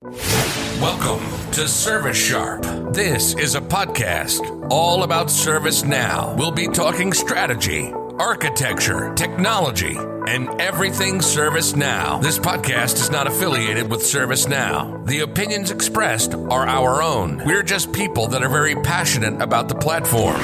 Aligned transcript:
Welcome 0.00 1.50
to 1.50 1.66
Service 1.66 2.16
Sharp. 2.16 2.62
This 2.94 3.34
is 3.34 3.56
a 3.56 3.60
podcast 3.60 4.68
all 4.70 5.02
about 5.02 5.26
ServiceNow. 5.26 6.36
We'll 6.36 6.52
be 6.52 6.68
talking 6.68 7.12
strategy, 7.12 7.92
architecture, 7.92 9.12
technology, 9.16 9.96
and 9.96 10.48
everything 10.60 11.18
ServiceNow. 11.18 12.22
This 12.22 12.38
podcast 12.38 13.00
is 13.00 13.10
not 13.10 13.26
affiliated 13.26 13.90
with 13.90 14.02
ServiceNow. 14.02 15.04
The 15.04 15.20
opinions 15.20 15.72
expressed 15.72 16.32
are 16.32 16.64
our 16.64 17.02
own. 17.02 17.42
We're 17.44 17.64
just 17.64 17.92
people 17.92 18.28
that 18.28 18.44
are 18.44 18.48
very 18.48 18.76
passionate 18.76 19.42
about 19.42 19.68
the 19.68 19.74
platform. 19.74 20.38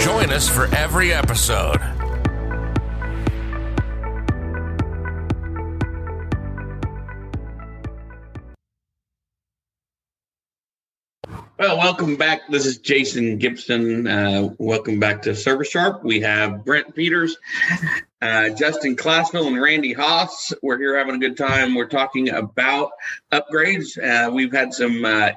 Join 0.00 0.30
us 0.30 0.48
for 0.48 0.72
every 0.76 1.12
episode. 1.12 1.80
Well, 11.60 11.76
welcome 11.76 12.16
back. 12.16 12.48
This 12.48 12.64
is 12.64 12.78
Jason 12.78 13.36
Gibson. 13.36 14.06
Uh, 14.06 14.54
welcome 14.56 14.98
back 14.98 15.20
to 15.24 15.34
Service 15.34 15.68
Sharp. 15.68 16.02
We 16.02 16.20
have 16.20 16.64
Brent 16.64 16.94
Peters, 16.94 17.36
uh, 18.22 18.48
Justin 18.48 18.96
Classville, 18.96 19.46
and 19.46 19.60
Randy 19.60 19.92
Haas. 19.92 20.54
We're 20.62 20.78
here 20.78 20.96
having 20.96 21.16
a 21.16 21.18
good 21.18 21.36
time. 21.36 21.74
We're 21.74 21.84
talking 21.84 22.30
about 22.30 22.92
upgrades. 23.30 23.98
Uh, 24.02 24.30
we've 24.32 24.54
had 24.54 24.72
some 24.72 25.04
uh, 25.04 25.32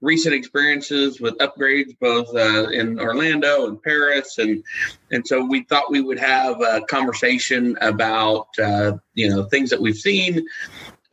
recent 0.00 0.34
experiences 0.34 1.20
with 1.20 1.38
upgrades, 1.38 1.96
both 2.00 2.34
uh, 2.34 2.68
in 2.70 2.98
Orlando 2.98 3.68
and 3.68 3.80
Paris, 3.80 4.38
and 4.38 4.64
and 5.12 5.24
so 5.24 5.44
we 5.44 5.62
thought 5.62 5.88
we 5.88 6.00
would 6.00 6.18
have 6.18 6.60
a 6.60 6.80
conversation 6.80 7.78
about 7.80 8.48
uh, 8.58 8.94
you 9.14 9.28
know 9.28 9.44
things 9.44 9.70
that 9.70 9.80
we've 9.80 9.94
seen 9.96 10.48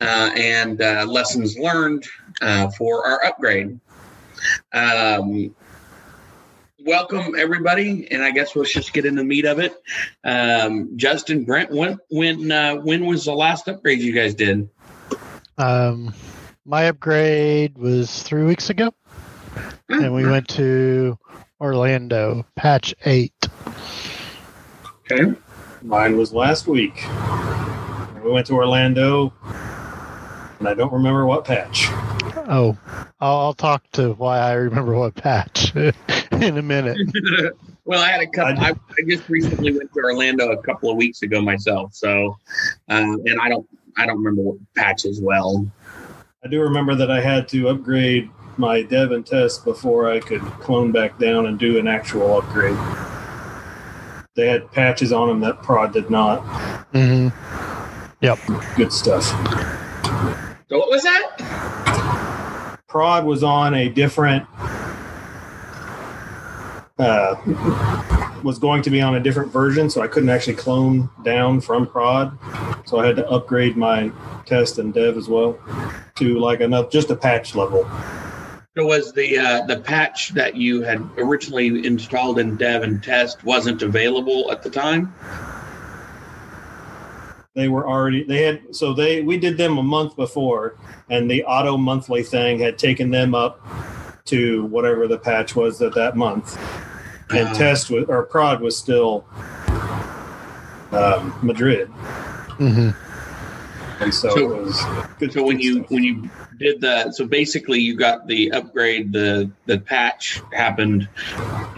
and 0.00 0.80
lessons 0.80 1.56
learned 1.56 2.04
for 2.76 3.06
our 3.06 3.24
upgrade. 3.24 3.78
Um, 4.72 5.54
welcome 6.84 7.34
everybody, 7.36 8.10
and 8.10 8.22
I 8.22 8.30
guess 8.30 8.56
let's 8.56 8.72
just 8.72 8.92
get 8.92 9.04
in 9.04 9.14
the 9.14 9.24
meat 9.24 9.44
of 9.44 9.58
it. 9.58 9.74
Um, 10.24 10.96
Justin, 10.96 11.44
Brent, 11.44 11.70
when 11.70 11.98
when 12.10 12.50
uh, 12.50 12.76
when 12.76 13.06
was 13.06 13.24
the 13.24 13.34
last 13.34 13.68
upgrade 13.68 14.00
you 14.00 14.14
guys 14.14 14.34
did? 14.34 14.68
Um, 15.56 16.14
my 16.64 16.84
upgrade 16.84 17.76
was 17.78 18.22
three 18.22 18.44
weeks 18.44 18.70
ago, 18.70 18.92
and 19.88 20.14
we 20.14 20.26
went 20.26 20.48
to 20.48 21.18
Orlando, 21.60 22.46
patch 22.54 22.94
eight. 23.04 23.48
Okay. 25.10 25.34
Mine 25.82 26.16
was 26.16 26.32
last 26.32 26.66
week. 26.66 27.04
We 28.22 28.30
went 28.30 28.46
to 28.48 28.54
Orlando, 28.54 29.32
and 30.58 30.68
I 30.68 30.74
don't 30.74 30.92
remember 30.92 31.26
what 31.26 31.44
patch. 31.44 31.86
Oh, 32.50 32.76
I'll, 33.20 33.38
I'll 33.38 33.54
talk 33.54 33.88
to 33.92 34.12
why 34.14 34.38
I 34.38 34.52
remember 34.52 34.94
what 34.94 35.14
patch 35.14 35.74
in 36.32 36.58
a 36.58 36.62
minute. 36.62 36.98
well, 37.84 38.02
I 38.02 38.08
had 38.08 38.22
a 38.22 38.26
couple. 38.26 38.64
I, 38.64 38.70
I, 38.70 39.02
just 39.06 39.28
recently 39.28 39.76
went 39.76 39.92
to 39.92 40.00
Orlando 40.00 40.50
a 40.50 40.62
couple 40.62 40.90
of 40.90 40.96
weeks 40.96 41.22
ago 41.22 41.40
myself, 41.40 41.94
so 41.94 42.36
uh, 42.88 43.16
and 43.24 43.40
I 43.40 43.48
don't 43.48 43.68
I 43.96 44.06
don't 44.06 44.18
remember 44.18 44.42
what 44.42 44.58
patch 44.76 45.04
as 45.04 45.20
well. 45.20 45.70
I 46.44 46.48
do 46.48 46.60
remember 46.60 46.94
that 46.94 47.10
I 47.10 47.20
had 47.20 47.48
to 47.48 47.68
upgrade 47.68 48.30
my 48.56 48.82
dev 48.82 49.12
and 49.12 49.26
test 49.26 49.64
before 49.64 50.10
I 50.10 50.20
could 50.20 50.40
clone 50.40 50.92
back 50.92 51.18
down 51.18 51.46
and 51.46 51.58
do 51.58 51.78
an 51.78 51.86
actual 51.86 52.38
upgrade. 52.38 52.76
They 54.34 54.48
had 54.48 54.70
patches 54.70 55.12
on 55.12 55.28
them 55.28 55.40
that 55.40 55.62
prod 55.62 55.92
did 55.92 56.10
not. 56.10 56.44
Mm-hmm. 56.92 57.28
Yep. 58.20 58.38
Good 58.76 58.92
stuff. 58.92 59.24
So 60.68 60.78
what 60.78 60.90
was 60.90 61.02
that? 61.02 62.78
Prod 62.88 63.24
was 63.24 63.42
on 63.42 63.72
a 63.74 63.88
different. 63.88 64.46
Uh, 66.98 67.36
was 68.42 68.58
going 68.58 68.82
to 68.82 68.90
be 68.90 69.00
on 69.00 69.14
a 69.14 69.20
different 69.20 69.50
version, 69.52 69.88
so 69.88 70.02
I 70.02 70.08
couldn't 70.08 70.28
actually 70.28 70.56
clone 70.56 71.08
down 71.24 71.60
from 71.60 71.86
prod. 71.86 72.36
So 72.86 72.98
I 72.98 73.06
had 73.06 73.16
to 73.16 73.28
upgrade 73.28 73.76
my 73.76 74.10
test 74.46 74.78
and 74.78 74.92
dev 74.92 75.16
as 75.16 75.28
well 75.28 75.58
to 76.16 76.38
like 76.38 76.60
enough, 76.60 76.90
just 76.90 77.10
a 77.10 77.16
patch 77.16 77.54
level. 77.54 77.88
So 78.76 78.86
was 78.86 79.12
the 79.12 79.38
uh, 79.38 79.66
the 79.66 79.80
patch 79.80 80.30
that 80.30 80.54
you 80.54 80.82
had 80.82 80.98
originally 81.16 81.86
installed 81.86 82.38
in 82.38 82.56
dev 82.56 82.82
and 82.82 83.02
test 83.02 83.42
wasn't 83.42 83.82
available 83.82 84.52
at 84.52 84.62
the 84.62 84.70
time? 84.70 85.14
They 87.58 87.68
were 87.68 87.88
already 87.88 88.22
they 88.22 88.42
had 88.42 88.74
so 88.74 88.94
they 88.94 89.20
we 89.20 89.36
did 89.36 89.58
them 89.58 89.78
a 89.78 89.82
month 89.82 90.14
before 90.14 90.76
and 91.10 91.28
the 91.28 91.44
auto 91.44 91.76
monthly 91.76 92.22
thing 92.22 92.60
had 92.60 92.78
taken 92.78 93.10
them 93.10 93.34
up 93.34 93.60
to 94.24 94.64
whatever 94.66 95.08
the 95.08 95.18
patch 95.18 95.56
was 95.56 95.76
that 95.78 95.92
that 95.92 96.16
month 96.16 96.56
and 97.30 97.48
uh, 97.48 97.54
test 97.54 97.90
was 97.90 98.04
or 98.08 98.22
prod 98.22 98.60
was 98.60 98.78
still 98.78 99.26
um, 100.92 101.36
madrid 101.42 101.88
mm-hmm. 102.58 102.90
and 104.02 104.14
so, 104.14 104.28
so, 104.30 104.38
it 104.38 104.62
was 104.62 104.84
good 105.18 105.32
so 105.32 105.42
when 105.42 105.58
you 105.58 105.78
stuff. 105.78 105.90
when 105.90 106.04
you 106.04 106.30
did 106.58 106.80
that 106.80 107.12
so 107.12 107.26
basically 107.26 107.80
you 107.80 107.96
got 107.96 108.24
the 108.28 108.52
upgrade 108.52 109.12
the 109.12 109.50
the 109.66 109.78
patch 109.80 110.42
happened 110.52 111.08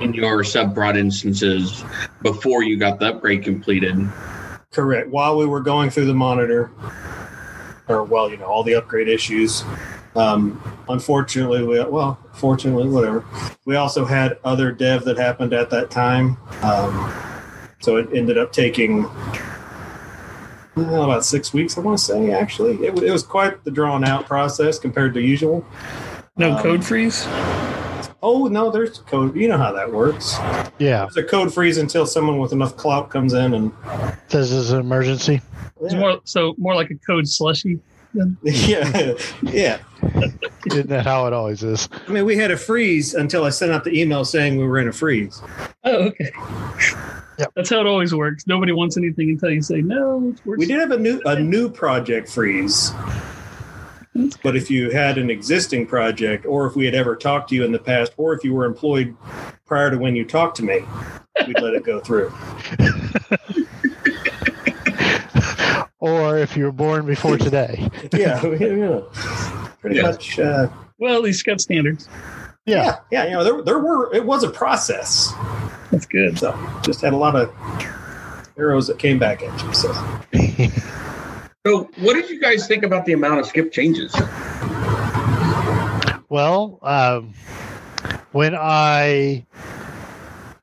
in 0.00 0.12
your 0.12 0.44
sub 0.44 0.74
prod 0.74 0.98
instances 0.98 1.84
before 2.20 2.62
you 2.62 2.78
got 2.78 2.98
the 3.00 3.06
upgrade 3.06 3.42
completed 3.42 3.96
Correct. 4.72 5.08
While 5.08 5.36
we 5.36 5.46
were 5.46 5.60
going 5.60 5.90
through 5.90 6.06
the 6.06 6.14
monitor, 6.14 6.70
or 7.88 8.04
well, 8.04 8.30
you 8.30 8.36
know, 8.36 8.46
all 8.46 8.62
the 8.62 8.74
upgrade 8.74 9.08
issues. 9.08 9.64
Um, 10.16 10.60
unfortunately, 10.88 11.64
we 11.64 11.82
well, 11.84 12.18
fortunately, 12.32 12.88
whatever. 12.88 13.24
We 13.64 13.76
also 13.76 14.04
had 14.04 14.38
other 14.44 14.72
dev 14.72 15.04
that 15.04 15.16
happened 15.16 15.52
at 15.52 15.70
that 15.70 15.90
time, 15.90 16.36
um, 16.62 17.12
so 17.80 17.96
it 17.96 18.08
ended 18.14 18.38
up 18.38 18.52
taking 18.52 19.02
well, 20.76 21.04
about 21.04 21.24
six 21.24 21.52
weeks. 21.52 21.76
I 21.76 21.80
want 21.80 21.98
to 21.98 22.04
say 22.04 22.32
actually, 22.32 22.86
it, 22.86 22.98
it 23.02 23.10
was 23.10 23.22
quite 23.22 23.62
the 23.64 23.70
drawn 23.70 24.04
out 24.04 24.26
process 24.26 24.78
compared 24.78 25.14
to 25.14 25.20
usual. 25.20 25.64
No 26.36 26.56
um, 26.56 26.62
code 26.62 26.84
freeze. 26.84 27.26
Oh 28.22 28.48
no, 28.48 28.70
there's 28.70 28.98
code. 28.98 29.34
You 29.34 29.48
know 29.48 29.56
how 29.56 29.72
that 29.72 29.92
works. 29.92 30.36
Yeah, 30.78 31.06
there's 31.06 31.16
a 31.16 31.22
code 31.22 31.52
freeze 31.52 31.78
until 31.78 32.06
someone 32.06 32.38
with 32.38 32.52
enough 32.52 32.76
clout 32.76 33.10
comes 33.10 33.32
in 33.32 33.54
and 33.54 33.72
says 34.28 34.52
it's 34.52 34.70
an 34.70 34.80
emergency. 34.80 35.40
It's 35.80 35.94
more 35.94 36.20
so 36.24 36.54
more 36.58 36.74
like 36.74 36.90
a 36.90 36.96
code 36.96 37.26
slushy. 37.26 37.80
yeah, 38.42 39.14
yeah. 39.42 39.78
Isn't 40.66 40.88
that 40.88 41.04
how 41.04 41.26
it 41.26 41.32
always 41.32 41.62
is? 41.62 41.88
I 42.08 42.10
mean, 42.10 42.24
we 42.24 42.36
had 42.36 42.50
a 42.50 42.56
freeze 42.56 43.14
until 43.14 43.44
I 43.44 43.50
sent 43.50 43.70
out 43.70 43.84
the 43.84 43.98
email 43.98 44.24
saying 44.24 44.56
we 44.58 44.66
were 44.66 44.78
in 44.78 44.88
a 44.88 44.92
freeze. 44.92 45.40
Oh, 45.84 46.08
okay. 46.08 46.30
Yep. 47.38 47.52
That's 47.54 47.70
how 47.70 47.80
it 47.80 47.86
always 47.86 48.14
works. 48.14 48.46
Nobody 48.46 48.72
wants 48.72 48.96
anything 48.96 49.30
until 49.30 49.50
you 49.50 49.62
say 49.62 49.80
no. 49.80 50.34
We 50.44 50.66
did 50.66 50.80
have 50.80 50.90
a 50.90 50.98
new 50.98 51.22
a 51.24 51.38
new 51.38 51.70
project 51.70 52.28
freeze. 52.28 52.92
But 54.42 54.56
if 54.56 54.70
you 54.70 54.90
had 54.90 55.18
an 55.18 55.30
existing 55.30 55.86
project, 55.86 56.46
or 56.46 56.66
if 56.66 56.76
we 56.76 56.84
had 56.84 56.94
ever 56.94 57.16
talked 57.16 57.48
to 57.50 57.54
you 57.54 57.64
in 57.64 57.72
the 57.72 57.78
past, 57.78 58.12
or 58.16 58.34
if 58.34 58.44
you 58.44 58.54
were 58.54 58.64
employed 58.64 59.16
prior 59.66 59.90
to 59.90 59.98
when 59.98 60.16
you 60.16 60.24
talked 60.24 60.56
to 60.56 60.62
me, 60.62 60.80
we'd 61.46 61.60
let 61.60 61.74
it 61.74 61.84
go 61.84 62.00
through. 62.00 62.32
or 66.00 66.38
if 66.38 66.56
you 66.56 66.64
were 66.64 66.72
born 66.72 67.06
before 67.06 67.38
today. 67.38 67.88
yeah, 68.12 68.44
yeah, 68.44 69.00
pretty 69.80 69.96
yeah. 69.96 70.02
much. 70.02 70.38
Uh, 70.38 70.68
well, 70.98 71.14
at 71.14 71.22
least 71.22 71.44
got 71.44 71.60
standards. 71.60 72.08
Yeah. 72.66 72.84
yeah, 72.84 72.96
yeah. 73.10 73.24
You 73.24 73.30
know, 73.32 73.44
there 73.44 73.62
there 73.62 73.78
were 73.78 74.14
it 74.14 74.24
was 74.24 74.44
a 74.44 74.50
process. 74.50 75.32
That's 75.90 76.06
good. 76.06 76.38
So 76.38 76.58
just 76.82 77.00
had 77.00 77.12
a 77.12 77.16
lot 77.16 77.36
of 77.36 77.52
arrows 78.56 78.86
that 78.88 78.98
came 78.98 79.18
back 79.18 79.42
at 79.42 79.62
you. 79.62 79.74
So. 79.74 79.92
So, 81.66 81.90
what 81.98 82.14
did 82.14 82.30
you 82.30 82.40
guys 82.40 82.66
think 82.66 82.84
about 82.84 83.04
the 83.04 83.12
amount 83.12 83.40
of 83.40 83.44
skip 83.44 83.70
changes? 83.70 84.14
Well, 86.30 86.78
um, 86.80 87.34
when 88.32 88.54
I 88.54 89.44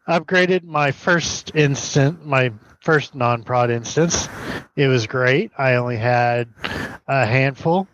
upgraded 0.08 0.64
my 0.64 0.92
first 0.92 1.52
instant, 1.54 2.26
my 2.26 2.52
first 2.82 3.14
non 3.14 3.44
prod 3.44 3.70
instance, 3.70 4.28
it 4.76 4.88
was 4.88 5.06
great. 5.06 5.52
I 5.56 5.76
only 5.76 5.98
had 5.98 6.50
a 7.08 7.28
handful. 7.28 7.88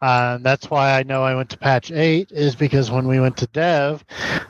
Um, 0.00 0.44
that's 0.44 0.70
why 0.70 0.96
I 0.96 1.02
know 1.02 1.24
I 1.24 1.34
went 1.34 1.50
to 1.50 1.58
patch 1.58 1.90
8 1.90 2.30
is 2.30 2.54
because 2.54 2.88
when 2.88 3.08
we 3.08 3.18
went 3.18 3.38
to 3.38 3.48
dev, 3.48 4.04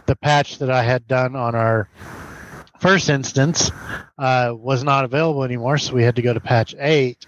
the 0.05 0.17
patch 0.17 0.59
that 0.59 0.71
I 0.71 0.83
had 0.83 1.09
done 1.09 1.37
on 1.37 1.55
our 1.55 1.89
first 2.83 3.09
instance 3.09 3.71
uh, 4.19 4.53
was 4.55 4.83
not 4.83 5.05
available 5.05 5.45
anymore, 5.45 5.79
so 5.79 5.95
we 5.95 6.03
had 6.03 6.17
to 6.17 6.23
go 6.23 6.35
to 6.35 6.41
patch 6.41 6.75
eight. 6.79 7.25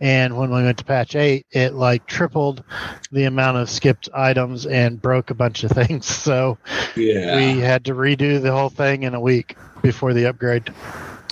And 0.00 0.36
when 0.36 0.50
we 0.50 0.62
went 0.62 0.78
to 0.78 0.84
patch 0.84 1.14
eight, 1.14 1.46
it 1.50 1.74
like 1.74 2.06
tripled 2.06 2.64
the 3.12 3.24
amount 3.24 3.58
of 3.58 3.70
skipped 3.70 4.08
items 4.14 4.66
and 4.66 5.00
broke 5.00 5.30
a 5.30 5.34
bunch 5.34 5.64
of 5.64 5.70
things. 5.72 6.06
So 6.06 6.58
yeah. 6.96 7.36
we 7.36 7.60
had 7.60 7.84
to 7.84 7.94
redo 7.94 8.42
the 8.42 8.52
whole 8.52 8.70
thing 8.70 9.04
in 9.04 9.14
a 9.14 9.20
week 9.20 9.56
before 9.82 10.14
the 10.14 10.26
upgrade. 10.26 10.72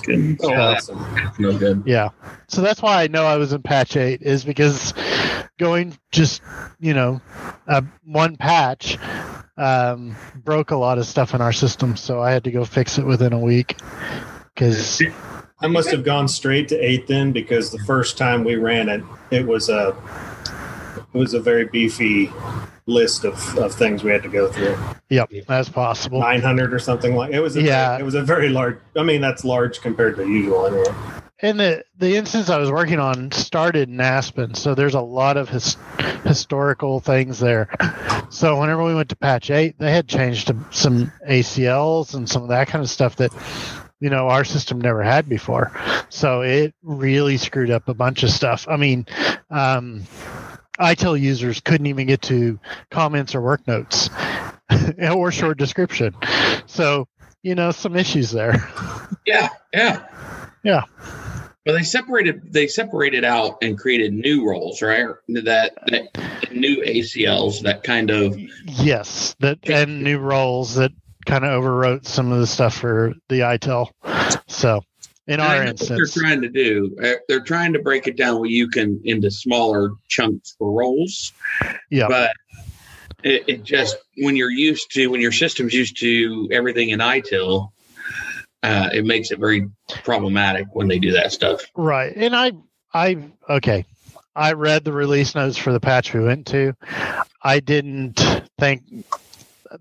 Good. 0.03 0.37
Oh, 0.43 0.53
awesome. 0.53 1.03
No 1.39 1.57
good. 1.57 1.83
Yeah. 1.87 2.09
So 2.47 2.61
that's 2.61 2.81
why 2.81 3.03
I 3.03 3.07
know 3.07 3.25
I 3.25 3.37
was 3.37 3.53
in 3.53 3.63
patch 3.63 3.97
eight 3.97 4.21
is 4.21 4.45
because 4.45 4.93
going 5.57 5.97
just 6.11 6.41
you 6.79 6.93
know 6.93 7.21
uh, 7.67 7.81
one 8.03 8.35
patch 8.35 8.97
um, 9.57 10.15
broke 10.43 10.71
a 10.71 10.75
lot 10.75 10.97
of 10.97 11.05
stuff 11.05 11.33
in 11.33 11.41
our 11.41 11.53
system, 11.53 11.95
so 11.95 12.21
I 12.21 12.31
had 12.31 12.43
to 12.43 12.51
go 12.51 12.65
fix 12.65 12.97
it 12.97 13.05
within 13.05 13.33
a 13.33 13.39
week 13.39 13.77
because 14.53 15.01
I 15.59 15.67
must 15.67 15.89
have 15.91 16.03
gone 16.03 16.27
straight 16.27 16.67
to 16.69 16.77
eight 16.77 17.07
then 17.07 17.31
because 17.31 17.71
the 17.71 17.79
first 17.79 18.17
time 18.17 18.43
we 18.43 18.55
ran 18.55 18.89
it, 18.89 19.03
it 19.31 19.45
was 19.45 19.69
a 19.69 19.95
it 21.13 21.17
was 21.17 21.33
a 21.33 21.39
very 21.39 21.65
beefy 21.65 22.31
list 22.87 23.23
of, 23.25 23.57
of 23.57 23.73
things 23.73 24.03
we 24.03 24.11
had 24.11 24.21
to 24.23 24.29
go 24.29 24.51
through. 24.51 24.77
Yep, 25.09 25.31
that's 25.47 25.69
possible. 25.69 26.19
Nine 26.19 26.41
hundred 26.41 26.73
or 26.73 26.79
something 26.79 27.15
like 27.15 27.33
it 27.33 27.39
was. 27.39 27.55
A, 27.55 27.61
Yeah. 27.61 27.97
it 27.97 28.03
was 28.03 28.15
a 28.15 28.21
very 28.21 28.49
large. 28.49 28.77
I 28.95 29.03
mean, 29.03 29.21
that's 29.21 29.43
large 29.45 29.81
compared 29.81 30.17
to 30.17 30.27
usual 30.27 30.67
anyway. 30.67 30.93
And 31.41 31.59
the 31.59 31.83
the 31.97 32.15
instance 32.15 32.49
I 32.49 32.57
was 32.57 32.71
working 32.71 32.99
on 32.99 33.31
started 33.31 33.89
in 33.89 33.99
Aspen, 33.99 34.53
so 34.53 34.73
there's 34.73 34.93
a 34.93 35.01
lot 35.01 35.35
of 35.35 35.49
his, 35.49 35.75
historical 36.23 36.99
things 36.99 37.39
there. 37.39 37.69
So 38.29 38.59
whenever 38.59 38.83
we 38.83 38.95
went 38.95 39.09
to 39.09 39.15
patch 39.15 39.51
eight, 39.51 39.77
they 39.77 39.91
had 39.91 40.07
changed 40.07 40.51
some 40.71 41.11
ACLs 41.27 42.13
and 42.13 42.29
some 42.29 42.43
of 42.43 42.49
that 42.49 42.67
kind 42.67 42.83
of 42.83 42.89
stuff 42.89 43.17
that 43.17 43.33
you 43.99 44.09
know 44.09 44.29
our 44.29 44.45
system 44.45 44.79
never 44.79 45.03
had 45.03 45.27
before. 45.27 45.71
So 46.09 46.41
it 46.41 46.73
really 46.81 47.37
screwed 47.37 47.69
up 47.69 47.89
a 47.89 47.93
bunch 47.93 48.23
of 48.23 48.29
stuff. 48.29 48.67
I 48.69 48.77
mean, 48.77 49.05
um, 49.49 50.03
ITIL 50.79 51.19
users 51.19 51.59
couldn't 51.59 51.87
even 51.87 52.07
get 52.07 52.21
to 52.23 52.59
comments 52.91 53.35
or 53.35 53.41
work 53.41 53.67
notes 53.67 54.09
or 55.11 55.31
short 55.31 55.57
description. 55.57 56.15
So 56.65 57.07
you 57.43 57.55
know 57.55 57.71
some 57.71 57.95
issues 57.95 58.31
there. 58.31 58.55
Yeah, 59.25 59.49
yeah, 59.73 60.07
Yeah. 60.65 60.83
Well, 61.65 61.75
they 61.75 61.83
separated 61.83 62.51
they 62.51 62.67
separated 62.67 63.23
out 63.23 63.57
and 63.61 63.77
created 63.77 64.13
new 64.13 64.47
roles, 64.47 64.81
right? 64.81 65.07
That, 65.29 65.73
that 65.87 66.51
new 66.51 66.83
ACLs 66.83 67.61
that 67.61 67.83
kind 67.83 68.11
of 68.11 68.37
Yes, 68.65 69.35
that 69.39 69.67
and 69.69 70.03
new 70.03 70.19
roles 70.19 70.75
that 70.75 70.91
kind 71.25 71.45
of 71.45 71.63
overwrote 71.63 72.05
some 72.05 72.31
of 72.31 72.39
the 72.39 72.47
stuff 72.47 72.75
for 72.75 73.13
the 73.29 73.39
ITIL. 73.39 73.89
So, 74.47 74.81
in 75.27 75.39
And 75.39 75.41
our 75.41 75.63
instance, 75.63 76.13
they're 76.13 76.23
trying 76.23 76.41
to 76.41 76.49
do. 76.49 76.95
Uh, 77.01 77.13
They're 77.27 77.39
trying 77.43 77.73
to 77.73 77.79
break 77.79 78.07
it 78.07 78.15
down 78.15 78.39
where 78.39 78.49
you 78.49 78.67
can 78.67 79.01
into 79.03 79.31
smaller 79.31 79.91
chunks 80.07 80.55
for 80.57 80.71
roles. 80.71 81.33
Yeah. 81.89 82.07
But 82.07 82.31
it, 83.23 83.43
it 83.47 83.63
just 83.63 83.97
when 84.17 84.35
you're 84.35 84.51
used 84.51 84.91
to 84.91 85.07
when 85.07 85.21
your 85.21 85.31
system's 85.31 85.73
used 85.73 85.99
to 86.01 86.47
everything 86.51 86.89
in 86.89 86.99
ITIL, 86.99 87.71
uh, 88.65 88.89
it 88.91 89.05
makes 89.05 89.29
it 89.31 89.37
very 89.37 89.69
problematic 90.03 90.65
when 90.73 90.87
they 90.87 90.97
do 90.97 91.11
that 91.11 91.31
stuff. 91.31 91.61
right? 91.75 92.11
And 92.15 92.35
I, 92.35 92.53
I 92.93 93.17
okay, 93.47 93.85
I 94.35 94.53
read 94.53 94.83
the 94.83 94.91
release 94.91 95.35
notes 95.35 95.55
for 95.55 95.71
the 95.71 95.79
patch 95.79 96.13
we 96.13 96.23
went 96.23 96.47
to. 96.47 96.73
I 97.43 97.59
didn't 97.59 98.19
think 98.57 99.05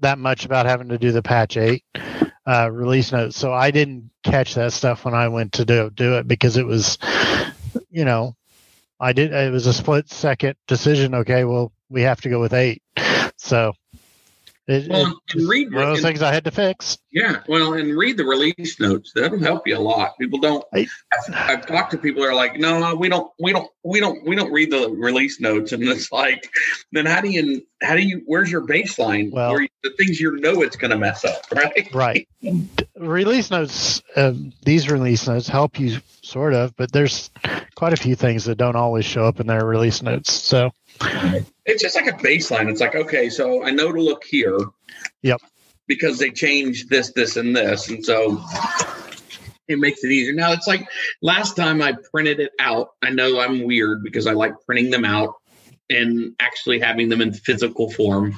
that 0.01 0.19
much 0.19 0.45
about 0.45 0.67
having 0.67 0.91
to 0.91 0.99
do 0.99 1.13
the 1.13 1.23
patch 1.23 1.57
eight 1.57 1.83
uh, 2.47 2.71
release 2.71 3.11
notes, 3.11 3.39
so 3.39 3.55
I 3.55 3.71
didn't 3.71 4.11
catch 4.23 4.55
that 4.55 4.75
stuff 4.75 5.07
when 5.07 5.15
I 5.15 5.29
went 5.29 5.53
to 5.55 5.65
do 5.65 5.89
do 5.89 6.17
it 6.17 6.29
because 6.29 6.59
it 6.59 6.67
was, 6.67 6.99
you 7.91 8.05
know, 8.05 8.37
I 9.01 9.15
did. 9.15 9.33
It 9.33 9.51
was 9.51 9.67
a 9.67 9.73
split 9.73 10.11
second 10.11 10.57
decision. 10.69 11.15
Okay, 11.15 11.45
well, 11.45 11.73
we 11.89 12.03
have 12.03 12.21
to 12.21 12.29
go 12.29 12.39
with 12.39 12.53
eight. 12.53 12.83
So. 13.39 13.73
It, 14.67 14.89
Well, 14.89 15.21
and 15.35 15.49
read 15.49 15.73
one 15.75 15.83
of 15.83 15.89
those 15.91 16.01
things 16.03 16.23
I 16.23 16.33
had 16.33 16.45
to 16.45 16.51
fix. 16.51 16.97
Yeah, 17.13 17.41
well, 17.49 17.75
and 17.75 17.97
read 17.97 18.17
the 18.17 18.25
release 18.25 18.81
notes. 18.81 19.13
That'll 19.15 19.39
help 19.39 19.67
you 19.67 19.77
a 19.77 19.79
lot. 19.79 20.17
People 20.19 20.39
don't. 20.39 20.65
I- 20.73 20.87
I've, 21.13 21.35
I've 21.35 21.67
talked 21.67 21.91
to 21.91 21.99
people 21.99 22.23
that 22.23 22.31
are 22.31 22.35
like, 22.35 22.57
no, 22.57 22.95
we 22.95 23.09
don't, 23.11 23.31
we 23.39 23.53
don't, 23.53 23.71
we 23.85 24.01
don't, 24.01 24.27
we 24.27 24.35
don't 24.35 24.51
read 24.53 24.71
the 24.71 24.89
release 24.91 25.39
notes, 25.39 25.73
and 25.73 25.83
it's 25.83 26.11
like, 26.11 26.49
then 26.93 27.05
how 27.05 27.21
do 27.21 27.29
you, 27.29 27.63
how 27.83 27.95
do 27.95 28.01
you, 28.03 28.23
where's 28.27 28.51
your 28.51 28.67
baseline? 28.67 29.31
Well- 29.31 29.51
where 29.53 29.63
you, 29.63 29.69
the 29.83 29.91
things 29.99 30.19
you 30.19 30.35
know 30.37 30.63
it's 30.63 30.77
going 30.77 30.93
to 30.93 30.97
mess 30.97 31.27
up, 31.27 31.45
right? 31.55 31.89
Right. 31.93 32.29
release 32.97 33.51
notes, 33.51 34.03
um, 34.17 34.53
these 34.63 34.91
release 34.91 35.29
notes 35.29 35.47
help 35.47 35.79
you 35.79 35.99
sort 36.23 36.55
of, 36.55 36.75
but 36.77 36.91
there's 36.91 37.31
quite 37.75 37.93
a 37.93 37.97
few 37.97 38.15
things 38.17 38.47
that 38.47 38.57
don't 38.57 38.77
always 38.77 39.05
show 39.05 39.27
up 39.27 39.41
in 39.41 39.47
their 39.47 39.65
release 39.67 40.01
notes. 40.01 40.33
So, 40.33 40.71
It's 41.67 41.83
just 41.83 41.97
like 41.97 42.07
a 42.07 42.13
baseline. 42.13 42.71
It's 42.71 42.81
like, 42.81 42.95
okay, 42.95 43.31
so 43.31 43.65
I 43.65 43.71
know 43.71 43.91
to 43.93 44.01
look 44.03 44.25
here. 44.25 44.59
Yep. 45.23 45.41
Because 45.87 46.19
they 46.19 46.31
changed 46.31 46.89
this, 46.91 47.13
this, 47.13 47.37
and 47.37 47.55
this, 47.55 47.89
and 47.91 48.05
so 48.05 48.43
it 49.69 49.79
makes 49.79 50.03
it 50.05 50.11
easier. 50.11 50.33
Now 50.35 50.53
it's 50.53 50.67
like 50.67 50.87
last 51.23 51.57
time 51.57 51.83
I 51.83 51.95
printed 52.13 52.41
it 52.41 52.53
out. 52.59 52.89
I 53.03 53.11
know 53.11 53.39
I'm 53.41 53.65
weird 53.65 54.03
because 54.03 54.27
I 54.27 54.33
like 54.33 54.55
printing 54.67 54.91
them 54.91 55.05
out 55.05 55.35
and 55.91 56.35
actually 56.41 56.81
having 56.81 57.11
them 57.11 57.21
in 57.21 57.33
physical 57.35 57.91
form. 57.91 58.35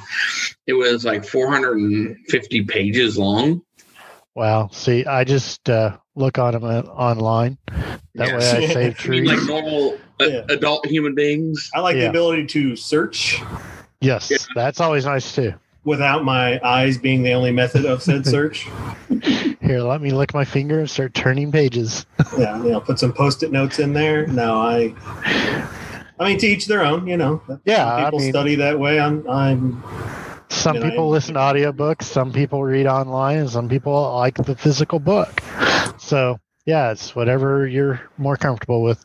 It 0.67 0.72
was 0.72 1.05
like 1.05 1.25
450 1.25 2.64
pages 2.64 3.17
long. 3.17 3.62
wow. 4.34 4.69
See, 4.72 5.06
I 5.06 5.22
just 5.25 5.69
uh, 5.70 5.96
look 6.17 6.38
on 6.38 6.52
them 6.52 6.64
uh, 6.64 6.81
online. 6.82 7.58
That 8.17 8.29
way 8.37 8.50
I 8.50 8.58
Yes. 8.58 8.72
save 8.72 9.00
I 9.05 9.08
mean, 9.08 9.25
trees. 9.25 9.29
like 9.29 9.43
normal 9.49 9.99
Yeah. 10.21 10.43
adult 10.49 10.87
human 10.87 11.15
beings. 11.15 11.71
I 11.75 11.81
like 11.81 11.97
the 11.97 12.09
ability 12.09 12.47
to 12.47 12.75
search 12.77 13.41
yes, 14.01 14.31
Yeah. 14.31 14.39
that's 14.55 14.81
always 14.81 15.05
nice 15.05 15.35
too. 15.35 15.53
without 15.85 16.25
my 16.25 16.59
eyes 16.65 16.99
being 16.99 17.23
the 17.23 17.33
only 17.33 17.53
method 17.53 17.85
of 17.85 18.03
said 18.03 18.25
search. 18.37 18.67
Here, 19.61 19.81
let 19.81 20.01
me 20.01 20.11
lick 20.13 20.33
my 20.35 20.45
finger 20.45 20.81
and 20.81 20.89
start 20.91 21.15
turning 21.15 21.53
pages. 21.53 22.07
yeah, 22.39 22.57
you 22.63 22.71
know, 22.73 22.81
put 22.81 22.99
some 22.99 23.13
post-it 23.13 23.53
notes 23.53 23.79
in 23.79 23.93
there. 23.93 24.27
No, 24.27 24.61
I. 24.61 24.95
I 26.19 26.29
mean, 26.29 26.39
to 26.39 26.47
each 26.47 26.67
their 26.67 26.85
own. 26.85 27.07
You 27.07 27.17
know. 27.19 27.43
Yeah, 27.65 27.77
Some 27.77 27.89
I 27.89 28.05
people 28.05 28.19
mean- 28.21 28.33
study 28.33 28.55
that 28.57 28.79
way. 28.79 28.99
I'm. 29.01 29.29
I'm. 29.29 29.83
Some 30.49 30.77
You 30.77 30.81
know, 30.85 30.91
people 30.91 31.05
I- 31.09 31.11
listen 31.13 31.35
to 31.35 31.41
audiobooks, 31.41 32.05
some 32.05 32.33
people 32.33 32.63
read 32.65 32.87
online, 32.87 33.39
and 33.39 33.51
some 33.51 33.69
people 33.69 34.15
like 34.17 34.35
the 34.37 34.55
physical 34.57 34.99
book. 34.99 35.43
So, 35.99 36.39
yeah, 36.65 36.91
it's 36.93 37.15
whatever 37.17 37.67
you're 37.67 38.01
more 38.19 38.37
comfortable 38.37 38.83
with. 38.83 39.05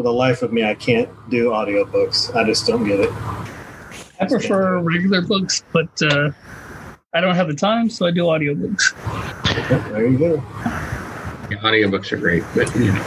For 0.00 0.04
the 0.04 0.12
life 0.14 0.40
of 0.40 0.50
me, 0.50 0.64
I 0.64 0.74
can't 0.74 1.10
do 1.28 1.50
audiobooks. 1.50 2.34
I 2.34 2.42
just 2.44 2.66
don't 2.66 2.84
get 2.84 3.00
it. 3.00 3.10
I 4.18 4.24
prefer 4.26 4.78
regular 4.80 5.20
books, 5.20 5.62
but 5.74 5.90
uh, 6.00 6.30
I 7.12 7.20
don't 7.20 7.34
have 7.34 7.48
the 7.48 7.54
time, 7.54 7.90
so 7.90 8.06
I 8.06 8.10
do 8.10 8.22
audiobooks. 8.22 8.94
There 9.92 10.06
you 10.06 10.18
go. 10.18 10.34
Yeah, 11.50 11.58
audiobooks 11.58 12.12
are 12.12 12.16
great, 12.16 12.42
but 12.54 12.74
you 12.76 12.92
know. 12.92 13.04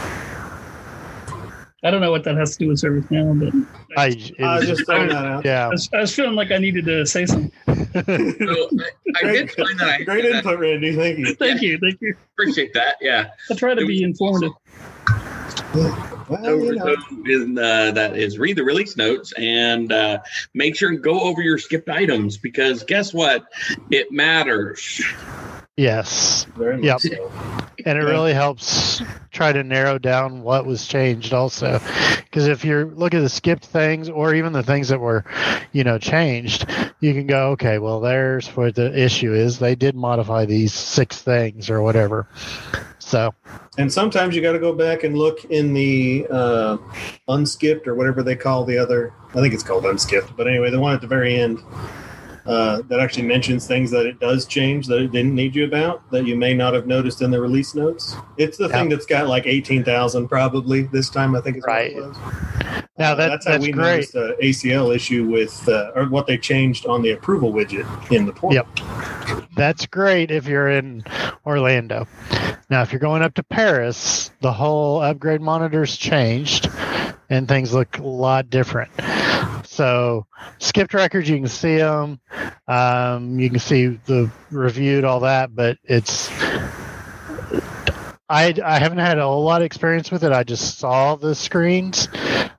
I 1.84 1.90
don't 1.90 2.00
know 2.00 2.12
what 2.12 2.24
that 2.26 2.38
has 2.38 2.52
to 2.58 2.60
do 2.60 2.68
with 2.68 2.80
ServiceNow, 2.80 3.40
but 3.40 4.00
I, 4.00 4.10
it 4.10 4.40
I 4.44 4.60
was- 4.60 4.68
just 4.68 4.86
throwing 4.86 5.10
that 5.10 5.26
out. 5.26 5.46
yeah. 5.46 5.66
I 5.66 5.70
was, 5.70 5.90
I 5.96 6.00
was 6.02 6.14
feeling 6.14 6.36
like 6.36 6.52
I 6.52 6.60
needed 6.60 6.86
to 6.86 7.08
say 7.08 7.26
something. 7.26 7.52
So 7.94 8.70
I, 9.24 9.30
I 9.30 9.32
did 9.32 9.52
find 9.52 9.80
that 9.80 9.90
I 10.02 10.04
Great 10.04 10.24
that- 10.26 10.36
input, 10.36 10.60
Randy. 10.60 10.96
Thank 10.96 11.18
you. 11.18 11.34
Thank 11.34 11.62
you, 11.64 11.80
thank 11.80 12.00
you. 12.02 12.16
appreciate 12.34 12.72
that. 12.76 12.98
Yeah. 13.02 13.30
I 13.50 13.56
try 13.56 13.74
to 13.74 13.84
be 13.84 14.04
informative. 14.04 14.52
Well, 15.74 16.44
So, 16.44 16.56
you 16.56 16.76
know, 16.76 16.96
is, 17.26 17.58
uh, 17.58 17.92
that 17.92 18.18
is 18.18 18.38
read 18.40 18.58
the 18.58 18.64
release 18.64 18.96
notes 18.96 19.34
and 19.38 19.92
uh, 19.92 20.20
make 20.54 20.76
sure 20.76 20.90
and 20.90 21.02
go 21.02 21.20
over 21.22 21.42
your 21.42 21.58
skipped 21.58 21.90
items 21.90 22.38
because 22.38 22.84
guess 22.84 23.14
what? 23.14 23.46
It 23.90 24.12
matters. 24.12 25.02
Yes. 25.76 26.46
very 26.56 26.78
much 26.78 26.86
Yep. 26.86 27.00
so. 27.02 27.32
And 27.86 27.98
it 27.98 28.04
really 28.04 28.34
helps 28.34 29.02
try 29.32 29.52
to 29.52 29.64
narrow 29.64 29.98
down 29.98 30.44
what 30.44 30.66
was 30.66 30.88
changed 30.88 31.34
also. 31.34 31.80
Because 32.24 32.48
if 32.48 32.64
you're 32.64 32.86
looking 32.86 33.20
at 33.20 33.24
the 33.24 33.30
skipped 33.30 33.66
things 33.66 34.10
or 34.10 34.36
even 34.36 34.54
the 34.54 34.64
things 34.64 34.90
that 34.90 35.00
were, 35.00 35.26
you 35.72 35.84
know, 35.84 35.98
changed, 35.98 36.68
you 37.00 37.14
can 37.14 37.28
go, 37.28 37.52
okay, 37.52 37.80
well, 37.80 38.00
there's 38.00 38.48
what 38.50 38.76
the 38.76 38.98
issue 38.98 39.34
is. 39.34 39.60
They 39.60 39.76
did 39.76 39.96
modify 39.96 40.46
these 40.46 40.72
six 40.72 41.22
things 41.22 41.70
or 41.70 41.82
whatever. 41.82 42.28
So, 43.06 43.36
And 43.78 43.92
sometimes 43.92 44.34
you 44.34 44.42
got 44.42 44.54
to 44.54 44.60
go 44.60 44.74
back 44.74 45.04
and 45.04 45.18
look 45.18 45.44
in 45.46 45.74
the 45.74 46.26
uh, 46.32 46.78
unskipped 47.28 47.86
or 47.86 47.96
whatever 47.96 48.24
they 48.24 48.36
call 48.36 48.64
the 48.64 48.78
other. 48.78 49.14
I 49.32 49.42
think 49.42 49.54
it's 49.54 49.62
called 49.62 49.86
unskipped, 49.86 50.36
but 50.38 50.48
anyway, 50.48 50.72
the 50.72 50.80
one 50.80 50.94
at 50.94 51.02
the 51.02 51.08
very 51.08 51.36
end 51.36 51.60
uh, 52.46 52.82
that 52.90 53.00
actually 53.00 53.24
mentions 53.26 53.66
things 53.68 53.90
that 53.92 54.06
it 54.06 54.20
does 54.20 54.46
change 54.46 54.88
that 54.88 55.00
it 55.02 55.12
didn't 55.12 55.34
need 55.34 55.56
you 55.56 55.64
about 55.66 56.10
that 56.12 56.26
you 56.26 56.36
may 56.36 56.54
not 56.54 56.74
have 56.74 56.86
noticed 56.88 57.22
in 57.22 57.32
the 57.32 57.40
release 57.40 57.74
notes. 57.74 58.16
It's 58.38 58.58
the 58.58 58.68
thing 58.70 58.90
that's 58.90 59.06
got 59.06 59.28
like 59.28 59.46
eighteen 59.46 59.84
thousand 59.84 60.28
probably 60.28 60.84
this 60.84 61.10
time. 61.10 61.36
I 61.36 61.42
think 61.42 61.58
is 61.58 61.64
Right. 61.66 61.96
What 61.96 62.04
it 62.04 62.08
was. 62.10 62.18
Now 63.00 63.14
Uh, 63.14 63.16
that's 63.16 63.46
how 63.46 63.52
that's 63.54 63.66
we 63.66 63.72
great. 63.72 63.84
noticed 63.92 64.14
the 64.14 64.38
ACL 64.42 64.94
issue 64.96 65.26
with 65.28 65.68
uh, 65.70 65.92
or 65.96 66.06
what 66.10 66.28
they 66.28 66.38
changed 66.38 66.86
on 66.86 67.02
the 67.02 67.12
approval 67.12 67.52
widget 67.54 68.12
in 68.12 68.26
the 68.26 68.34
portal. 68.34 68.56
Yep. 68.56 69.48
that's 69.56 69.86
great 69.86 70.30
if 70.32 70.46
you're 70.48 70.70
in 70.70 71.04
Orlando. 71.46 72.08
Now, 72.70 72.82
if 72.82 72.92
you're 72.92 73.00
going 73.00 73.22
up 73.22 73.36
to 73.36 73.44
Paris, 73.44 74.32
the 74.42 74.52
whole 74.52 75.02
upgrade 75.02 75.42
monitors 75.42 75.96
changed 75.98 76.70
and 77.30 77.48
things 77.48 77.74
look 77.74 77.98
a 78.00 78.04
lot 78.04 78.50
different. 78.50 78.92
So, 79.74 80.28
skipped 80.60 80.94
records, 80.94 81.28
you 81.28 81.38
can 81.38 81.48
see 81.48 81.78
them. 81.78 82.20
Um, 82.68 83.40
you 83.40 83.50
can 83.50 83.58
see 83.58 83.88
the 84.06 84.30
reviewed, 84.52 85.04
all 85.04 85.22
that, 85.22 85.56
but 85.56 85.80
it's. 85.84 86.30
I 88.34 88.54
I 88.66 88.80
haven't 88.80 88.98
had 88.98 89.20
a 89.20 89.24
whole 89.24 89.44
lot 89.44 89.62
of 89.62 89.66
experience 89.66 90.10
with 90.12 90.24
it. 90.24 90.32
I 90.32 90.44
just 90.44 90.80
saw 90.80 91.16
the 91.16 91.36
screens, 91.36 92.08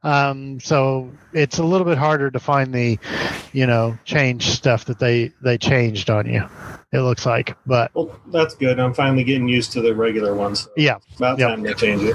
um, 0.04 0.60
so 0.60 1.10
it's 1.32 1.58
a 1.58 1.64
little 1.64 1.84
bit 1.84 1.98
harder 1.98 2.30
to 2.30 2.38
find 2.38 2.72
the, 2.72 2.96
you 3.52 3.66
know, 3.66 3.98
change 4.04 4.50
stuff 4.50 4.84
that 4.84 5.00
they 5.00 5.32
they 5.42 5.58
changed 5.58 6.10
on 6.10 6.26
you. 6.32 6.44
It 6.92 7.00
looks 7.00 7.26
like, 7.26 7.56
but 7.66 7.90
Well, 7.94 8.16
that's 8.28 8.54
good. 8.54 8.78
I'm 8.78 8.94
finally 8.94 9.24
getting 9.24 9.48
used 9.48 9.72
to 9.72 9.80
the 9.80 9.92
regular 9.96 10.32
ones. 10.34 10.68
yeah, 10.76 10.98
About 11.16 11.40
Yep. 11.40 11.48
time 11.48 11.62
they 11.64 11.74
change 11.74 12.02
it. 12.04 12.14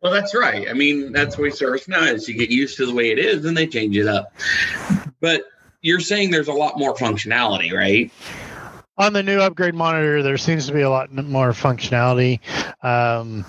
Well, 0.00 0.12
that's 0.12 0.32
right. 0.32 0.68
I 0.70 0.72
mean, 0.74 1.10
that's 1.10 1.34
the 1.34 1.42
way 1.42 1.48
ServiceNow 1.50 2.12
is. 2.14 2.28
You 2.28 2.34
get 2.38 2.50
used 2.50 2.76
to 2.76 2.86
the 2.86 2.94
way 2.94 3.10
it 3.10 3.18
is, 3.18 3.44
and 3.44 3.56
they 3.56 3.66
change 3.66 3.96
it 3.96 4.06
up. 4.06 4.32
But 5.20 5.42
you're 5.80 5.98
saying 5.98 6.30
there's 6.30 6.46
a 6.46 6.52
lot 6.52 6.78
more 6.78 6.94
functionality, 6.94 7.72
right? 7.72 8.12
On 9.02 9.12
the 9.12 9.22
new 9.22 9.40
upgrade 9.40 9.74
monitor, 9.74 10.22
there 10.22 10.38
seems 10.38 10.68
to 10.68 10.72
be 10.72 10.82
a 10.82 10.90
lot 10.90 11.12
more 11.12 11.50
functionality. 11.50 12.38
Um, 12.84 13.44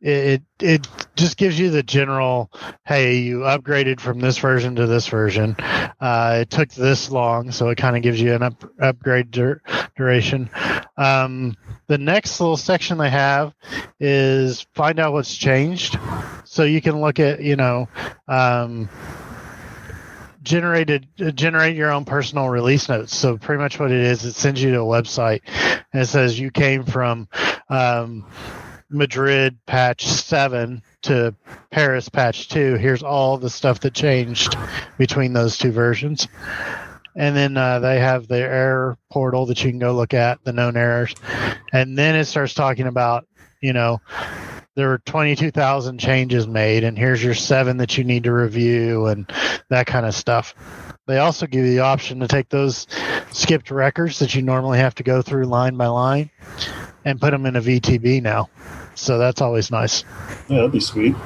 it 0.00 0.42
it 0.60 0.88
just 1.14 1.36
gives 1.36 1.58
you 1.58 1.70
the 1.70 1.84
general, 1.84 2.50
hey, 2.84 3.18
you 3.18 3.40
upgraded 3.40 4.00
from 4.00 4.18
this 4.18 4.38
version 4.38 4.74
to 4.74 4.86
this 4.88 5.06
version. 5.06 5.54
Uh, 6.00 6.38
it 6.40 6.50
took 6.50 6.70
this 6.70 7.12
long, 7.12 7.52
so 7.52 7.68
it 7.68 7.78
kind 7.78 7.96
of 7.96 8.02
gives 8.02 8.20
you 8.20 8.34
an 8.34 8.42
up, 8.42 8.64
upgrade 8.80 9.30
dur- 9.30 9.62
duration. 9.96 10.50
Um, 10.96 11.56
the 11.86 11.98
next 11.98 12.40
little 12.40 12.56
section 12.56 12.98
they 12.98 13.10
have 13.10 13.54
is 14.00 14.66
find 14.74 14.98
out 14.98 15.12
what's 15.12 15.36
changed, 15.36 15.96
so 16.44 16.64
you 16.64 16.80
can 16.80 17.00
look 17.00 17.20
at 17.20 17.40
you 17.40 17.54
know. 17.54 17.88
Um, 18.26 18.88
generated 20.48 21.06
uh, 21.20 21.30
generate 21.30 21.76
your 21.76 21.92
own 21.92 22.04
personal 22.04 22.48
release 22.48 22.88
notes. 22.88 23.14
So 23.14 23.36
pretty 23.36 23.62
much 23.62 23.78
what 23.78 23.92
it 23.92 24.00
is 24.00 24.24
it 24.24 24.32
sends 24.32 24.62
you 24.62 24.70
to 24.72 24.80
a 24.80 24.84
website 24.84 25.42
and 25.92 26.02
it 26.02 26.06
says 26.06 26.40
you 26.40 26.50
came 26.50 26.84
from 26.84 27.28
um, 27.68 28.26
madrid 28.90 29.58
patch 29.66 30.06
7 30.06 30.82
to 31.02 31.34
paris 31.70 32.08
patch 32.08 32.48
2 32.48 32.76
here's 32.76 33.02
all 33.02 33.36
the 33.36 33.50
stuff 33.50 33.80
that 33.80 33.92
changed 33.92 34.56
between 34.96 35.34
those 35.34 35.58
two 35.58 35.70
versions. 35.70 36.26
And 37.14 37.36
then 37.36 37.56
uh, 37.56 37.80
they 37.80 37.98
have 37.98 38.28
the 38.28 38.38
error 38.38 38.96
portal 39.10 39.46
that 39.46 39.62
you 39.62 39.70
can 39.70 39.80
go 39.80 39.92
look 39.92 40.14
at 40.14 40.42
the 40.44 40.52
known 40.52 40.76
errors. 40.76 41.14
And 41.72 41.98
then 41.98 42.14
it 42.14 42.24
starts 42.24 42.54
talking 42.54 42.86
about 42.86 43.26
you 43.60 43.74
know 43.74 44.00
there 44.78 44.90
were 44.90 44.98
22,000 44.98 45.98
changes 45.98 46.46
made 46.46 46.84
and 46.84 46.96
here's 46.96 47.22
your 47.22 47.34
seven 47.34 47.78
that 47.78 47.98
you 47.98 48.04
need 48.04 48.22
to 48.22 48.32
review 48.32 49.06
and 49.06 49.28
that 49.70 49.88
kind 49.88 50.06
of 50.06 50.14
stuff. 50.14 50.54
They 51.08 51.18
also 51.18 51.48
give 51.48 51.64
you 51.64 51.72
the 51.72 51.80
option 51.80 52.20
to 52.20 52.28
take 52.28 52.48
those 52.48 52.86
skipped 53.32 53.72
records 53.72 54.20
that 54.20 54.36
you 54.36 54.42
normally 54.42 54.78
have 54.78 54.94
to 54.94 55.02
go 55.02 55.20
through 55.20 55.46
line 55.46 55.76
by 55.76 55.88
line 55.88 56.30
and 57.04 57.20
put 57.20 57.32
them 57.32 57.44
in 57.44 57.56
a 57.56 57.60
VTB 57.60 58.22
now. 58.22 58.50
So 58.94 59.18
that's 59.18 59.40
always 59.40 59.72
nice. 59.72 60.04
Yeah, 60.48 60.58
that'd 60.58 60.70
be 60.70 60.78
sweet. 60.78 61.16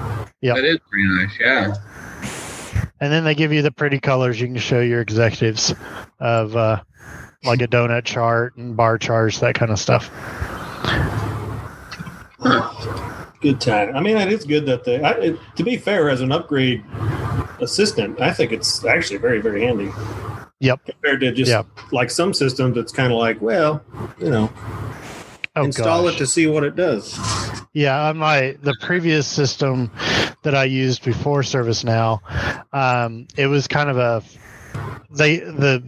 Yeah. 0.40 0.54
That 0.54 0.64
is 0.64 0.78
pretty 0.88 1.08
nice. 1.08 1.36
Yeah. 1.38 1.74
And 3.00 3.12
then 3.12 3.24
they 3.24 3.34
give 3.34 3.52
you 3.52 3.60
the 3.60 3.70
pretty 3.70 4.00
colors 4.00 4.40
you 4.40 4.46
can 4.46 4.56
show 4.56 4.80
your 4.80 5.02
executives 5.02 5.74
of 6.20 6.56
uh, 6.56 6.82
like 7.44 7.60
a 7.60 7.68
donut 7.68 8.06
chart 8.06 8.56
and 8.56 8.78
bar 8.78 8.96
charts, 8.96 9.40
that 9.40 9.56
kind 9.56 9.70
of 9.70 9.78
stuff. 9.78 10.10
Good 13.42 13.60
time. 13.60 13.94
I 13.96 14.00
mean, 14.00 14.16
it 14.16 14.32
is 14.32 14.44
good 14.44 14.66
that 14.66 14.84
they. 14.84 15.02
I, 15.02 15.10
it, 15.12 15.38
to 15.56 15.64
be 15.64 15.76
fair, 15.76 16.08
as 16.08 16.20
an 16.20 16.30
upgrade 16.30 16.82
assistant, 17.60 18.20
I 18.20 18.32
think 18.32 18.52
it's 18.52 18.84
actually 18.84 19.18
very, 19.18 19.40
very 19.40 19.62
handy. 19.64 19.90
Yep. 20.60 20.86
Compared 20.86 21.20
to 21.20 21.32
just 21.32 21.50
Yep. 21.50 21.66
like 21.90 22.10
some 22.10 22.32
systems, 22.32 22.76
it's 22.76 22.92
kind 22.92 23.12
of 23.12 23.18
like, 23.18 23.42
well, 23.42 23.82
you 24.20 24.30
know, 24.30 24.52
Oh, 25.56 25.64
install 25.64 26.04
gosh. 26.04 26.14
it 26.14 26.18
to 26.18 26.26
see 26.26 26.46
what 26.46 26.62
it 26.64 26.76
does. 26.76 27.18
Yeah, 27.74 28.08
on 28.08 28.16
my 28.18 28.56
the 28.62 28.74
previous 28.80 29.26
system 29.26 29.90
that 30.44 30.54
I 30.54 30.64
used 30.64 31.04
before 31.04 31.42
ServiceNow, 31.42 32.20
um, 32.72 33.26
it 33.36 33.48
was 33.48 33.66
kind 33.66 33.90
of 33.90 33.98
a 33.98 34.22
they 35.10 35.38
the 35.38 35.82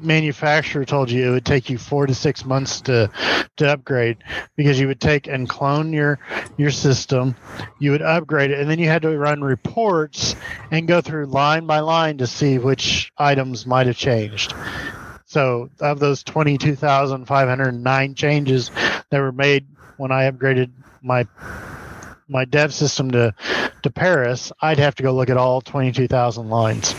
manufacturer 0.00 0.84
told 0.84 1.10
you 1.10 1.26
it 1.26 1.30
would 1.30 1.44
take 1.44 1.70
you 1.70 1.78
four 1.78 2.06
to 2.06 2.14
six 2.14 2.44
months 2.44 2.80
to 2.82 3.10
to 3.56 3.72
upgrade 3.72 4.18
because 4.56 4.80
you 4.80 4.86
would 4.86 5.00
take 5.00 5.26
and 5.26 5.48
clone 5.48 5.92
your 5.92 6.18
your 6.56 6.70
system, 6.70 7.36
you 7.78 7.90
would 7.90 8.02
upgrade 8.02 8.50
it, 8.50 8.60
and 8.60 8.70
then 8.70 8.78
you 8.78 8.88
had 8.88 9.02
to 9.02 9.16
run 9.16 9.42
reports 9.42 10.34
and 10.70 10.88
go 10.88 11.00
through 11.00 11.26
line 11.26 11.66
by 11.66 11.80
line 11.80 12.18
to 12.18 12.26
see 12.26 12.58
which 12.58 13.12
items 13.18 13.66
might 13.66 13.86
have 13.86 13.96
changed. 13.96 14.54
So 15.26 15.70
of 15.80 15.98
those 15.98 16.22
twenty 16.22 16.58
two 16.58 16.76
thousand 16.76 17.26
five 17.26 17.48
hundred 17.48 17.72
nine 17.72 18.14
changes 18.14 18.70
that 19.10 19.20
were 19.20 19.32
made 19.32 19.66
when 19.96 20.12
I 20.12 20.30
upgraded 20.30 20.70
my 21.02 21.26
my 22.28 22.44
dev 22.44 22.72
system 22.72 23.10
to 23.12 23.34
to 23.82 23.90
Paris, 23.90 24.50
I'd 24.60 24.78
have 24.78 24.94
to 24.96 25.02
go 25.02 25.12
look 25.12 25.28
at 25.28 25.36
all 25.36 25.60
22,000 25.60 26.48
lines. 26.48 26.94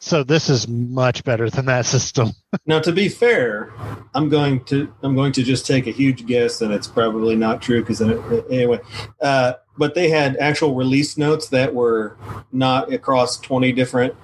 So 0.00 0.22
this 0.22 0.48
is 0.48 0.68
much 0.68 1.24
better 1.24 1.50
than 1.50 1.66
that 1.66 1.86
system. 1.86 2.32
Now, 2.66 2.80
to 2.80 2.92
be 2.92 3.08
fair, 3.10 3.72
I'm 4.14 4.30
going 4.30 4.64
to 4.64 4.92
I'm 5.02 5.14
going 5.14 5.32
to 5.32 5.42
just 5.42 5.66
take 5.66 5.86
a 5.86 5.90
huge 5.90 6.26
guess 6.26 6.58
that 6.58 6.70
it's 6.70 6.86
probably 6.86 7.36
not 7.36 7.60
true 7.60 7.80
because 7.80 8.00
anyway. 8.00 8.80
Uh, 9.20 9.54
but 9.76 9.94
they 9.94 10.08
had 10.08 10.36
actual 10.38 10.74
release 10.74 11.18
notes 11.18 11.48
that 11.50 11.74
were 11.74 12.16
not 12.50 12.92
across 12.92 13.38
20 13.38 13.72
different 13.72 14.14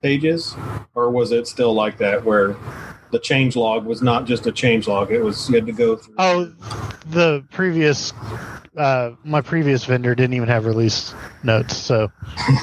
pages, 0.00 0.54
or 0.94 1.10
was 1.10 1.32
it 1.32 1.46
still 1.46 1.74
like 1.74 1.98
that 1.98 2.24
where 2.24 2.56
the 3.10 3.18
change 3.18 3.56
log 3.56 3.84
was 3.84 4.02
not 4.02 4.26
just 4.26 4.46
a 4.46 4.52
change 4.52 4.88
log? 4.88 5.10
It 5.10 5.22
was 5.22 5.48
you 5.48 5.54
had 5.56 5.66
to 5.66 5.72
go 5.72 5.96
through. 5.96 6.14
Oh, 6.18 6.44
the 7.06 7.44
previous 7.50 8.12
uh, 8.76 9.12
my 9.24 9.40
previous 9.40 9.84
vendor 9.84 10.14
didn't 10.14 10.34
even 10.34 10.48
have 10.48 10.66
release 10.66 11.14
notes, 11.42 11.76
so 11.76 12.12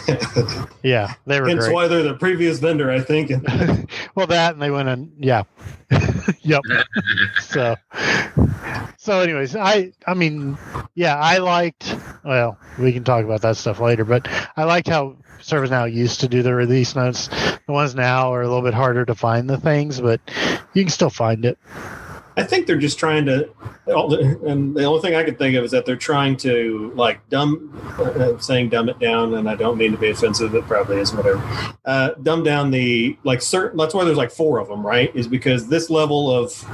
yeah, 0.83 1.13
they 1.25 1.41
were 1.41 1.47
Hence 1.47 1.65
great. 1.65 1.73
why 1.73 1.87
they're 1.87 2.03
the 2.03 2.13
previous 2.13 2.59
vendor, 2.59 2.91
I 2.91 2.99
think. 2.99 3.31
well, 4.15 4.27
that 4.27 4.53
and 4.53 4.61
they 4.61 4.69
went 4.69 4.89
in, 4.89 5.11
yeah, 5.17 5.43
yep. 6.41 6.61
so, 7.41 7.75
so, 8.97 9.19
anyways, 9.21 9.55
I, 9.55 9.91
I 10.05 10.13
mean, 10.13 10.57
yeah, 10.93 11.15
I 11.17 11.39
liked. 11.39 11.95
Well, 12.23 12.59
we 12.77 12.93
can 12.93 13.03
talk 13.03 13.25
about 13.25 13.41
that 13.41 13.57
stuff 13.57 13.79
later, 13.79 14.05
but 14.05 14.27
I 14.55 14.65
liked 14.65 14.87
how 14.87 15.17
ServiceNow 15.43 15.91
used 15.91 16.21
to 16.21 16.27
do 16.27 16.41
the 16.41 16.53
release 16.53 16.95
notes. 16.95 17.27
The 17.27 17.73
ones 17.73 17.95
now 17.95 18.33
are 18.33 18.41
a 18.41 18.47
little 18.47 18.61
bit 18.61 18.73
harder 18.73 19.05
to 19.05 19.15
find 19.15 19.49
the 19.49 19.57
things, 19.57 19.99
but 19.99 20.21
you 20.73 20.83
can 20.83 20.89
still 20.89 21.09
find 21.09 21.45
it. 21.45 21.57
I 22.35 22.43
think 22.43 22.65
they're 22.65 22.77
just 22.77 22.97
trying 22.97 23.25
to, 23.25 23.49
and 23.85 24.75
the 24.75 24.85
only 24.85 25.01
thing 25.01 25.13
I 25.13 25.23
could 25.23 25.37
think 25.37 25.55
of 25.55 25.63
is 25.65 25.71
that 25.71 25.85
they're 25.85 25.95
trying 25.95 26.35
to 26.37 26.91
like 26.95 27.29
dumb, 27.29 27.79
uh, 27.99 28.39
saying 28.39 28.69
dumb 28.69 28.89
it 28.89 28.97
down, 28.99 29.35
and 29.35 29.47
I 29.47 29.55
don't 29.55 29.77
mean 29.77 29.91
to 29.91 29.97
be 29.97 30.09
offensive, 30.09 30.55
it 30.55 30.65
probably 30.65 30.99
is 30.99 31.13
whatever. 31.13 31.43
Uh, 31.85 32.11
dumb 32.23 32.43
down 32.43 32.71
the 32.71 33.17
like 33.23 33.41
certain. 33.41 33.77
That's 33.77 33.93
why 33.93 34.03
there's 34.03 34.17
like 34.17 34.31
four 34.31 34.57
of 34.59 34.67
them, 34.67 34.83
right? 34.85 35.15
Is 35.15 35.27
because 35.27 35.67
this 35.67 35.91
level 35.91 36.31
of 36.31 36.65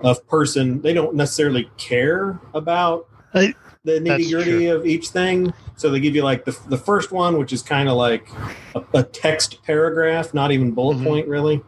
of 0.00 0.26
person 0.28 0.80
they 0.82 0.94
don't 0.94 1.14
necessarily 1.14 1.70
care 1.76 2.38
about 2.54 3.08
I- 3.34 3.54
the 3.88 4.00
nitty 4.00 4.30
gritty 4.32 4.66
of 4.66 4.86
each 4.86 5.08
thing. 5.08 5.52
So 5.76 5.90
they 5.90 6.00
give 6.00 6.14
you 6.14 6.22
like 6.22 6.44
the 6.44 6.56
the 6.68 6.76
first 6.76 7.10
one, 7.12 7.38
which 7.38 7.52
is 7.52 7.62
kind 7.62 7.88
of 7.88 7.96
like 7.96 8.28
a, 8.74 8.82
a 8.94 9.02
text 9.02 9.62
paragraph, 9.64 10.34
not 10.34 10.52
even 10.52 10.72
bullet 10.72 10.98
Mhm. 10.98 11.04
point 11.04 11.28
really. 11.28 11.62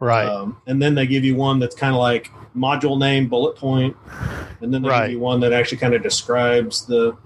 Right. 0.00 0.28
Um, 0.28 0.58
and 0.66 0.80
then 0.80 0.94
they 0.94 1.06
give 1.06 1.24
you 1.24 1.34
one 1.34 1.58
that's 1.58 1.74
kind 1.74 1.94
of 1.94 1.98
like 2.00 2.30
module 2.56 2.98
name, 2.98 3.26
bullet 3.28 3.56
point, 3.56 3.96
and 4.60 4.72
then 4.72 4.82
they 4.82 4.88
Right. 4.88 5.02
give 5.06 5.12
you 5.12 5.18
one 5.20 5.40
that 5.40 5.52
actually 5.52 5.78
kind 5.78 5.94
of 5.94 6.02
describes 6.02 6.86
the 6.86 7.16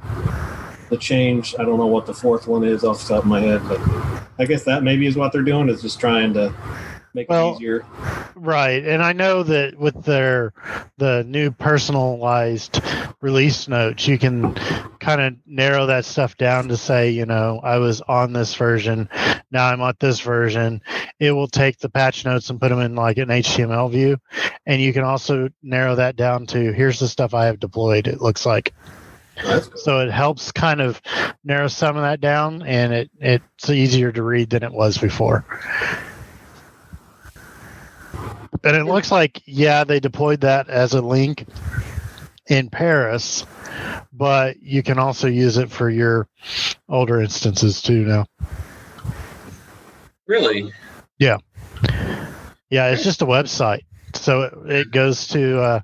the 0.90 0.96
change. 0.96 1.54
I 1.58 1.64
don't 1.64 1.78
know 1.78 1.86
what 1.86 2.06
the 2.06 2.14
fourth 2.14 2.46
one 2.46 2.64
is 2.64 2.82
off 2.82 3.02
the 3.02 3.14
top 3.14 3.24
of 3.24 3.28
my 3.28 3.40
head, 3.40 3.60
but 3.68 3.78
I 4.38 4.46
guess 4.46 4.62
that 4.64 4.82
maybe 4.82 5.06
is 5.06 5.16
what 5.16 5.32
they're 5.32 5.42
doing 5.42 5.68
is 5.68 5.82
just 5.82 6.00
trying 6.00 6.32
to 6.32 6.54
make 7.18 7.28
Well, 7.28 7.52
it 7.52 7.56
easier. 7.56 7.84
Right, 8.34 8.84
and 8.84 9.02
I 9.02 9.12
know 9.12 9.42
that 9.42 9.78
with 9.78 10.04
their 10.04 10.52
the 10.96 11.24
new 11.24 11.50
personalized 11.50 12.80
release 13.20 13.66
notes, 13.66 14.06
you 14.06 14.18
can 14.18 14.54
kind 15.00 15.20
of 15.20 15.34
narrow 15.44 15.86
that 15.86 16.04
stuff 16.04 16.36
down 16.36 16.68
to 16.68 16.76
say, 16.76 17.10
you 17.10 17.26
know, 17.26 17.60
I 17.62 17.78
was 17.78 18.00
on 18.02 18.32
this 18.32 18.54
version, 18.54 19.08
now 19.50 19.66
I'm 19.66 19.80
on 19.80 19.94
this 19.98 20.20
version. 20.20 20.80
It 21.18 21.32
will 21.32 21.48
take 21.48 21.78
the 21.78 21.88
patch 21.88 22.24
notes 22.24 22.50
and 22.50 22.60
put 22.60 22.68
them 22.68 22.80
in 22.80 22.94
like 22.94 23.18
an 23.18 23.28
HTML 23.28 23.90
view, 23.90 24.18
and 24.66 24.80
you 24.80 24.92
can 24.92 25.04
also 25.04 25.48
narrow 25.62 25.96
that 25.96 26.16
down 26.16 26.46
to 26.48 26.72
here's 26.72 27.00
the 27.00 27.08
stuff 27.08 27.34
I 27.34 27.46
have 27.46 27.58
deployed. 27.58 28.06
It 28.06 28.20
looks 28.20 28.46
like 28.46 28.72
cool. 29.38 29.60
so 29.76 30.00
it 30.00 30.12
helps 30.12 30.52
kind 30.52 30.80
of 30.80 31.02
narrow 31.42 31.68
some 31.68 31.96
of 31.96 32.02
that 32.02 32.20
down, 32.20 32.62
and 32.62 32.92
it 32.92 33.10
it's 33.18 33.68
easier 33.68 34.12
to 34.12 34.22
read 34.22 34.50
than 34.50 34.62
it 34.62 34.72
was 34.72 34.98
before. 34.98 35.44
And 38.64 38.76
it 38.76 38.84
looks 38.84 39.12
like 39.12 39.42
yeah, 39.46 39.84
they 39.84 40.00
deployed 40.00 40.40
that 40.40 40.68
as 40.68 40.94
a 40.94 41.00
link 41.00 41.46
in 42.48 42.70
Paris, 42.70 43.46
but 44.12 44.60
you 44.62 44.82
can 44.82 44.98
also 44.98 45.28
use 45.28 45.58
it 45.58 45.70
for 45.70 45.88
your 45.88 46.28
older 46.88 47.20
instances 47.20 47.82
too 47.82 48.04
now. 48.04 48.26
Really? 50.26 50.72
Yeah, 51.18 51.38
Yeah, 52.70 52.90
it's 52.90 53.02
just 53.02 53.22
a 53.22 53.26
website. 53.26 53.82
So 54.14 54.42
it, 54.42 54.70
it 54.70 54.90
goes 54.90 55.28
to 55.28 55.60
uh, 55.60 55.80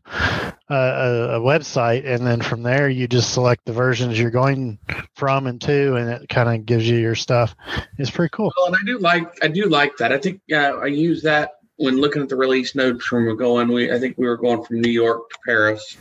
a, 0.69 0.75
a, 0.75 1.40
website, 1.40 2.07
and 2.07 2.26
then 2.26 2.40
from 2.40 2.62
there 2.62 2.88
you 2.88 3.07
just 3.07 3.33
select 3.33 3.64
the 3.64 3.73
versions 3.73 4.19
you're 4.19 4.31
going 4.31 4.78
from 5.14 5.47
and 5.47 5.61
to, 5.62 5.97
and 5.97 6.11
it 6.11 6.28
kind 6.28 6.49
of 6.49 6.66
gives 6.66 6.88
you 6.88 6.97
your 6.97 7.14
stuff. 7.14 7.54
It's 7.99 8.11
pretty 8.11 8.31
cool. 8.31 8.52
Well, 8.57 8.66
and 8.69 8.76
I 8.76 8.85
do 8.85 8.99
like 8.99 9.45
I 9.45 9.49
do 9.49 9.66
like 9.66 9.97
that. 9.99 10.12
I 10.12 10.19
think 10.19 10.40
uh, 10.52 10.57
I 10.57 10.87
use 10.87 11.23
that 11.23 11.52
when 11.76 11.97
looking 11.97 12.23
at 12.23 12.28
the 12.28 12.37
release 12.37 12.75
notes 12.75 13.04
from 13.04 13.37
going. 13.37 13.69
We 13.69 13.93
I 13.93 13.99
think 13.99 14.16
we 14.16 14.26
were 14.26 14.37
going 14.37 14.64
from 14.64 14.81
New 14.81 14.90
York 14.90 15.31
to 15.31 15.38
Paris, 15.45 15.97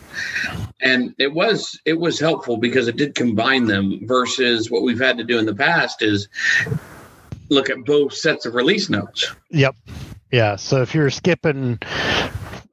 and 0.81 1.15
it 1.17 1.33
was 1.33 1.79
it 1.85 1.99
was 1.99 2.19
helpful 2.19 2.57
because 2.57 2.87
it 2.87 2.97
did 2.97 3.15
combine 3.15 3.65
them 3.65 4.01
versus 4.03 4.69
what 4.69 4.83
we've 4.83 4.99
had 4.99 5.17
to 5.17 5.23
do 5.23 5.39
in 5.39 5.45
the 5.45 5.55
past 5.55 6.01
is 6.01 6.27
look 7.49 7.69
at 7.69 7.83
both 7.85 8.13
sets 8.13 8.45
of 8.45 8.55
release 8.55 8.89
notes. 8.89 9.33
Yep. 9.49 9.75
Yeah. 10.31 10.55
So 10.55 10.81
if 10.81 10.95
you're 10.95 11.09
skipping 11.09 11.79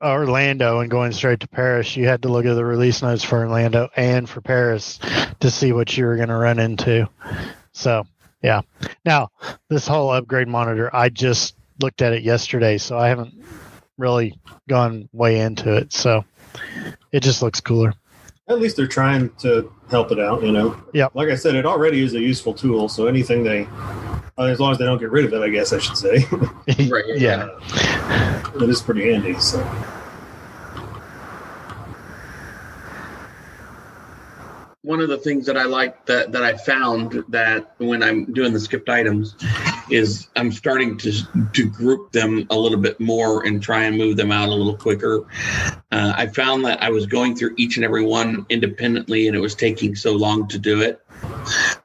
Orlando 0.02 0.80
and 0.80 0.90
going 0.90 1.12
straight 1.12 1.40
to 1.40 1.48
Paris, 1.48 1.96
you 1.96 2.06
had 2.06 2.22
to 2.22 2.28
look 2.28 2.46
at 2.46 2.54
the 2.54 2.64
release 2.64 3.02
notes 3.02 3.22
for 3.22 3.40
Orlando 3.40 3.88
and 3.96 4.28
for 4.28 4.40
Paris 4.40 4.98
to 5.40 5.50
see 5.50 5.72
what 5.72 5.96
you 5.96 6.06
were 6.06 6.16
going 6.16 6.30
to 6.30 6.36
run 6.36 6.58
into. 6.58 7.08
So, 7.72 8.06
yeah. 8.42 8.62
Now, 9.04 9.28
this 9.68 9.86
whole 9.86 10.10
upgrade 10.10 10.48
monitor, 10.48 10.94
I 10.94 11.10
just 11.10 11.54
looked 11.80 12.02
at 12.02 12.12
it 12.12 12.22
yesterday, 12.22 12.78
so 12.78 12.98
I 12.98 13.08
haven't 13.08 13.34
really 13.98 14.38
gone 14.68 15.08
way 15.12 15.40
into 15.40 15.74
it. 15.76 15.92
So, 15.92 16.24
it 17.12 17.20
just 17.20 17.42
looks 17.42 17.60
cooler. 17.60 17.94
At 18.48 18.58
least 18.60 18.76
they're 18.76 18.86
trying 18.88 19.30
to 19.38 19.72
help 19.90 20.10
it 20.10 20.18
out, 20.18 20.42
you 20.42 20.50
know. 20.50 20.76
Yep. 20.92 21.14
Like 21.14 21.28
I 21.28 21.36
said, 21.36 21.54
it 21.54 21.64
already 21.64 22.02
is 22.02 22.14
a 22.14 22.20
useful 22.20 22.52
tool. 22.52 22.88
So 22.88 23.06
anything 23.06 23.44
they, 23.44 23.68
as 24.38 24.58
long 24.58 24.72
as 24.72 24.78
they 24.78 24.84
don't 24.84 24.98
get 24.98 25.12
rid 25.12 25.24
of 25.24 25.32
it, 25.32 25.40
I 25.40 25.48
guess 25.50 25.72
I 25.72 25.78
should 25.78 25.96
say, 25.96 26.24
Right. 26.88 27.04
yeah. 27.16 27.48
uh, 27.72 28.50
it 28.60 28.68
is 28.68 28.82
pretty 28.82 29.12
handy. 29.12 29.38
So 29.38 29.58
one 34.82 35.00
of 35.00 35.10
the 35.10 35.18
things 35.18 35.44
that 35.44 35.58
I 35.58 35.64
like 35.64 36.06
that 36.06 36.32
that 36.32 36.42
I 36.42 36.56
found 36.56 37.22
that 37.28 37.74
when 37.78 38.02
I'm 38.02 38.32
doing 38.32 38.54
the 38.54 38.60
skipped 38.60 38.88
items 38.88 39.36
is 39.90 40.28
I'm 40.36 40.50
starting 40.50 40.96
to 40.98 41.12
to 41.52 41.68
group 41.68 42.12
them 42.12 42.46
a 42.48 42.56
little 42.56 42.78
bit 42.78 42.98
more 42.98 43.44
and 43.44 43.62
try 43.62 43.84
and 43.84 43.98
move 43.98 44.16
them 44.16 44.32
out 44.32 44.48
a 44.48 44.54
little 44.54 44.76
quicker. 44.76 45.26
Uh, 45.92 46.14
I 46.16 46.28
found 46.28 46.64
that 46.64 46.82
I 46.82 46.88
was 46.88 47.04
going 47.04 47.36
through 47.36 47.54
each 47.58 47.76
and 47.76 47.84
every 47.84 48.04
one 48.04 48.46
independently, 48.48 49.26
and 49.26 49.36
it 49.36 49.40
was 49.40 49.54
taking 49.54 49.94
so 49.94 50.12
long 50.12 50.48
to 50.48 50.58
do 50.58 50.80
it. 50.80 51.04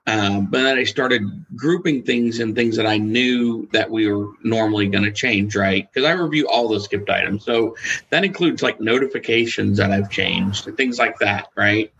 Um, 0.07 0.45
but 0.45 0.61
then 0.61 0.77
I 0.77 0.85
started 0.85 1.23
grouping 1.53 2.03
things 2.03 2.39
and 2.39 2.55
things 2.55 2.77
that 2.77 2.85
I 2.85 2.97
knew 2.97 3.67
that 3.73 3.89
we 3.91 4.07
were 4.07 4.29
normally 4.43 4.87
going 4.87 5.03
to 5.03 5.11
change, 5.11 5.55
right? 5.55 5.91
Because 5.91 6.07
I 6.07 6.13
review 6.13 6.47
all 6.47 6.69
the 6.69 6.79
skipped 6.79 7.09
items, 7.09 7.43
so 7.43 7.75
that 8.11 8.23
includes 8.23 8.63
like 8.63 8.79
notifications 8.79 9.79
that 9.79 9.91
I've 9.91 10.09
changed 10.09 10.67
and 10.67 10.77
things 10.77 10.97
like 10.97 11.19
that, 11.19 11.49
right? 11.55 11.91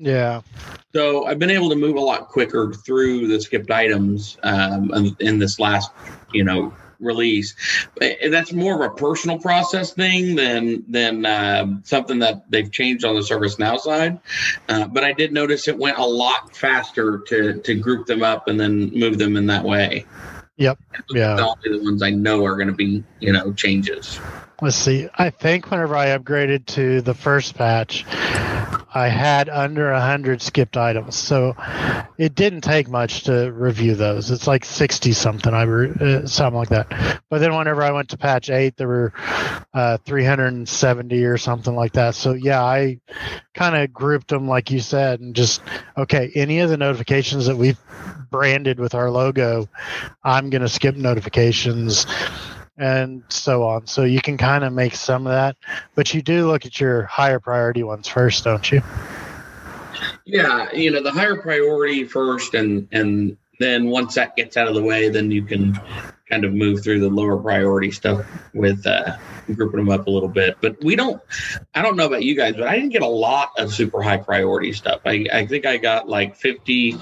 Yeah. 0.00 0.40
So 0.94 1.26
I've 1.26 1.38
been 1.38 1.50
able 1.50 1.68
to 1.68 1.76
move 1.76 1.96
a 1.96 2.00
lot 2.00 2.28
quicker 2.28 2.72
through 2.72 3.28
the 3.28 3.40
skipped 3.40 3.70
items 3.70 4.38
um, 4.42 5.14
in- 5.20 5.38
this 5.38 5.60
last, 5.60 5.90
you 6.32 6.42
know, 6.42 6.74
release. 6.98 7.54
And 8.00 8.32
that's 8.32 8.52
more 8.52 8.74
of 8.74 8.92
a 8.92 8.94
personal 8.94 9.38
process 9.38 9.92
thing 9.92 10.36
than 10.36 10.84
than 10.88 11.24
um 11.24 11.82
something 11.84 12.18
that 12.18 12.50
they've 12.50 12.70
changed 12.70 13.04
on 13.04 13.14
the 13.14 13.22
ServiceNow 13.22 13.78
side. 13.78 14.20
Uh, 14.68 14.86
but 14.86 15.04
I 15.04 15.12
did 15.12 15.32
notice 15.32 15.68
it 15.68 15.78
went 15.78 15.98
a 15.98 16.04
lot 16.04 16.56
faster 16.56 17.18
to 17.28 17.60
to 17.60 17.74
group 17.74 18.06
them 18.06 18.22
up 18.22 18.48
and 18.48 18.58
then 18.58 18.90
move 18.90 19.18
them 19.18 19.36
in 19.36 19.46
that 19.46 19.64
way. 19.64 20.06
Yep. 20.56 20.78
Yeah. 21.10 21.38
Only 21.40 21.78
the 21.78 21.84
ones 21.84 22.02
I 22.02 22.10
know 22.10 22.44
are 22.44 22.56
going 22.56 22.68
to 22.68 22.74
be, 22.74 23.02
you 23.18 23.32
know, 23.32 23.52
changes. 23.54 24.20
Let's 24.62 24.76
see. 24.76 25.08
I 25.14 25.30
think 25.30 25.70
whenever 25.70 25.96
I 25.96 26.08
upgraded 26.08 26.66
to 26.66 27.00
the 27.00 27.14
first 27.14 27.54
patch, 27.54 28.04
I 28.92 29.08
had 29.08 29.48
under 29.48 29.90
a 29.90 30.00
hundred 30.00 30.42
skipped 30.42 30.76
items, 30.76 31.16
so 31.16 31.54
it 32.18 32.34
didn't 32.34 32.60
take 32.60 32.86
much 32.86 33.22
to 33.24 33.50
review 33.52 33.94
those. 33.94 34.30
It's 34.30 34.46
like 34.46 34.66
sixty 34.66 35.12
something, 35.12 35.54
I 35.54 35.62
re- 35.62 35.92
uh, 35.98 36.26
something 36.26 36.58
like 36.58 36.68
that. 36.70 37.22
But 37.30 37.38
then 37.38 37.56
whenever 37.56 37.82
I 37.82 37.92
went 37.92 38.10
to 38.10 38.18
patch 38.18 38.50
eight, 38.50 38.76
there 38.76 38.88
were 38.88 39.12
uh, 39.72 39.96
three 40.04 40.24
hundred 40.24 40.48
and 40.48 40.68
seventy 40.68 41.24
or 41.24 41.38
something 41.38 41.74
like 41.74 41.92
that. 41.92 42.14
So 42.14 42.34
yeah, 42.34 42.62
I 42.62 43.00
kind 43.54 43.76
of 43.76 43.94
grouped 43.94 44.28
them 44.28 44.46
like 44.46 44.70
you 44.70 44.80
said, 44.80 45.20
and 45.20 45.34
just 45.34 45.62
okay, 45.96 46.30
any 46.34 46.58
of 46.58 46.68
the 46.68 46.76
notifications 46.76 47.46
that 47.46 47.56
we've 47.56 47.78
branded 48.30 48.78
with 48.78 48.94
our 48.94 49.10
logo, 49.10 49.68
I'm 50.22 50.50
going 50.50 50.62
to 50.62 50.68
skip 50.68 50.96
notifications 50.96 52.06
and 52.80 53.22
so 53.28 53.62
on. 53.62 53.86
So 53.86 54.04
you 54.04 54.20
can 54.20 54.38
kind 54.38 54.64
of 54.64 54.72
make 54.72 54.94
some 54.94 55.26
of 55.26 55.32
that, 55.32 55.56
but 55.94 56.14
you 56.14 56.22
do 56.22 56.46
look 56.46 56.64
at 56.64 56.80
your 56.80 57.02
higher 57.02 57.38
priority 57.38 57.82
ones 57.82 58.08
first, 58.08 58.42
don't 58.42 58.72
you? 58.72 58.82
Yeah, 60.24 60.72
you 60.72 60.90
know, 60.90 61.02
the 61.02 61.10
higher 61.10 61.36
priority 61.36 62.04
first, 62.04 62.54
and 62.54 62.88
and 62.90 63.36
then 63.58 63.86
once 63.86 64.14
that 64.14 64.34
gets 64.34 64.56
out 64.56 64.66
of 64.66 64.74
the 64.74 64.82
way, 64.82 65.10
then 65.10 65.30
you 65.30 65.42
can 65.42 65.78
kind 66.30 66.44
of 66.44 66.54
move 66.54 66.82
through 66.82 67.00
the 67.00 67.08
lower 67.08 67.36
priority 67.36 67.90
stuff 67.90 68.24
with 68.54 68.86
uh, 68.86 69.16
grouping 69.54 69.80
them 69.80 69.90
up 69.90 70.06
a 70.06 70.10
little 70.10 70.28
bit. 70.28 70.56
But 70.60 70.82
we 70.82 70.96
don't, 70.96 71.20
I 71.74 71.82
don't 71.82 71.96
know 71.96 72.06
about 72.06 72.22
you 72.22 72.36
guys, 72.36 72.54
but 72.54 72.68
I 72.68 72.76
didn't 72.76 72.90
get 72.90 73.02
a 73.02 73.06
lot 73.06 73.50
of 73.58 73.72
super 73.72 74.00
high 74.00 74.18
priority 74.18 74.72
stuff. 74.72 75.00
I, 75.04 75.26
I 75.32 75.46
think 75.46 75.66
I 75.66 75.76
got 75.76 76.08
like 76.08 76.36
50 76.36 76.96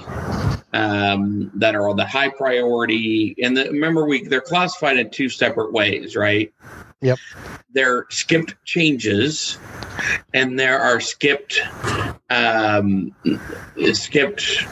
um, 0.72 1.50
that 1.54 1.74
are 1.74 1.88
on 1.88 1.96
the 1.96 2.06
high 2.06 2.30
priority. 2.30 3.36
And 3.42 3.56
the, 3.56 3.64
remember, 3.64 4.06
we 4.06 4.24
they're 4.24 4.40
classified 4.40 4.98
in 4.98 5.10
two 5.10 5.28
separate 5.28 5.72
ways, 5.72 6.16
right? 6.16 6.52
Yep. 7.00 7.18
They're 7.70 8.06
skipped 8.10 8.54
changes, 8.64 9.58
and 10.34 10.58
there 10.58 10.80
are 10.80 11.00
skipped 11.00 11.60
um, 12.30 13.14
skipped 13.92 14.66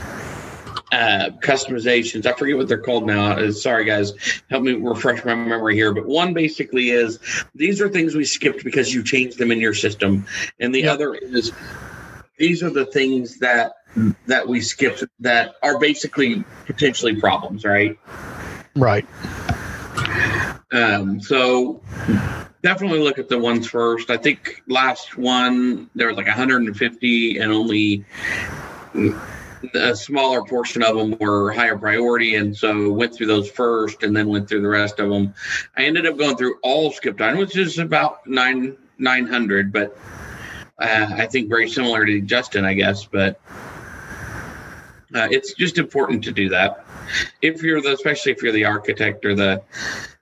uh, 0.93 1.31
customizations. 1.41 2.27
I 2.27 2.33
forget 2.33 2.57
what 2.57 2.69
they're 2.69 2.79
called 2.79 3.07
now. 3.07 3.33
Uh, 3.33 3.53
sorry, 3.53 3.85
guys. 3.85 4.13
Help 4.51 4.63
me 4.63 4.73
refresh 4.73 5.25
my 5.25 5.35
memory 5.35 5.75
here. 5.75 5.93
But 5.93 6.07
one 6.07 6.33
basically 6.35 6.91
is 6.91 7.19
these 7.55 7.81
are 7.81 7.89
things 7.89 8.15
we 8.15 8.25
skipped 8.25 8.65
because 8.65 8.95
you 8.95 9.03
changed 9.03 9.39
them 9.39 9.51
in 9.51 9.61
your 9.61 9.75
system, 9.75 10.27
and 10.61 10.75
the 10.75 10.83
Yep. 10.83 10.95
other 10.95 11.15
is 11.15 11.53
these 12.39 12.63
are 12.63 12.71
the 12.71 12.87
things 12.87 13.39
that 13.39 13.73
that 14.27 14.47
we 14.47 14.61
skipped 14.61 15.05
that 15.21 15.57
are 15.63 15.79
basically 15.79 16.45
potentially 16.67 17.17
problems, 17.19 17.65
right? 17.65 17.99
Right. 18.75 19.07
Um, 20.73 21.21
so 21.21 21.81
definitely 22.63 22.99
look 22.99 23.19
at 23.19 23.29
the 23.29 23.39
ones 23.39 23.67
first. 23.67 24.11
I 24.11 24.19
think 24.19 24.63
last 24.69 25.17
one 25.17 25.89
there 25.95 26.09
was 26.09 26.17
like 26.17 26.27
150 26.27 27.39
and 27.39 27.53
only 27.53 28.05
a 29.75 29.97
smaller 29.97 30.43
portion 30.45 30.83
of 30.83 30.97
them 30.97 31.17
were 31.19 31.53
higher 31.53 31.77
priority, 31.77 32.37
and 32.37 32.57
so 32.57 32.93
went 32.93 33.15
through 33.15 33.27
those 33.27 33.51
first, 33.51 34.03
and 34.03 34.17
then 34.17 34.29
went 34.29 34.49
through 34.49 34.63
the 34.63 34.69
rest 34.69 34.99
of 35.01 35.11
them. 35.11 35.35
I 35.77 35.85
ended 35.85 36.07
up 36.07 36.17
going 36.17 36.37
through 36.37 36.57
all 36.63 36.93
skipped 36.93 37.21
items, 37.21 37.39
which 37.39 37.57
is 37.57 37.79
about 37.79 38.27
nine 38.27 38.77
900, 38.99 39.73
but 39.73 39.97
uh, 40.79 41.09
I 41.11 41.27
think 41.27 41.49
very 41.49 41.69
similar 41.69 42.05
to 42.07 42.21
Justin, 42.21 42.65
I 42.65 42.75
guess. 42.75 43.05
But 43.05 43.41
uh, 45.15 45.29
it's 45.31 45.55
just 45.55 45.79
important 45.79 46.25
to 46.25 46.33
do 46.33 46.51
that 46.51 46.87
if 47.43 47.63
you're 47.63 47.81
the, 47.81 47.93
especially 47.93 48.33
if 48.33 48.43
you're 48.43 48.53
the 48.53 48.65
architect 48.65 49.25
or 49.25 49.35
the 49.35 49.63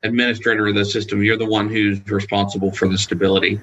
administrator 0.03 0.66
of 0.68 0.75
the 0.75 0.85
system, 0.85 1.23
you're 1.23 1.37
the 1.37 1.47
one 1.47 1.68
who's 1.68 2.07
responsible 2.11 2.73
for 2.73 2.88
the 2.88 2.99
stability. 2.99 3.61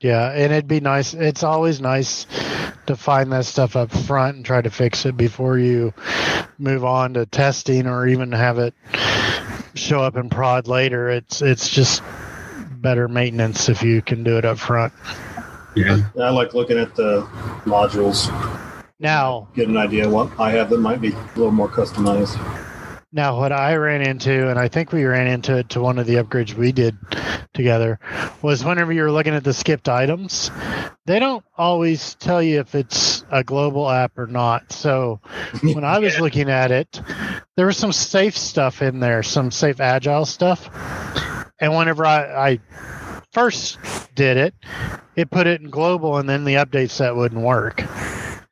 Yeah, 0.00 0.30
and 0.30 0.52
it'd 0.52 0.68
be 0.68 0.80
nice. 0.80 1.14
It's 1.14 1.42
always 1.42 1.80
nice 1.80 2.26
to 2.86 2.96
find 2.96 3.32
that 3.32 3.44
stuff 3.44 3.76
up 3.76 3.90
front 3.90 4.36
and 4.36 4.44
try 4.44 4.60
to 4.60 4.70
fix 4.70 5.06
it 5.06 5.16
before 5.16 5.58
you 5.58 5.92
move 6.58 6.84
on 6.84 7.14
to 7.14 7.26
testing 7.26 7.86
or 7.86 8.06
even 8.06 8.32
have 8.32 8.58
it 8.58 8.74
show 9.74 10.00
up 10.00 10.16
in 10.16 10.30
prod 10.30 10.68
later. 10.68 11.08
It's 11.08 11.42
it's 11.42 11.68
just 11.68 12.02
better 12.80 13.08
maintenance 13.08 13.68
if 13.68 13.82
you 13.82 14.02
can 14.02 14.22
do 14.24 14.38
it 14.38 14.44
up 14.44 14.58
front. 14.58 14.92
Yeah. 15.74 16.08
I 16.20 16.30
like 16.30 16.54
looking 16.54 16.78
at 16.78 16.94
the 16.94 17.22
modules, 17.64 18.30
Now, 18.98 19.48
get 19.54 19.68
an 19.68 19.76
idea 19.76 20.08
what 20.08 20.30
I 20.40 20.50
have 20.52 20.70
that 20.70 20.80
might 20.80 21.00
be 21.00 21.12
a 21.12 21.26
little 21.36 21.50
more 21.50 21.68
customized. 21.68 22.36
Now, 23.12 23.38
what 23.38 23.52
I 23.52 23.76
ran 23.76 24.02
into, 24.02 24.48
and 24.48 24.58
I 24.58 24.68
think 24.68 24.92
we 24.92 25.04
ran 25.04 25.28
into 25.28 25.56
it 25.58 25.70
to 25.70 25.80
one 25.80 25.98
of 25.98 26.06
the 26.06 26.16
upgrades 26.16 26.54
we 26.54 26.72
did 26.72 26.96
together, 27.54 28.00
was 28.42 28.64
whenever 28.64 28.92
you're 28.92 29.12
looking 29.12 29.34
at 29.34 29.44
the 29.44 29.54
skipped 29.54 29.88
items, 29.88 30.50
they 31.06 31.20
don't 31.20 31.44
always 31.56 32.14
tell 32.16 32.42
you 32.42 32.58
if 32.58 32.74
it's 32.74 33.24
a 33.30 33.44
global 33.44 33.88
app 33.88 34.18
or 34.18 34.26
not. 34.26 34.72
So 34.72 35.20
when 35.62 35.84
I 35.84 36.00
was 36.00 36.18
looking 36.20 36.50
at 36.50 36.72
it, 36.72 37.00
there 37.56 37.66
was 37.66 37.76
some 37.76 37.92
safe 37.92 38.36
stuff 38.36 38.82
in 38.82 38.98
there, 38.98 39.22
some 39.22 39.52
safe 39.52 39.80
agile 39.80 40.26
stuff. 40.26 40.68
And 41.60 41.76
whenever 41.76 42.04
I, 42.04 42.50
I 42.50 42.60
first 43.32 43.78
did 44.16 44.36
it, 44.36 44.54
it 45.14 45.30
put 45.30 45.46
it 45.46 45.60
in 45.60 45.70
global, 45.70 46.18
and 46.18 46.28
then 46.28 46.44
the 46.44 46.54
update 46.54 46.90
set 46.90 47.14
wouldn't 47.14 47.40
work. 47.40 47.82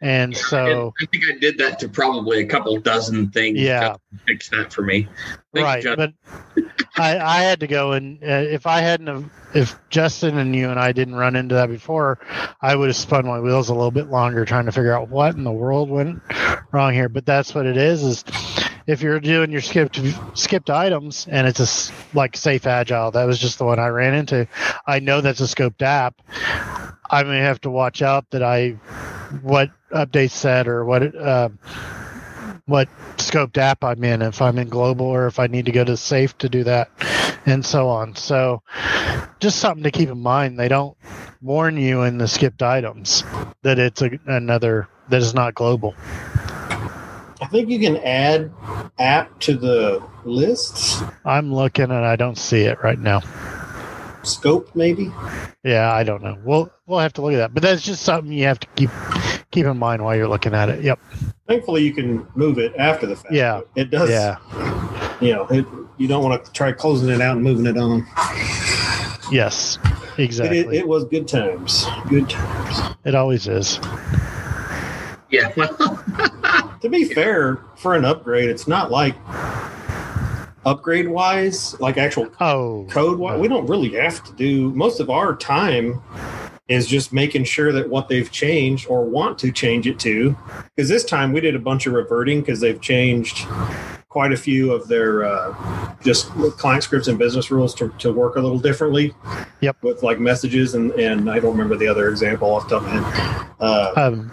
And 0.04 0.36
so, 0.36 0.92
I 1.00 1.06
think 1.06 1.24
I 1.32 1.38
did 1.38 1.56
that 1.56 1.78
to 1.78 1.88
probably 1.88 2.42
a 2.42 2.46
couple 2.46 2.78
dozen 2.78 3.30
things. 3.30 3.58
Yeah. 3.58 3.94
to 3.94 3.98
fix 4.26 4.50
that 4.50 4.70
for 4.70 4.82
me. 4.82 5.08
Thanks, 5.54 5.64
right 5.64 5.82
John. 5.82 5.96
but 5.96 6.12
I, 6.98 7.18
I 7.18 7.38
had 7.38 7.60
to 7.60 7.66
go 7.66 7.92
and 7.92 8.22
uh, 8.22 8.26
if 8.26 8.66
I 8.66 8.80
hadn't 8.80 9.06
have, 9.06 9.30
if 9.54 9.78
Justin 9.88 10.36
and 10.36 10.54
you 10.54 10.68
and 10.68 10.78
I 10.78 10.92
didn't 10.92 11.14
run 11.14 11.36
into 11.36 11.54
that 11.54 11.70
before, 11.70 12.18
I 12.60 12.76
would 12.76 12.90
have 12.90 12.96
spun 12.96 13.24
my 13.24 13.40
wheels 13.40 13.70
a 13.70 13.74
little 13.74 13.90
bit 13.90 14.10
longer 14.10 14.44
trying 14.44 14.66
to 14.66 14.72
figure 14.72 14.92
out 14.92 15.08
what 15.08 15.36
in 15.36 15.44
the 15.44 15.52
world 15.52 15.88
went 15.88 16.20
wrong 16.70 16.92
here. 16.92 17.08
But 17.08 17.24
that's 17.24 17.54
what 17.54 17.64
it 17.64 17.78
is. 17.78 18.02
Is 18.02 18.24
if 18.86 19.00
you're 19.00 19.20
doing 19.20 19.50
your 19.50 19.62
skipped 19.62 19.98
skipped 20.34 20.68
items 20.68 21.26
and 21.30 21.46
it's 21.46 21.60
a 21.60 21.94
like 22.14 22.36
safe 22.36 22.66
agile, 22.66 23.10
that 23.12 23.24
was 23.24 23.38
just 23.38 23.56
the 23.56 23.64
one 23.64 23.78
I 23.78 23.88
ran 23.88 24.12
into. 24.12 24.46
I 24.86 25.00
know 25.00 25.22
that's 25.22 25.40
a 25.40 25.44
scoped 25.44 25.80
app. 25.80 26.20
I 27.10 27.22
may 27.22 27.38
have 27.38 27.62
to 27.62 27.70
watch 27.70 28.02
out 28.02 28.28
that 28.32 28.42
I 28.42 28.72
what 29.42 29.70
update 29.94 30.30
set 30.30 30.68
or 30.68 30.84
what 30.84 31.14
uh, 31.14 31.48
what 32.66 32.88
scoped 33.16 33.58
app 33.58 33.84
I'm 33.84 34.02
in, 34.04 34.22
if 34.22 34.40
I'm 34.40 34.58
in 34.58 34.68
global 34.68 35.06
or 35.06 35.26
if 35.26 35.38
I 35.38 35.46
need 35.46 35.66
to 35.66 35.72
go 35.72 35.84
to 35.84 35.96
safe 35.96 36.36
to 36.38 36.48
do 36.48 36.64
that, 36.64 36.90
and 37.46 37.64
so 37.64 37.88
on. 37.88 38.16
So, 38.16 38.62
just 39.40 39.58
something 39.58 39.84
to 39.84 39.90
keep 39.90 40.08
in 40.08 40.18
mind. 40.18 40.58
They 40.58 40.68
don't 40.68 40.96
warn 41.42 41.76
you 41.76 42.02
in 42.02 42.18
the 42.18 42.28
skipped 42.28 42.62
items 42.62 43.22
that 43.62 43.78
it's 43.78 44.02
a, 44.02 44.10
another 44.26 44.88
that 45.10 45.20
is 45.20 45.34
not 45.34 45.54
global. 45.54 45.94
I 47.40 47.46
think 47.50 47.68
you 47.68 47.78
can 47.78 47.98
add 47.98 48.50
app 48.98 49.38
to 49.40 49.54
the 49.54 50.02
lists. 50.24 51.02
I'm 51.24 51.54
looking 51.54 51.84
and 51.84 51.92
I 51.92 52.16
don't 52.16 52.38
see 52.38 52.62
it 52.62 52.82
right 52.82 52.98
now. 52.98 53.20
Scope 54.22 54.74
maybe. 54.74 55.12
Yeah, 55.62 55.92
I 55.92 56.04
don't 56.04 56.22
know. 56.22 56.38
We'll 56.42 56.70
we'll 56.86 57.00
have 57.00 57.12
to 57.14 57.22
look 57.22 57.34
at 57.34 57.36
that. 57.36 57.54
But 57.54 57.62
that's 57.62 57.82
just 57.82 58.02
something 58.02 58.32
you 58.32 58.44
have 58.44 58.60
to 58.60 58.66
keep 58.76 58.90
keep 59.54 59.66
in 59.66 59.78
mind 59.78 60.02
while 60.02 60.16
you're 60.16 60.28
looking 60.28 60.52
at 60.52 60.68
it. 60.68 60.82
Yep. 60.82 60.98
Thankfully, 61.46 61.84
you 61.84 61.94
can 61.94 62.26
move 62.34 62.58
it 62.58 62.74
after 62.76 63.06
the 63.06 63.14
fact. 63.14 63.32
Yeah. 63.32 63.60
It 63.76 63.90
does. 63.90 64.10
Yeah. 64.10 64.36
You 65.20 65.32
know, 65.34 65.46
it, 65.48 65.64
you 65.96 66.08
don't 66.08 66.24
want 66.24 66.44
to 66.44 66.52
try 66.52 66.72
closing 66.72 67.08
it 67.08 67.20
out 67.20 67.36
and 67.36 67.44
moving 67.44 67.66
it 67.66 67.76
on. 67.78 68.04
Yes. 69.30 69.78
Exactly. 70.18 70.58
it, 70.58 70.72
it 70.72 70.88
was 70.88 71.04
good 71.04 71.26
times. 71.28 71.86
Good 72.08 72.28
times. 72.28 72.96
it 73.04 73.14
always 73.14 73.46
is. 73.46 73.78
Yeah. 75.30 75.50
To 76.80 76.90
be 76.90 77.04
fair, 77.04 77.60
for 77.76 77.94
an 77.94 78.04
upgrade, 78.04 78.50
it's 78.50 78.68
not 78.68 78.90
like 78.90 79.14
upgrade 80.66 81.08
wise, 81.08 81.80
like 81.80 81.96
actual 81.96 82.30
Oh. 82.40 82.86
code 82.90 83.18
wise. 83.18 83.40
We 83.40 83.48
don't 83.48 83.66
really 83.66 83.88
have 83.94 84.22
to 84.24 84.32
do 84.34 84.68
most 84.72 85.00
of 85.00 85.08
our 85.08 85.34
time 85.34 86.02
is 86.68 86.86
just 86.86 87.12
making 87.12 87.44
sure 87.44 87.72
that 87.72 87.88
what 87.88 88.08
they've 88.08 88.30
changed 88.30 88.86
or 88.88 89.04
want 89.04 89.38
to 89.38 89.52
change 89.52 89.86
it 89.86 89.98
to. 90.00 90.36
Because 90.74 90.88
this 90.88 91.04
time 91.04 91.32
we 91.32 91.40
did 91.40 91.54
a 91.54 91.58
bunch 91.58 91.86
of 91.86 91.92
reverting 91.92 92.40
because 92.40 92.60
they've 92.60 92.80
changed 92.80 93.46
quite 94.08 94.32
a 94.32 94.36
few 94.36 94.72
of 94.72 94.88
their 94.88 95.24
uh, 95.24 95.94
just 96.02 96.28
client 96.56 96.82
scripts 96.82 97.08
and 97.08 97.18
business 97.18 97.50
rules 97.50 97.74
to, 97.74 97.88
to 97.98 98.12
work 98.12 98.36
a 98.36 98.40
little 98.40 98.58
differently. 98.58 99.12
Yep. 99.60 99.82
With 99.82 100.02
like 100.02 100.20
messages 100.20 100.74
and, 100.74 100.92
and 100.92 101.28
I 101.28 101.40
don't 101.40 101.52
remember 101.52 101.76
the 101.76 101.88
other 101.88 102.08
example 102.08 102.50
off 102.50 102.68
the 102.68 102.78
top 102.78 102.86
of 102.86 102.94
my 102.94 103.10
head. 103.10 103.50
Uh, 103.60 103.92
um, 103.96 104.32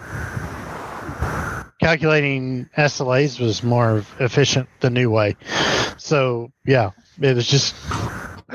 calculating 1.80 2.68
SLAs 2.78 3.40
was 3.40 3.62
more 3.62 4.04
efficient 4.20 4.68
the 4.80 4.88
new 4.88 5.10
way. 5.10 5.36
So 5.98 6.52
yeah, 6.64 6.92
it 7.20 7.34
was 7.34 7.46
just 7.46 7.74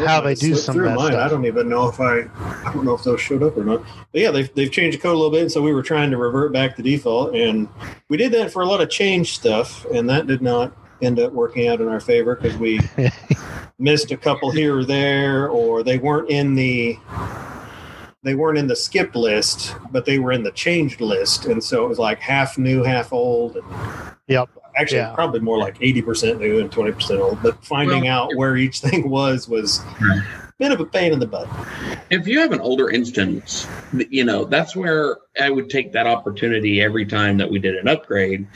how 0.05 0.21
they 0.21 0.35
do 0.35 0.55
some 0.55 0.75
through 0.75 0.93
mine. 0.93 1.15
I 1.15 1.27
don't 1.27 1.45
even 1.45 1.69
know 1.69 1.87
if 1.87 1.99
I, 1.99 2.21
I 2.65 2.71
don't 2.73 2.85
know 2.85 2.93
if 2.93 3.03
those 3.03 3.21
showed 3.21 3.43
up 3.43 3.57
or 3.57 3.63
not. 3.63 3.83
But 4.11 4.21
yeah, 4.21 4.31
they've 4.31 4.53
they've 4.53 4.71
changed 4.71 4.97
the 4.97 5.01
code 5.01 5.13
a 5.13 5.17
little 5.17 5.31
bit, 5.31 5.41
and 5.41 5.51
so 5.51 5.61
we 5.61 5.73
were 5.73 5.83
trying 5.83 6.11
to 6.11 6.17
revert 6.17 6.53
back 6.53 6.75
to 6.75 6.83
default, 6.83 7.35
and 7.35 7.67
we 8.09 8.17
did 8.17 8.31
that 8.33 8.51
for 8.51 8.61
a 8.61 8.65
lot 8.65 8.81
of 8.81 8.89
change 8.89 9.35
stuff, 9.35 9.85
and 9.93 10.09
that 10.09 10.27
did 10.27 10.41
not 10.41 10.75
end 11.01 11.19
up 11.19 11.31
working 11.31 11.67
out 11.67 11.81
in 11.81 11.87
our 11.87 11.99
favor 11.99 12.35
because 12.35 12.57
we 12.57 12.79
missed 13.79 14.11
a 14.11 14.17
couple 14.17 14.51
here 14.51 14.77
or 14.77 14.85
there, 14.85 15.49
or 15.49 15.83
they 15.83 15.97
weren't 15.97 16.29
in 16.29 16.55
the 16.55 16.97
they 18.23 18.35
weren't 18.35 18.57
in 18.57 18.67
the 18.67 18.75
skip 18.75 19.15
list, 19.15 19.75
but 19.91 20.05
they 20.05 20.19
were 20.19 20.31
in 20.31 20.43
the 20.43 20.51
changed 20.51 21.01
list, 21.01 21.45
and 21.45 21.63
so 21.63 21.85
it 21.85 21.87
was 21.87 21.99
like 21.99 22.19
half 22.19 22.57
new, 22.57 22.83
half 22.83 23.13
old. 23.13 23.57
And 23.57 24.15
Yep. 24.27 24.49
Actually, 24.77 24.99
Yeah. 24.99 25.13
probably 25.15 25.39
more 25.39 25.57
like 25.57 25.77
eighty 25.81 26.01
percent 26.01 26.39
new 26.39 26.59
and 26.59 26.71
twenty 26.71 26.91
percent 26.91 27.19
old. 27.19 27.41
But 27.41 27.63
finding 27.65 28.03
Well, 28.03 28.29
out 28.29 28.35
where 28.35 28.55
each 28.57 28.79
thing 28.81 29.09
was 29.09 29.47
was 29.49 29.79
a 30.01 30.53
bit 30.59 30.71
of 30.71 30.79
a 30.79 30.85
pain 30.85 31.13
in 31.13 31.19
the 31.19 31.25
butt. 31.27 31.47
if 32.09 32.27
you 32.27 32.39
have 32.39 32.51
an 32.51 32.61
older 32.61 32.89
instance, 32.89 33.67
you 34.09 34.23
know, 34.23 34.45
that's 34.45 34.75
where 34.75 35.17
I 35.39 35.49
would 35.49 35.69
take 35.69 35.91
that 35.93 36.07
opportunity 36.07 36.81
every 36.81 37.05
time 37.05 37.37
that 37.37 37.49
we 37.49 37.59
did 37.59 37.75
an 37.75 37.87
upgrade 37.87 38.47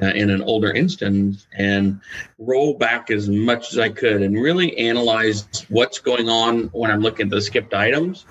uh, 0.00 0.06
in 0.06 0.30
an 0.30 0.42
older 0.42 0.72
instance 0.72 1.46
and 1.56 2.00
roll 2.38 2.74
back 2.74 3.10
as 3.10 3.28
much 3.28 3.72
as 3.72 3.78
I 3.78 3.88
could 3.88 4.22
and 4.22 4.40
really 4.40 4.76
analyze 4.78 5.46
what's 5.68 5.98
going 5.98 6.28
on 6.28 6.64
when 6.72 6.90
I'm 6.90 7.00
looking 7.00 7.26
at 7.26 7.30
the 7.30 7.40
skipped 7.40 7.74
items 7.74 8.24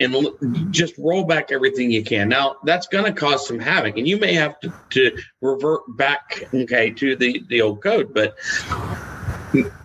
and 0.00 0.14
l- 0.14 0.36
just 0.70 0.96
roll 0.98 1.24
back 1.24 1.52
everything 1.52 1.90
you 1.90 2.02
can. 2.02 2.28
Now, 2.28 2.56
that's 2.64 2.86
going 2.86 3.04
to 3.04 3.12
cause 3.12 3.46
some 3.46 3.58
havoc 3.58 3.96
and 3.96 4.06
you 4.06 4.18
may 4.18 4.34
have 4.34 4.58
to, 4.60 4.72
to 4.90 5.16
revert 5.40 5.82
back, 5.96 6.48
okay, 6.52 6.90
to 6.90 7.16
the, 7.16 7.44
the 7.48 7.62
old 7.62 7.82
code, 7.82 8.12
but 8.12 8.36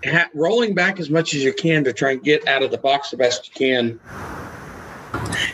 ha- 0.06 0.30
rolling 0.34 0.74
back 0.74 1.00
as 1.00 1.10
much 1.10 1.34
as 1.34 1.44
you 1.44 1.54
can 1.54 1.84
to 1.84 1.94
try 1.94 2.12
and 2.12 2.24
get 2.24 2.48
out 2.48 2.64
of 2.64 2.72
the 2.72 2.78
box 2.78 3.12
the 3.12 3.18
best 3.18 3.48
you 3.48 3.54
can 3.54 4.00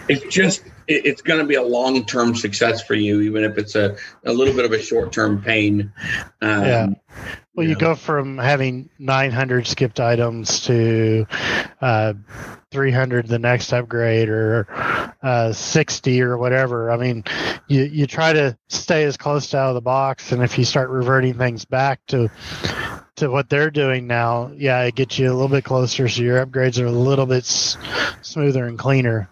it's 0.07 0.33
just 0.33 0.65
it, 0.87 1.05
it's 1.05 1.21
going 1.21 1.39
to 1.39 1.45
be 1.45 1.55
a 1.55 1.63
long-term 1.63 2.35
success 2.35 2.81
for 2.81 2.93
you 2.93 3.21
even 3.21 3.43
if 3.43 3.57
it's 3.57 3.75
a, 3.75 3.95
a 4.25 4.33
little 4.33 4.53
bit 4.53 4.65
of 4.65 4.71
a 4.71 4.81
short-term 4.81 5.41
pain 5.41 5.91
um, 6.41 6.63
Yeah. 6.63 6.87
Well, 7.55 7.65
you 7.65 7.73
know. 7.73 7.79
go 7.79 7.95
from 7.95 8.37
having 8.37 8.89
900 8.99 9.65
skipped 9.65 10.01
items 10.01 10.65
to 10.65 11.25
uh, 11.81 12.13
300 12.75 13.27
the 13.27 13.39
next 13.39 13.71
upgrade 13.71 14.27
or 14.27 14.67
uh, 15.23 15.53
60 15.53 16.21
or 16.21 16.37
whatever. 16.37 16.91
I 16.91 16.97
mean, 16.97 17.23
you, 17.67 17.83
you 17.83 18.05
try 18.05 18.33
to 18.33 18.57
stay 18.67 19.05
as 19.05 19.15
close 19.15 19.49
to 19.51 19.57
out 19.57 19.69
of 19.69 19.75
the 19.75 19.81
box, 19.81 20.33
and 20.33 20.43
if 20.43 20.57
you 20.57 20.65
start 20.65 20.89
reverting 20.89 21.35
things 21.35 21.63
back 21.63 22.05
to 22.07 22.29
to 23.15 23.29
what 23.29 23.49
they're 23.49 23.71
doing 23.71 24.07
now, 24.07 24.51
yeah, 24.57 24.81
it 24.81 24.95
gets 24.95 25.17
you 25.17 25.31
a 25.31 25.31
little 25.31 25.47
bit 25.47 25.63
closer, 25.63 26.09
so 26.09 26.21
your 26.21 26.45
upgrades 26.45 26.81
are 26.81 26.85
a 26.85 26.91
little 26.91 27.25
bit 27.25 27.45
s- 27.45 27.77
smoother 28.21 28.65
and 28.65 28.77
cleaner. 28.77 29.29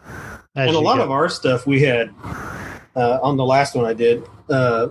and 0.56 0.69
a 0.73 0.79
lot 0.79 0.99
go. 0.99 1.03
of 1.03 1.12
our 1.12 1.27
stuff 1.27 1.67
we 1.67 1.82
had 1.82 2.10
uh, 2.95 3.19
on 3.21 3.36
the 3.36 3.43
last 3.43 3.75
one 3.75 3.84
I 3.84 3.93
did. 3.93 4.23
Uh, 4.49 4.88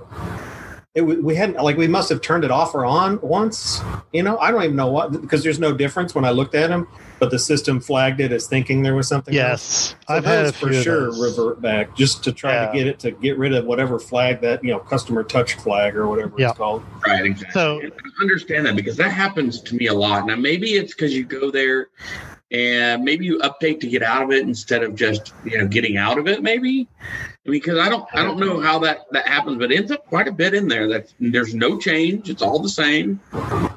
it, 0.94 1.00
we 1.00 1.34
hadn't 1.34 1.56
like 1.56 1.78
we 1.78 1.88
must 1.88 2.10
have 2.10 2.20
turned 2.20 2.44
it 2.44 2.50
off 2.50 2.74
or 2.74 2.84
on 2.84 3.18
once. 3.22 3.80
You 4.12 4.22
know, 4.22 4.36
I 4.36 4.50
don't 4.50 4.62
even 4.62 4.76
know 4.76 4.92
what 4.92 5.12
because 5.12 5.42
there's 5.42 5.58
no 5.58 5.72
difference 5.72 6.14
when 6.14 6.26
I 6.26 6.30
looked 6.32 6.54
at 6.54 6.68
them, 6.68 6.86
but 7.22 7.30
the 7.30 7.38
system 7.38 7.78
flagged 7.78 8.20
it 8.20 8.32
as 8.32 8.48
thinking 8.48 8.82
there 8.82 8.96
was 8.96 9.06
something. 9.06 9.32
yes, 9.32 9.94
So 10.08 10.14
I've 10.14 10.24
had 10.24 10.46
a 10.46 10.52
for 10.52 10.70
of 10.70 10.74
sure 10.82 11.00
those. 11.04 11.20
revert 11.20 11.62
back 11.62 11.94
just 11.96 12.24
to 12.24 12.32
try 12.32 12.54
Yeah. 12.54 12.66
to 12.66 12.76
get 12.76 12.86
it 12.88 12.98
to 12.98 13.12
get 13.12 13.38
rid 13.38 13.54
of 13.54 13.64
whatever 13.64 14.00
flag 14.00 14.40
that 14.40 14.64
you 14.64 14.72
know 14.72 14.80
customer 14.80 15.22
touch 15.22 15.54
flag 15.54 15.94
or 15.94 16.08
whatever 16.08 16.32
Yeah. 16.36 16.48
it's 16.48 16.58
called. 16.58 16.82
right 17.06 17.24
exactly 17.24 17.52
So- 17.52 17.78
And 17.78 17.92
I 17.92 18.22
understand 18.22 18.66
that 18.66 18.74
because 18.74 18.96
that 18.96 19.12
happens 19.12 19.60
to 19.62 19.76
me 19.76 19.86
a 19.86 19.94
lot 19.94 20.26
now 20.26 20.34
maybe 20.34 20.70
it's 20.72 20.94
because 20.94 21.14
you 21.14 21.22
go 21.24 21.52
there 21.52 21.90
and 22.50 23.04
maybe 23.04 23.24
you 23.24 23.38
update 23.38 23.78
to 23.82 23.86
get 23.86 24.02
out 24.02 24.24
of 24.24 24.32
it 24.32 24.42
instead 24.42 24.82
of 24.82 24.96
just 24.96 25.32
you 25.44 25.58
know 25.58 25.68
getting 25.68 25.98
out 25.98 26.18
of 26.18 26.26
it 26.26 26.42
maybe 26.42 26.88
because 27.44 27.78
i 27.78 27.88
don't 27.88 28.06
i 28.12 28.22
don't 28.22 28.38
know 28.38 28.60
how 28.60 28.78
that 28.78 29.06
that 29.10 29.26
happens 29.26 29.58
but 29.58 29.72
it 29.72 29.76
ends 29.76 29.90
up 29.90 30.06
quite 30.06 30.28
a 30.28 30.32
bit 30.32 30.54
in 30.54 30.68
there 30.68 30.88
that 30.88 31.12
there's 31.18 31.54
no 31.54 31.78
change 31.78 32.30
it's 32.30 32.42
all 32.42 32.60
the 32.60 32.68
same 32.68 33.20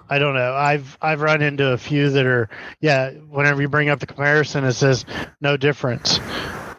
I 0.08 0.20
don't 0.20 0.36
know. 0.36 0.54
I've 0.54 0.98
I've 1.02 1.22
run 1.22 1.42
into 1.42 1.72
a 1.72 1.78
few 1.78 2.12
that 2.12 2.26
are 2.28 2.48
yeah. 2.80 3.10
Whenever 3.12 3.62
you 3.62 3.68
bring 3.68 3.90
up 3.90 4.00
the 4.00 4.06
comparison, 4.06 4.64
it 4.64 4.74
says 4.74 5.04
no 5.42 5.58
difference. 5.58 6.20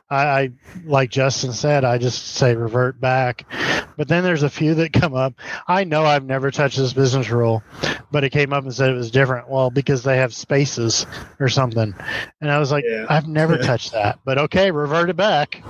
I, 0.09 0.27
I 0.27 0.51
like 0.85 1.11
Justin 1.11 1.53
said, 1.53 1.85
I 1.85 1.99
just 1.99 2.27
say 2.35 2.55
revert 2.55 3.01
back. 3.01 3.45
But 3.97 4.09
then 4.09 4.23
there's 4.25 4.43
a 4.43 4.51
few 4.51 4.75
that 4.75 4.93
come 4.93 5.15
up. 5.15 5.35
I 5.67 5.85
know 5.85 6.05
I've 6.05 6.25
never 6.25 6.51
touched 6.51 6.77
this 6.77 6.93
business 6.93 7.31
rule, 7.31 7.63
but 8.11 8.25
it 8.25 8.31
came 8.31 8.53
up 8.53 8.65
and 8.65 8.75
said 8.75 8.91
it 8.91 8.95
was 8.95 9.11
different. 9.11 9.49
Well, 9.49 9.71
because 9.71 10.03
they 10.03 10.19
have 10.19 10.35
spaces 10.35 11.07
or 11.41 11.49
something, 11.49 11.95
and 12.41 12.51
I 12.51 12.59
was 12.59 12.71
like, 12.71 12.85
Yeah. 12.87 13.07
I've 13.09 13.27
never 13.27 13.57
Yeah. 13.57 13.63
touched 13.67 13.93
that. 13.93 14.19
But 14.25 14.39
okay, 14.39 14.71
revert 14.71 15.11
it 15.11 15.17
back. 15.17 15.63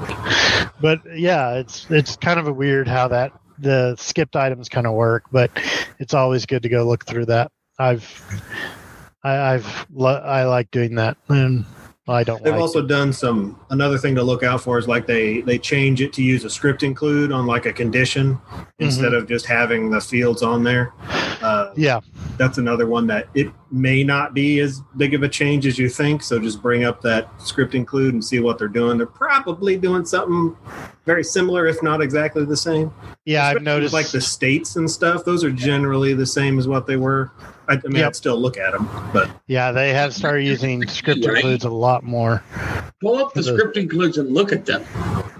But 0.80 1.00
yeah, 1.14 1.54
it's 1.54 1.86
it's 1.90 2.16
kind 2.16 2.38
of 2.40 2.48
a 2.48 2.52
weird 2.52 2.88
how 2.88 3.08
that 3.08 3.32
the 3.58 3.96
skipped 3.96 4.36
items 4.36 4.68
kind 4.68 4.86
of 4.86 4.92
work, 4.94 5.24
but 5.32 5.50
it's 5.98 6.12
always 6.12 6.44
good 6.46 6.62
to 6.64 6.68
go 6.68 6.84
look 6.84 7.06
through 7.06 7.26
that. 7.26 7.50
I've 7.78 8.04
I, 9.22 9.54
I've 9.54 9.86
I 9.98 10.44
like 10.44 10.70
doing 10.70 10.96
that, 10.96 11.16
and 11.28 11.64
I 12.08 12.22
don't 12.22 12.42
They've 12.42 12.52
like. 12.52 12.60
also 12.60 12.82
done 12.82 13.12
some 13.12 13.60
another 13.70 13.98
thing 13.98 14.14
to 14.14 14.22
look 14.22 14.44
out 14.44 14.60
for 14.60 14.78
is 14.78 14.86
like 14.86 15.06
they 15.06 15.40
they 15.40 15.58
change 15.58 16.00
it 16.00 16.12
to 16.14 16.22
use 16.22 16.44
a 16.44 16.50
script 16.50 16.84
include 16.84 17.32
on 17.32 17.46
like 17.46 17.66
a 17.66 17.72
condition 17.72 18.38
instead 18.78 19.12
of 19.12 19.26
just 19.26 19.44
having 19.46 19.90
the 19.90 20.00
fields 20.00 20.42
on 20.42 20.62
there. 20.62 20.92
Uh, 21.42 21.72
yeah, 21.76 22.00
that's 22.36 22.58
another 22.58 22.86
one 22.86 23.08
that 23.08 23.28
it 23.34 23.50
may 23.70 24.04
not 24.04 24.32
be 24.32 24.60
as 24.60 24.80
big 24.96 25.12
of 25.14 25.22
a 25.22 25.28
change 25.28 25.66
as 25.66 25.78
you 25.78 25.88
think. 25.88 26.22
So 26.22 26.38
just 26.38 26.62
bring 26.62 26.84
up 26.84 27.00
that 27.02 27.28
script 27.40 27.74
include 27.74 28.14
and 28.14 28.24
see 28.24 28.38
what 28.40 28.58
they're 28.58 28.68
doing. 28.68 28.96
They're 28.98 29.06
probably 29.06 29.76
doing 29.76 30.04
something 30.04 30.56
very 31.04 31.24
similar, 31.24 31.66
if 31.66 31.82
not 31.82 32.00
exactly 32.00 32.44
the 32.44 32.56
same. 32.56 32.92
yeah, 33.24 33.46
I've 33.46 33.62
noticed. 33.62 33.92
like 33.92 34.08
the 34.10 34.20
states 34.20 34.76
and 34.76 34.90
stuff. 34.90 35.24
Those 35.24 35.42
are 35.44 35.50
generally 35.50 36.14
the 36.14 36.26
same 36.26 36.58
as 36.58 36.68
what 36.68 36.86
they 36.86 36.96
were 36.96 37.30
I, 37.68 37.72
I 37.72 37.80
mean, 37.88 37.96
Yep. 37.96 38.06
I'd 38.06 38.16
still 38.16 38.40
look 38.40 38.56
at 38.58 38.72
them, 38.72 38.88
but 39.12 39.28
Yeah, 39.48 39.72
they 39.72 39.92
have 39.92 40.14
started 40.14 40.44
using 40.44 40.86
script 40.86 41.26
Right. 41.26 41.34
includes 41.38 41.64
a 41.64 41.68
lot 41.70 42.04
more. 42.04 42.42
pull 43.02 43.16
up 43.16 43.34
the 43.34 43.42
The- 43.42 43.52
script 43.56 43.76
includes 43.76 44.18
and 44.18 44.32
look 44.32 44.52
at 44.52 44.64
them. 44.66 44.84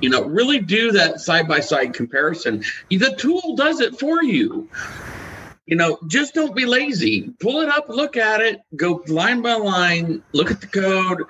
You 0.03 0.11
know, 0.11 0.25
really 0.25 0.59
do 0.59 0.91
that 0.93 1.21
side 1.21 1.47
by 1.47 1.61
side 1.61 1.95
comparison. 1.95 2.65
The 2.91 3.15
tool 3.17 3.55
does 3.57 3.81
it 3.81 3.99
for 4.01 4.23
you. 4.25 4.69
You 5.67 5.77
know, 5.77 5.99
just 6.07 6.35
don't 6.35 6.55
be 6.55 6.65
lazy. 6.65 7.31
Pull 7.41 7.61
it 7.61 7.69
up, 7.69 7.89
look 7.89 8.17
at 8.17 8.41
it, 8.41 8.61
go 8.77 9.03
line 9.09 9.43
by 9.43 9.55
line, 9.55 10.23
look 10.33 10.51
at 10.51 10.61
the 10.61 10.67
code. 10.69 11.25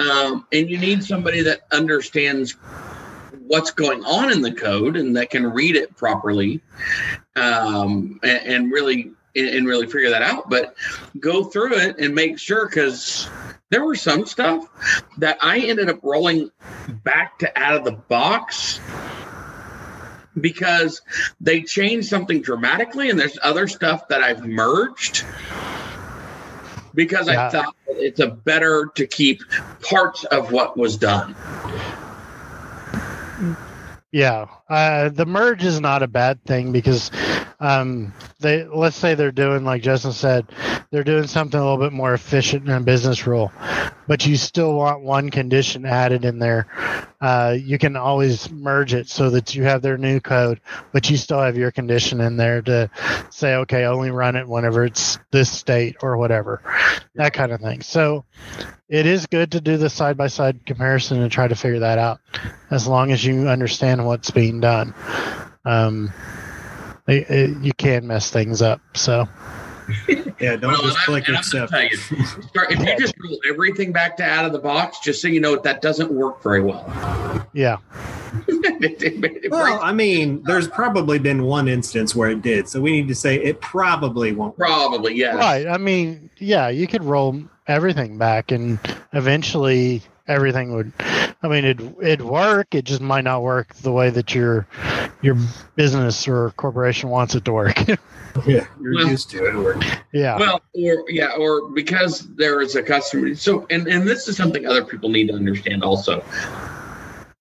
Um, 0.00 0.46
and 0.52 0.68
you 0.68 0.76
need 0.76 1.04
somebody 1.04 1.42
that 1.42 1.60
understands 1.70 2.56
what's 3.46 3.70
going 3.70 4.04
on 4.04 4.32
in 4.32 4.40
the 4.40 4.52
code 4.52 4.96
and 4.96 5.16
that 5.16 5.30
can 5.30 5.46
read 5.46 5.76
it 5.76 5.96
properly 5.96 6.60
um, 7.36 8.18
and, 8.22 8.42
and 8.46 8.72
really 8.72 9.12
and 9.36 9.66
really 9.66 9.86
figure 9.86 10.10
that 10.10 10.22
out. 10.22 10.48
But 10.48 10.76
go 11.20 11.44
through 11.44 11.76
it 11.78 11.98
and 11.98 12.14
make 12.14 12.38
sure 12.38 12.66
because 12.68 13.28
there 13.70 13.84
were 13.84 13.96
some 13.96 14.26
stuff 14.26 14.68
that 15.18 15.38
I 15.40 15.58
ended 15.58 15.88
up 15.88 15.98
rolling 16.02 16.50
back 17.02 17.38
to 17.40 17.58
out 17.60 17.76
of 17.76 17.84
the 17.84 17.92
box 17.92 18.80
because 20.40 21.02
they 21.40 21.62
changed 21.62 22.08
something 22.08 22.42
dramatically, 22.42 23.10
and 23.10 23.18
there's 23.18 23.38
other 23.42 23.68
stuff 23.68 24.08
that 24.08 24.22
I've 24.22 24.46
merged 24.46 25.24
because 26.94 27.28
Yeah. 27.28 27.46
I 27.46 27.50
thought 27.50 27.74
it's 27.88 28.20
a 28.20 28.28
better 28.28 28.90
to 28.94 29.06
keep 29.06 29.42
parts 29.82 30.24
of 30.24 30.52
what 30.52 30.76
was 30.76 30.96
done. 30.96 31.34
Yeah, 34.12 34.46
uh, 34.68 35.08
the 35.08 35.26
merge 35.26 35.64
is 35.64 35.80
not 35.80 36.04
a 36.04 36.06
bad 36.06 36.44
thing 36.44 36.70
because 36.70 37.10
um, 37.64 38.12
they 38.40 38.64
let's 38.64 38.96
say 38.96 39.14
they're 39.14 39.32
doing 39.32 39.64
like 39.64 39.82
Justin 39.82 40.12
said, 40.12 40.46
they're 40.90 41.02
doing 41.02 41.26
something 41.26 41.58
a 41.58 41.62
little 41.62 41.78
bit 41.78 41.94
more 41.94 42.12
efficient 42.12 42.68
in 42.68 42.70
a 42.70 42.80
business 42.80 43.26
rule, 43.26 43.50
but 44.06 44.26
you 44.26 44.36
still 44.36 44.74
want 44.74 45.00
one 45.00 45.30
condition 45.30 45.86
added 45.86 46.26
in 46.26 46.38
there. 46.38 46.66
Uh, 47.22 47.56
you 47.58 47.78
can 47.78 47.96
always 47.96 48.50
merge 48.50 48.92
it 48.92 49.08
so 49.08 49.30
that 49.30 49.54
you 49.54 49.62
have 49.62 49.80
their 49.80 49.96
new 49.96 50.20
code, 50.20 50.60
but 50.92 51.08
you 51.08 51.16
still 51.16 51.40
have 51.40 51.56
your 51.56 51.70
condition 51.70 52.20
in 52.20 52.36
there 52.36 52.60
to 52.60 52.90
say, 53.30 53.54
okay, 53.54 53.86
only 53.86 54.10
run 54.10 54.36
it 54.36 54.46
whenever 54.46 54.84
it's 54.84 55.18
this 55.30 55.50
state 55.50 55.96
or 56.02 56.18
whatever, 56.18 56.60
that 57.14 57.32
kind 57.32 57.50
of 57.50 57.62
thing. 57.62 57.80
So 57.80 58.26
it 58.90 59.06
is 59.06 59.24
good 59.24 59.52
to 59.52 59.62
do 59.62 59.78
the 59.78 59.88
side 59.88 60.18
by 60.18 60.26
side 60.26 60.66
comparison 60.66 61.22
and 61.22 61.32
try 61.32 61.48
to 61.48 61.54
figure 61.54 61.78
that 61.78 61.96
out 61.96 62.20
as 62.70 62.86
long 62.86 63.10
as 63.10 63.24
you 63.24 63.48
understand 63.48 64.04
what's 64.04 64.30
being 64.30 64.60
done. 64.60 64.92
Um, 65.64 66.12
it, 67.08 67.30
it- 67.30 67.56
you 67.62 67.72
can 67.72 68.06
mess 68.06 68.30
things 68.30 68.62
up. 68.62 68.80
So 68.94 69.28
yeah, 70.40 70.56
don't 70.56 70.62
Well, 70.72 70.82
just 70.82 70.84
and 70.86 70.96
I- 70.96 71.04
click 71.04 71.28
and 71.28 71.36
I'm 71.36 71.40
accept. 71.40 71.72
you, 71.72 71.88
if 71.90 72.78
you 72.80 72.98
just 72.98 73.14
roll 73.22 73.38
everything 73.48 73.92
back 73.92 74.16
to 74.18 74.24
out 74.24 74.44
of 74.46 74.52
the 74.52 74.58
box, 74.58 74.98
just 75.00 75.20
so 75.20 75.28
you 75.28 75.40
know, 75.40 75.56
that 75.56 75.82
doesn't 75.82 76.10
work 76.10 76.42
very 76.42 76.62
well. 76.62 76.84
yeah, 77.52 77.76
Well, 79.50 79.80
I 79.82 79.92
mean, 79.92 80.42
there's 80.44 80.66
probably 80.68 81.18
been 81.18 81.44
one 81.44 81.68
instance 81.68 82.14
where 82.14 82.30
it 82.30 82.42
did, 82.42 82.68
so 82.68 82.80
we 82.80 82.92
need 82.92 83.08
to 83.08 83.14
say 83.14 83.36
it 83.36 83.60
probably 83.60 84.32
won't. 84.32 84.56
probably, 84.56 85.14
yeah. 85.14 85.36
right. 85.36 85.66
I 85.66 85.76
mean, 85.78 86.30
yeah, 86.38 86.68
you 86.68 86.86
could 86.86 87.04
roll 87.04 87.42
everything 87.66 88.18
back, 88.18 88.50
and 88.52 88.78
eventually 89.12 90.02
everything 90.26 90.74
would. 90.74 90.92
I 91.42 91.48
mean, 91.48 91.64
it 91.64 91.80
it'd 92.02 92.22
work. 92.22 92.74
It 92.74 92.84
just 92.84 93.00
might 93.00 93.24
not 93.24 93.42
work 93.42 93.74
the 93.76 93.92
way 93.92 94.10
that 94.10 94.34
your 94.34 94.66
your 95.22 95.36
business 95.76 96.26
or 96.28 96.50
corporation 96.56 97.08
wants 97.10 97.34
it 97.34 97.44
to 97.46 97.52
work. 97.52 97.78
Yeah, 98.48 98.66
you're 98.80 98.94
Well- 98.96 99.06
used 99.10 99.30
to 99.30 99.46
it. 99.46 99.54
Or, 99.54 99.80
yeah, 100.12 100.36
Well, 100.36 100.60
or 100.74 101.04
yeah, 101.08 101.34
or 101.38 101.70
because 101.70 102.26
there 102.34 102.60
is 102.60 102.74
a 102.74 102.82
customer. 102.82 103.36
So, 103.36 103.64
and 103.70 103.86
and 103.86 104.08
this 104.08 104.26
is 104.26 104.36
something 104.36 104.66
other 104.66 104.84
people 104.84 105.08
need 105.08 105.28
to 105.28 105.34
understand 105.34 105.84
also. 105.84 106.20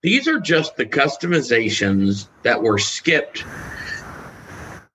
These 0.04 0.28
are 0.28 0.40
just 0.40 0.78
the 0.78 0.86
customizations 0.86 2.28
that 2.44 2.62
were 2.62 2.78
skipped 2.78 3.44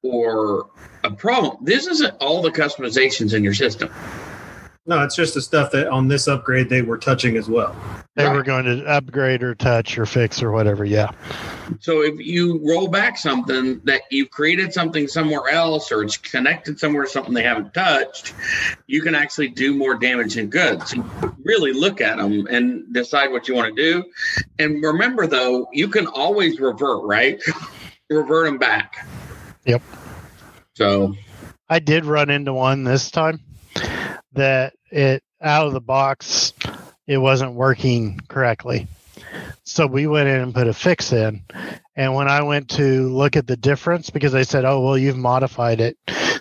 or 0.03 0.71
a 1.03 1.11
problem. 1.11 1.57
This 1.65 1.89
isn't 1.89 2.15
all 2.21 2.43
the 2.43 2.53
customizations 2.53 3.35
in 3.35 3.43
your 3.43 3.55
system. 3.55 3.91
No, 4.89 5.05
it's 5.05 5.15
just 5.15 5.35
the 5.35 5.43
stuff 5.43 5.71
that 5.73 5.87
on 5.89 6.09
this 6.09 6.27
upgrade 6.27 6.71
they 6.71 6.81
were 6.81 6.97
touching 6.97 7.37
as 7.37 7.47
well. 7.47 7.77
they 8.17 8.25
right. 8.25 8.35
were 8.35 8.43
going 8.43 8.65
to 8.65 8.85
upgrade 8.87 9.43
or 9.43 9.55
touch 9.55 9.99
or 9.99 10.07
fix 10.07 10.43
or 10.43 10.51
whatever. 10.51 10.83
Yeah, 10.83 11.11
So 11.79 12.01
if 12.01 12.19
you 12.19 12.59
roll 12.67 12.89
back 12.89 13.19
something 13.19 13.83
that 13.85 14.01
you've 14.11 14.31
created 14.31 14.73
something 14.73 15.07
somewhere 15.07 15.51
else 15.51 15.93
or 15.93 16.03
it's 16.03 16.17
connected 16.17 16.81
somewhere 16.81 17.05
to 17.05 17.11
something 17.11 17.35
they 17.35 17.43
haven't 17.43 17.75
touched, 17.75 18.33
you 18.87 19.03
can 19.03 19.15
actually 19.15 19.49
do 19.49 19.75
more 19.75 19.95
damage 19.95 20.37
than 20.37 20.49
good. 20.49 20.83
So 20.89 21.05
really 21.45 21.75
look 21.75 22.01
at 22.01 22.17
them 22.17 22.47
and 22.47 22.91
decide 22.93 23.31
what 23.31 23.47
you 23.47 23.55
want 23.55 23.77
to 23.77 23.83
do. 23.83 24.05
And 24.59 24.83
remember 24.83 25.27
though, 25.27 25.69
you 25.71 25.89
can 25.89 26.07
always 26.07 26.59
revert, 26.59 27.05
right? 27.05 27.43
revert 28.09 28.47
them 28.47 28.57
back. 28.57 29.07
Yep. 29.67 29.83
So 30.73 31.15
I 31.69 31.79
did 31.79 32.07
run 32.07 32.31
into 32.31 32.55
one 32.55 32.85
this 32.85 33.11
time 33.11 33.41
that 34.33 34.73
it 34.91 35.23
out 35.41 35.67
of 35.67 35.73
the 35.73 35.81
box 35.81 36.53
it 37.09 37.17
wasn't 37.17 37.55
working 37.55 38.21
correctly. 38.29 38.87
So 39.65 39.87
we 39.87 40.07
went 40.07 40.29
in 40.29 40.41
and 40.41 40.55
put 40.55 40.69
a 40.69 40.75
fix 40.75 41.13
in. 41.13 41.43
And 41.97 42.15
when 42.15 42.29
I 42.29 42.43
went 42.43 42.71
to 42.71 43.09
look 43.09 43.35
at 43.35 43.47
the 43.47 43.57
difference, 43.57 44.11
because 44.11 44.33
they 44.33 44.45
said, 44.45 44.65
oh, 44.65 44.81
well, 44.81 44.99
you've 44.99 45.17
modified 45.17 45.81
it. 45.81 45.99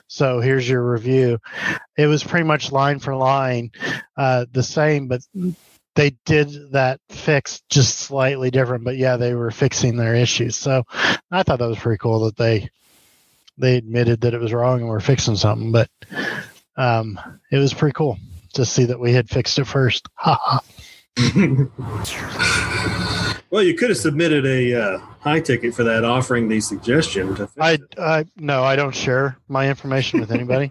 So 0.07 0.39
here's 0.39 0.67
your 0.69 0.83
review. 0.91 1.39
It 1.97 2.07
was 2.07 2.23
pretty 2.23 2.45
much 2.45 2.71
line 2.71 2.99
for 2.99 3.15
line 3.15 3.71
uh, 4.17 4.45
the 4.51 4.63
same, 4.63 5.07
but 5.07 5.21
they 5.95 6.15
did 6.25 6.73
that 6.73 6.99
fix 7.09 7.61
just 7.69 7.97
slightly 7.97 8.51
different. 8.51 8.83
But 8.83 8.97
yeah, 8.97 9.17
they 9.17 9.33
were 9.33 9.51
fixing 9.51 9.95
their 9.95 10.15
issues. 10.15 10.57
So 10.57 10.83
I 11.31 11.43
thought 11.43 11.59
that 11.59 11.67
was 11.67 11.79
pretty 11.79 11.97
cool 11.97 12.25
that 12.25 12.35
they 12.35 12.69
they 13.57 13.75
admitted 13.75 14.21
that 14.21 14.35
it 14.35 14.39
was 14.39 14.53
wrong 14.53 14.81
and 14.81 14.89
were 14.89 14.99
fixing 14.99 15.35
something. 15.35 15.71
But 15.71 15.89
um, 16.75 17.19
it 17.51 17.57
was 17.57 17.73
pretty 17.73 17.93
cool 17.93 18.17
to 18.53 18.65
see 18.65 18.85
that 18.85 18.99
we 18.99 19.13
had 19.13 19.29
fixed 19.29 19.59
it 19.59 19.65
first. 19.65 20.07
Ha. 20.15 20.61
well, 23.49 23.63
you 23.63 23.73
could 23.73 23.89
have 23.89 23.97
submitted 23.97 24.45
a 24.45 24.73
uh, 24.73 24.97
high 25.19 25.39
ticket 25.39 25.73
for 25.73 25.83
that, 25.83 26.03
offering 26.03 26.47
the 26.47 26.59
suggestion. 26.59 27.35
I. 27.59 27.79
I 27.97 28.25
no, 28.37 28.63
I 28.63 28.75
don't 28.75 28.95
share 28.95 29.37
my 29.47 29.69
information 29.69 30.19
with 30.19 30.31
anybody. 30.31 30.69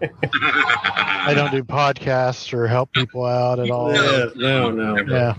I 1.27 1.33
don't 1.33 1.51
do 1.51 1.63
podcasts 1.63 2.53
or 2.53 2.67
help 2.67 2.93
people 2.93 3.25
out 3.25 3.59
at 3.59 3.69
all. 3.69 3.93
Yeah, 3.93 4.29
no, 4.35 4.71
no. 4.71 4.97
Yeah, 4.99 5.35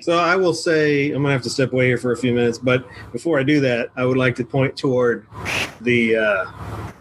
So 0.00 0.16
I 0.18 0.36
will 0.36 0.54
say 0.54 1.10
I'm 1.10 1.22
gonna 1.22 1.32
have 1.32 1.42
to 1.42 1.50
step 1.50 1.72
away 1.72 1.88
here 1.88 1.98
for 1.98 2.12
a 2.12 2.16
few 2.16 2.32
minutes, 2.32 2.58
but 2.58 2.86
before 3.12 3.38
I 3.38 3.42
do 3.42 3.60
that, 3.60 3.90
I 3.96 4.04
would 4.04 4.16
like 4.16 4.34
to 4.36 4.44
point 4.44 4.76
toward 4.76 5.26
the 5.80 6.16
uh, 6.16 6.44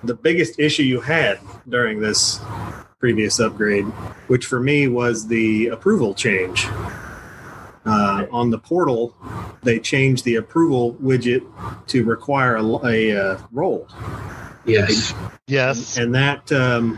the 0.03 0.15
biggest 0.15 0.59
issue 0.59 0.83
you 0.83 0.99
had 0.99 1.39
during 1.69 1.99
this 1.99 2.39
previous 2.99 3.39
upgrade, 3.39 3.85
which 4.27 4.45
for 4.45 4.59
me 4.59 4.87
was 4.87 5.27
the 5.27 5.67
approval 5.67 6.13
change. 6.13 6.67
Uh, 7.85 8.25
on 8.31 8.49
the 8.49 8.57
portal, 8.57 9.13
they 9.61 9.77
changed 9.77 10.23
the 10.23 10.35
approval 10.35 10.93
widget 10.95 11.45
to 11.87 12.05
require 12.05 12.55
a, 12.55 12.63
a 12.85 13.11
uh, 13.11 13.37
role, 13.51 13.87
yes. 14.65 15.13
yes, 15.47 15.97
and 15.97 16.15
that 16.15 16.49
um, 16.53 16.97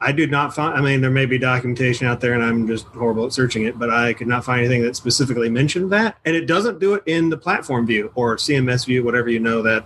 I 0.00 0.12
did 0.12 0.30
not 0.30 0.54
find. 0.54 0.76
I 0.76 0.80
mean, 0.80 1.00
there 1.00 1.10
may 1.10 1.24
be 1.26 1.38
documentation 1.38 2.06
out 2.06 2.20
there, 2.20 2.34
and 2.34 2.42
I'm 2.42 2.66
just 2.66 2.86
horrible 2.88 3.26
at 3.26 3.32
searching 3.32 3.64
it, 3.64 3.78
but 3.78 3.90
I 3.90 4.12
could 4.12 4.26
not 4.26 4.44
find 4.44 4.60
anything 4.60 4.82
that 4.82 4.96
specifically 4.96 5.48
mentioned 5.48 5.90
that. 5.92 6.16
And 6.24 6.36
it 6.36 6.46
doesn't 6.46 6.78
do 6.80 6.94
it 6.94 7.02
in 7.06 7.30
the 7.30 7.36
platform 7.36 7.86
view 7.86 8.10
or 8.14 8.36
CMS 8.36 8.84
view, 8.86 9.02
whatever 9.04 9.30
you 9.30 9.40
know 9.40 9.62
that 9.62 9.84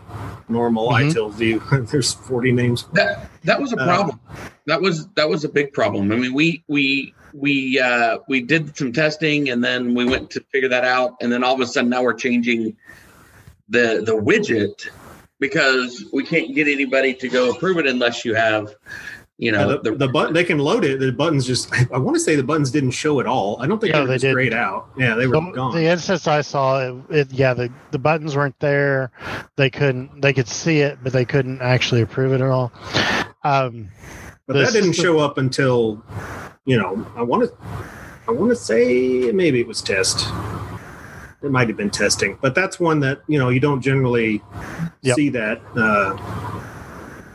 normal 0.48 0.88
Mhm. 0.88 1.10
ITIL 1.12 1.32
view. 1.34 1.62
There's 1.90 2.14
40 2.14 2.52
names. 2.52 2.86
That 2.94 3.28
that 3.44 3.60
was 3.60 3.72
a 3.72 3.76
Uh, 3.80 3.84
problem. 3.84 4.20
that 4.66 4.80
was 4.80 5.06
that 5.14 5.28
was 5.28 5.44
a 5.44 5.48
big 5.48 5.72
problem. 5.72 6.10
I 6.10 6.16
mean, 6.16 6.32
we 6.34 6.64
we 6.68 7.14
we 7.34 7.78
uh, 7.78 8.18
we 8.28 8.40
did 8.40 8.76
some 8.76 8.92
testing, 8.92 9.50
and 9.50 9.62
then 9.62 9.94
we 9.94 10.04
went 10.04 10.30
to 10.30 10.40
figure 10.50 10.68
that 10.70 10.84
out, 10.84 11.16
and 11.20 11.30
then 11.30 11.44
all 11.44 11.54
of 11.54 11.60
a 11.60 11.66
sudden 11.66 11.90
now 11.90 12.02
we're 12.02 12.14
changing 12.14 12.76
the 13.68 14.02
the 14.04 14.12
widget 14.16 14.88
because 15.38 16.04
we 16.12 16.24
can't 16.24 16.54
get 16.54 16.66
anybody 16.66 17.14
to 17.14 17.28
go 17.28 17.50
approve 17.52 17.78
it 17.78 17.86
unless 17.86 18.24
you 18.24 18.34
have, 18.34 18.74
you 19.38 19.52
know, 19.52 19.70
Uh, 19.70 19.82
the, 19.82 19.92
the 19.94 20.08
button 20.08 20.34
they 20.34 20.42
can 20.44 20.58
load 20.58 20.84
it. 20.84 20.98
The 20.98 21.12
buttons 21.12 21.46
just. 21.46 21.72
I, 21.72 21.86
I 21.94 21.98
want 21.98 22.16
to 22.16 22.20
say 22.20 22.34
the 22.36 22.42
buttons 22.42 22.70
didn't 22.72 22.90
show 22.90 23.20
at 23.20 23.26
all. 23.26 23.56
I 23.62 23.66
don't 23.66 23.80
think 23.80 23.92
No, 23.94 24.00
they 24.00 24.02
were 24.02 24.08
they 24.08 24.18
didn't. 24.18 24.34
grayed 24.34 24.52
out. 24.54 24.88
Yeah, 24.98 25.14
they 25.14 25.26
were 25.28 25.34
the, 25.40 25.50
gone. 25.52 25.74
the 25.74 25.84
instance 25.84 26.26
I 26.26 26.40
saw, 26.40 26.80
it, 26.80 26.94
it, 27.10 27.32
yeah, 27.32 27.54
the 27.54 27.70
the 27.92 27.98
buttons 27.98 28.34
weren't 28.36 28.58
there. 28.60 29.10
They 29.56 29.70
couldn't. 29.70 30.20
They 30.20 30.32
could 30.32 30.48
see 30.48 30.80
it, 30.80 30.98
but 31.02 31.12
they 31.12 31.24
couldn't 31.24 31.62
actually 31.62 32.02
approve 32.02 32.32
it 32.32 32.40
at 32.40 32.50
all. 32.50 32.72
Um, 33.44 33.88
but 34.46 34.54
the 34.54 34.60
that 34.64 34.72
didn't 34.72 34.94
show 34.94 35.18
up 35.20 35.38
until, 35.38 36.02
you 36.64 36.76
know, 36.76 37.06
I 37.16 37.22
want 37.22 37.44
to. 37.44 37.52
I 38.26 38.32
want 38.32 38.50
to 38.50 38.56
say 38.56 39.30
maybe 39.32 39.60
it 39.60 39.66
was 39.66 39.80
test. 39.80 40.26
It 41.42 41.52
might 41.52 41.68
have 41.68 41.76
been 41.76 41.90
testing, 41.90 42.36
but 42.42 42.54
that's 42.56 42.80
one 42.80 42.98
that 43.00 43.22
you 43.28 43.38
know 43.38 43.48
you 43.50 43.60
don't 43.60 43.80
generally 43.80 44.42
Yep. 45.02 45.14
see 45.14 45.28
that. 45.28 45.60
Uh, 45.76 46.16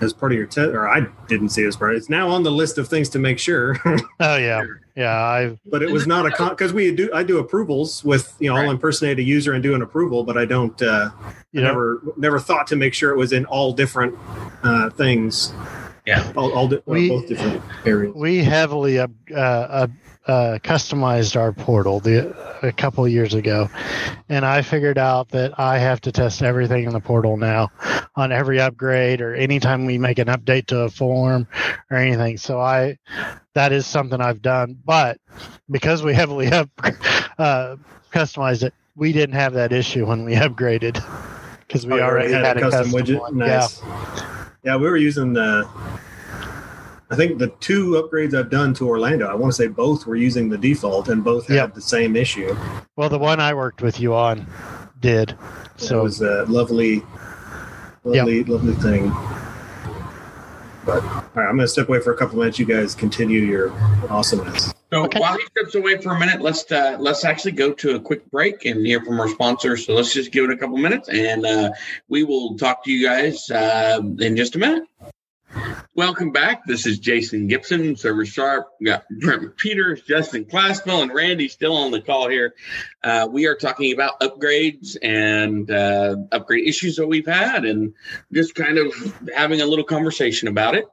as 0.03 0.13
part 0.13 0.31
of 0.31 0.37
your 0.37 0.47
test, 0.47 0.69
or 0.69 0.87
I 0.87 1.07
didn't 1.27 1.49
see 1.49 1.63
it 1.63 1.67
as 1.67 1.75
part. 1.75 1.95
It's 1.95 2.09
now 2.09 2.29
on 2.29 2.43
the 2.43 2.51
list 2.51 2.77
of 2.77 2.87
things 2.87 3.09
to 3.09 3.19
make 3.19 3.39
sure. 3.39 3.77
Oh 4.19 4.37
yeah, 4.37 4.63
yeah. 4.95 5.13
I 5.13 5.57
but 5.65 5.81
it 5.81 5.91
was 5.91 6.07
not 6.07 6.25
a 6.25 6.31
con 6.31 6.49
because 6.49 6.71
we 6.71 6.93
do. 6.95 7.09
I 7.13 7.23
do 7.23 7.39
approvals 7.39 8.03
with 8.03 8.35
you 8.39 8.49
know 8.49 8.55
I'll 8.55 8.69
impersonate 8.69 9.19
a 9.19 9.23
user 9.23 9.53
and 9.53 9.61
do 9.61 9.75
an 9.75 9.81
approval, 9.81 10.23
but 10.23 10.37
I 10.37 10.45
don't. 10.45 10.79
Uh, 10.81 11.09
you 11.51 11.61
I 11.61 11.63
never 11.63 12.01
never 12.15 12.39
thought 12.39 12.67
to 12.67 12.75
make 12.75 12.93
sure 12.93 13.11
it 13.11 13.17
was 13.17 13.33
in 13.33 13.45
all 13.45 13.73
different 13.73 14.15
uh, 14.63 14.89
things. 14.91 15.53
Yeah. 16.05 16.31
all, 16.35 16.51
all 16.53 16.67
di- 16.67 16.81
We- 16.85 17.09
both 17.09 17.27
different 17.27 17.61
areas. 17.85 18.13
we 18.15 18.43
heavily 18.43 18.99
uh, 18.99 19.07
uh, 19.33 19.87
uh, 20.27 20.57
customized 20.63 21.35
our 21.39 21.51
portal 21.53 21.99
the, 21.99 22.33
a 22.61 22.71
couple 22.71 23.03
of 23.05 23.11
years 23.11 23.33
ago, 23.33 23.69
and 24.29 24.45
I 24.45 24.61
figured 24.61 24.97
out 24.97 25.29
that 25.29 25.59
I 25.59 25.77
have 25.79 25.99
to 26.01 26.11
test 26.11 26.41
everything 26.41 26.85
in 26.85 26.93
the 26.93 26.99
portal 27.01 27.35
now 27.37 27.71
on 28.15 28.31
every 28.31 28.59
upgrade 28.61 29.21
or 29.21 29.33
anytime 29.35 29.85
we 29.85 29.97
make 29.97 30.19
an 30.19 30.27
update 30.27 30.67
to 30.67 30.79
a 30.81 30.89
form 30.89 31.47
or 31.91 31.97
anything. 31.97 32.37
So 32.37 32.59
I 32.59 32.97
that 33.53 33.71
is 33.73 33.85
something 33.85 34.19
I've 34.21 34.41
done, 34.41 34.77
but 34.85 35.17
because 35.69 36.03
we 36.03 36.13
heavily 36.13 36.47
up, 36.51 36.69
uh, 37.37 37.75
customized 38.11 38.63
it, 38.63 38.73
we 38.95 39.11
didn't 39.11 39.35
have 39.35 39.53
that 39.53 39.71
issue 39.73 40.05
when 40.05 40.23
we 40.25 40.35
upgraded 40.35 41.03
because 41.67 41.85
we 41.85 41.93
Oh, 41.93 42.03
already 42.03 42.31
had, 42.33 42.57
a 42.57 42.61
custom, 42.61 42.91
widget. 42.93 43.19
one. 43.19 43.37
Nice. 43.39 43.81
Yeah. 43.81 44.42
We 44.63 44.71
were 44.71 44.97
using 44.97 45.33
the. 45.33 45.67
I 47.09 47.15
think 47.15 47.37
the 47.37 47.49
two 47.59 47.91
upgrades 48.01 48.33
I've 48.33 48.49
done 48.49 48.73
to 48.75 48.87
Orlando, 48.87 49.27
I 49.27 49.35
want 49.35 49.53
to 49.53 49.55
say 49.55 49.67
both 49.67 50.07
were 50.07 50.15
using 50.15 50.49
the 50.49 50.57
default, 50.57 51.09
and 51.09 51.23
both 51.23 51.47
had 51.47 51.55
Yep. 51.55 51.73
the 51.75 51.81
same 51.81 52.15
issue. 52.15 52.55
Well, 52.95 53.09
the 53.09 53.19
one 53.19 53.39
I 53.39 53.53
worked 53.53 53.81
with 53.83 53.99
you 53.99 54.15
on 54.15 54.47
did. 54.99 55.35
So 55.77 55.85
So 55.87 55.99
it 55.99 56.03
was 56.03 56.21
a 56.21 56.45
lovely, 56.47 57.03
lovely, 58.03 58.43
lovely 58.45 58.73
thing. 58.75 59.11
But 60.85 61.03
all 61.03 61.23
right, 61.35 61.47
I'm 61.47 61.55
going 61.55 61.59
to 61.59 61.67
step 61.67 61.87
away 61.87 62.01
for 62.01 62.13
a 62.13 62.17
couple 62.17 62.39
minutes. 62.39 62.59
You 62.59 62.65
guys 62.65 62.93
continue 62.95 63.41
your 63.41 63.71
awesomeness. 64.09 64.73
So 64.91 65.05
Okay. 65.05 65.19
while 65.19 65.35
he 65.37 65.45
steps 65.45 65.73
away 65.75 65.97
for 65.97 66.13
a 66.13 66.19
minute, 66.19 66.41
let's 66.41 66.71
uh, 66.71 66.97
let's 66.99 67.25
actually 67.25 67.53
go 67.53 67.73
to 67.73 67.95
a 67.95 67.99
quick 67.99 68.29
break 68.29 68.65
and 68.65 68.85
hear 68.85 69.03
from 69.03 69.19
our 69.19 69.27
sponsors. 69.27 69.87
So 69.87 69.93
let's 69.93 70.13
just 70.13 70.31
give 70.31 70.43
it 70.43 70.51
a 70.51 70.57
couple 70.57 70.77
minutes, 70.77 71.09
and 71.09 71.45
uh, 71.45 71.71
we 72.09 72.23
will 72.23 72.57
talk 72.57 72.83
to 72.85 72.91
you 72.91 73.07
guys 73.07 73.49
uh, 73.49 74.01
in 74.19 74.35
just 74.37 74.55
a 74.55 74.59
minute. 74.59 74.83
Welcome 75.95 76.31
back. 76.31 76.65
This 76.65 76.87
is 76.87 76.97
Jason 76.97 77.45
Gibson, 77.45 77.95
Server 77.95 78.25
Sharp. 78.25 78.67
We 78.79 78.87
got 78.87 79.03
Brent 79.21 79.55
Peters, 79.57 80.01
Justin 80.01 80.43
Classville, 80.45 81.03
and 81.03 81.13
Randy 81.13 81.47
still 81.47 81.75
on 81.77 81.91
the 81.91 82.01
call 82.01 82.29
here. 82.29 82.55
Uh, 83.03 83.27
we 83.29 83.45
are 83.45 83.53
talking 83.53 83.93
about 83.93 84.19
upgrades 84.19 84.97
and 85.03 85.69
uh, 85.69 86.15
upgrade 86.31 86.67
issues 86.67 86.95
that 86.95 87.05
we've 87.05 87.27
had, 87.27 87.65
and 87.65 87.93
just 88.31 88.55
kind 88.55 88.79
of 88.79 88.91
having 89.35 89.61
a 89.61 89.67
little 89.67 89.85
conversation 89.85 90.47
about 90.47 90.73
it. 90.73 90.85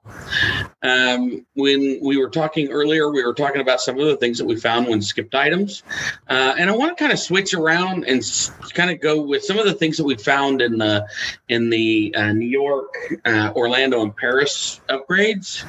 Um, 0.82 1.46
when 1.54 2.00
we 2.02 2.18
were 2.18 2.28
talking 2.28 2.68
earlier, 2.68 3.10
we 3.10 3.24
were 3.24 3.32
talking 3.32 3.62
about 3.62 3.80
some 3.80 3.98
of 3.98 4.06
the 4.06 4.16
things 4.18 4.36
that 4.36 4.44
we 4.44 4.56
found 4.56 4.86
when 4.86 5.00
skipped 5.00 5.34
items, 5.34 5.82
uh, 6.28 6.56
and 6.58 6.68
I 6.68 6.76
want 6.76 6.94
to 6.94 7.02
kind 7.02 7.12
of 7.12 7.18
switch 7.18 7.54
around 7.54 8.04
and 8.04 8.18
s- 8.18 8.50
kind 8.74 8.90
of 8.90 9.00
go 9.00 9.22
with 9.22 9.44
some 9.44 9.58
of 9.58 9.64
the 9.64 9.72
things 9.72 9.96
that 9.96 10.04
we 10.04 10.16
found 10.16 10.60
in 10.60 10.76
the 10.76 11.06
in 11.48 11.70
the 11.70 12.14
uh, 12.14 12.32
New 12.32 12.48
York, 12.48 12.94
uh, 13.24 13.52
Orlando, 13.56 14.02
and 14.02 14.14
Paris 14.14 14.82
upgrades. 14.90 15.64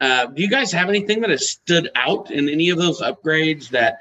Uh, 0.00 0.26
do 0.26 0.42
you 0.42 0.48
guys 0.48 0.72
have 0.72 0.88
anything 0.88 1.20
that 1.20 1.30
has 1.30 1.50
stood 1.50 1.90
out 1.94 2.30
in 2.30 2.48
any 2.48 2.70
of 2.70 2.78
those 2.78 3.00
upgrades 3.00 3.70
that 3.70 4.00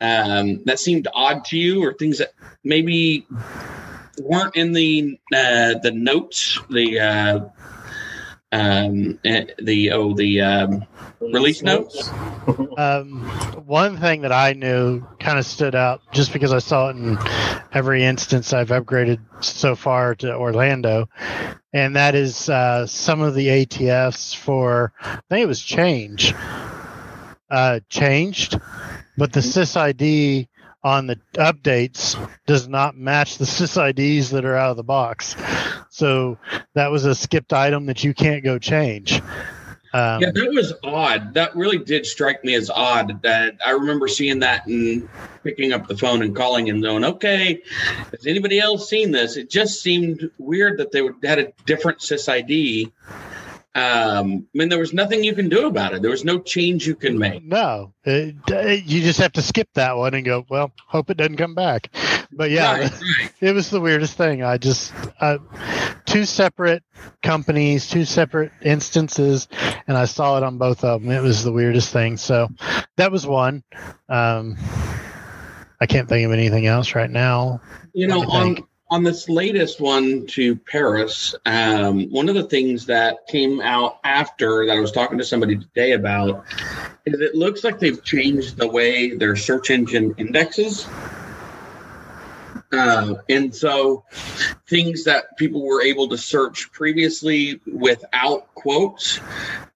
um, 0.00 0.62
that 0.64 0.78
seemed 0.78 1.08
odd 1.14 1.44
to 1.46 1.58
you, 1.58 1.84
or 1.84 1.94
things 1.94 2.18
that 2.18 2.32
maybe 2.64 3.26
weren't 4.20 4.56
in 4.56 4.72
the 4.72 5.18
uh, 5.34 5.78
the 5.82 5.92
notes, 5.92 6.58
the 6.70 7.00
uh, 7.00 7.40
um, 8.52 9.18
eh, 9.24 9.46
the 9.58 9.92
oh 9.92 10.14
the 10.14 10.40
um, 10.40 10.86
Release 11.30 11.62
notes? 11.62 12.10
Um, 12.76 13.20
one 13.66 13.98
thing 13.98 14.22
that 14.22 14.32
I 14.32 14.54
knew 14.54 15.06
kind 15.20 15.38
of 15.38 15.46
stood 15.46 15.76
out 15.76 16.00
just 16.10 16.32
because 16.32 16.52
I 16.52 16.58
saw 16.58 16.88
it 16.88 16.96
in 16.96 17.16
every 17.72 18.02
instance 18.02 18.52
I've 18.52 18.70
upgraded 18.70 19.20
so 19.44 19.76
far 19.76 20.16
to 20.16 20.34
Orlando, 20.34 21.08
and 21.72 21.94
that 21.94 22.16
is 22.16 22.48
uh, 22.48 22.86
some 22.86 23.20
of 23.20 23.34
the 23.34 23.46
ATFs 23.46 24.34
for 24.34 24.92
I 25.02 25.20
think 25.28 25.44
it 25.44 25.46
was 25.46 25.62
change. 25.62 26.34
Uh, 27.48 27.80
changed, 27.88 28.58
but 29.16 29.32
the 29.32 29.40
SysID 29.40 30.48
on 30.84 31.06
the 31.06 31.18
updates 31.34 32.18
does 32.46 32.68
not 32.68 32.96
match 32.96 33.38
the 33.38 33.44
SysIDs 33.46 34.30
that 34.30 34.44
are 34.44 34.56
out 34.56 34.70
of 34.70 34.76
the 34.76 34.82
box. 34.82 35.36
So 35.90 36.38
that 36.74 36.90
was 36.90 37.04
a 37.04 37.14
skipped 37.14 37.52
item 37.52 37.86
that 37.86 38.02
you 38.02 38.14
can't 38.14 38.42
go 38.42 38.58
change. 38.58 39.20
Um, 39.94 40.22
Yeah, 40.22 40.30
that 40.32 40.50
was 40.54 40.72
odd. 40.82 41.34
That 41.34 41.54
really 41.54 41.78
did 41.78 42.06
strike 42.06 42.42
me 42.44 42.54
as 42.54 42.70
odd. 42.70 43.20
That 43.22 43.58
I 43.64 43.72
remember 43.72 44.08
seeing 44.08 44.38
that 44.38 44.66
and 44.66 45.06
picking 45.44 45.72
up 45.72 45.86
the 45.86 45.96
phone 45.96 46.22
and 46.22 46.34
calling 46.34 46.70
and 46.70 46.82
going, 46.82 47.04
"Okay, 47.04 47.60
has 48.10 48.26
anybody 48.26 48.58
else 48.58 48.88
seen 48.88 49.10
this?" 49.10 49.36
It 49.36 49.50
just 49.50 49.82
seemed 49.82 50.30
weird 50.38 50.78
that 50.78 50.92
they 50.92 51.02
had 51.28 51.38
a 51.38 51.52
different 51.66 51.98
SysID. 51.98 52.90
Um, 53.74 54.46
I 54.54 54.58
mean, 54.58 54.68
there 54.68 54.78
was 54.78 54.92
nothing 54.92 55.24
you 55.24 55.34
can 55.34 55.48
do 55.48 55.66
about 55.66 55.94
it. 55.94 56.02
There 56.02 56.10
was 56.10 56.24
no 56.26 56.38
change 56.40 56.86
you 56.86 56.94
can 56.94 57.18
make. 57.18 57.42
No, 57.42 57.94
it, 58.04 58.34
it- 58.48 58.84
you 58.84 59.00
just 59.00 59.18
have 59.20 59.32
to 59.32 59.42
skip 59.42 59.68
that 59.74 59.96
one 59.96 60.12
and 60.14 60.24
go. 60.24 60.44
Well, 60.50 60.72
hope 60.86 61.08
it 61.08 61.16
doesn't 61.16 61.36
come 61.38 61.54
back. 61.54 61.88
But 62.30 62.50
yeah, 62.50 62.72
Right, 62.72 62.90
right. 63.20 63.32
it 63.40 63.52
was 63.54 63.70
the 63.70 63.80
weirdest 63.80 64.16
thing. 64.18 64.42
I 64.42 64.58
just 64.58 64.92
uh, 65.20 65.38
two 66.04 66.24
separate 66.26 66.82
companies, 67.22 67.88
two 67.88 68.04
separate 68.04 68.52
instances, 68.62 69.48
and 69.86 69.96
I 69.96 70.04
saw 70.04 70.36
it 70.36 70.42
on 70.42 70.58
both 70.58 70.84
of 70.84 71.02
them. 71.02 71.10
It 71.10 71.22
was 71.22 71.42
the 71.42 71.52
weirdest 71.52 71.92
thing. 71.92 72.16
So 72.18 72.48
that 72.96 73.10
was 73.10 73.26
one. 73.26 73.62
Um, 74.08 74.56
I 75.80 75.86
can't 75.86 76.08
think 76.08 76.24
of 76.26 76.32
anything 76.32 76.66
else 76.66 76.94
right 76.94 77.10
now. 77.10 77.60
You 77.92 78.06
know, 78.06 78.18
What 78.20 78.26
do 78.28 78.32
you 78.50 78.56
on? 78.56 78.68
On 78.92 79.02
this 79.02 79.26
latest 79.26 79.80
one 79.80 80.26
to 80.26 80.54
Paris, 80.54 81.34
um, 81.46 82.10
one 82.10 82.28
of 82.28 82.34
the 82.34 82.42
things 82.42 82.84
that 82.84 83.26
came 83.26 83.58
out 83.62 83.98
after 84.04 84.66
that 84.66 84.76
I 84.76 84.80
was 84.80 84.92
talking 84.92 85.16
to 85.16 85.24
somebody 85.24 85.56
today 85.56 85.92
about 85.92 86.44
is 87.06 87.18
it 87.18 87.34
looks 87.34 87.64
like 87.64 87.78
they've 87.78 88.04
changed 88.04 88.58
the 88.58 88.68
way 88.68 89.14
their 89.14 89.34
search 89.34 89.70
engine 89.70 90.14
indexes. 90.18 90.86
Uh, 92.70 93.14
and 93.30 93.54
so 93.56 94.04
things 94.68 95.04
that 95.04 95.38
people 95.38 95.64
were 95.64 95.80
able 95.80 96.08
to 96.08 96.18
search 96.18 96.70
previously 96.70 97.62
without 97.66 98.54
quotes 98.54 99.20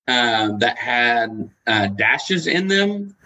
uh, 0.06 0.58
that 0.58 0.76
had 0.76 1.48
uh, 1.66 1.86
dashes 1.86 2.46
in 2.46 2.68
them, 2.68 3.16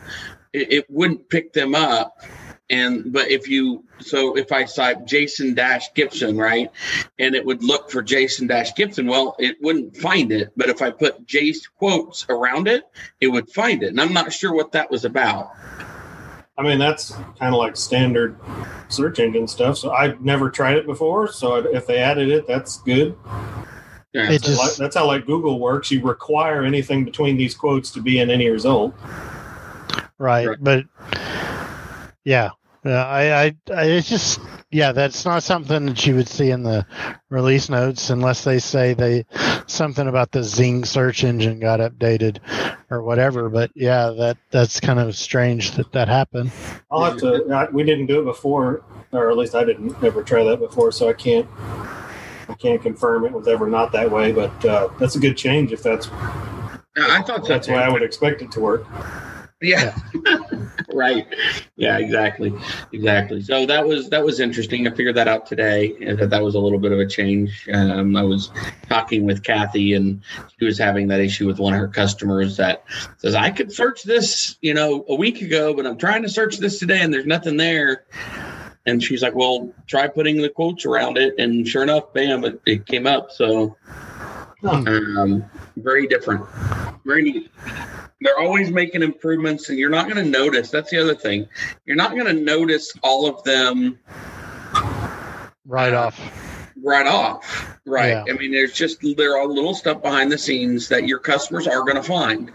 it, 0.53 0.73
it 0.73 0.87
wouldn't 0.89 1.29
pick 1.29 1.53
them 1.53 1.75
up 1.75 2.23
and 2.71 3.13
but 3.13 3.29
if 3.31 3.49
you 3.49 3.85
so 4.01 4.37
if 4.37 4.51
i 4.53 4.65
type 4.65 5.05
jason 5.07 5.53
dash 5.55 5.93
gibson 5.95 6.37
right 6.39 6.71
and 7.19 7.35
it 7.35 7.45
would 7.45 7.63
look 7.63 7.91
for 7.91 8.01
jason 8.03 8.47
dash 8.47 8.73
gibson 8.75 9.07
well 9.07 9.35
it 9.39 9.57
wouldn't 9.61 9.95
find 9.97 10.31
it 10.33 10.51
but 10.57 10.69
if 10.69 10.81
i 10.81 10.91
put 10.91 11.27
jace 11.27 11.69
quotes 11.77 12.25
around 12.29 12.69
it 12.69 12.85
it 13.21 13.27
would 13.29 13.51
find 13.51 13.83
it 13.83 13.89
and 13.89 14.01
i'm 14.01 14.13
not 14.13 14.33
sure 14.33 14.55
what 14.55 14.73
that 14.73 14.91
was 14.91 15.05
about 15.05 15.51
I 16.59 16.63
mean, 16.63 16.79
that's 16.79 17.13
kind 17.39 17.55
of 17.55 17.59
like 17.59 17.75
standard 17.75 18.37
search 18.91 19.19
engine 19.19 19.49
stuff. 19.49 19.79
So 19.79 19.93
I've 19.93 20.21
never 20.21 20.51
tried 20.51 20.77
it 20.77 20.85
before. 20.85 21.33
So 21.33 21.55
if 21.57 21.87
they 21.87 21.97
added 22.01 22.29
it, 22.29 22.47
that's 22.47 22.83
good. 22.83 23.17
yeah, 24.13 24.31
It 24.31 24.43
so- 24.43 24.49
just- 24.49 24.59
Like- 24.61 24.75
that's 24.77 24.95
how 24.95 25.07
like 25.07 25.25
Google 25.25 25.59
works. 25.59 25.91
You 25.91 26.03
require 26.03 26.63
anything 26.63 27.07
between 27.07 27.39
these 27.39 27.55
quotes 27.55 27.91
to 27.93 28.03
be 28.03 28.19
in 28.19 28.29
any 28.29 28.51
result. 28.51 28.95
Right, 30.19 30.49
Right. 30.49 30.59
but 30.61 30.85
yeah, 32.25 32.51
yeah, 32.85 33.05
I, 33.05 33.43
I, 33.45 33.57
I, 33.75 33.85
it's 33.85 34.09
just 34.09 34.41
yeah, 34.71 34.93
that's 34.93 35.25
not 35.25 35.43
something 35.43 35.87
that 35.87 36.07
you 36.07 36.15
would 36.15 36.29
see 36.29 36.51
in 36.51 36.63
the 36.63 36.87
release 37.29 37.69
notes 37.69 38.09
unless 38.09 38.45
they 38.45 38.59
say 38.59 38.95
they 38.95 39.27
something 39.67 40.09
about 40.09 40.31
the 40.31 40.43
Zing 40.43 40.85
search 40.85 41.23
engine 41.25 41.61
got 41.61 41.81
updated 41.81 42.39
or 42.89 43.03
whatever. 43.03 43.51
But 43.51 43.71
yeah, 43.75 44.11
that 44.11 44.39
that's 44.51 44.81
kind 44.81 44.99
of 44.99 45.15
strange 45.17 45.73
that 45.73 45.93
that 45.93 46.09
happened. 46.09 46.53
I'll 46.91 47.05
have 47.05 47.19
to. 47.19 47.47
I, 47.53 47.69
we 47.71 47.85
didn't 47.85 48.07
do 48.07 48.21
it 48.21 48.25
before, 48.25 48.83
or 49.13 49.31
at 49.31 49.37
least 49.37 49.55
I 49.55 49.65
didn't 49.65 50.03
ever 50.03 50.23
try 50.23 50.43
that 50.45 50.59
before. 50.59 50.91
So 50.93 51.09
I 51.09 51.13
can't. 51.13 51.49
I 52.49 52.55
can't 52.55 52.81
confirm 52.81 53.27
it 53.27 53.33
was 53.33 53.47
ever 53.47 53.69
not 53.69 53.93
that 53.93 54.11
way. 54.11 54.33
But 54.33 54.65
uh, 54.65 54.89
that's 54.99 55.17
a 55.17 55.21
good 55.21 55.37
change 55.37 55.73
if 55.73 55.83
that's 55.83 56.09
Yeah, 56.09 57.07
i 57.09 57.23
thought 57.23 57.43
so 57.45 57.53
that's 57.53 57.69
why 57.69 57.83
I 57.83 57.91
would 57.91 58.03
expect 58.03 58.41
it 58.41 58.51
to 58.53 58.61
work. 58.61 58.87
Yeah. 59.61 59.97
Right. 60.93 61.27
Yeah 61.77 61.99
exactly. 61.99 62.53
Exactly. 62.93 63.43
So 63.43 63.65
that 63.67 63.87
was 63.87 64.11
that 64.11 64.25
was 64.25 64.41
interesting. 64.41 64.89
I 64.89 64.91
figured 64.91 65.15
that 65.15 65.29
out 65.29 65.47
today 65.47 65.95
and 66.01 66.19
that 66.19 66.31
that 66.31 66.43
was 66.43 66.57
a 66.57 66.59
little 66.59 66.81
bit 66.81 66.91
of 66.91 66.99
a 66.99 67.07
change. 67.07 67.69
Um, 67.73 68.17
i 68.17 68.23
was 68.25 68.51
talking 68.89 69.25
with 69.25 69.45
kathy 69.45 69.95
and 69.95 70.21
she 70.59 70.65
was 70.65 70.79
having 70.79 71.07
that 71.09 71.21
issue 71.21 71.47
with 71.47 71.61
one 71.61 71.75
of 71.75 71.81
her 71.81 71.87
customers 71.87 72.57
that 72.57 72.83
says 73.19 73.37
i 73.37 73.51
could 73.51 73.73
search 73.73 74.03
this 74.03 74.57
you 74.63 74.75
know 74.75 75.05
a 75.09 75.15
week 75.15 75.43
ago 75.43 75.75
but 75.75 75.87
i'm 75.87 75.97
trying 75.97 76.23
to 76.23 76.29
search 76.29 76.59
this 76.59 76.81
today 76.81 77.01
and 77.01 77.15
there's 77.15 77.27
nothing 77.27 77.57
there. 77.57 78.05
And 78.87 79.03
she's 79.03 79.23
like 79.23 79.35
well 79.35 79.73
try 79.87 80.09
putting 80.09 80.43
the 80.43 80.49
quotes 80.49 80.85
around 80.85 81.19
it. 81.19 81.35
And 81.39 81.69
sure 81.69 81.85
enough 81.85 82.13
bam 82.13 82.45
it, 82.45 82.61
it 82.67 82.87
came 82.87 83.07
up. 83.07 83.31
So 83.31 83.77
Um, 84.63 85.45
very 85.77 86.07
different. 86.07 86.47
Very 87.05 87.23
neat. 87.23 87.51
They're 88.21 88.39
always 88.39 88.71
making 88.71 89.03
improvements, 89.03 89.71
and 89.71 89.79
you're 89.79 89.89
not 89.91 90.05
going 90.05 90.23
to 90.23 90.31
notice. 90.31 90.71
That's 90.71 90.91
the 90.91 90.99
other 90.99 91.15
thing. 91.15 91.49
You're 91.87 91.97
not 91.97 92.13
going 92.13 92.27
to 92.27 92.35
notice 92.35 92.93
all 93.03 93.27
of 93.27 93.43
them 93.45 93.99
right 95.67 95.95
off. 95.95 96.21
right 96.83 97.07
off. 97.07 97.79
Right. 97.87 98.11
Yeah. 98.11 98.25
I 98.29 98.37
mean, 98.37 98.53
there's 98.53 98.75
just 98.75 98.99
there 99.17 99.39
are 99.39 99.47
little 99.47 99.75
stuff 99.75 100.03
behind 100.03 100.31
the 100.31 100.39
scenes 100.39 100.89
that 100.89 101.07
your 101.07 101.19
customers 101.19 101.67
are 101.67 101.81
going 101.81 101.97
to 101.97 102.03
find, 102.03 102.53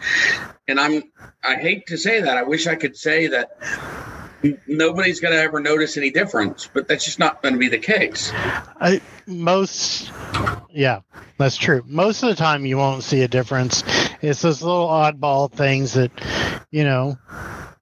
and 0.68 0.80
I'm 0.80 1.02
I 1.44 1.56
hate 1.56 1.88
to 1.88 1.98
say 1.98 2.22
that. 2.22 2.38
I 2.38 2.44
wish 2.44 2.68
I 2.68 2.76
could 2.76 2.96
say 2.96 3.28
that 3.28 3.58
nobody's 4.68 5.20
going 5.20 5.34
to 5.34 5.42
ever 5.42 5.60
notice 5.60 5.98
any 5.98 6.12
difference, 6.12 6.70
but 6.74 6.88
that's 6.88 7.06
just 7.06 7.20
not 7.20 7.42
going 7.42 7.54
to 7.54 7.60
be 7.60 7.70
the 7.70 7.80
case. 7.80 8.32
I, 8.34 9.02
most, 9.26 10.12
yeah, 10.72 11.02
that's 11.38 11.58
true. 11.58 11.84
Most 11.86 12.24
of 12.24 12.30
the 12.30 12.36
time, 12.36 12.66
you 12.66 12.78
won't 12.78 13.04
see 13.04 13.22
a 13.22 13.28
difference. 13.28 13.84
It's 14.22 14.42
those 14.42 14.62
little 14.62 14.88
oddball 14.88 15.52
things 15.52 15.94
that, 15.94 16.12
you 16.72 16.84
know, 16.84 17.18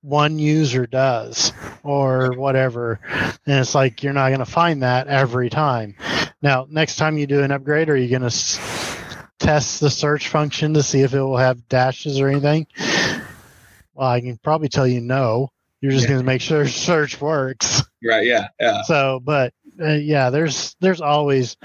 one 0.02 0.38
user 0.38 0.86
does 0.86 1.54
or 1.82 2.34
whatever. 2.34 3.00
And 3.46 3.60
it's 3.60 3.74
like 3.74 4.04
you're 4.04 4.14
not 4.14 4.30
going 4.30 4.40
to 4.40 4.46
find 4.46 4.84
that 4.84 5.08
every 5.08 5.50
time. 5.50 5.96
Now, 6.42 6.68
next 6.70 6.98
time 6.98 7.18
you 7.18 7.26
do 7.26 7.42
an 7.42 7.52
upgrade, 7.52 7.90
are 7.90 7.96
you 7.96 8.10
going 8.10 8.22
to 8.22 8.28
s- 8.28 8.60
test 9.40 9.80
the 9.80 9.90
search 9.90 10.28
function 10.28 10.74
to 10.74 10.84
see 10.84 11.02
if 11.02 11.14
it 11.14 11.22
will 11.22 11.38
have 11.38 11.70
dashes 11.70 12.20
or 12.20 12.28
anything? 12.28 12.68
Well, 13.94 14.10
I 14.10 14.20
can 14.20 14.38
probably 14.38 14.68
tell 14.68 14.88
you 14.88 15.00
no. 15.00 15.53
You're 15.84 15.92
just 15.92 16.04
Yeah. 16.06 16.12
going 16.12 16.22
to 16.22 16.26
make 16.26 16.42
sure 16.42 16.66
search 16.70 17.20
works 17.20 17.84
Right. 18.02 18.26
Yeah. 18.26 18.48
Yeah. 18.60 18.82
so 18.84 19.20
but 19.24 19.54
uh, 19.82 19.90
yeah 19.94 20.30
there's 20.30 20.76
there's 20.80 21.02
always 21.02 21.58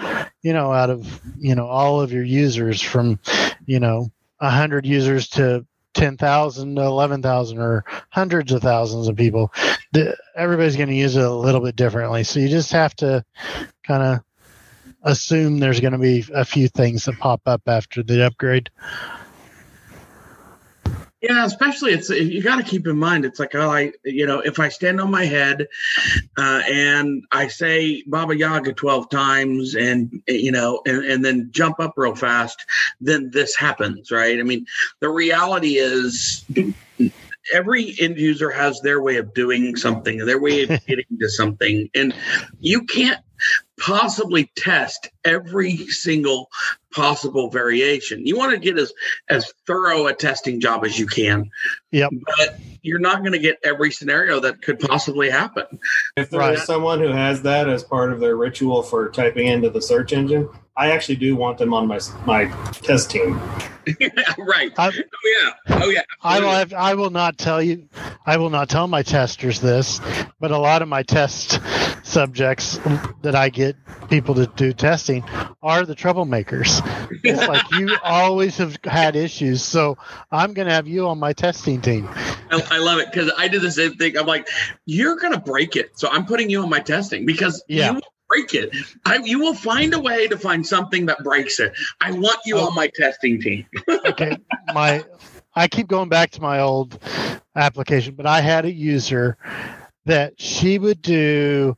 you 0.42 0.52
know 0.52 0.72
out 0.72 0.90
of 0.90 1.20
you 1.38 1.54
know 1.54 1.66
all 1.66 2.00
of 2.00 2.12
your 2.12 2.24
users 2.24 2.82
from 2.82 3.20
you 3.64 3.78
know 3.80 4.10
100 4.38 4.84
users 4.86 5.28
to 5.30 5.64
10,000 5.94 6.76
to 6.76 6.82
11,000 6.82 7.58
or 7.58 7.84
hundreds 8.10 8.52
of 8.52 8.60
thousands 8.62 9.06
of 9.08 9.16
people 9.16 9.52
the, 9.92 10.16
everybody's 10.36 10.76
going 10.76 10.88
to 10.88 10.94
use 10.94 11.16
it 11.16 11.24
a 11.24 11.30
little 11.30 11.60
bit 11.60 11.76
differently 11.76 12.24
so 12.24 12.40
you 12.40 12.48
just 12.48 12.72
have 12.72 12.94
to 12.96 13.24
kind 13.86 14.02
of 14.02 14.20
assume 15.02 15.58
there's 15.58 15.80
going 15.80 15.92
to 15.92 15.98
be 15.98 16.24
a 16.34 16.44
few 16.44 16.66
things 16.68 17.04
that 17.04 17.16
pop 17.18 17.40
up 17.46 17.62
after 17.68 18.02
the 18.02 18.24
upgrade 18.26 18.68
Yeah, 21.20 21.44
especially 21.44 21.92
it's 21.92 22.10
you 22.10 22.40
got 22.42 22.56
to 22.56 22.62
keep 22.62 22.86
in 22.86 22.96
mind 22.96 23.24
it's 23.24 23.40
like 23.40 23.56
oh 23.56 23.70
I 23.70 23.92
you 24.04 24.24
know 24.24 24.38
if 24.38 24.60
I 24.60 24.68
stand 24.68 25.00
on 25.00 25.10
my 25.10 25.24
head 25.24 25.66
uh, 26.36 26.62
and 26.64 27.24
I 27.32 27.48
say 27.48 28.04
Baba 28.06 28.36
Yaga 28.36 28.72
twelve 28.72 29.10
times 29.10 29.74
and 29.74 30.22
you 30.28 30.52
know 30.52 30.80
and, 30.86 31.04
and 31.04 31.24
then 31.24 31.48
jump 31.50 31.80
up 31.80 31.94
real 31.96 32.14
fast, 32.14 32.64
then 33.00 33.30
this 33.32 33.56
happens, 33.56 34.12
right? 34.12 34.38
I 34.38 34.44
mean, 34.44 34.66
the 35.00 35.08
reality 35.08 35.78
is 35.78 36.44
every 37.52 37.96
end 37.98 38.16
user 38.18 38.50
has 38.50 38.80
their 38.82 39.02
way 39.02 39.16
of 39.16 39.34
doing 39.34 39.74
something, 39.74 40.18
their 40.24 40.40
way 40.40 40.62
of 40.62 40.68
getting 40.86 41.18
to 41.18 41.28
something, 41.28 41.90
and 41.96 42.14
you 42.60 42.84
can't 42.84 43.20
possibly 43.78 44.50
test 44.56 45.08
every 45.24 45.76
single 45.76 46.48
possible 46.92 47.50
variation. 47.50 48.26
You 48.26 48.36
want 48.36 48.52
to 48.52 48.58
get 48.58 48.78
as 48.78 48.92
as 49.28 49.52
thorough 49.66 50.06
a 50.06 50.14
testing 50.14 50.60
job 50.60 50.84
as 50.84 50.98
you 50.98 51.06
can. 51.06 51.50
Yep. 51.92 52.10
But 52.38 52.58
you're 52.82 52.98
not 52.98 53.20
going 53.20 53.32
to 53.32 53.38
get 53.38 53.58
every 53.64 53.90
scenario 53.90 54.40
that 54.40 54.62
could 54.62 54.78
possibly 54.78 55.30
happen. 55.30 55.66
If 56.16 56.30
there 56.30 56.40
is 56.52 56.58
Right. 56.58 56.66
someone 56.66 57.00
who 57.00 57.08
has 57.08 57.42
that 57.42 57.68
as 57.68 57.82
part 57.84 58.12
of 58.12 58.20
their 58.20 58.36
ritual 58.36 58.82
for 58.82 59.10
typing 59.10 59.46
into 59.46 59.70
the 59.70 59.82
search 59.82 60.12
engine, 60.12 60.48
I 60.78 60.92
actually 60.92 61.16
do 61.16 61.34
want 61.34 61.58
them 61.58 61.74
on 61.74 61.88
my 61.88 61.98
my 62.24 62.44
test 62.72 63.10
team. 63.10 63.34
right. 64.38 64.72
I- 64.78 64.88
oh 64.88 65.52
yeah. 65.68 65.76
Oh 65.82 65.88
yeah. 65.90 66.02
I 66.22 66.40
will 66.40 66.50
have, 66.50 66.72
I 66.72 66.94
will 66.94 67.10
not 67.10 67.36
tell 67.36 67.60
you 67.62 67.88
I 68.24 68.36
will 68.36 68.50
not 68.50 68.68
tell 68.68 68.86
my 68.86 69.02
testers 69.02 69.60
this, 69.60 70.00
but 70.38 70.50
a 70.52 70.58
lot 70.58 70.82
of 70.82 70.88
my 70.88 71.02
test 71.02 71.58
subjects 72.06 72.78
that 73.22 73.34
I 73.34 73.48
get 73.48 73.76
people 74.08 74.34
to 74.36 74.46
do 74.46 74.72
testing 74.72 75.24
are 75.62 75.84
the 75.84 75.96
troublemakers. 75.96 76.80
It's 77.24 77.46
like 77.48 77.70
you 77.72 77.96
always 78.04 78.56
have 78.58 78.76
had 78.84 79.16
issues, 79.16 79.62
so 79.62 79.98
I'm 80.30 80.52
going 80.54 80.68
to 80.68 80.74
have 80.74 80.86
you 80.86 81.08
on 81.08 81.18
my 81.18 81.32
testing 81.32 81.80
team. 81.80 82.08
I, 82.50 82.62
I 82.70 82.78
love 82.78 82.98
it 83.00 83.10
because 83.10 83.30
I 83.36 83.48
did 83.48 83.62
the 83.62 83.70
same 83.70 83.94
thing. 83.94 84.16
I'm 84.16 84.26
like, 84.26 84.46
you're 84.86 85.16
going 85.16 85.32
to 85.32 85.40
break 85.40 85.74
it, 85.76 85.98
so 85.98 86.08
I'm 86.08 86.24
putting 86.26 86.48
you 86.50 86.62
on 86.62 86.70
my 86.70 86.80
testing 86.80 87.26
because 87.26 87.62
Yeah. 87.68 87.88
you 87.88 87.94
will 87.94 88.02
break 88.28 88.54
it. 88.54 88.74
I, 89.04 89.16
you 89.24 89.38
will 89.40 89.54
find 89.54 89.92
a 89.94 90.00
way 90.00 90.28
to 90.28 90.36
find 90.38 90.66
something 90.66 91.06
that 91.06 91.22
breaks 91.24 91.58
it. 91.60 91.72
I 92.00 92.12
want 92.12 92.38
you 92.44 92.56
Oh. 92.58 92.68
on 92.68 92.74
my 92.74 92.88
testing 92.94 93.40
team. 93.40 93.66
Okay, 94.06 94.36
my 94.74 95.04
I 95.54 95.66
keep 95.68 95.88
going 95.88 96.08
back 96.08 96.30
to 96.32 96.40
my 96.42 96.60
old 96.60 96.98
application, 97.56 98.14
but 98.14 98.26
I 98.26 98.40
had 98.40 98.64
a 98.64 98.72
user 98.72 99.36
that 100.06 100.40
she 100.40 100.78
would 100.78 101.02
do 101.02 101.76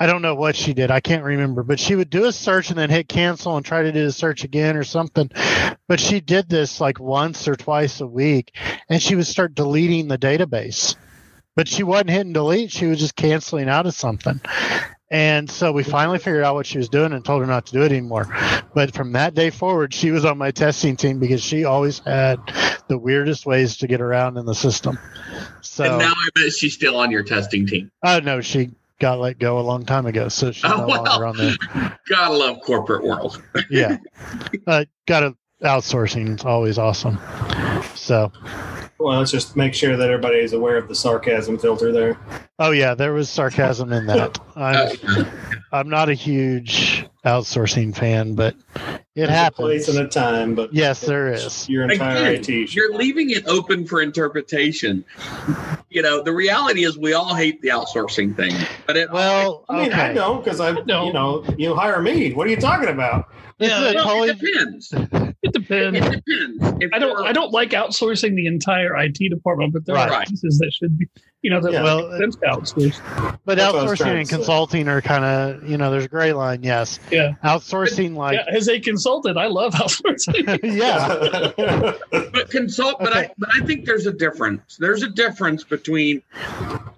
I 0.00 0.06
don't 0.06 0.22
know 0.22 0.36
what 0.36 0.54
she 0.54 0.74
did. 0.74 0.92
I 0.92 1.00
can't 1.00 1.24
remember, 1.24 1.64
but 1.64 1.80
she 1.80 1.96
would 1.96 2.08
do 2.08 2.26
a 2.26 2.32
search 2.32 2.70
and 2.70 2.78
then 2.78 2.88
hit 2.88 3.08
cancel 3.08 3.56
and 3.56 3.66
try 3.66 3.82
to 3.82 3.90
do 3.90 4.04
the 4.04 4.12
search 4.12 4.44
again 4.44 4.76
or 4.76 4.84
something. 4.84 5.28
But 5.88 5.98
she 5.98 6.20
did 6.20 6.48
this 6.48 6.80
like 6.80 7.00
once 7.00 7.48
or 7.48 7.56
twice 7.56 8.00
a 8.00 8.06
week 8.06 8.54
and 8.88 9.02
she 9.02 9.16
would 9.16 9.26
start 9.26 9.56
deleting 9.56 10.06
the 10.06 10.16
database. 10.18 10.94
But 11.56 11.66
she 11.66 11.82
wasn't 11.82 12.10
hitting 12.10 12.32
delete, 12.32 12.70
she 12.70 12.86
was 12.86 13.00
just 13.00 13.16
canceling 13.16 13.68
out 13.68 13.86
of 13.86 13.94
something. 13.94 14.40
And 15.10 15.50
so 15.50 15.72
we 15.72 15.84
finally 15.84 16.18
figured 16.18 16.44
out 16.44 16.54
what 16.54 16.66
she 16.66 16.76
was 16.76 16.90
doing 16.90 17.12
and 17.14 17.24
told 17.24 17.40
her 17.40 17.46
not 17.46 17.64
to 17.66 17.72
do 17.72 17.82
it 17.82 17.92
anymore. 17.92 18.26
But 18.74 18.94
from 18.94 19.12
that 19.12 19.34
day 19.34 19.48
forward, 19.48 19.94
she 19.94 20.10
was 20.10 20.26
on 20.26 20.36
my 20.36 20.50
testing 20.50 20.96
team 20.96 21.18
because 21.18 21.42
she 21.42 21.64
always 21.64 22.00
had 22.00 22.38
the 22.88 22.98
weirdest 22.98 23.46
ways 23.46 23.78
to 23.78 23.86
get 23.86 24.02
around 24.02 24.36
in 24.36 24.44
the 24.44 24.54
system. 24.54 24.98
So, 25.62 25.84
and 25.84 25.98
now 25.98 26.12
I 26.12 26.28
bet 26.34 26.52
she's 26.52 26.74
still 26.74 26.96
on 26.96 27.10
your 27.10 27.22
testing 27.22 27.66
team. 27.66 27.90
oh 28.04 28.18
no, 28.20 28.40
she 28.42 28.70
got 29.00 29.18
let 29.18 29.38
go 29.38 29.58
a 29.58 29.62
long 29.62 29.86
time 29.86 30.04
ago, 30.06 30.28
so 30.28 30.52
she's 30.52 30.64
Oh, 30.70 30.76
no 30.78 30.86
well. 30.86 31.04
longer 31.04 31.26
on 31.26 31.36
there. 31.38 31.98
Gotta 32.08 32.34
love 32.34 32.60
corporate 32.60 33.04
world. 33.04 33.42
Yeah, 33.70 33.98
uh, 34.66 34.84
got 35.06 35.20
to 35.20 35.36
outsourcing 35.62 36.38
is 36.38 36.44
always 36.44 36.78
awesome. 36.78 37.18
So, 37.94 38.30
Well, 38.98 39.18
let's 39.18 39.30
just 39.30 39.56
make 39.56 39.74
sure 39.74 39.96
that 39.96 40.08
everybody 40.10 40.38
is 40.38 40.52
aware 40.52 40.76
of 40.76 40.88
the 40.88 40.94
sarcasm 40.94 41.58
filter 41.58 41.92
there. 41.92 42.16
oh 42.58 42.70
yeah, 42.70 42.94
there 42.94 43.12
was 43.12 43.28
sarcasm 43.28 43.92
in 43.92 44.06
that. 44.06 44.38
I'm, 44.56 44.96
I'm 45.72 45.88
not 45.88 46.08
a 46.08 46.14
huge 46.14 47.06
outsourcing 47.24 47.94
fan, 47.96 48.34
but 48.34 48.54
it 49.14 49.26
There's 49.26 49.30
a 49.30 49.50
place 49.50 49.86
happens. 49.86 49.96
and 49.96 50.06
a 50.06 50.08
time, 50.08 50.54
but 50.54 50.72
Yes, 50.72 51.00
there 51.00 51.32
is. 51.32 51.68
Your 51.68 51.90
entire 51.90 52.16
Again, 52.34 52.34
IT. 52.40 52.44
should- 52.68 52.74
you're 52.74 52.94
leaving 52.94 53.30
it 53.30 53.46
open 53.46 53.86
for 53.86 54.00
interpretation. 54.00 55.04
You 55.90 56.02
know, 56.02 56.22
the 56.22 56.32
reality 56.32 56.84
is 56.84 56.96
we 56.98 57.12
all 57.14 57.34
hate 57.34 57.60
the 57.62 57.68
outsourcing 57.68 58.36
thing, 58.36 58.52
but 58.86 58.96
it 58.96 59.10
Well, 59.10 59.64
I 59.68 59.82
mean, 59.82 59.92
I 59.92 60.04
okay. 60.06 60.14
don't 60.14 60.44
because 60.44 60.60
I, 60.60 60.72
No. 60.86 61.06
you 61.06 61.12
know, 61.12 61.44
you 61.56 61.74
hire 61.74 62.00
me. 62.00 62.32
What 62.32 62.46
are 62.46 62.50
you 62.50 62.56
talking 62.60 62.88
about? 62.88 63.28
Yeah, 63.58 63.82
is 63.86 63.92
a 63.92 63.94
well, 63.96 64.04
totally 64.04 64.28
it 64.30 64.38
depends. 64.38 65.27
It 65.48 65.56
It 65.56 65.68
depends. 65.68 65.98
depends. 66.00 66.82
If 66.82 66.90
I 66.92 66.98
don't. 66.98 67.26
I 67.26 67.32
don't 67.32 67.52
like 67.52 67.70
outsourcing 67.70 68.34
the 68.36 68.46
entire 68.46 68.96
IT 68.96 69.28
department, 69.30 69.72
but 69.72 69.84
there 69.86 69.94
Right. 69.96 70.10
are 70.10 70.24
pieces 70.24 70.58
that 70.58 70.72
should 70.72 70.98
be, 70.98 71.06
you 71.42 71.50
know, 71.50 71.60
that 71.60 71.72
Yeah. 71.72 71.82
well, 71.82 72.08
Well, 72.08 72.18
makes 72.18 72.34
sense 72.34 72.36
to 72.36 72.46
outsource. 72.46 73.38
But 73.44 73.56
That's 73.58 73.72
what 73.72 73.80
I 73.86 73.90
was 73.90 73.98
outsourcing 74.00 74.06
and 74.06 74.20
to 74.20 74.26
say. 74.26 74.36
consulting 74.36 74.88
are 74.88 75.00
kind 75.00 75.24
of, 75.24 75.68
you 75.68 75.76
know, 75.78 75.90
there's 75.90 76.04
a 76.04 76.08
gray 76.08 76.32
line. 76.32 76.62
Yes. 76.62 76.98
Yeah. 77.10 77.32
Outsourcing, 77.44 78.14
like, 78.14 78.34
yeah, 78.34 78.56
as 78.56 78.68
a 78.68 78.78
consultant, 78.80 79.36
I 79.38 79.46
love 79.46 79.72
outsourcing. 79.74 80.58
yeah. 80.62 81.92
but 82.32 82.50
consult 82.50 82.96
but 83.00 83.14
i 83.16 83.30
but 83.38 83.48
i 83.54 83.64
think 83.66 83.84
there's 83.84 84.06
a 84.06 84.12
difference 84.12 84.76
there's 84.78 85.02
a 85.02 85.08
difference 85.08 85.64
between 85.64 86.22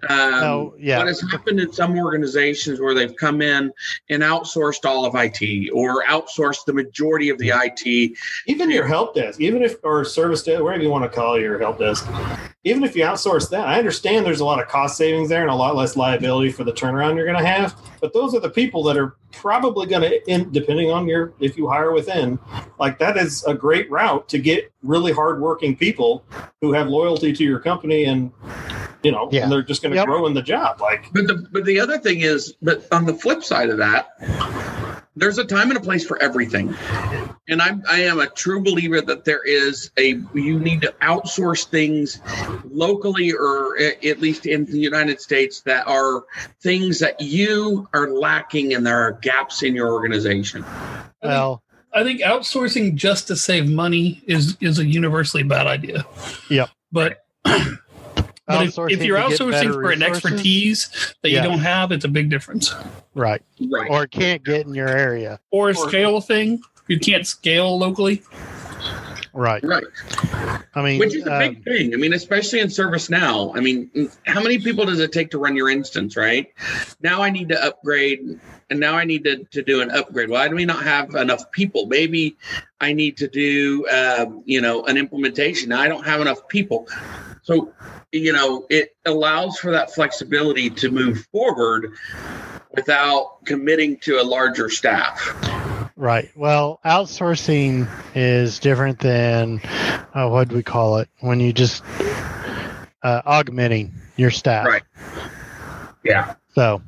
um, 0.09 0.41
No, 0.41 0.75
yeah. 0.79 0.99
what 0.99 1.07
has 1.07 1.21
happened 1.31 1.61
in 1.61 1.73
some 1.73 1.99
organizations 1.99 2.81
where 2.81 2.95
they've 2.95 3.15
come 3.17 3.43
in 3.43 3.73
and 4.09 4.23
outsourced 4.23 4.85
all 4.85 5.05
of 5.05 5.15
it 5.15 5.71
or 5.73 6.05
outsourced 6.05 6.65
the 6.67 6.73
majority 6.73 7.29
of 7.29 7.39
the 7.39 7.51
it 7.51 8.17
even 8.47 8.71
your 8.71 8.87
help 8.87 9.15
desk, 9.15 9.41
even 9.41 9.63
if 9.63 9.77
or 9.83 10.05
service 10.05 10.43
desk, 10.43 10.63
whatever 10.63 10.83
you 10.83 10.91
want 10.91 11.05
to 11.05 11.09
call 11.09 11.39
your 11.39 11.59
help 11.59 11.79
desk, 11.79 12.09
even 12.65 12.85
if 12.85 12.95
you 12.95 13.03
outsource 13.05 13.49
that, 13.51 13.67
I 13.67 13.79
understand 13.79 14.27
there's 14.27 14.41
a 14.41 14.45
lot 14.45 14.61
of 14.61 14.69
cost 14.69 14.97
savings 14.97 15.29
there 15.29 15.43
and 15.43 15.51
a 15.51 15.55
lot 15.55 15.77
less 15.77 15.97
liability 15.97 16.53
for 16.53 16.65
the 16.65 16.73
turnaround 16.73 17.17
you're 17.17 17.27
going 17.27 17.39
to 17.39 17.47
have. 17.47 17.75
But 18.01 18.13
those 18.13 18.35
are 18.35 18.41
the 18.41 18.51
people 18.51 18.83
that 18.85 18.97
are 18.97 19.17
probably 19.33 19.87
going 19.87 20.03
to, 20.03 20.45
depending 20.47 20.91
on 20.91 21.07
your 21.07 21.33
if 21.41 21.57
you 21.57 21.69
hire 21.69 21.93
within, 21.93 22.39
like 22.79 22.99
that 22.99 23.17
is 23.17 23.45
a 23.45 23.55
great 23.55 23.91
route 23.91 24.29
to 24.29 24.39
get 24.39 24.73
really 24.83 25.13
hardworking 25.13 25.77
people 25.77 26.25
who 26.61 26.73
have 26.73 26.89
loyalty 26.89 27.33
to 27.33 27.45
your 27.45 27.61
company 27.61 28.05
and 28.05 28.31
you 29.03 29.13
know 29.13 29.29
Yeah. 29.33 29.43
and 29.45 29.53
they're 29.53 29.63
just 29.63 29.83
going 29.83 29.93
to 29.93 29.97
Yep. 29.97 30.07
grow 30.07 30.27
in 30.27 30.35
the 30.35 30.43
job. 30.43 30.81
Like 30.81 31.07
but 31.13 31.27
the 31.27 31.47
but 31.53 31.65
the 31.65 31.81
other 31.81 31.99
thing 31.99 32.21
is 32.21 32.55
but 32.63 32.87
on 32.93 33.07
the 33.07 33.15
flip 33.15 33.43
side 33.45 33.71
of 33.71 33.79
that 33.79 34.11
there's 35.17 35.39
a 35.39 35.45
time 35.45 35.71
and 35.71 35.77
a 35.79 35.81
place 35.81 36.07
for 36.07 36.21
everything 36.23 36.75
and 37.49 37.61
I'm, 37.61 37.83
I 37.91 38.03
am 38.03 38.21
a 38.21 38.29
true 38.29 38.63
believer 38.63 39.01
that 39.03 39.25
there 39.25 39.43
is 39.45 39.91
a 39.99 40.21
you 40.35 40.59
need 40.61 40.81
to 40.83 40.95
outsource 41.03 41.67
things 41.67 42.21
locally 42.71 43.33
or 43.33 43.77
at 43.81 44.21
least 44.21 44.47
in 44.47 44.65
the 44.67 44.79
United 44.79 45.21
States 45.21 45.61
that 45.63 45.87
are 45.89 46.25
things 46.63 47.01
that 47.01 47.21
you 47.21 47.89
are 47.93 48.09
lacking 48.11 48.73
and 48.75 48.87
there 48.87 49.01
are 49.01 49.13
gaps 49.21 49.63
in 49.63 49.75
your 49.75 49.93
organization. 49.93 50.65
well, 51.23 51.63
I 51.93 52.05
think 52.05 52.21
outsourcing 52.21 52.95
just 52.95 53.27
to 53.29 53.37
save 53.37 53.69
money 53.69 54.23
is 54.27 54.57
is 54.61 54.79
a 54.79 54.87
universally 54.87 55.43
bad 55.43 55.67
idea. 55.67 56.05
Yeah. 56.49 56.69
But 56.93 57.25
but 58.51 58.67
if, 58.91 58.99
if 59.01 59.05
you're 59.05 59.19
outsourcing 59.19 59.51
better 59.53 59.73
for 59.73 59.91
an 59.91 60.03
expertise 60.03 61.15
that 61.23 61.31
Yeah. 61.31 61.43
you 61.43 61.49
don't 61.49 61.59
have, 61.61 61.93
it's 61.93 62.05
a 62.05 62.09
big 62.09 62.31
difference. 62.31 62.75
right, 63.15 63.43
Right. 63.71 63.91
or 63.91 64.07
can't 64.07 64.45
get 64.45 64.67
in 64.67 64.75
your 64.75 64.89
area, 64.89 65.41
Or 65.51 65.71
a 65.71 65.77
Or- 65.77 65.89
scale 65.89 66.21
thing. 66.21 66.61
You 66.89 66.99
can't 66.99 67.27
scale 67.27 67.79
locally. 67.79 68.23
right? 69.33 69.63
right. 69.63 69.85
I 70.75 70.83
mean, 70.83 70.99
Which 70.99 71.15
is 71.15 71.25
a 71.27 71.33
um, 71.33 71.39
big 71.39 71.65
thing. 71.65 71.95
I 71.95 71.97
mean, 71.97 72.13
especially 72.13 72.59
in 72.61 72.67
ServiceNow. 72.69 73.57
I 73.57 73.61
mean, 73.61 73.91
how 74.27 74.43
many 74.43 74.59
people 74.59 74.85
does 74.87 74.99
it 75.01 75.13
take 75.13 75.31
to 75.31 75.39
run 75.39 75.55
your 75.57 75.71
instance, 75.71 76.17
right? 76.17 76.49
Now 77.01 77.23
I 77.23 77.31
need 77.31 77.49
to 77.51 77.65
upgrade, 77.65 78.41
and 78.71 78.81
now 78.81 78.95
I 78.97 79.05
need 79.05 79.23
to, 79.25 79.45
to 79.53 79.63
do 79.63 79.83
an 79.83 79.91
upgrade. 79.93 80.31
Why 80.31 80.49
do 80.49 80.57
we 80.57 80.65
not 80.65 80.83
have 80.83 81.15
enough 81.15 81.51
people? 81.53 81.87
Maybe 81.87 82.37
I 82.81 82.93
need 82.93 83.17
to 83.19 83.29
do, 83.29 83.87
um, 83.89 84.43
you 84.47 84.61
know, 84.61 84.85
an 84.87 84.97
implementation. 84.97 85.69
Now 85.69 85.81
I 85.81 85.87
don't 85.89 86.05
have 86.05 86.21
enough 86.21 86.49
people. 86.49 86.89
So, 87.43 87.73
you 88.13 88.33
know, 88.33 88.67
it 88.71 88.95
allows 89.07 89.59
for 89.59 89.73
that 89.73 89.95
flexibility 89.95 90.71
to 90.71 90.91
move 90.91 91.27
forward 91.33 91.93
without 92.71 93.45
committing 93.45 93.99
to 93.99 94.21
a 94.21 94.25
larger 94.25 94.69
staff. 94.69 95.35
Right. 95.97 96.31
Well, 96.35 96.81
outsourcing 96.85 97.89
is 98.15 98.59
different 98.59 99.01
than 99.01 99.61
uh, 100.15 100.29
what 100.29 100.49
do 100.49 100.57
we 100.57 100.63
call 100.63 100.99
it 100.99 101.09
when 101.21 101.41
you 101.41 101.53
just 101.53 101.83
uh, 103.03 103.23
augmenting 103.25 103.95
your 104.17 104.31
staff. 104.31 104.67
Right. 104.67 104.83
Yeah. 106.05 106.35
So, 106.55 106.83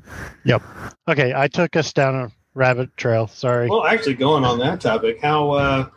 yep. 0.45 0.63
Okay, 1.07 1.33
I 1.35 1.49
took 1.49 1.77
us 1.77 1.93
down 1.93 2.15
a 2.15 2.33
rabbit 2.55 2.97
trail. 2.97 3.27
Sorry. 3.27 3.69
Well, 3.69 3.85
actually, 3.85 4.15
going 4.15 4.45
on 4.45 4.59
that 4.61 4.81
topic, 4.81 5.21
how? 5.21 5.51
Uh, 5.51 5.89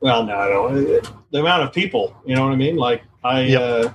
well, 0.00 0.24
no, 0.24 0.36
I 0.36 0.48
don't. 0.48 1.10
The 1.30 1.40
amount 1.40 1.62
of 1.64 1.72
people, 1.72 2.16
you 2.24 2.34
know 2.34 2.44
what 2.44 2.52
I 2.52 2.56
mean? 2.56 2.76
Like 2.76 3.02
I 3.24 3.40
Yep. 3.42 3.60
uh, 3.60 3.88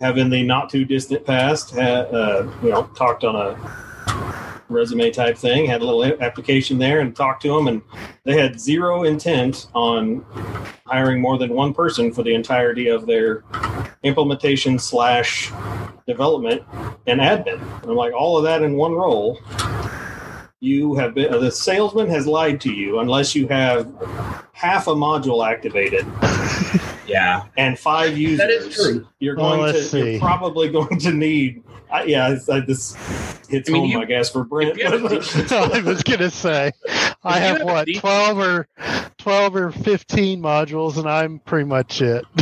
have 0.00 0.18
in 0.18 0.28
the 0.28 0.42
not 0.42 0.68
too 0.68 0.84
distant 0.84 1.24
past, 1.24 1.70
had, 1.70 2.12
uh, 2.14 2.46
you 2.62 2.70
know, 2.70 2.84
talked 2.94 3.24
on 3.24 3.34
a 3.34 3.56
resume 4.68 5.10
type 5.10 5.38
thing, 5.38 5.66
had 5.66 5.80
a 5.80 5.84
little 5.84 6.22
application 6.22 6.76
there, 6.78 7.00
and 7.00 7.16
talked 7.16 7.42
to 7.42 7.48
them, 7.54 7.68
and 7.68 7.80
they 8.24 8.38
had 8.38 8.60
zero 8.60 9.04
intent 9.04 9.68
on 9.74 10.24
hiring 10.86 11.20
more 11.20 11.38
than 11.38 11.50
one 11.54 11.72
person 11.72 12.12
for 12.12 12.22
the 12.22 12.34
entirety 12.34 12.88
of 12.88 13.06
their 13.06 13.42
implementation 14.02 14.78
slash 14.78 15.50
development 16.06 16.62
and 17.06 17.20
admin. 17.20 17.60
And 17.82 17.90
I'm 17.90 17.96
like, 17.96 18.12
all 18.12 18.36
of 18.36 18.44
that 18.44 18.62
in 18.62 18.76
one 18.76 18.92
role 18.92 19.40
you 20.60 20.94
have 20.96 21.14
been 21.14 21.32
uh, 21.32 21.38
the 21.38 21.50
salesman 21.50 22.08
has 22.08 22.26
lied 22.26 22.60
to 22.62 22.72
you 22.72 22.98
unless 23.00 23.34
you 23.34 23.46
have 23.48 23.86
half 24.52 24.86
a 24.86 24.94
module 24.94 25.46
activated 25.46 26.06
Yeah. 27.06 27.44
and 27.56 27.78
five 27.78 28.16
users. 28.16 28.38
That 28.38 28.50
is 28.50 28.74
true. 28.74 29.06
You're 29.20 29.36
going 29.36 29.60
let's 29.60 29.90
to. 29.92 30.10
You're 30.12 30.20
probably 30.20 30.70
going 30.70 30.98
to 31.00 31.12
need. 31.12 31.62
I 31.92 32.04
yeah, 32.04 32.30
it's, 32.30 32.48
I, 32.48 32.60
this 32.60 32.94
hits 33.48 33.68
I 33.68 33.72
mean, 33.72 33.82
home, 33.82 33.90
you- 33.90 34.00
I 34.00 34.04
guess, 34.06 34.30
for 34.30 34.44
Brent. 34.44 34.70
if 34.72 34.78
you 34.78 34.84
have 34.90 35.02
was 35.84 36.02
gonna 36.02 36.30
say, 36.30 36.72
I 37.22 37.38
have 37.38 37.58
have 37.58 37.62
what 37.66 37.88
twelve 37.98 38.38
or 38.38 38.66
twelve 39.18 39.54
or 39.54 39.70
fifteen 39.70 40.40
modules, 40.42 40.96
and 40.96 41.08
I'm 41.08 41.38
pretty 41.40 41.66
much 41.66 42.02
it. 42.02 42.24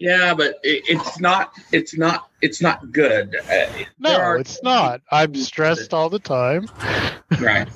Yeah, 0.00 0.32
but 0.34 0.58
it, 0.62 0.82
it's 0.88 1.20
not. 1.20 1.52
It's 1.72 1.96
not. 1.96 2.30
It's 2.40 2.62
not 2.62 2.90
good. 2.90 3.36
Uh, 3.50 3.66
no, 3.98 4.16
are- 4.18 4.38
it's 4.38 4.62
not. 4.62 5.02
I'm 5.12 5.34
stressed 5.34 5.92
all 5.92 6.08
the 6.08 6.18
time. 6.18 6.66
right. 7.40 7.68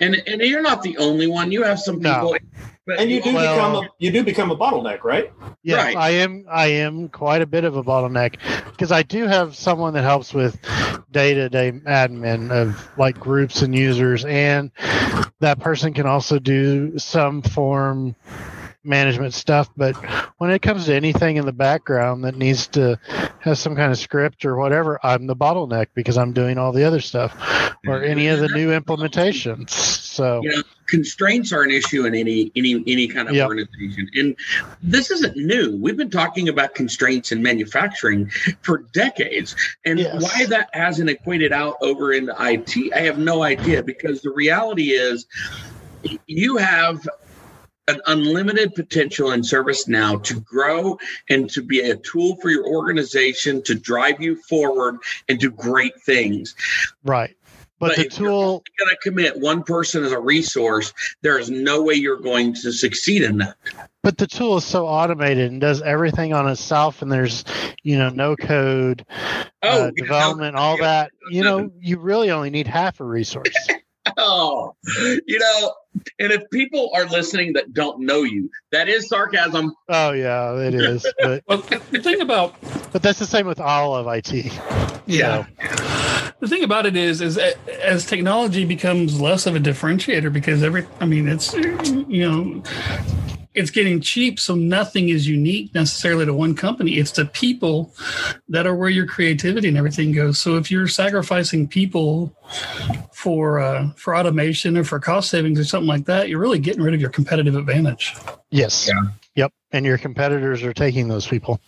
And 0.00 0.14
and 0.28 0.40
you're 0.42 0.62
not 0.62 0.82
the 0.82 0.96
only 0.98 1.26
one. 1.26 1.50
You 1.50 1.64
have 1.64 1.80
some 1.80 2.00
No. 2.00 2.14
people. 2.32 2.36
But 2.86 3.00
and 3.00 3.10
you 3.10 3.20
do 3.20 3.34
Well- 3.34 3.56
become 3.56 3.74
a 3.84 3.88
you 3.98 4.12
do 4.12 4.22
become 4.22 4.52
a 4.52 4.56
bottleneck, 4.56 5.02
right? 5.02 5.32
Yes, 5.64 5.84
Right. 5.84 5.96
I 5.96 6.10
am. 6.10 6.46
I 6.48 6.66
am 6.68 7.08
quite 7.08 7.42
a 7.42 7.46
bit 7.46 7.64
of 7.64 7.76
a 7.76 7.82
bottleneck 7.82 8.36
because 8.70 8.92
I 8.92 9.02
do 9.02 9.26
have 9.26 9.56
someone 9.56 9.92
that 9.94 10.04
helps 10.04 10.32
with 10.32 10.56
day-to-day 11.10 11.72
admin 11.84 12.52
of 12.52 12.88
like 12.96 13.18
groups 13.18 13.62
and 13.62 13.74
users, 13.74 14.24
and 14.24 14.70
that 15.40 15.58
person 15.58 15.94
can 15.94 16.06
also 16.06 16.38
do 16.38 16.96
some 16.96 17.42
form 17.42 18.14
management 18.86 19.34
stuff. 19.34 19.70
But 19.76 19.96
when 20.38 20.50
it 20.50 20.62
comes 20.62 20.86
to 20.86 20.94
anything 20.94 21.36
in 21.36 21.46
the 21.46 21.52
background 21.52 22.24
that 22.24 22.36
needs 22.36 22.68
to 22.68 22.98
have 23.40 23.58
some 23.58 23.76
kind 23.76 23.92
of 23.92 23.98
script 23.98 24.44
or 24.44 24.56
whatever, 24.56 24.98
I'm 25.02 25.26
the 25.26 25.36
bottleneck 25.36 25.88
because 25.94 26.16
I'm 26.16 26.32
doing 26.32 26.58
all 26.58 26.72
the 26.72 26.84
other 26.84 27.00
stuff 27.00 27.34
or 27.86 28.02
any 28.02 28.28
of 28.28 28.40
the 28.40 28.48
new 28.48 28.68
implementations. 28.68 29.70
So 29.70 30.40
you 30.42 30.50
know, 30.50 30.62
constraints 30.88 31.52
are 31.52 31.62
an 31.62 31.70
issue 31.70 32.06
in 32.06 32.14
any 32.14 32.50
any 32.56 32.82
any 32.86 33.06
kind 33.08 33.28
of 33.28 33.34
Yep. 33.34 33.46
organization. 33.46 34.08
And 34.14 34.36
this 34.82 35.10
isn't 35.10 35.36
new. 35.36 35.76
We've 35.80 35.96
been 35.96 36.10
talking 36.10 36.48
about 36.48 36.74
constraints 36.74 37.32
in 37.32 37.42
manufacturing 37.42 38.30
for 38.62 38.84
decades. 38.92 39.54
And 39.84 39.98
Yes. 39.98 40.22
why 40.22 40.46
that 40.46 40.68
hasn't 40.72 41.10
equated 41.10 41.52
out 41.52 41.76
over 41.80 42.12
into 42.12 42.34
IT, 42.40 42.92
I 42.94 43.00
have 43.00 43.18
no 43.18 43.42
idea. 43.42 43.82
Because 43.82 44.22
the 44.22 44.30
reality 44.30 44.90
is, 44.90 45.26
you 46.26 46.56
have 46.56 47.06
an 47.88 48.00
unlimited 48.06 48.74
potential 48.74 49.30
in 49.32 49.42
ServiceNow 49.42 50.22
to 50.24 50.40
grow 50.40 50.98
and 51.28 51.48
to 51.50 51.62
be 51.62 51.80
a 51.80 51.96
tool 51.96 52.36
for 52.42 52.50
your 52.50 52.66
organization 52.66 53.62
to 53.62 53.74
drive 53.74 54.20
you 54.20 54.36
forward 54.42 54.96
and 55.28 55.38
do 55.38 55.50
great 55.50 56.00
things. 56.02 56.54
Right, 57.04 57.36
but, 57.78 57.88
But 57.88 57.96
the 57.96 58.06
if 58.06 58.14
tool. 58.16 58.64
going 58.78 58.90
to 58.90 58.96
commit 59.02 59.38
one 59.38 59.62
person 59.62 60.02
as 60.04 60.10
a 60.12 60.18
resource, 60.18 60.92
there 61.22 61.38
is 61.38 61.48
no 61.50 61.82
way 61.82 61.94
you're 61.94 62.20
going 62.20 62.54
to 62.54 62.72
succeed 62.72 63.22
in 63.22 63.38
that. 63.38 63.56
but 64.02 64.18
the 64.18 64.26
tool 64.26 64.56
is 64.56 64.64
so 64.64 64.86
automated 64.86 65.50
and 65.52 65.60
does 65.60 65.80
everything 65.82 66.32
on 66.32 66.48
itself 66.48 67.02
and 67.02 67.10
there's 67.12 67.44
you 67.82 67.96
know 67.98 68.08
no 68.08 68.34
code 68.36 69.04
Oh, 69.62 69.86
uh, 69.86 69.90
development 69.96 70.54
all 70.56 70.76
that. 70.78 71.10
You 71.30 71.42
know 71.42 71.70
you 71.80 71.98
really 71.98 72.30
only 72.30 72.50
need 72.50 72.66
half 72.68 73.00
a 73.00 73.04
resource 73.04 73.52
Oh, 74.16 74.74
you 75.26 75.38
know, 75.38 75.74
and 76.18 76.32
if 76.32 76.42
people 76.50 76.90
are 76.94 77.06
listening 77.06 77.52
that 77.54 77.72
don't 77.72 78.00
know 78.00 78.22
you, 78.22 78.50
that 78.72 78.88
is 78.88 79.08
sarcasm. 79.08 79.74
oh 79.88 80.12
yeah 80.12 80.54
it 80.58 80.74
is 80.74 81.06
but 81.20 81.42
Well, 81.48 81.58
the 81.58 82.00
thing 82.00 82.20
about 82.20 82.54
but 82.92 83.02
that's 83.02 83.18
the 83.18 83.26
same 83.26 83.46
with 83.46 83.60
all 83.60 83.94
of 83.96 84.06
it 84.08 84.52
yeah, 85.06 85.46
So, 85.46 86.32
the 86.40 86.48
thing 86.48 86.64
about 86.64 86.84
it 86.86 86.96
is, 86.96 87.20
is 87.20 87.38
as 87.38 88.04
technology 88.06 88.64
becomes 88.64 89.20
less 89.20 89.46
of 89.46 89.54
a 89.56 89.60
differentiator 89.60 90.32
because 90.32 90.62
every, 90.62 90.86
I 91.00 91.06
mean, 91.06 91.28
it's 91.28 91.54
you 91.54 92.28
know, 92.28 92.62
it's 93.56 93.70
getting 93.70 94.00
cheap, 94.00 94.38
so 94.38 94.54
nothing 94.54 95.08
is 95.08 95.26
unique 95.26 95.74
necessarily 95.74 96.26
to 96.26 96.34
one 96.34 96.54
company. 96.54 96.98
It's 96.98 97.12
the 97.12 97.24
people 97.26 97.94
that 98.48 98.66
are 98.66 98.74
where 98.76 98.90
your 98.90 99.06
creativity 99.06 99.68
and 99.68 99.76
everything 99.76 100.12
goes. 100.12 100.38
So 100.38 100.56
if 100.56 100.70
you're 100.70 100.86
sacrificing 100.88 101.66
people 101.66 102.36
for 103.12 103.58
uh, 103.58 103.90
for 103.96 104.16
automation 104.16 104.76
or 104.76 104.84
for 104.84 105.00
cost 105.00 105.30
savings 105.30 105.58
or 105.58 105.64
something 105.64 105.88
like 105.88 106.04
that, 106.04 106.28
you're 106.28 106.38
really 106.38 106.58
getting 106.58 106.82
rid 106.82 106.94
of 106.94 107.00
your 107.00 107.10
competitive 107.10 107.56
advantage. 107.56 108.14
yes 108.50 108.86
Yeah. 108.88 109.02
yep 109.34 109.52
and 109.72 109.84
your 109.84 109.98
competitors 109.98 110.62
are 110.62 110.72
taking 110.72 111.08
those 111.08 111.26
people 111.26 111.60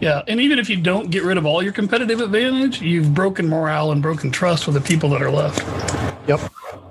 Yeah, 0.00 0.22
and 0.28 0.40
even 0.40 0.58
if 0.58 0.70
you 0.70 0.76
don't 0.76 1.10
get 1.10 1.24
rid 1.24 1.36
of 1.36 1.44
all 1.44 1.62
your 1.62 1.72
competitive 1.72 2.20
advantage, 2.20 2.80
you've 2.80 3.12
broken 3.12 3.48
morale 3.48 3.90
and 3.92 4.00
broken 4.00 4.30
trust 4.30 4.66
with 4.66 4.74
the 4.74 4.80
people 4.80 5.10
that 5.10 5.20
are 5.22 5.30
left. 5.30 5.60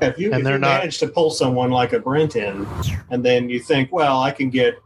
If 0.01 0.17
you, 0.17 0.31
And 0.31 0.39
if 0.39 0.43
they're 0.45 0.53
you 0.53 0.59
not- 0.59 0.79
manage 0.79 0.97
to 0.99 1.07
pull 1.07 1.29
someone 1.29 1.71
like 1.71 1.93
a 1.93 1.99
Brent 1.99 2.35
in, 2.35 2.65
and 3.09 3.23
then 3.23 3.49
you 3.49 3.59
think, 3.59 3.91
well, 3.91 4.21
I 4.21 4.31
can 4.31 4.49
get 4.49 4.81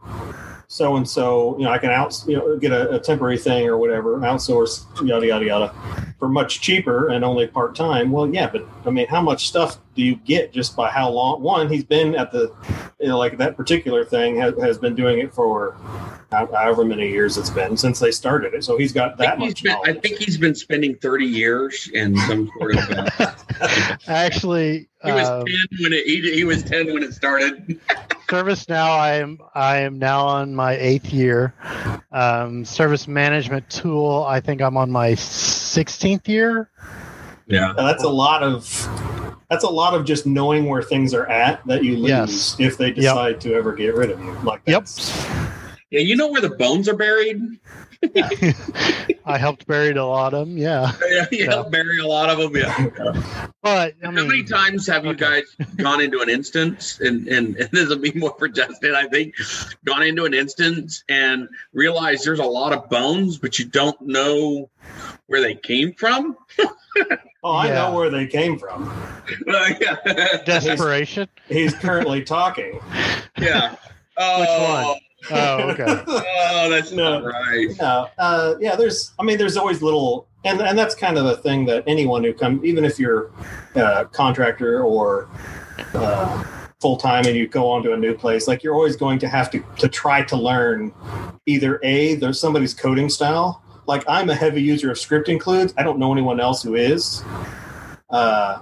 so 0.74 0.96
and 0.96 1.08
so, 1.08 1.56
you 1.56 1.66
know, 1.66 1.70
I 1.70 1.78
can 1.78 1.90
out, 1.90 2.20
you 2.26 2.36
know, 2.36 2.56
get 2.56 2.72
a, 2.72 2.96
a 2.96 2.98
temporary 2.98 3.38
thing 3.38 3.68
or 3.68 3.78
whatever, 3.78 4.18
outsource, 4.18 4.84
yada 5.06 5.24
yada 5.24 5.44
yada, 5.44 5.74
for 6.18 6.26
much 6.26 6.60
cheaper 6.60 7.10
and 7.10 7.24
only 7.24 7.46
part 7.46 7.76
time. 7.76 8.10
Well, 8.10 8.28
yeah, 8.28 8.50
but 8.50 8.66
I 8.84 8.90
mean, 8.90 9.06
how 9.06 9.22
much 9.22 9.46
stuff 9.46 9.78
do 9.94 10.02
you 10.02 10.16
get 10.16 10.52
just 10.52 10.74
by 10.74 10.90
how 10.90 11.10
long? 11.10 11.42
One, 11.42 11.70
he's 11.70 11.84
been 11.84 12.16
at 12.16 12.32
the, 12.32 12.52
you 12.98 13.06
know, 13.06 13.16
like 13.16 13.38
that 13.38 13.56
particular 13.56 14.04
thing 14.04 14.34
has, 14.40 14.60
has 14.60 14.76
been 14.76 14.96
doing 14.96 15.20
it 15.20 15.32
for 15.32 15.76
however 16.32 16.84
many 16.84 17.08
years 17.08 17.38
it's 17.38 17.50
been 17.50 17.76
since 17.76 18.00
they 18.00 18.10
started 18.10 18.52
it. 18.52 18.64
So 18.64 18.76
he's 18.76 18.92
got 18.92 19.16
that 19.18 19.38
much 19.38 19.62
been, 19.62 19.76
I 19.84 19.92
think 19.92 20.18
he's 20.18 20.38
been 20.38 20.56
spending 20.56 20.96
30 20.96 21.24
years 21.24 21.88
in 21.94 22.16
some 22.16 22.50
sort 22.58 22.74
of. 22.74 22.90
Uh, 23.20 23.96
actually 24.08 24.88
he 25.04 25.12
was 25.12 25.28
um, 25.28 25.44
10 25.46 25.56
when 25.82 25.92
it. 25.92 26.04
He, 26.04 26.34
he 26.34 26.42
was 26.42 26.64
10 26.64 26.92
when 26.92 27.04
it 27.04 27.14
started. 27.14 27.80
ServiceNow 28.28 28.98
i 28.98 29.14
am 29.14 29.38
i 29.54 29.76
am 29.78 29.98
now 29.98 30.26
on 30.26 30.54
my 30.54 30.76
eighth 30.76 31.12
year 31.12 31.54
um, 32.12 32.64
service 32.64 33.06
management 33.06 33.68
tool 33.70 34.24
i 34.28 34.40
think 34.40 34.60
i'm 34.62 34.76
on 34.76 34.90
my 34.90 35.10
16th 35.12 36.26
year 36.28 36.70
Yeah. 37.46 37.72
Now, 37.76 37.86
that's 37.86 38.04
a 38.04 38.08
lot 38.08 38.42
of 38.42 38.64
that's 39.50 39.64
a 39.64 39.68
lot 39.68 39.94
of 39.94 40.04
just 40.06 40.24
knowing 40.26 40.64
where 40.66 40.82
things 40.82 41.12
are 41.12 41.26
at 41.26 41.64
that 41.66 41.84
you 41.84 41.96
lose 41.98 42.08
Yes. 42.08 42.56
if 42.58 42.78
they 42.78 42.90
decide 42.90 43.40
to 43.42 43.54
ever 43.54 43.74
get 43.74 43.94
rid 43.94 44.10
of 44.10 44.18
you. 44.20 44.32
Like 44.42 44.62
Yep. 44.66 44.86
Yeah. 45.90 46.00
You 46.00 46.16
know 46.16 46.28
where 46.28 46.40
the 46.40 46.48
bones 46.50 46.88
are 46.88 46.96
buried? 46.96 47.38
I 49.26 49.38
helped 49.38 49.66
bury 49.66 49.90
a 49.90 50.04
lot 50.04 50.34
of 50.34 50.46
them. 50.48 50.58
Yeah, 50.58 50.92
Yeah, 51.10 51.26
you 51.30 51.38
Yeah. 51.44 51.50
help 51.50 51.70
bury 51.70 51.98
a 51.98 52.06
lot 52.06 52.28
of 52.30 52.38
them. 52.38 52.54
Yeah. 52.56 52.88
but 53.62 53.94
I 54.02 54.04
How 54.04 54.10
many 54.10 54.42
times 54.44 54.86
have 54.86 55.04
you 55.06 55.14
guys 55.14 55.44
gone 55.76 56.00
into 56.00 56.20
an 56.20 56.28
instance, 56.28 57.00
and, 57.00 57.26
and, 57.28 57.56
and 57.56 57.70
this 57.70 57.88
will 57.88 57.98
be 57.98 58.12
more 58.12 58.34
for 58.38 58.48
Justin, 58.48 58.94
I 58.94 59.06
think, 59.08 59.34
gone 59.84 60.02
into 60.02 60.24
an 60.24 60.34
instance 60.34 61.04
and 61.08 61.48
realized 61.72 62.24
there's 62.24 62.38
a 62.40 62.44
lot 62.44 62.72
of 62.72 62.88
bones, 62.90 63.38
but 63.38 63.58
you 63.58 63.64
don't 63.64 64.00
know 64.02 64.68
where 65.26 65.40
they 65.40 65.54
came 65.54 65.94
from? 65.94 66.36
Oh, 67.42 67.50
I 67.52 67.66
Yeah. 67.68 67.74
know 67.74 67.94
where 67.94 68.10
they 68.10 68.26
came 68.26 68.58
from. 68.58 68.84
Like, 69.46 69.80
yeah. 70.06 70.42
desperation. 70.44 71.28
He's 71.48 71.74
currently 71.74 72.22
talking. 72.24 72.80
yeah. 73.38 73.76
Oh, 74.16 74.84
one? 74.86 75.00
Oh, 75.30 75.70
okay. 75.70 75.84
oh, 76.06 76.68
that's 76.70 76.92
No. 76.92 77.20
not 77.20 77.24
right. 77.24 77.68
No, 77.80 78.08
uh, 78.18 78.54
yeah. 78.60 78.76
There's, 78.76 79.12
I 79.18 79.22
mean, 79.22 79.38
there's 79.38 79.56
always 79.56 79.82
little, 79.82 80.26
and 80.44 80.60
and 80.60 80.78
that's 80.78 80.94
kind 80.94 81.16
of 81.18 81.24
the 81.24 81.36
thing 81.38 81.64
that 81.66 81.84
anyone 81.86 82.22
who 82.24 82.34
comes, 82.34 82.64
even 82.64 82.84
if 82.84 82.98
you're 82.98 83.30
a 83.74 84.04
contractor 84.06 84.82
or 84.82 85.28
uh, 85.94 86.44
full 86.80 86.96
time 86.96 87.24
and 87.26 87.34
you 87.36 87.46
go 87.48 87.70
on 87.70 87.82
to 87.84 87.92
a 87.94 87.96
new 87.96 88.14
place, 88.14 88.46
like 88.46 88.62
you're 88.62 88.74
always 88.74 88.96
going 88.96 89.18
to 89.20 89.28
have 89.28 89.50
to 89.50 89.64
to 89.78 89.88
try 89.88 90.22
to 90.22 90.36
learn 90.36 90.92
either 91.46 91.80
a 91.82 92.14
there's 92.16 92.38
somebody's 92.40 92.74
coding 92.74 93.08
style. 93.08 93.62
Like 93.86 94.04
I'm 94.08 94.30
a 94.30 94.34
heavy 94.34 94.62
user 94.62 94.90
of 94.90 94.98
script 94.98 95.28
includes. 95.28 95.72
I 95.78 95.82
don't 95.82 95.98
know 95.98 96.12
anyone 96.12 96.40
else 96.40 96.62
who 96.62 96.74
is. 96.74 97.22
Uh, 98.10 98.60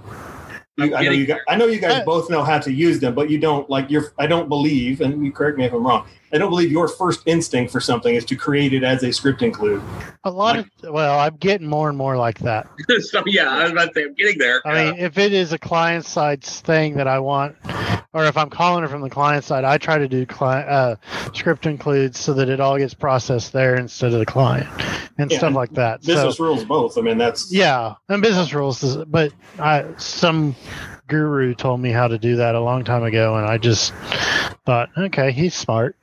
you- 0.77 0.95
I 0.97 1.03
know 1.05 1.11
you 1.11 1.27
guys, 1.27 1.41
I 1.49 1.57
know 1.57 1.67
you 1.67 1.79
guys 1.79 2.01
Uh, 2.01 2.05
both 2.05 2.31
know 2.31 2.43
how 2.43 2.59
to 2.59 2.73
use 2.73 2.99
them, 2.99 3.15
but 3.15 3.29
you 3.31 3.39
don't 3.39 3.69
like 3.69 3.91
You're. 3.91 4.13
I 4.19 4.27
don't 4.27 4.49
believe, 4.49 5.01
and 5.01 5.25
you 5.25 5.31
correct 5.33 5.59
me 5.59 5.65
if 5.65 5.73
I'm 5.73 5.87
wrong. 5.87 6.07
I 6.33 6.39
don't 6.39 6.49
believe 6.49 6.73
your 6.73 6.89
first 6.89 7.23
instinct 7.27 7.71
for 7.71 7.81
something 7.81 8.15
is 8.15 8.25
to 8.27 8.37
create 8.37 8.73
it 8.73 8.83
as 8.83 9.03
a 9.03 9.13
script 9.13 9.43
include. 9.43 9.83
A 10.25 10.31
lot 10.31 10.59
of 10.59 10.67
well, 10.85 11.19
I'm 11.19 11.37
getting 11.37 11.67
more 11.67 11.91
and 11.91 11.99
more 11.99 12.17
like 12.17 12.39
that. 12.39 12.69
so, 13.01 13.23
yeah, 13.27 13.51
I 13.51 13.65
was 13.65 13.73
about 13.73 13.89
to 13.89 13.95
say, 13.95 14.05
I'm 14.05 14.15
getting 14.15 14.39
there. 14.39 14.67
I 14.67 14.85
mean, 14.85 14.99
if 14.99 15.19
it 15.19 15.33
is 15.33 15.53
a 15.53 15.59
client 15.59 16.07
side 16.07 16.43
thing 16.43 16.95
that 16.95 17.07
I 17.07 17.19
want, 17.19 17.57
or 18.15 18.25
if 18.25 18.37
I'm 18.37 18.49
calling 18.49 18.83
it 18.83 18.89
from 18.89 19.03
the 19.03 19.11
client 19.11 19.45
side, 19.45 19.65
I 19.65 19.77
try 19.77 19.99
to 19.99 20.09
do 20.09 20.25
client 20.25 20.69
uh, 20.69 20.97
script 21.35 21.67
includes 21.67 22.19
so 22.19 22.33
that 22.35 22.49
it 22.49 22.61
all 22.61 22.79
gets 22.79 22.95
processed 22.95 23.53
there 23.53 23.77
instead 23.77 24.15
of 24.15 24.19
the 24.19 24.27
client 24.27 24.69
and 25.19 25.31
Yeah, 25.31 25.39
stuff 25.39 25.49
and 25.49 25.57
like 25.57 25.73
that. 25.75 26.01
Business 26.03 26.37
so 26.37 26.45
rules 26.45 26.65
both. 26.65 26.97
I 26.97 27.03
mean, 27.03 27.19
that's 27.19 27.53
yeah, 27.53 27.95
and 28.09 28.23
business 28.23 28.55
rules, 28.55 28.83
is, 28.83 28.97
but 29.05 29.33
I 29.59 29.85
some 29.99 30.57
guru 31.13 31.55
told 31.55 31.79
me 31.79 31.91
how 31.91 32.09
to 32.09 32.17
do 32.17 32.37
that 32.37 32.55
a 32.55 32.61
long 32.61 32.85
time 32.85 33.03
ago, 33.03 33.37
and 33.37 33.45
I 33.47 33.59
just 33.59 33.93
thought, 34.65 34.89
okay, 34.97 35.31
he's 35.31 35.55
smart. 35.55 35.95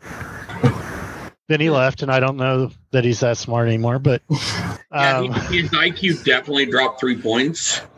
Then 1.49 1.59
he 1.59 1.69
left, 1.71 2.03
and 2.03 2.11
I 2.11 2.19
don't 2.19 2.37
know 2.37 2.69
that 2.91 3.03
he's 3.03 3.19
that 3.21 3.35
smart 3.35 3.67
anymore. 3.67 3.97
But 3.99 4.21
yeah, 4.29 5.17
um, 5.17 5.33
he- 5.49 5.61
his 5.61 5.71
IQ 5.71 6.23
definitely 6.23 6.67
dropped 6.67 6.99
three 6.99 7.19
points. 7.19 7.81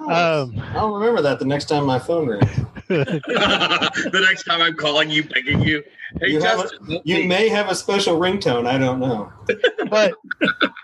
um, 0.00 0.52
I'll 0.74 0.92
remember 0.92 1.22
that 1.22 1.38
the 1.38 1.44
next 1.46 1.66
time 1.66 1.86
my 1.86 1.98
phone 2.00 2.26
rings. 2.26 2.50
the 2.88 4.26
next 4.28 4.42
time 4.44 4.60
I'm 4.60 4.74
calling 4.74 5.08
you, 5.08 5.22
begging 5.22 5.62
you, 5.62 5.84
hey, 6.20 6.32
You 6.32 6.40
Justin, 6.40 6.78
let 6.88 7.06
You 7.06 7.26
may 7.28 7.48
have 7.48 7.70
a 7.70 7.74
special 7.76 8.18
ringtone. 8.18 8.66
I 8.66 8.76
don't 8.76 8.98
know. 8.98 9.32
but 9.88 10.12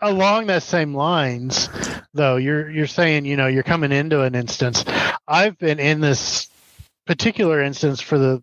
along 0.01 0.47
that 0.47 0.63
same 0.63 0.95
lines 0.95 1.69
though 2.15 2.37
you're 2.37 2.71
you're 2.71 2.87
saying 2.87 3.25
you 3.25 3.37
know 3.37 3.47
you're 3.49 3.63
coming 3.63 3.91
into 3.93 4.23
an 4.23 4.35
instance 4.35 4.85
i've 5.27 5.59
been 5.59 5.79
in 5.79 6.01
this 6.01 6.49
particular 7.07 7.61
instance 7.61 8.01
for 8.01 8.19
the 8.19 8.43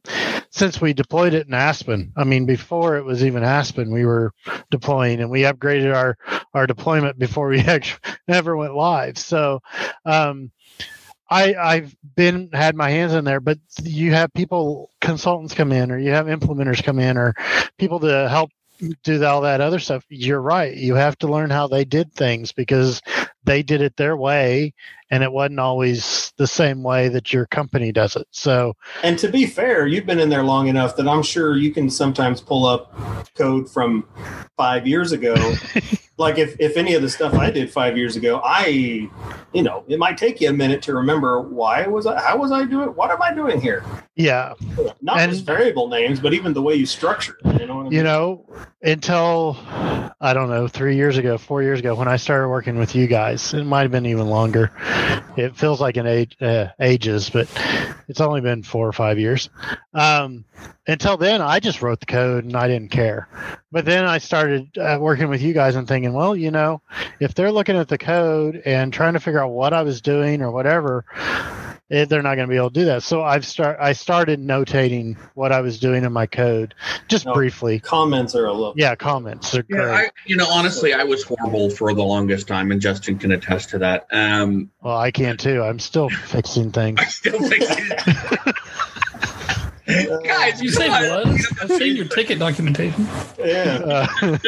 since 0.55 0.79
we 0.79 0.93
deployed 0.93 1.33
it 1.33 1.47
in 1.47 1.53
Aspen 1.53 2.13
i 2.15 2.23
mean 2.23 2.45
before 2.45 2.97
it 2.97 3.03
was 3.03 3.23
even 3.23 3.43
Aspen 3.43 3.91
we 3.91 4.05
were 4.05 4.31
deploying 4.71 5.19
and 5.19 5.29
we 5.29 5.41
upgraded 5.41 5.93
our 5.93 6.17
our 6.53 6.65
deployment 6.65 7.19
before 7.19 7.49
we 7.49 7.59
actually 7.75 7.99
never 8.27 8.55
went 8.55 8.75
live 8.75 9.17
so 9.17 9.59
um 10.05 10.51
I, 11.27 11.55
I've 11.55 11.95
been 12.15 12.49
had 12.53 12.75
my 12.75 12.91
hands 12.91 13.13
in 13.13 13.25
there, 13.25 13.39
but 13.39 13.57
you 13.81 14.13
have 14.13 14.31
people 14.33 14.91
consultants 15.01 15.55
come 15.55 15.71
in, 15.71 15.91
or 15.91 15.97
you 15.97 16.11
have 16.11 16.27
implementers 16.27 16.83
come 16.83 16.99
in, 16.99 17.17
or 17.17 17.33
people 17.79 17.99
to 18.01 18.29
help 18.29 18.51
do 19.03 19.23
all 19.23 19.41
that 19.41 19.61
other 19.61 19.79
stuff. 19.79 20.05
You're 20.09 20.41
right. 20.41 20.75
You 20.75 20.95
have 20.95 21.17
to 21.19 21.27
learn 21.27 21.49
how 21.49 21.67
they 21.67 21.85
did 21.85 22.13
things 22.13 22.51
because 22.51 23.01
they 23.43 23.63
did 23.63 23.81
it 23.81 23.95
their 23.95 24.15
way 24.15 24.73
and 25.15 25.23
it 25.23 25.31
wasn't 25.31 25.57
always 25.61 26.33
the 26.35 26.45
same 26.45 26.83
way 26.83 27.07
that 27.07 27.31
your 27.31 27.45
company 27.45 27.89
does 27.93 28.17
it. 28.17 28.27
So, 28.31 28.73
And 29.01 29.17
to 29.19 29.29
be 29.29 29.45
fair, 29.45 29.87
you've 29.87 30.05
been 30.05 30.19
in 30.19 30.27
there 30.27 30.43
long 30.43 30.67
enough 30.67 30.97
that 30.97 31.07
I'm 31.07 31.23
sure 31.23 31.55
you 31.55 31.71
can 31.71 31.89
sometimes 31.89 32.41
pull 32.41 32.65
up 32.65 32.93
code 33.35 33.69
from 33.71 34.05
five 34.57 34.85
years 34.85 35.13
ago. 35.13 35.33
like 36.17 36.37
if, 36.37 36.57
if 36.59 36.75
any 36.75 36.95
of 36.95 37.01
the 37.01 37.09
stuff 37.09 37.33
I 37.33 37.49
did 37.49 37.71
five 37.71 37.97
years 37.97 38.17
ago, 38.17 38.41
I, 38.43 39.07
you 39.53 39.63
know, 39.63 39.85
it 39.87 39.99
might 39.99 40.17
take 40.17 40.41
you 40.41 40.49
a 40.49 40.53
minute 40.53 40.81
to 40.83 40.93
remember 40.93 41.39
why 41.39 41.87
was 41.87 42.05
I, 42.05 42.19
how 42.21 42.35
was 42.37 42.51
I 42.51 42.65
doing? 42.65 42.89
What 42.89 43.09
am 43.09 43.21
I 43.21 43.33
doing 43.33 43.61
here? 43.61 43.85
yeah, 44.17 44.53
Not 45.01 45.19
And- 45.19 45.31
just 45.31 45.45
variable 45.45 45.87
names, 45.87 46.19
but 46.19 46.33
even 46.33 46.51
the 46.53 46.61
way 46.61 46.75
you 46.75 46.85
structure. 46.85 47.37
it, 47.45 47.61
You 47.61 47.67
know 47.67 47.75
what 47.77 47.81
I 47.81 47.83
mean? 47.83 47.91
you 47.93 48.03
know, 48.03 48.45
until 48.85 49.57
I 50.21 50.33
don't 50.33 50.49
know, 50.49 50.67
three 50.67 50.95
years 50.95 51.17
ago, 51.17 51.37
four 51.37 51.61
years 51.61 51.79
ago, 51.79 51.93
when 51.93 52.07
I 52.07 52.15
started 52.15 52.47
working 52.47 52.77
with 52.77 52.95
you 52.95 53.05
guys, 53.05 53.53
it 53.53 53.65
might 53.65 53.81
have 53.81 53.91
been 53.91 54.05
even 54.05 54.27
longer. 54.27 54.71
It 55.35 55.55
feels 55.55 55.81
like 55.81 55.97
an 55.97 56.07
age, 56.07 56.37
uh, 56.41 56.67
ages, 56.79 57.29
but 57.29 57.49
it's 58.07 58.21
only 58.21 58.39
been 58.39 58.63
four 58.63 58.87
or 58.87 58.93
five 58.93 59.19
years. 59.19 59.49
Um, 59.93 60.45
until 60.87 61.17
then, 61.17 61.41
I 61.41 61.59
just 61.59 61.81
wrote 61.81 61.99
the 61.99 62.05
code 62.05 62.45
and 62.45 62.55
I 62.55 62.67
didn't 62.67 62.91
care. 62.91 63.27
But 63.71 63.85
then 63.85 64.05
I 64.05 64.19
started 64.19 64.77
uh, 64.77 64.97
working 65.01 65.27
with 65.27 65.41
you 65.41 65.53
guys 65.53 65.75
and 65.75 65.87
thinking, 65.87 66.13
well, 66.13 66.35
you 66.35 66.49
know, 66.49 66.81
if 67.19 67.35
they're 67.35 67.51
looking 67.51 67.75
at 67.75 67.89
the 67.89 67.97
code 67.97 68.61
and 68.65 68.93
trying 68.93 69.13
to 69.13 69.19
figure 69.19 69.43
out 69.43 69.51
what 69.51 69.73
I 69.73 69.83
was 69.83 70.01
doing 70.01 70.41
or 70.41 70.51
whatever, 70.51 71.03
eh, 71.91 72.05
they're 72.05 72.21
not 72.21 72.35
going 72.35 72.47
to 72.47 72.51
be 72.51 72.57
able 72.57 72.69
to 72.71 72.79
do 72.79 72.85
that. 72.85 73.03
So 73.03 73.21
I've 73.23 73.45
start 73.45 73.77
I 73.79 73.93
started 73.93 74.39
notating 74.39 75.17
what 75.35 75.51
I 75.51 75.61
was 75.61 75.79
doing 75.79 76.03
in 76.03 76.11
my 76.13 76.25
code, 76.25 76.73
just 77.07 77.25
No. 77.25 77.33
briefly. 77.33 77.79
Comments 77.79 78.33
are 78.35 78.45
a 78.45 78.51
little. 78.53 78.73
Yeah, 78.75 78.95
comments 78.95 79.53
are 79.55 79.63
Yeah, 79.69 79.77
great. 79.77 79.93
I, 79.93 80.09
you 80.25 80.35
know, 80.37 80.47
honestly, 80.49 80.93
I 80.93 81.03
was 81.03 81.23
horrible 81.23 81.69
for 81.69 81.93
the 81.93 82.03
longest 82.03 82.47
time, 82.47 82.71
and 82.71 82.81
Justin 82.81 83.17
can 83.17 83.31
attest 83.31 83.69
to 83.71 83.77
that. 83.79 84.07
Um, 84.11 84.69
well, 84.81 84.97
I 84.97 85.11
can 85.11 85.37
too. 85.37 85.61
I'm 85.63 85.79
still 85.79 86.09
fixing 86.09 86.71
things. 86.71 86.99
I'm 87.01 87.09
still 87.09 87.39
think, 87.47 87.63
guys, 90.25 90.61
You 90.61 90.69
say 90.69 90.87
come 90.87 91.03
on. 91.27 91.31
was? 91.33 91.47
I've 91.61 91.71
seen 91.71 91.95
your 91.95 92.05
ticket 92.07 92.39
documentation. 92.39 93.07
Yeah. 93.39 94.07
Uh, 94.21 94.37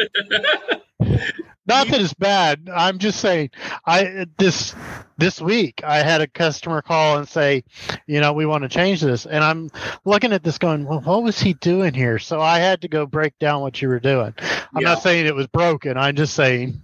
not 1.68 1.88
that 1.88 2.00
it's 2.00 2.14
bad. 2.14 2.68
I'm 2.74 2.98
just 2.98 3.20
saying. 3.20 3.50
I 3.86 4.26
this 4.38 4.74
this 5.18 5.40
week 5.40 5.82
I 5.84 5.98
had 5.98 6.20
a 6.20 6.26
customer 6.26 6.82
call 6.82 7.18
and 7.18 7.28
say, 7.28 7.64
you 8.06 8.20
know, 8.20 8.32
we 8.32 8.46
want 8.46 8.62
to 8.62 8.68
change 8.68 9.00
this, 9.00 9.26
and 9.26 9.44
I'm 9.44 9.70
looking 10.04 10.32
at 10.32 10.42
this 10.42 10.58
going, 10.58 10.84
well, 10.84 11.00
what 11.00 11.22
was 11.22 11.38
he 11.38 11.54
doing 11.54 11.94
here? 11.94 12.18
So 12.18 12.40
I 12.40 12.58
had 12.58 12.80
to 12.82 12.88
go 12.88 13.06
break 13.06 13.38
down 13.38 13.60
what 13.60 13.80
you 13.80 13.88
were 13.88 14.00
doing. 14.00 14.34
I'm 14.74 14.82
Yeah. 14.82 14.88
not 14.94 15.02
saying 15.02 15.26
it 15.26 15.34
was 15.34 15.46
broken. 15.46 15.96
I'm 15.96 16.16
just 16.16 16.34
saying 16.34 16.80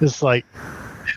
it's 0.00 0.22
like 0.22 0.46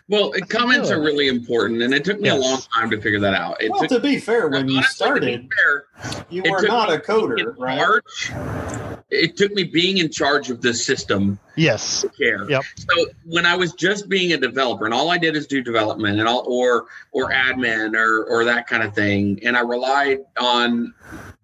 Well, 0.09 0.31
comments 0.49 0.89
are 0.89 1.01
really 1.01 1.27
important, 1.27 1.81
and 1.81 1.93
it 1.93 2.03
took 2.03 2.19
me 2.19 2.29
a 2.29 2.35
long 2.35 2.61
time 2.75 2.89
to 2.89 2.99
figure 3.01 3.19
that 3.19 3.33
out. 3.33 3.61
It 3.61 3.71
Well, 3.71 3.81
took, 3.81 3.89
to 3.89 3.99
be 3.99 4.19
fair, 4.19 4.47
when 4.49 4.67
you 4.67 4.77
honestly, 4.77 4.89
be 4.89 4.93
started, 4.95 5.49
fair, 5.55 6.23
you 6.29 6.43
were 6.49 6.61
not 6.61 6.91
a 6.91 6.97
coder, 6.97 7.55
right? 7.57 7.77
charge. 7.77 9.03
It 9.09 9.37
took 9.37 9.51
me 9.53 9.63
being 9.63 9.99
in 9.99 10.11
charge 10.11 10.49
of 10.49 10.61
this 10.61 10.83
system 10.83 11.37
yes, 11.55 12.01
to 12.01 12.09
care. 12.09 12.49
Yep. 12.49 12.63
So 12.77 13.05
when 13.25 13.45
I 13.45 13.55
was 13.55 13.73
just 13.73 14.09
being 14.09 14.33
a 14.33 14.37
developer, 14.37 14.85
and 14.85 14.93
all 14.93 15.11
I 15.11 15.17
did 15.19 15.35
is 15.35 15.45
do 15.45 15.61
development 15.61 16.19
and 16.19 16.27
all, 16.27 16.43
or 16.47 16.87
or 17.11 17.31
admin 17.31 17.95
or 17.95 18.23
or 18.25 18.43
that 18.45 18.67
kind 18.67 18.81
of 18.81 18.95
thing, 18.95 19.39
and 19.43 19.55
I 19.55 19.61
relied 19.61 20.19
on 20.39 20.93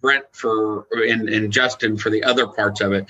Brent 0.01 0.25
for 0.31 0.87
and, 0.91 1.29
and 1.29 1.51
Justin 1.51 1.97
for 1.97 2.09
the 2.09 2.23
other 2.23 2.47
parts 2.47 2.81
of 2.81 2.93
it. 2.93 3.05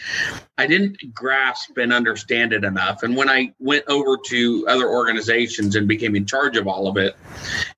I 0.57 0.67
didn't 0.67 1.13
grasp 1.13 1.77
and 1.77 1.93
understand 1.93 2.53
it 2.53 2.63
enough. 2.63 3.03
And 3.03 3.15
when 3.15 3.29
I 3.29 3.53
went 3.59 3.85
over 3.87 4.17
to 4.27 4.65
other 4.67 4.87
organizations 4.87 5.75
and 5.75 5.87
became 5.87 6.15
in 6.15 6.25
charge 6.25 6.57
of 6.57 6.67
all 6.67 6.87
of 6.87 6.97
it, 6.97 7.15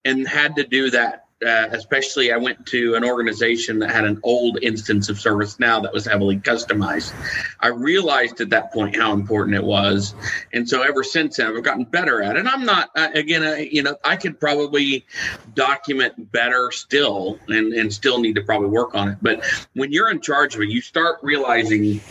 and 0.06 0.28
had 0.28 0.56
to 0.56 0.64
do 0.64 0.90
that. 0.92 1.26
Uh, 1.46 1.68
especially, 1.72 2.32
I 2.32 2.38
went 2.38 2.66
to 2.68 2.96
an 2.96 3.04
organization 3.04 3.80
that 3.80 3.90
had 3.90 4.06
an 4.06 4.20
old 4.24 4.60
instance 4.62 5.10
of 5.10 5.18
ServiceNow 5.18 5.82
that 5.82 5.92
was 5.92 6.06
heavily 6.06 6.38
customized. 6.38 7.14
I 7.60 7.70
realized 7.70 8.40
at 8.42 8.52
that 8.52 8.72
point 8.72 8.96
how 8.96 9.14
important 9.14 9.56
it 9.56 9.64
was, 9.64 10.14
and 10.54 10.70
so 10.70 10.84
ever 10.84 11.04
since 11.04 11.38
then, 11.38 11.56
I've 11.56 11.64
gotten 11.64 11.86
better 11.86 12.22
at 12.22 12.38
it. 12.38 12.46
I'm 12.46 12.64
not 12.66 12.92
uh, 12.96 13.10
again, 13.16 13.44
uh, 13.44 13.56
you 13.56 13.82
know, 13.82 13.98
I 14.04 14.18
could 14.18 14.40
probably 14.40 15.06
document 15.56 16.32
better 16.32 16.72
still, 16.72 17.40
and 17.48 17.74
and 17.74 17.92
still 17.92 18.20
need 18.20 18.36
to 18.36 18.42
probably 18.42 18.70
work 18.70 18.94
on 18.94 19.10
it. 19.10 19.18
But 19.22 19.44
when 19.74 19.92
you're 19.92 20.12
in 20.12 20.22
charge 20.22 20.56
of 20.56 20.62
it, 20.62 20.70
you 20.70 20.82
start 20.82 21.18
realizing, 21.24 22.02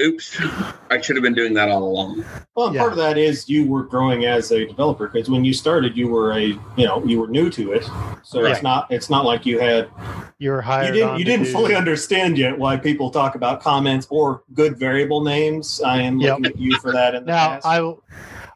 oops, 0.00 0.40
I 0.90 1.00
should 1.00 1.16
have 1.16 1.22
been 1.22 1.34
doing 1.34 1.54
that 1.54 1.68
all 1.68 1.82
along. 1.84 2.24
Well, 2.56 2.72
Yeah. 2.74 2.80
part 2.80 2.92
of 2.92 2.98
that 2.98 3.16
is 3.18 3.48
you 3.48 3.66
were 3.66 3.82
growing 3.84 4.24
as 4.24 4.50
a 4.52 4.66
developer 4.66 5.08
because 5.08 5.28
when 5.30 5.44
you 5.44 5.52
started, 5.52 5.96
you 5.96 6.08
were 6.08 6.32
a 6.32 6.40
you 6.42 6.86
know 6.86 7.02
you 7.04 7.20
were 7.20 7.28
new 7.28 7.50
to 7.50 7.72
it, 7.72 7.88
so 8.22 8.42
Right. 8.42 8.52
it's 8.52 8.62
not 8.62 8.86
it's 8.90 9.08
not 9.10 9.24
like 9.24 9.46
you 9.46 9.58
had 9.58 9.88
you 10.38 10.50
were 10.50 10.62
hired. 10.62 10.88
You 10.88 10.92
didn't 10.94 11.08
on 11.10 11.18
you 11.18 11.24
didn't 11.24 11.46
do- 11.46 11.52
fully 11.52 11.74
understand 11.74 12.38
yet 12.38 12.58
why 12.58 12.76
people 12.76 13.10
talk 13.10 13.34
about 13.34 13.60
comments 13.62 14.06
or 14.10 14.42
good 14.54 14.78
variable 14.78 15.22
names. 15.22 15.80
I 15.84 16.02
am 16.02 16.18
Yep. 16.18 16.30
looking 16.40 16.46
at 16.46 16.58
you 16.60 16.78
for 16.80 16.92
that 16.92 17.14
in 17.14 17.24
the 17.24 17.30
Now 17.32 17.48
past. 17.50 17.66
I 17.66 17.80
will. 17.80 18.02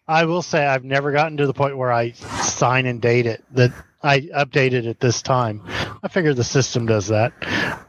I 0.07 0.24
will 0.26 0.42
say 0.42 0.66
I've 0.66 0.84
never 0.84 1.12
gotten 1.12 1.38
to 1.38 1.47
the 1.47 1.55
point 1.55 1.78
where 1.78 1.90
I 1.92 2.11
sign 2.12 2.84
and 2.86 3.01
date 3.01 3.24
it 3.26 3.42
that 3.53 3.72
I 4.05 4.20
updated 4.20 4.84
it 4.84 5.00
this 5.00 5.22
time. 5.22 5.62
I 6.02 6.09
figure 6.09 6.34
the 6.34 6.44
system 6.44 6.84
does 6.84 7.07
that. 7.09 7.32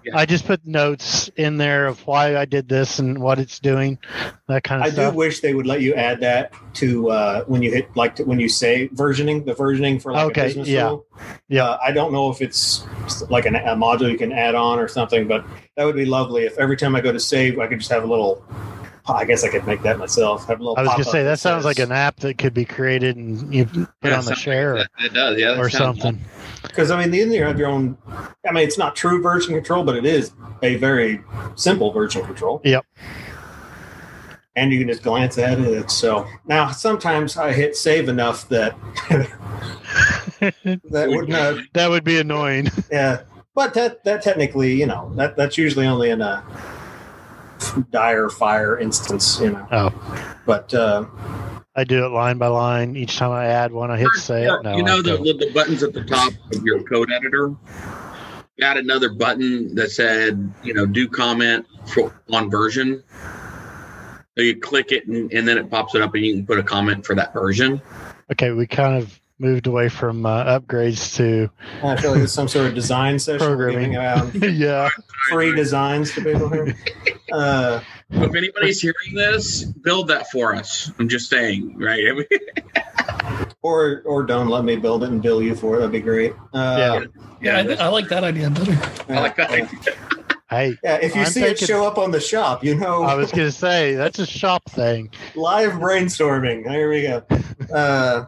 Yeah. 0.05 0.15
I 0.17 0.25
just 0.25 0.45
put 0.45 0.65
notes 0.65 1.29
in 1.35 1.57
there 1.57 1.87
of 1.87 2.07
why 2.07 2.37
I 2.37 2.45
did 2.45 2.69
this 2.69 2.99
and 2.99 3.19
what 3.19 3.37
it's 3.37 3.59
doing, 3.59 3.99
that 4.47 4.63
kind 4.63 4.81
of 4.81 4.93
stuff. 4.93 5.07
I 5.07 5.11
do 5.11 5.17
wish 5.17 5.41
they 5.41 5.53
would 5.53 5.67
let 5.67 5.81
you 5.81 5.93
add 5.93 6.21
that 6.21 6.53
to 6.75 7.09
uh, 7.11 7.43
when 7.45 7.61
you 7.61 7.69
hit 7.69 7.93
like 7.97 8.15
to, 8.15 8.23
when 8.23 8.39
you 8.39 8.47
say 8.47 8.87
versioning 8.89 9.45
the 9.45 9.53
versioning 9.53 10.01
for 10.01 10.13
like 10.13 10.27
Okay, 10.27 10.41
a 10.41 10.45
business 10.45 10.67
yeah. 10.69 10.87
rule. 10.87 11.05
Yeah. 11.49 11.65
Uh, 11.65 11.79
I 11.85 11.91
don't 11.91 12.13
know 12.13 12.31
if 12.31 12.41
it's 12.41 12.85
like 13.29 13.45
an, 13.45 13.55
a 13.55 13.75
module 13.75 14.09
you 14.09 14.17
can 14.17 14.31
add 14.31 14.55
on 14.55 14.79
or 14.79 14.87
something, 14.87 15.27
but 15.27 15.45
that 15.75 15.83
would 15.83 15.97
be 15.97 16.05
lovely 16.05 16.45
if 16.45 16.57
every 16.57 16.77
time 16.77 16.95
I 16.95 17.01
go 17.01 17.11
to 17.11 17.19
save, 17.19 17.59
I 17.59 17.67
could 17.67 17.79
just 17.79 17.91
have 17.91 18.03
a 18.03 18.07
little. 18.07 18.41
I 19.07 19.23
guess 19.25 19.43
I 19.43 19.49
could 19.49 19.67
make 19.67 19.83
that 19.83 19.99
myself. 19.99 20.47
Have 20.47 20.59
a 20.59 20.63
little. 20.63 20.77
I 20.77 20.81
was 20.81 20.91
gonna 20.91 21.03
say 21.03 21.23
that 21.23 21.39
sounds 21.39 21.63
like 21.65 21.79
an 21.79 21.91
app 21.91 22.17
that 22.17 22.37
could 22.37 22.53
be 22.53 22.65
created 22.65 23.15
and 23.17 23.53
you 23.53 23.65
put 23.65 23.87
Yeah, 24.03 24.17
on 24.17 24.25
the 24.25 24.35
share 24.35 24.77
like 24.77 24.87
that. 24.97 25.05
It 25.05 25.13
does, 25.13 25.39
yeah. 25.39 25.59
or 25.59 25.69
something. 25.69 26.19
Because 26.63 26.89
I 26.89 26.99
mean, 26.99 27.11
the 27.11 27.19
you 27.19 27.43
have 27.43 27.59
your 27.59 27.67
own. 27.69 27.97
I 28.47 28.51
mean, 28.51 28.63
it's 28.67 28.77
not 28.77 28.95
true 28.95 29.21
version 29.21 29.53
control, 29.53 29.83
but 29.83 29.95
it 29.95 30.05
is 30.05 30.33
a 30.63 30.75
very 30.77 31.21
simple 31.55 31.91
version 31.91 32.25
control. 32.25 32.61
Yep. 32.63 32.83
And 34.55 34.71
you 34.71 34.79
can 34.79 34.87
just 34.87 35.03
glance 35.03 35.37
at 35.37 35.59
it. 35.59 35.91
So 35.91 36.25
now, 36.45 36.71
sometimes 36.71 37.37
I 37.37 37.51
hit 37.51 37.75
save 37.75 38.07
enough 38.09 38.47
that 38.49 38.75
that 40.39 41.09
would 41.09 41.29
not. 41.29 41.57
that 41.73 41.89
would 41.89 42.03
be 42.03 42.19
annoying. 42.19 42.69
Yeah, 42.91 43.21
but 43.53 43.73
that 43.75 44.03
that 44.05 44.21
technically, 44.21 44.73
you 44.73 44.85
know, 44.85 45.11
that 45.15 45.35
that's 45.35 45.57
usually 45.57 45.85
only 45.85 46.09
in 46.09 46.21
a 46.21 46.43
dire 47.91 48.29
fire 48.29 48.77
instance, 48.79 49.39
you 49.39 49.51
know. 49.51 49.67
Oh, 49.71 50.35
But 50.45 50.73
uh, 50.73 51.05
I 51.75 51.83
do 51.83 52.05
it 52.05 52.09
line 52.09 52.37
by 52.37 52.47
line. 52.47 52.95
Each 52.95 53.17
time 53.17 53.31
I 53.31 53.45
add 53.45 53.71
one, 53.71 53.91
I 53.91 53.97
hit 53.97 54.07
save. 54.17 54.49
Or, 54.49 54.63
No, 54.63 54.77
you 54.77 54.83
know 54.83 54.99
I 54.99 55.01
the, 55.01 55.17
don't. 55.17 55.39
the 55.39 55.51
buttons 55.53 55.83
at 55.83 55.93
the 55.93 56.03
top 56.03 56.33
of 56.53 56.63
your 56.63 56.83
code 56.83 57.11
editor. 57.11 57.53
Add 58.61 58.77
another 58.77 59.09
button 59.13 59.75
that 59.75 59.91
said, 59.91 60.53
you 60.63 60.73
know, 60.73 60.85
do 60.85 61.07
comment 61.09 61.65
for 61.87 62.13
on 62.31 62.49
version. 62.49 63.03
So 64.37 64.43
you 64.43 64.57
click 64.59 64.91
it 64.93 65.07
and, 65.07 65.31
and 65.33 65.47
then 65.47 65.57
it 65.57 65.69
pops 65.69 65.95
it 65.95 66.01
up 66.01 66.13
and 66.15 66.25
you 66.25 66.33
can 66.35 66.45
put 66.45 66.59
a 66.59 66.63
comment 66.63 67.05
for 67.05 67.15
that 67.15 67.33
version. 67.33 67.81
okay, 68.31 68.51
we 68.51 68.65
kind 68.67 69.01
of 69.01 69.19
moved 69.39 69.67
away 69.67 69.89
from 69.89 70.25
uh, 70.25 70.59
upgrades 70.59 71.15
to 71.17 71.49
I 71.83 71.95
feel 71.97 72.11
like 72.13 72.21
it's 72.21 72.33
some 72.33 72.47
sort 72.47 72.67
of 72.67 72.73
design 72.75 73.19
session. 73.19 73.45
Programming. 73.45 73.95
out 73.95 74.33
yeah. 74.35 74.89
free 75.29 75.53
designs 75.55 76.13
to 76.15 76.21
people 76.23 76.49
here. 76.49 76.75
Uh, 77.31 77.81
if 78.11 78.35
anybody's 78.35 78.81
hearing 78.81 79.13
this, 79.13 79.63
build 79.63 80.07
that 80.07 80.29
for 80.31 80.55
us. 80.55 80.91
I'm 80.99 81.09
just 81.09 81.29
saying, 81.29 81.77
right? 81.77 82.25
or 83.61 84.03
or 84.05 84.23
don't 84.23 84.47
let 84.47 84.63
me 84.63 84.75
build 84.75 85.03
it 85.03 85.09
and 85.09 85.21
bill 85.21 85.41
you 85.41 85.55
for 85.55 85.75
it. 85.75 85.79
That'd 85.79 85.91
be 85.91 85.99
great. 85.99 86.33
Uh, 86.53 87.01
Yeah, 87.41 87.59
I, 87.59 87.63
th- 87.63 87.79
I 87.79 87.87
like 87.89 88.07
that 88.09 88.23
idea 88.23 88.49
better. 88.49 88.77
I 89.13 89.19
like 89.19 89.35
that. 89.35 89.51
idea. 89.51 90.23
Hey, 90.49 90.77
Yeah, 90.83 90.95
if 91.01 91.15
you 91.15 91.21
I'm 91.21 91.27
see 91.27 91.43
it 91.43 91.57
show 91.57 91.87
up 91.87 91.97
on 91.97 92.11
the 92.11 92.19
shop, 92.19 92.63
you 92.63 92.75
know 92.75 93.01
I 93.03 93.15
was 93.15 93.31
gonna 93.31 93.51
say 93.51 93.95
that's 93.95 94.19
a 94.19 94.27
shop 94.27 94.63
thing. 94.69 95.09
live 95.35 95.71
brainstorming. 95.73 96.63
There 96.65 96.87
we 96.89 97.01
go. 97.01 97.23
Uh, 97.73 98.25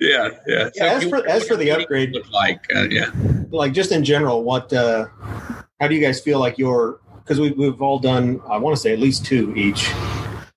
Yeah, 0.00 0.28
yeah. 0.46 0.70
Yeah, 0.74 0.84
as 0.84 1.02
you 1.04 1.10
for- 1.10 1.28
as 1.28 1.46
for 1.46 1.56
the 1.56 1.70
upgrade- 1.72 2.12
look 2.12 2.30
like, 2.30 2.60
uh, 2.74 2.86
yeah. 2.88 3.10
like 3.50 3.72
just 3.72 3.90
in 3.92 4.04
general, 4.04 4.44
what? 4.44 4.72
Uh, 4.72 5.06
how 5.80 5.88
do 5.88 5.94
you 5.94 6.00
guys 6.00 6.20
feel 6.20 6.38
like 6.38 6.56
your? 6.56 7.00
Because 7.22 7.40
we, 7.40 7.50
we've 7.50 7.82
all 7.82 7.98
done. 7.98 8.40
I 8.48 8.56
want 8.58 8.76
to 8.76 8.80
say 8.80 8.92
at 8.92 8.98
least 9.00 9.26
two 9.26 9.52
each. 9.56 9.90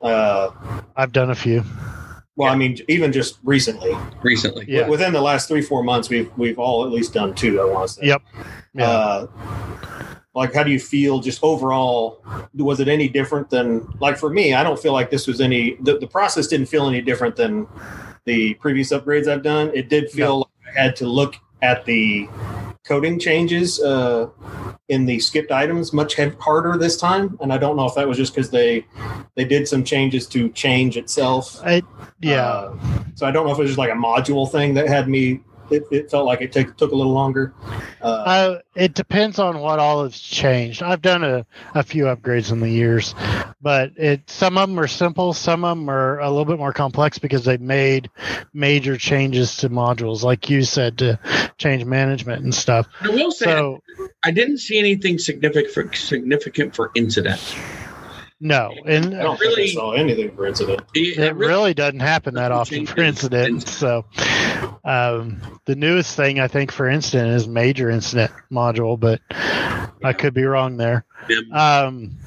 Uh, 0.01 0.51
I've 0.95 1.11
done 1.11 1.31
a 1.31 1.35
few. 1.35 1.63
Well, 2.39 2.49
I 2.51 2.55
mean, 2.55 2.77
even 2.87 3.11
just 3.11 3.37
recently, 3.43 3.93
Recently, 4.23 4.65
Yeah. 4.67 4.87
within 4.87 5.11
the 5.11 5.21
last 5.21 5.49
three 5.49 5.61
four 5.61 5.83
months, 5.83 6.09
we've 6.09 6.31
we've 6.37 6.57
all 6.57 6.85
at 6.85 6.91
least 6.91 7.13
done 7.13 7.35
two. 7.35 7.59
I 7.61 7.65
want 7.65 7.89
to 7.89 7.93
say. 7.95 8.07
Yep. 8.07 8.21
Yeah. 8.75 8.89
Uh, 8.89 9.27
like, 10.33 10.53
how 10.53 10.63
do 10.63 10.71
you 10.71 10.79
feel 10.79 11.19
just 11.19 11.43
overall? 11.43 12.23
Was 12.55 12.79
it 12.79 12.87
any 12.87 13.09
different 13.09 13.49
than 13.49 13.85
like 13.99 14.17
for 14.17 14.29
me? 14.29 14.53
I 14.53 14.63
don't 14.63 14.79
feel 14.79 14.93
like 14.93 15.09
this 15.11 15.27
was 15.27 15.41
any. 15.41 15.75
The, 15.81 15.97
the 15.97 16.07
process 16.07 16.47
didn't 16.47 16.67
feel 16.67 16.87
any 16.87 17.01
different 17.01 17.35
than 17.35 17.67
the 18.23 18.53
previous 18.55 18.91
upgrades 18.93 19.27
I've 19.27 19.43
done. 19.43 19.71
It 19.73 19.89
did 19.89 20.09
feel 20.09 20.39
like 20.39 20.75
I 20.77 20.81
had 20.83 20.95
to 20.97 21.07
look 21.07 21.35
at 21.61 21.83
the 21.83 22.29
coding 22.87 23.19
changes 23.19 23.81
uh, 23.81 24.29
in 24.89 25.05
the 25.05 25.19
skipped 25.19 25.51
items 25.51 25.93
much 25.93 26.17
harder 26.39 26.77
this 26.77 26.97
time, 26.97 27.37
and 27.41 27.53
I 27.53 27.57
don't 27.57 27.77
know 27.77 27.85
if 27.85 27.95
that 27.95 28.07
was 28.07 28.17
just 28.17 28.33
because 28.33 28.49
they 28.49 28.85
they 29.35 29.45
did 29.45 29.67
some 29.67 29.83
changes 29.83 30.27
to 30.27 30.49
change 30.49 30.97
itself. 30.97 31.61
I, 31.63 31.83
yeah. 32.21 32.47
Uh, 32.47 32.77
so 33.15 33.25
I 33.25 33.31
don't 33.31 33.45
know 33.45 33.53
if 33.53 33.59
it 33.59 33.61
was 33.61 33.69
just 33.71 33.79
like 33.79 33.91
a 33.91 33.93
module 33.93 34.51
thing 34.51 34.73
that 34.73 34.87
had 34.87 35.07
me. 35.07 35.41
It, 35.71 35.83
it 35.91 36.11
felt 36.11 36.25
like 36.25 36.41
it 36.41 36.51
took 36.51 36.75
took 36.77 36.91
a 36.91 36.95
little 36.95 37.13
longer. 37.13 37.53
Uh, 38.01 38.23
Uh, 38.25 38.59
it 38.75 38.93
depends 38.93 39.39
on 39.39 39.59
what 39.59 39.79
all 39.79 40.03
has 40.03 40.17
changed. 40.19 40.81
I've 40.81 41.01
done 41.01 41.23
a, 41.23 41.45
a 41.75 41.83
few 41.83 42.05
upgrades 42.05 42.51
in 42.51 42.59
the 42.59 42.69
years, 42.69 43.13
but 43.61 43.91
it 43.97 44.29
some 44.29 44.57
of 44.57 44.69
them 44.69 44.79
are 44.79 44.87
simple, 44.87 45.33
some 45.33 45.63
of 45.63 45.77
them 45.77 45.89
are 45.89 46.19
a 46.19 46.29
little 46.29 46.45
bit 46.45 46.57
more 46.57 46.73
complex 46.73 47.19
because 47.19 47.45
they've 47.45 47.59
made 47.61 48.09
major 48.53 48.97
changes 48.97 49.57
to 49.57 49.69
modules, 49.69 50.23
like 50.23 50.49
you 50.49 50.63
said, 50.63 50.97
to 50.99 51.19
change 51.57 51.85
management 51.85 52.43
and 52.43 52.53
stuff. 52.55 52.87
I 53.01 53.09
will 53.09 53.31
say 53.31 53.45
So 53.45 53.83
I 54.23 54.31
didn't 54.31 54.59
see 54.59 54.79
anything 54.79 55.17
significant 55.17 55.73
for 55.73 55.93
significant 55.93 56.75
for 56.75 56.91
incident. 56.95 57.39
No, 58.39 58.73
and 58.85 59.15
I 59.15 59.23
don't 59.23 59.39
really- 59.39 59.55
think 59.55 59.69
I 59.69 59.73
saw 59.73 59.91
anything 59.91 60.35
for 60.35 60.45
incident. 60.47 60.81
it 60.93 61.35
really 61.35 61.73
doesn't 61.73 61.99
happen 61.99 62.35
that 62.35 62.51
often 62.51 62.85
for 62.85 63.01
incident. 63.01 63.67
So 63.67 64.05
um, 64.83 65.41
the 65.65 65.75
newest 65.75 66.15
thing 66.15 66.39
I 66.39 66.47
think 66.47 66.71
for 66.71 66.87
incident 66.89 67.31
is 67.31 67.47
major 67.47 67.89
incident 67.89 68.31
module, 68.51 68.99
but 68.99 69.21
I 70.03 70.13
could 70.13 70.33
be 70.33 70.43
wrong 70.43 70.77
there. 70.77 71.05
Um, 71.51 72.17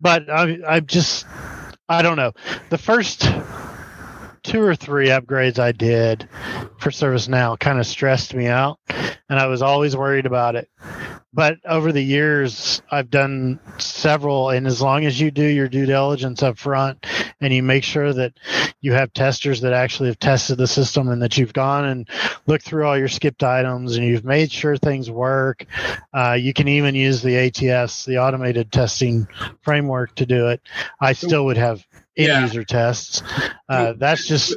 but 0.00 0.30
I, 0.30 0.58
I 0.66 0.80
just, 0.80 1.26
I 1.88 2.02
don't 2.02 2.16
know. 2.16 2.32
The 2.70 2.78
first 2.78 3.22
two 4.42 4.62
or 4.62 4.74
three 4.74 5.08
upgrades 5.08 5.58
I 5.58 5.72
did 5.72 6.28
for 6.78 6.90
ServiceNow 6.90 7.58
kind 7.58 7.78
of 7.78 7.86
stressed 7.86 8.34
me 8.34 8.46
out, 8.46 8.78
and 9.28 9.38
I 9.38 9.46
was 9.46 9.62
always 9.62 9.96
worried 9.96 10.26
about 10.26 10.56
it. 10.56 10.68
But 11.32 11.58
over 11.64 11.92
the 11.92 12.02
years, 12.02 12.82
I've 12.90 13.10
done 13.10 13.60
several, 13.78 14.50
and 14.50 14.66
as 14.66 14.80
long 14.80 15.04
as 15.04 15.20
you 15.20 15.30
do 15.30 15.44
your 15.44 15.68
due 15.68 15.86
diligence 15.86 16.42
up 16.42 16.58
front 16.58 17.06
and 17.40 17.52
you 17.52 17.62
make 17.62 17.84
sure 17.84 18.12
that 18.12 18.32
you 18.80 18.92
have 18.92 19.12
testers 19.12 19.60
that 19.60 19.72
actually 19.72 20.08
have 20.08 20.18
tested 20.18 20.56
the 20.56 20.66
system 20.66 21.08
and 21.08 21.22
that 21.22 21.36
you've 21.36 21.52
gone 21.52 21.84
and 21.84 22.08
looked 22.46 22.64
through 22.64 22.86
all 22.86 22.96
your 22.96 23.08
skipped 23.08 23.42
items 23.42 23.96
and 23.96 24.06
you've 24.06 24.24
made 24.24 24.50
sure 24.50 24.76
things 24.76 25.10
work, 25.10 25.66
uh, 26.14 26.32
you 26.32 26.52
can 26.52 26.66
even 26.66 26.94
use 26.94 27.22
the 27.22 27.36
ATS, 27.36 28.04
the 28.04 28.18
automated 28.18 28.72
testing 28.72 29.28
framework, 29.62 30.14
to 30.14 30.26
do 30.26 30.48
it. 30.48 30.60
I 31.00 31.12
still 31.12 31.44
would 31.44 31.56
have 31.56 31.84
end 32.18 32.26
Yeah. 32.28 32.40
user 32.42 32.64
tests. 32.64 33.22
Uh, 33.68 33.94
that's 33.96 34.26
just 34.26 34.56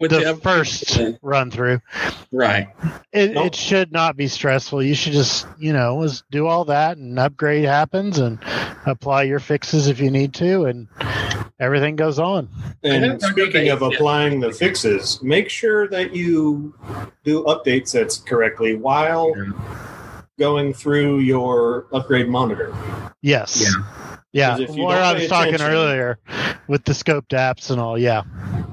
with 0.00 0.10
the 0.10 0.30
up- 0.32 0.42
first 0.42 1.00
run 1.22 1.50
through. 1.50 1.80
right. 2.32 2.68
It, 3.12 3.32
Nope. 3.32 3.46
it 3.46 3.54
should 3.54 3.92
not 3.92 4.16
be 4.16 4.28
stressful. 4.28 4.82
You 4.82 4.94
should 4.94 5.12
just, 5.12 5.46
you 5.58 5.72
know, 5.72 5.94
was 5.96 6.22
do 6.30 6.46
all 6.46 6.64
that 6.66 6.96
and 6.96 7.18
upgrade 7.18 7.64
happens 7.64 8.18
and 8.18 8.38
apply 8.86 9.24
your 9.24 9.40
fixes 9.40 9.86
if 9.88 10.00
you 10.00 10.10
need 10.10 10.32
to, 10.34 10.64
and 10.64 10.88
everything 11.58 11.96
goes 11.96 12.18
on. 12.18 12.48
And 12.82 13.20
speaking 13.20 13.68
of 13.68 13.82
applying 13.82 14.40
the 14.40 14.52
fixes, 14.52 15.20
make 15.22 15.48
sure 15.50 15.86
that 15.88 16.14
you 16.14 16.74
do 17.24 17.44
update 17.44 17.88
sets 17.88 18.16
correctly 18.16 18.74
while 18.76 19.32
Yeah. 19.36 19.52
Going 20.40 20.72
through 20.72 21.18
your 21.18 21.86
upgrade 21.92 22.28
monitor. 22.28 22.74
Yes. 23.22 23.62
Yeah. 23.62 24.16
Yeah. 24.32 24.58
if 24.58 24.74
you 24.74 24.84
Where 24.84 25.00
I 25.02 25.12
was 25.12 25.28
talking 25.28 25.60
earlier 25.60 26.18
with 26.66 26.84
the 26.84 26.92
scoped 26.92 27.28
apps 27.28 27.70
and 27.70 27.78
all. 27.80 27.98
Yeah. 27.98 28.22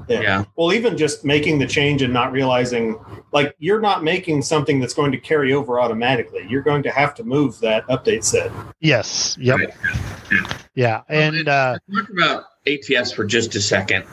Yeah. 0.08 0.44
Well, 0.56 0.72
even 0.72 0.96
just 0.96 1.24
making 1.26 1.58
the 1.58 1.66
change 1.66 2.00
and 2.00 2.12
not 2.12 2.32
realizing, 2.32 2.98
like, 3.32 3.54
you're 3.58 3.80
not 3.80 4.02
making 4.02 4.40
something 4.40 4.80
that's 4.80 4.94
going 4.94 5.12
to 5.12 5.18
carry 5.18 5.52
over 5.52 5.78
automatically. 5.78 6.46
You're 6.48 6.62
going 6.62 6.82
to 6.84 6.90
have 6.90 7.14
to 7.16 7.24
move 7.24 7.60
that 7.60 7.86
update 7.88 8.24
set. 8.24 8.50
Yes. 8.80 9.36
Yep. 9.38 9.58
Right. 9.58 10.66
Yeah. 10.74 11.02
And 11.10 11.46
uh, 11.48 11.78
Talk 11.94 12.08
about 12.08 12.44
ATS 12.66 13.12
for 13.12 13.24
just 13.26 13.54
a 13.54 13.60
second. 13.60 14.04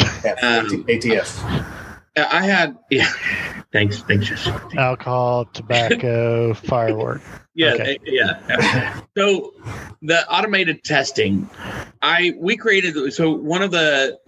F- 0.00 0.42
Um, 0.44 0.84
ATF. 0.84 1.64
I 2.30 2.42
had 2.44 2.78
yeah. 2.90 3.10
Thanks, 3.70 4.00
thanks. 4.00 4.26
Jess. 4.28 4.46
alcohol, 4.78 5.44
tobacco, 5.46 6.54
firework. 6.54 7.20
Yeah, 7.54 7.72
Okay. 7.74 7.96
uh, 7.96 8.00
yeah. 8.06 9.00
So 9.16 9.52
the 10.00 10.26
automated 10.32 10.84
testing, 10.84 11.50
I 12.00 12.34
we 12.38 12.56
created 12.56 13.12
so 13.12 13.30
one 13.32 13.60
of 13.62 13.70
the 13.70 14.18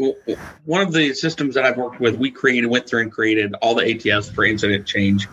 one 0.65 0.83
of 0.83 0.93
the 0.93 1.15
systems 1.15 1.55
that 1.55 1.65
I've 1.65 1.79
worked 1.79 2.01
with, 2.01 2.17
we 2.19 2.31
created 2.31 2.67
went 2.67 2.87
through 2.89 3.03
and 3.03 3.13
created 3.13 3.55
all 3.63 3.75
the 3.75 4.13
ATS 4.13 4.29
for 4.29 4.45
incident 4.45 4.87
change 4.87 5.27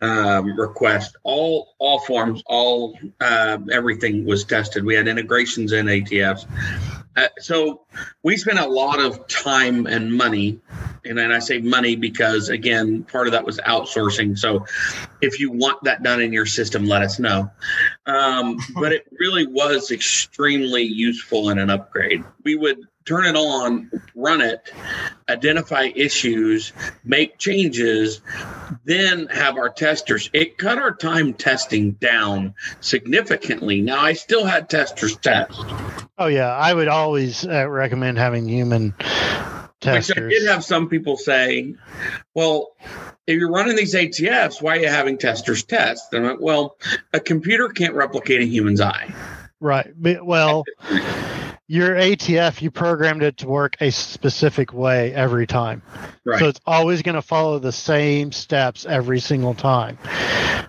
um, 0.00 0.58
request. 0.58 1.16
All 1.22 1.74
all 1.78 2.00
forms, 2.00 2.42
all 2.46 2.98
uh, 3.20 3.58
everything 3.70 4.24
was 4.24 4.44
tested. 4.44 4.84
We 4.84 4.94
had 4.96 5.06
integrations 5.06 5.72
in 5.72 5.86
ATFs. 5.86 6.46
Uh, 7.16 7.28
so 7.38 7.86
we 8.24 8.36
spent 8.36 8.58
a 8.58 8.66
lot 8.66 8.98
of 8.98 9.28
time 9.28 9.86
and 9.86 10.12
money 10.12 10.58
and 11.04 11.16
then 11.16 11.32
i 11.32 11.38
say 11.38 11.58
money 11.58 11.96
because 11.96 12.48
again 12.48 13.04
part 13.04 13.26
of 13.26 13.32
that 13.32 13.44
was 13.44 13.58
outsourcing 13.58 14.36
so 14.38 14.64
if 15.20 15.40
you 15.40 15.50
want 15.50 15.82
that 15.84 16.02
done 16.02 16.20
in 16.20 16.32
your 16.32 16.46
system 16.46 16.86
let 16.86 17.02
us 17.02 17.18
know 17.18 17.50
um, 18.06 18.56
but 18.74 18.92
it 18.92 19.06
really 19.18 19.46
was 19.46 19.90
extremely 19.90 20.82
useful 20.82 21.50
in 21.50 21.58
an 21.58 21.70
upgrade 21.70 22.22
we 22.44 22.56
would 22.56 22.78
turn 23.04 23.26
it 23.26 23.36
on, 23.36 23.90
run 24.14 24.40
it, 24.40 24.72
identify 25.28 25.90
issues, 25.94 26.72
make 27.04 27.38
changes, 27.38 28.20
then 28.84 29.26
have 29.26 29.56
our 29.56 29.68
testers. 29.68 30.30
It 30.32 30.56
cut 30.58 30.78
our 30.78 30.94
time 30.94 31.34
testing 31.34 31.92
down 31.92 32.54
significantly. 32.80 33.82
Now, 33.82 34.00
I 34.00 34.14
still 34.14 34.44
had 34.44 34.70
testers 34.70 35.16
test. 35.16 35.60
Oh 36.16 36.26
yeah, 36.26 36.50
I 36.50 36.72
would 36.72 36.88
always 36.88 37.46
uh, 37.46 37.68
recommend 37.68 38.18
having 38.18 38.48
human 38.48 38.94
testers. 39.84 40.16
Which 40.16 40.24
I 40.24 40.28
did 40.28 40.48
have 40.48 40.64
some 40.64 40.88
people 40.88 41.16
say, 41.16 41.74
"Well, 42.34 42.72
if 43.26 43.38
you're 43.38 43.50
running 43.50 43.76
these 43.76 43.94
ATFs, 43.94 44.60
why 44.60 44.76
are 44.76 44.80
you 44.80 44.88
having 44.88 45.18
testers 45.18 45.64
test?" 45.64 46.12
And 46.12 46.24
I'm 46.24 46.32
like, 46.32 46.40
"Well, 46.40 46.76
a 47.12 47.20
computer 47.20 47.68
can't 47.68 47.94
replicate 47.94 48.40
a 48.40 48.46
human's 48.46 48.80
eye." 48.80 49.14
Right. 49.60 49.92
Well, 49.96 50.64
your 51.66 51.94
ATF, 51.94 52.60
you 52.60 52.70
programmed 52.70 53.22
it 53.22 53.38
to 53.38 53.48
work 53.48 53.76
a 53.80 53.90
specific 53.90 54.72
way 54.74 55.14
every 55.14 55.46
time. 55.46 55.82
Right. 56.24 56.38
So 56.38 56.48
it's 56.48 56.60
always 56.66 57.02
going 57.02 57.14
to 57.14 57.22
follow 57.22 57.58
the 57.58 57.72
same 57.72 58.32
steps 58.32 58.84
every 58.84 59.20
single 59.20 59.54
time. 59.54 59.98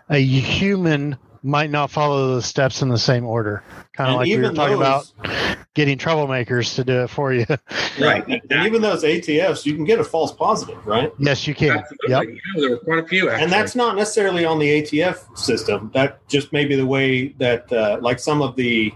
A 0.09 0.19
human 0.19 1.17
might 1.43 1.69
not 1.69 1.91
follow 1.91 2.35
the 2.35 2.41
steps 2.41 2.81
in 2.81 2.89
the 2.89 2.97
same 2.97 3.25
order. 3.25 3.63
Kind 3.95 4.09
of 4.09 4.19
And 4.21 4.29
like 4.29 4.37
we 4.37 4.37
were 4.37 4.53
talking 4.53 4.79
those- 4.79 5.13
about 5.19 5.57
getting 5.73 5.97
troublemakers 5.97 6.75
to 6.75 6.83
do 6.83 7.01
it 7.03 7.07
for 7.09 7.33
you. 7.33 7.45
Right. 7.97 8.27
And 8.27 8.65
even 8.65 8.81
those 8.81 9.05
ATFs, 9.05 9.65
you 9.65 9.73
can 9.73 9.85
get 9.85 9.99
a 10.01 10.03
false 10.03 10.33
positive, 10.33 10.85
right? 10.85 11.13
yes, 11.17 11.47
you 11.47 11.55
can. 11.55 11.77
Absolutely. 11.77 12.09
Yep. 12.09 12.23
Yeah, 12.27 12.59
there 12.61 12.69
were 12.71 12.77
quite 12.79 12.99
a 12.99 13.07
few. 13.07 13.29
Actually. 13.29 13.43
And 13.45 13.51
that's 13.53 13.73
not 13.73 13.95
necessarily 13.95 14.43
on 14.43 14.59
the 14.59 14.81
ATF 14.81 15.37
system. 15.37 15.91
That 15.93 16.19
just 16.27 16.51
may 16.51 16.65
be 16.65 16.75
the 16.75 16.85
way 16.85 17.29
that, 17.39 17.71
uh, 17.71 17.97
like 18.01 18.19
some 18.19 18.41
of 18.41 18.57
the, 18.57 18.89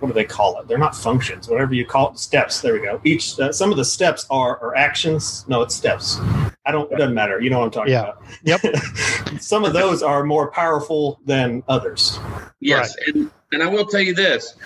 what 0.00 0.08
do 0.08 0.12
they 0.12 0.26
call 0.26 0.58
it? 0.60 0.68
They're 0.68 0.76
not 0.76 0.94
functions, 0.94 1.48
whatever 1.48 1.72
you 1.72 1.86
call 1.86 2.10
it, 2.10 2.18
steps. 2.18 2.60
There 2.60 2.74
we 2.74 2.80
go. 2.80 3.00
Each, 3.04 3.40
uh, 3.40 3.52
some 3.52 3.70
of 3.70 3.78
the 3.78 3.86
steps 3.86 4.26
are, 4.28 4.58
are 4.62 4.76
actions. 4.76 5.46
No, 5.48 5.62
it's 5.62 5.74
steps. 5.74 6.18
I 6.66 6.72
don't, 6.72 6.92
it 6.92 6.98
doesn't 6.98 7.14
matter. 7.14 7.40
You 7.40 7.48
know 7.48 7.60
what 7.60 7.64
I'm 7.64 7.70
talking 7.70 7.92
Yeah. 7.92 8.12
about. 8.12 8.22
Yep. 8.42 9.40
some 9.40 9.64
of 9.64 9.72
those 9.72 10.02
are 10.02 10.24
more 10.24 10.50
powerful 10.50 11.20
than 11.24 11.62
others. 11.68 12.18
Yes, 12.60 12.94
and, 13.06 13.30
and 13.52 13.62
I 13.62 13.68
will 13.68 13.86
tell 13.86 14.00
you 14.00 14.14
this: 14.14 14.56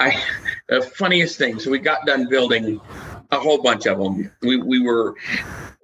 I 0.00 0.22
the 0.68 0.82
funniest 0.82 1.38
thing. 1.38 1.58
So 1.58 1.70
we 1.70 1.78
got 1.78 2.06
done 2.06 2.28
building 2.28 2.80
a 3.30 3.38
whole 3.38 3.62
bunch 3.62 3.86
of 3.86 3.98
them. 3.98 4.30
We 4.42 4.56
we 4.56 4.80
were 4.80 5.14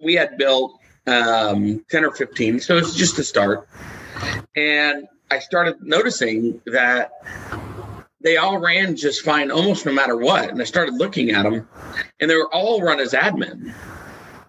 we 0.02 0.14
had 0.14 0.36
built 0.38 0.78
um, 1.06 1.84
ten 1.90 2.04
or 2.04 2.12
fifteen, 2.12 2.60
so 2.60 2.76
it's 2.76 2.94
just 2.94 3.18
a 3.18 3.24
start. 3.24 3.68
And 4.56 5.08
I 5.30 5.38
started 5.38 5.82
noticing 5.82 6.60
that 6.66 7.12
they 8.20 8.36
all 8.36 8.58
ran 8.58 8.94
just 8.96 9.22
fine, 9.22 9.50
almost 9.50 9.84
no 9.84 9.92
matter 9.92 10.16
what. 10.16 10.48
And 10.50 10.60
I 10.60 10.64
started 10.64 10.94
looking 10.94 11.30
at 11.30 11.42
them, 11.42 11.68
and 12.20 12.30
they 12.30 12.36
were 12.36 12.52
all 12.52 12.82
run 12.82 13.00
as 13.00 13.12
admin. 13.12 13.74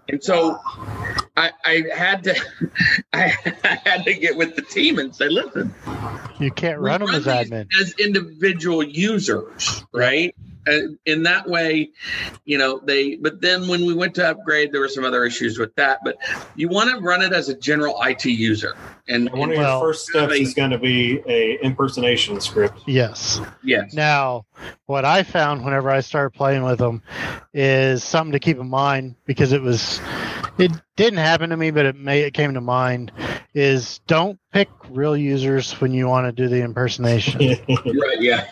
And 0.09 0.23
so 0.23 0.59
I, 1.35 1.51
I 1.65 1.83
had 1.95 2.23
to 2.25 2.35
I 3.13 3.33
had 3.85 4.03
to 4.05 4.13
get 4.13 4.37
with 4.37 4.55
the 4.55 4.61
team 4.61 4.99
and 4.99 5.15
say, 5.15 5.29
listen, 5.29 5.73
You 6.39 6.51
can't 6.51 6.79
run 6.79 7.01
them 7.01 7.09
as 7.15 7.25
admin. 7.25 7.67
as 7.81 7.93
individual 7.99 8.83
users, 8.83 9.83
right? 9.93 10.35
Uh, 10.65 10.79
in 11.05 11.23
that 11.23 11.49
way, 11.49 11.89
you 12.45 12.57
know 12.57 12.79
they. 12.79 13.15
But 13.17 13.41
then 13.41 13.67
when 13.67 13.85
we 13.85 13.93
went 13.93 14.15
to 14.15 14.29
upgrade, 14.29 14.71
there 14.71 14.79
were 14.79 14.87
some 14.87 15.03
other 15.03 15.25
issues 15.25 15.59
with 15.59 15.75
that. 15.75 15.99
But 16.05 16.17
you 16.55 16.69
want 16.69 16.89
to 16.91 16.99
run 16.99 17.21
it 17.21 17.33
as 17.33 17.49
a 17.49 17.57
general 17.57 18.01
IT 18.01 18.23
user, 18.25 18.73
and, 19.07 19.27
And 19.29 19.37
one 19.37 19.49
of 19.49 19.55
and 19.55 19.63
Well- 19.63 19.79
your 19.79 19.87
first 19.93 20.07
steps 20.07 20.33
is 20.35 20.53
going 20.53 20.71
to 20.71 20.77
be 20.77 21.21
a 21.27 21.59
impersonation 21.63 22.39
script. 22.41 22.81
Yes. 22.87 23.41
yes, 23.63 23.93
Now, 23.93 24.45
what 24.85 25.05
I 25.05 25.23
found 25.23 25.63
whenever 25.65 25.89
I 25.89 25.99
started 25.99 26.31
playing 26.37 26.63
with 26.63 26.79
them 26.79 27.01
is 27.53 28.03
something 28.03 28.31
to 28.33 28.39
keep 28.39 28.57
in 28.57 28.69
mind 28.69 29.15
because 29.25 29.51
it 29.51 29.61
was, 29.61 29.99
it 30.57 30.71
didn't 30.95 31.19
happen 31.19 31.49
to 31.49 31.57
me, 31.57 31.71
but 31.71 31.85
it 31.85 31.95
may 31.95 32.21
it 32.21 32.33
came 32.33 32.53
to 32.53 32.61
mind. 32.61 33.11
Is 33.55 33.99
don't 34.07 34.39
pick 34.51 34.67
real 34.89 35.15
users 35.15 35.73
when 35.79 35.91
you 35.93 36.07
want 36.07 36.25
to 36.25 36.31
do 36.31 36.47
the 36.49 36.61
impersonation. 36.63 37.39
right, 37.69 38.17
yeah. 38.19 38.47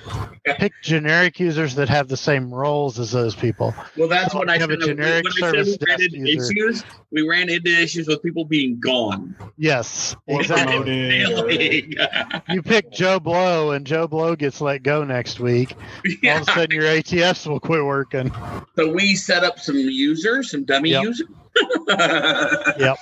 pick 0.59 0.73
generic 0.83 1.39
users 1.39 1.73
that 1.73 1.89
have 1.89 2.07
the 2.07 2.17
same 2.17 2.53
roles 2.53 2.99
as 2.99 3.11
those 3.11 3.33
people. 3.33 3.73
Well, 3.97 4.07
that's 4.07 4.31
So 4.31 4.37
what 4.37 4.49
I 4.49 4.59
have 4.59 4.69
a 4.69 4.73
said. 4.79 4.89
Generic 4.89 5.25
I 5.25 5.31
said 5.31 5.39
service 5.39 5.77
we 5.79 5.87
ran 5.87 6.01
into 6.01 6.27
issues, 6.27 6.83
we 7.11 7.27
ran 7.27 7.49
into 7.49 7.71
issues 7.81 8.07
with 8.07 8.21
people 8.21 8.45
being 8.45 8.79
gone. 8.79 9.35
Yes, 9.57 10.15
Or 10.27 10.40
exactly. 10.40 10.40
Promoted. 10.47 11.39
or- 11.39 12.53
You 12.53 12.61
pick 12.61 12.91
Joe 12.91 13.19
Blow, 13.19 13.71
and 13.71 13.85
Joe 13.85 14.07
Blow 14.07 14.35
gets 14.35 14.61
let 14.61 14.83
go 14.83 15.03
next 15.03 15.39
week. 15.39 15.73
All 16.25 16.37
of 16.37 16.41
a 16.41 16.45
sudden, 16.51 16.71
your 16.75 16.83
ATFs 16.85 17.45
will 17.47 17.59
quit 17.59 17.83
working. 17.85 18.31
So 18.75 18.91
we 18.91 19.15
set 19.15 19.43
up 19.43 19.59
some 19.59 19.77
users, 19.77 20.51
some 20.51 20.63
dummy 20.65 20.91
Yep. 20.91 21.03
users. 21.03 21.27
Yep. 22.79 22.97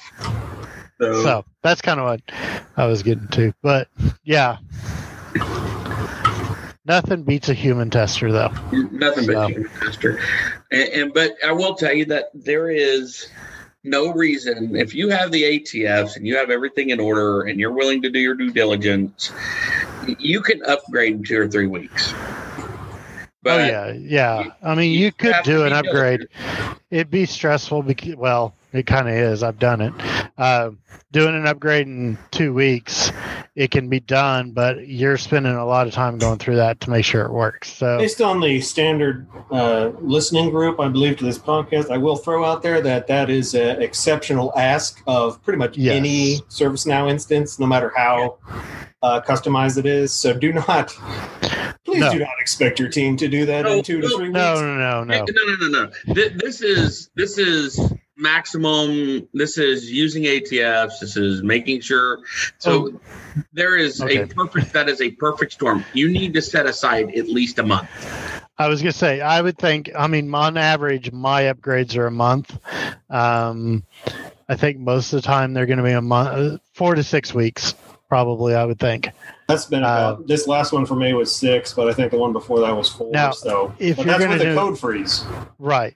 So, 1.02 1.24
So 1.24 1.46
that's 1.62 1.82
kind 1.82 2.00
of 2.00 2.06
what 2.08 2.22
I 2.76 2.86
was 2.88 3.04
getting 3.04 3.28
to. 3.30 3.54
But 3.62 3.88
yeah, 4.24 4.58
nothing 6.86 7.24
beats 7.24 7.50
a 7.50 7.54
human 7.54 7.90
tester, 7.90 8.32
though. 8.32 8.52
nothing 8.72 9.26
but 9.28 9.34
So- 9.34 9.48
human 9.48 9.70
master. 9.84 10.20
And, 10.72 10.90
and 10.90 11.14
but 11.14 11.34
I 11.46 11.52
will 11.52 11.76
tell 11.76 11.94
you 11.94 12.06
that 12.06 12.26
there 12.34 12.70
is 12.70 13.28
no 13.90 14.14
reason 14.14 14.76
if 14.76 14.94
you 14.94 15.10
have 15.10 15.32
the 15.32 15.44
ATFs 15.44 16.16
and 16.16 16.26
you 16.26 16.38
have 16.38 16.50
everything 16.50 16.92
in 16.92 17.00
order 17.00 17.44
and 17.44 17.60
you're 17.60 17.72
willing 17.72 18.02
to 18.04 18.10
do 18.10 18.20
your 18.20 18.36
due 18.36 18.52
diligence, 18.52 19.32
you 20.20 20.42
can 20.42 20.64
upgrade 20.66 21.16
in 21.16 21.24
two 21.24 21.40
or 21.40 21.48
three 21.48 21.68
weeks. 21.68 22.14
Oh, 22.14 22.70
but 23.42 23.62
oh 23.62 23.66
yeah, 23.66 23.92
yeah. 23.92 24.44
I 24.62 24.76
mean, 24.76 24.92
you, 24.92 25.06
you 25.06 25.12
could 25.12 25.36
do 25.44 25.64
an 25.64 25.74
upgrade. 25.74 26.28
It'd 26.92 27.12
be 27.12 27.26
stressful 27.26 27.84
because, 27.84 28.16
well, 28.16 28.54
it 28.72 28.86
kind 28.86 29.08
of 29.08 29.14
is. 29.16 29.44
I've 29.44 29.60
done 29.60 29.82
it. 29.82 29.94
Uh, 30.38 30.72
doing 31.12 31.36
an 31.36 31.46
upgrade 31.48 31.88
in 31.88 32.18
two 32.32 32.54
weeks, 32.54 33.12
it 33.56 33.72
can 33.72 33.90
be 33.90 34.00
done, 34.00 34.52
but 34.52 34.88
you're 34.88 35.18
spending 35.18 35.54
a 35.54 35.66
lot 35.66 35.88
of 35.88 35.94
time 35.94 36.18
going 36.18 36.38
through 36.40 36.56
that 36.58 36.80
to 36.82 36.90
make 36.90 37.04
sure 37.04 37.26
it 37.26 37.32
works. 37.32 37.74
So 37.74 37.98
Based 37.98 38.22
on 38.22 38.40
the 38.40 38.62
standard 38.62 39.28
uh, 39.52 39.92
listening 40.00 40.50
group, 40.50 40.80
I 40.80 40.88
believe, 40.88 41.18
to 41.18 41.26
this 41.26 41.38
podcast, 41.40 41.90
I 41.90 41.98
will 41.98 42.16
throw 42.16 42.46
out 42.46 42.62
there 42.62 42.80
that 42.82 43.08
that 43.08 43.30
is 43.30 43.54
an 43.56 43.82
exceptional 43.82 44.54
ask 44.58 45.02
of 45.08 45.42
pretty 45.44 45.58
much 45.60 45.78
Yes. 45.78 45.96
any 45.98 46.38
ServiceNow 46.50 47.10
instance, 47.10 47.60
no 47.60 47.66
matter 47.66 47.92
how 47.96 48.38
uh, 49.02 49.20
customized 49.22 49.78
it 49.78 49.86
is. 49.86 50.14
So 50.14 50.34
do 50.34 50.54
not, 50.54 50.90
please 51.86 52.00
No. 52.02 52.12
do 52.12 52.20
not 52.20 52.30
expect 52.40 52.80
your 52.80 52.90
team 52.90 53.18
to 53.18 53.28
do 53.28 53.46
that 53.46 53.66
No, 53.66 53.78
in 53.78 53.84
two 53.84 54.00
to 54.02 54.08
three 54.10 54.28
weeks. 54.30 54.34
no, 54.36 54.56
no, 54.62 55.04
no. 55.04 55.04
no, 55.04 55.26
no, 55.28 55.68
no, 55.68 55.68
no. 56.08 56.14
Th- 56.14 56.34
This 56.34 56.62
is 56.62 57.10
this 57.16 57.38
is 57.38 57.80
maximum. 58.20 59.28
This 59.34 59.58
is 59.58 59.90
using 59.92 60.24
ATFs. 60.24 61.00
This 61.00 61.18
is 61.18 61.42
making 61.42 61.82
sure. 61.82 62.20
So 62.58 63.00
there 63.54 63.76
is 63.78 64.02
Oh. 64.02 64.06
Okay. 64.06 64.18
a 64.22 64.28
perfect. 64.28 64.74
That 64.74 64.90
is 64.90 65.02
a 65.02 65.12
perfect 65.12 65.54
storm. 65.54 65.84
You 65.94 66.10
need 66.12 66.34
to 66.34 66.42
set 66.42 66.66
aside 66.66 67.16
at 67.16 67.28
least 67.28 67.58
a 67.60 67.64
month. 67.64 67.90
I 68.58 68.68
was 68.68 68.82
gonna 68.82 68.92
say, 68.92 69.22
I 69.22 69.42
would 69.42 69.58
think. 69.58 69.90
I 69.98 70.08
mean, 70.08 70.34
on 70.36 70.58
average, 70.58 71.12
my 71.14 71.44
upgrades 71.44 71.96
are 71.98 72.08
a 72.08 72.12
month. 72.12 72.58
Um, 73.10 73.84
I 74.50 74.56
think 74.56 74.80
most 74.80 75.14
of 75.14 75.22
the 75.22 75.26
time 75.28 75.54
they're 75.54 75.68
going 75.68 75.78
to 75.78 75.84
be 75.84 75.92
a 75.92 76.02
month, 76.02 76.60
four 76.74 76.96
to 76.96 77.04
six 77.04 77.34
weeks, 77.36 77.76
probably. 78.10 78.56
I 78.56 78.66
would 78.66 78.80
think. 78.80 79.10
That's 79.48 79.66
been 79.66 79.80
about, 79.80 80.28
this 80.28 80.48
last 80.48 80.72
one 80.74 80.86
for 80.86 80.96
me 80.96 81.14
was 81.14 81.34
six, 81.36 81.74
but 81.74 81.88
I 81.88 81.94
think 81.94 82.12
the 82.12 82.18
one 82.18 82.34
before 82.34 82.60
that 82.60 82.76
was 82.76 82.90
four. 82.90 83.10
Now, 83.12 83.32
so, 83.32 83.74
if 83.80 83.96
but 83.98 84.06
you're 84.06 84.18
that's 84.18 84.24
gonna 84.26 84.38
with 84.44 84.48
the 84.48 84.56
code 84.56 84.78
freeze. 84.80 85.24
Right. 85.58 85.96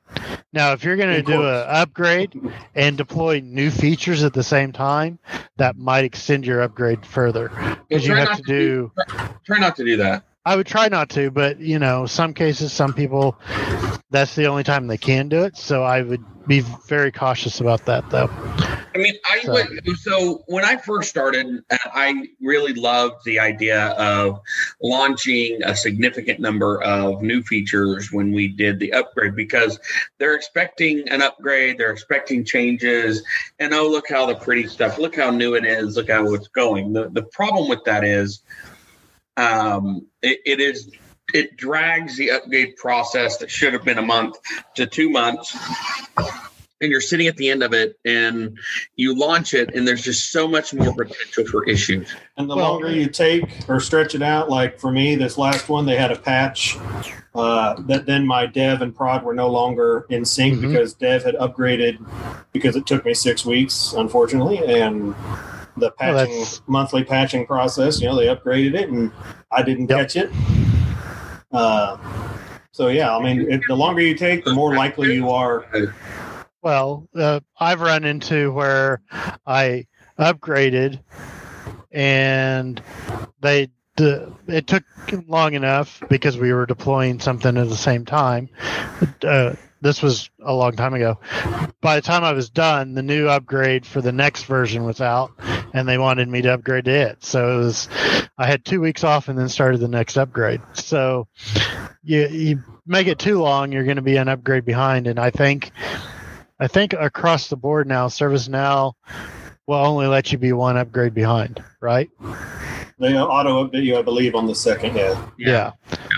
Now, 0.53 0.71
if 0.73 0.83
you're 0.83 0.95
going 0.95 1.09
to 1.13 1.19
Of 1.19 1.25
do 1.25 1.33
course. 1.33 1.45
an 1.45 1.75
upgrade 1.75 2.51
and 2.75 2.97
deploy 2.97 3.41
new 3.43 3.69
features 3.69 4.23
at 4.23 4.33
the 4.33 4.43
same 4.43 4.71
time, 4.71 5.19
that 5.57 5.77
might 5.77 6.03
extend 6.05 6.45
your 6.45 6.61
upgrade 6.61 7.05
further 7.05 7.51
because 7.89 8.07
you 8.07 8.15
have 8.15 8.37
to 8.37 8.43
to 8.43 8.43
do- 8.43 8.91
do. 8.95 9.03
Try 9.45 9.59
not 9.59 9.75
to 9.75 9.83
do 9.83 9.97
that. 9.97 10.23
I 10.45 10.55
would 10.55 10.67
try 10.67 10.89
not 10.89 11.09
to, 11.11 11.31
but 11.31 11.59
you 11.59 11.79
know, 11.79 12.05
some 12.05 12.33
cases, 12.33 12.73
some 12.73 12.93
people, 12.93 13.37
that's 14.09 14.35
the 14.35 14.45
only 14.47 14.63
time 14.63 14.87
they 14.87 14.97
can 14.97 15.29
do 15.29 15.43
it. 15.43 15.55
So 15.57 15.83
I 15.83 16.01
would 16.01 16.23
be 16.47 16.61
very 16.87 17.11
cautious 17.11 17.59
about 17.59 17.85
that, 17.85 18.09
though. 18.09 18.29
I 18.95 18.97
mean, 18.97 19.15
I 19.25 19.39
So- 19.41 19.53
would. 19.53 19.97
So 19.99 20.43
when 20.47 20.63
I 20.63 20.77
first 20.77 21.09
started, 21.09 21.63
uh, 21.71 21.77
I 21.85 22.27
really 22.41 22.73
loved 22.73 23.25
the 23.25 23.39
idea 23.39 23.87
of 23.91 24.39
launching 24.81 25.63
a 25.63 25.75
significant 25.75 26.39
number 26.39 26.81
of 26.83 27.21
new 27.21 27.41
features 27.41 28.11
when 28.11 28.31
we 28.31 28.49
did 28.49 28.79
the 28.79 28.93
upgrade 28.93 29.35
because 29.35 29.79
they're 30.19 30.35
expecting 30.35 31.07
an 31.09 31.21
upgrade, 31.21 31.77
they're 31.77 31.91
expecting 31.91 32.45
changes, 32.45 33.23
and 33.59 33.73
oh, 33.73 33.89
look 33.89 34.09
how 34.09 34.25
the 34.25 34.35
pretty 34.35 34.67
stuff, 34.67 34.97
look 34.99 35.15
how 35.15 35.31
new 35.31 35.55
it 35.55 35.65
is, 35.65 35.95
look 35.95 36.09
how 36.09 36.31
it's 36.33 36.49
going. 36.49 36.93
The 36.93 37.09
the 37.09 37.23
problem 37.23 37.69
with 37.69 37.83
that 37.85 38.03
is, 38.03 38.41
um, 39.37 40.05
it, 40.21 40.39
it 40.45 40.59
is. 40.59 40.91
It 41.33 41.57
drags 41.57 42.15
the 42.17 42.31
upgrade 42.31 42.75
process 42.77 43.37
that 43.37 43.49
should 43.49 43.73
have 43.73 43.83
been 43.83 43.97
a 43.97 44.01
month 44.03 44.37
to 44.75 44.85
two 44.85 45.09
months 45.09 45.57
and 46.79 46.91
you're 46.91 47.01
sitting 47.01 47.27
at 47.27 47.37
the 47.37 47.49
end 47.49 47.63
of 47.63 47.73
it 47.73 47.97
and 48.05 48.57
you 48.97 49.17
launch 49.17 49.53
it 49.53 49.73
and 49.73 49.87
there's 49.87 50.01
just 50.03 50.31
so 50.31 50.47
much 50.47 50.73
more 50.73 50.93
potential 50.93 51.45
for 51.45 51.63
issues 51.67 52.13
And 52.37 52.49
the 52.49 52.55
Well- 52.55 52.73
longer 52.73 52.91
you 52.91 53.07
take 53.07 53.45
or 53.67 53.79
stretch 53.79 54.15
it 54.15 54.21
out, 54.21 54.49
like 54.49 54.79
for 54.79 54.91
me, 54.91 55.15
this 55.15 55.37
last 55.37 55.69
one, 55.69 55.85
they 55.85 55.95
had 55.95 56.11
a 56.11 56.15
patch 56.17 56.77
uh, 57.35 57.75
that 57.87 58.05
then 58.05 58.27
my 58.27 58.45
dev 58.45 58.81
and 58.83 58.95
prod 58.95 59.23
were 59.23 59.33
no 59.33 59.49
longer 59.49 60.05
in 60.09 60.25
sync 60.25 60.59
Mhm. 60.59 60.69
because 60.71 60.93
dev 60.93 61.23
had 61.23 61.33
upgraded 61.35 61.97
because 62.51 62.75
it 62.75 62.85
took 62.85 63.05
me 63.05 63.13
six 63.15 63.43
weeks, 63.43 63.93
unfortunately, 63.97 64.59
and 64.59 65.15
the 65.77 65.89
patching 65.91 66.15
that's- 66.15 66.61
monthly 66.67 67.03
patching 67.03 67.47
process, 67.47 67.99
you 68.01 68.07
know, 68.07 68.15
they 68.15 68.27
upgraded 68.27 68.75
it 68.75 68.89
and 68.89 69.11
I 69.51 69.63
didn't 69.63 69.89
Yep. 69.89 69.99
catch 69.99 70.15
it. 70.15 70.29
Uh, 71.53 71.97
so 72.71 72.87
yeah, 72.87 73.15
I 73.15 73.21
mean, 73.23 73.61
the 73.67 73.75
longer 73.75 74.01
you 74.01 74.15
take, 74.15 74.43
the 74.43 74.53
more 74.53 74.75
likely 74.75 75.13
you 75.13 75.29
are. 75.29 75.65
Well, 76.61 77.07
uh, 77.15 77.41
I've 77.59 77.81
run 77.81 78.03
into 78.03 78.51
where 78.51 79.01
I 79.45 79.85
upgraded 80.17 80.99
and 81.91 82.81
they 83.41 83.69
the, 83.95 84.33
it 84.47 84.65
took 84.65 84.83
long 85.27 85.53
enough 85.53 86.01
because 86.09 86.37
we 86.37 86.51
were 86.51 86.65
deploying 86.65 87.19
something 87.19 87.55
at 87.57 87.69
the 87.69 87.77
same 87.77 88.05
time. 88.05 88.49
Uh, 89.21 89.53
this 89.81 90.01
was 90.01 90.29
a 90.41 90.53
long 90.53 90.75
time 90.75 90.95
ago. 90.95 91.19
By 91.81 91.97
the 91.97 92.01
time 92.01 92.23
I 92.23 92.31
was 92.31 92.49
done, 92.49 92.95
the 92.95 93.03
new 93.03 93.27
upgrade 93.27 93.85
for 93.85 94.01
the 94.01 94.11
next 94.11 94.45
version 94.45 94.83
was 94.83 94.99
out, 95.01 95.33
and 95.73 95.87
they 95.87 95.97
wanted 95.97 96.27
me 96.27 96.41
to 96.41 96.53
upgrade 96.53 96.85
to 96.85 96.91
it. 96.91 97.23
So 97.23 97.53
it 97.53 97.57
was, 97.57 97.89
I 98.37 98.47
had 98.47 98.65
two 98.65 98.81
weeks 98.81 99.03
off 99.03 99.29
and 99.29 99.37
then 99.37 99.47
started 99.49 99.79
the 99.79 99.87
next 99.87 100.17
upgrade. 100.17 100.61
So 100.73 101.27
you 102.03 102.27
you 102.27 102.63
make 102.87 103.07
it 103.07 103.19
too 103.19 103.39
long, 103.41 103.71
you're 103.71 103.83
going 103.83 103.97
to 103.97 104.01
be 104.01 104.17
an 104.17 104.27
upgrade 104.27 104.65
behind. 104.65 105.07
And 105.07 105.19
I 105.19 105.29
think, 105.29 105.71
I 106.59 106.67
think 106.67 106.93
across 106.93 107.47
the 107.49 107.55
board 107.57 107.87
now, 107.87 108.07
ServiceNow 108.07 108.93
will 109.67 109.75
only 109.75 110.07
let 110.07 110.31
you 110.31 110.37
be 110.37 110.51
one 110.51 110.77
upgrade 110.77 111.13
behind, 111.13 111.63
right? 111.79 112.09
They 112.99 113.17
auto 113.17 113.67
update 113.67 113.83
you, 113.83 113.97
I 113.97 114.01
believe, 114.01 114.35
on 114.35 114.45
the 114.47 114.55
second. 114.55 114.95
Yeah. 115.37 115.71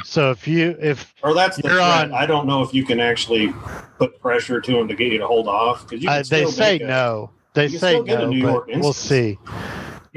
So 0.03 0.31
if 0.31 0.47
you 0.47 0.75
if 0.79 1.13
Or 1.23 1.33
that's 1.33 1.57
the 1.57 1.67
You're 1.67 1.81
on- 1.81 2.13
I 2.13 2.25
don't 2.25 2.47
know 2.47 2.61
if 2.61 2.73
you 2.73 2.85
can 2.85 2.99
actually 2.99 3.53
put 3.97 4.19
pressure 4.19 4.61
to 4.61 4.71
them 4.71 4.87
to 4.87 4.95
get 4.95 5.11
you 5.11 5.17
to 5.19 5.27
hold 5.27 5.47
off 5.47 5.87
because 5.87 6.03
you 6.03 6.09
uh, 6.09 6.17
they 6.17 6.23
still 6.23 6.51
say 6.51 6.79
a- 6.79 6.87
no, 6.87 7.31
they 7.53 7.63
you 7.65 7.69
can 7.71 7.79
say 7.79 7.91
still 7.93 8.03
get 8.03 8.19
a 8.21 8.23
no, 8.25 8.29
New 8.29 8.41
but 8.43 8.51
York 8.51 8.69
we'll 8.75 8.93
see. 8.93 9.37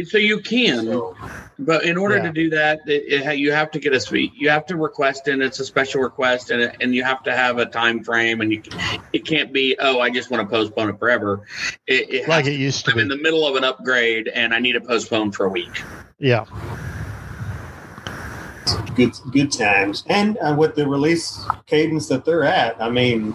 So 0.04 0.18
you 0.18 0.40
can 0.40 0.84
So, 0.84 1.16
but 1.58 1.84
in 1.84 1.96
order 1.96 2.16
Yeah. 2.16 2.22
to 2.24 2.32
do 2.32 2.50
that 2.50 2.80
it, 2.86 3.26
it, 3.26 3.38
you 3.38 3.50
have 3.52 3.70
to 3.72 3.80
get 3.80 3.92
a 3.92 4.00
suite 4.00 4.32
you 4.36 4.48
have 4.50 4.66
to 4.66 4.76
request 4.76 5.26
and 5.28 5.42
it's 5.42 5.58
a 5.60 5.64
special 5.64 6.00
request 6.02 6.50
and, 6.50 6.72
and 6.80 6.94
you 6.94 7.02
have 7.04 7.22
to 7.24 7.34
have 7.34 7.58
a 7.58 7.66
time 7.66 8.04
frame 8.04 8.40
and 8.40 8.52
you 8.52 8.62
can- 8.62 8.78
it 9.12 9.26
can't 9.26 9.52
be 9.52 9.76
oh 9.80 10.00
i 10.00 10.08
just 10.10 10.30
want 10.30 10.40
to 10.48 10.48
postpone 10.56 10.88
it 10.90 10.98
forever 10.98 11.42
it, 11.86 12.10
it 12.10 12.28
Like 12.28 12.46
it 12.46 12.54
used 12.54 12.84
to, 12.84 12.92
to 12.92 12.96
i'm 12.96 13.00
in 13.02 13.08
the 13.08 13.16
middle 13.16 13.46
of 13.46 13.56
an 13.56 13.64
upgrade 13.64 14.28
and 14.28 14.54
i 14.54 14.58
need 14.60 14.72
to 14.72 14.80
postpone 14.80 15.32
for 15.32 15.46
a 15.46 15.50
week 15.50 15.84
Yeah. 16.18 16.44
Good 18.94 19.12
good 19.32 19.52
times. 19.52 20.04
And 20.08 20.38
uh, 20.38 20.54
with 20.58 20.74
the 20.74 20.86
release 20.86 21.44
cadence 21.68 22.08
that 22.08 22.24
they're 22.24 22.44
at 22.44 22.80
i 22.80 22.88
mean 22.88 23.34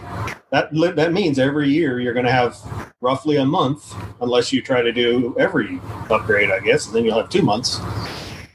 that 0.50 0.74
li- 0.74 0.92
that 0.92 1.14
means 1.14 1.38
every 1.40 1.70
year 1.70 2.00
you're 2.00 2.14
going 2.14 2.26
to 2.26 2.32
have 2.32 2.58
roughly 3.00 3.38
a 3.38 3.46
month 3.46 3.96
unless 4.22 4.52
you 4.52 4.62
try 4.62 4.82
to 4.82 4.92
do 4.92 5.36
every 5.40 5.80
upgrade 6.10 6.50
i 6.50 6.60
guess 6.60 6.88
and 6.88 6.96
then 6.96 7.06
you'll 7.06 7.18
have 7.18 7.30
two 7.30 7.44
months 7.44 7.80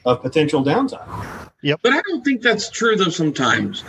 of 0.04 0.22
potential 0.22 0.64
downtime. 0.64 1.50
Yep. 1.62 1.80
but 1.82 1.92
i 1.92 2.00
don't 2.08 2.24
think 2.24 2.42
that's 2.42 2.70
true 2.70 2.96
though 2.96 3.10
sometimes. 3.10 3.84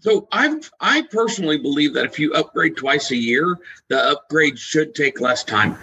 So 0.00 0.26
i've 0.32 0.70
i 0.80 1.02
personally 1.10 1.58
believe 1.58 1.94
that 1.94 2.04
if 2.04 2.18
you 2.18 2.32
upgrade 2.34 2.76
twice 2.76 3.10
a 3.10 3.16
year 3.16 3.58
the 3.88 3.98
upgrade 3.98 4.58
should 4.58 4.94
take 4.94 5.20
less 5.20 5.44
time 5.44 5.76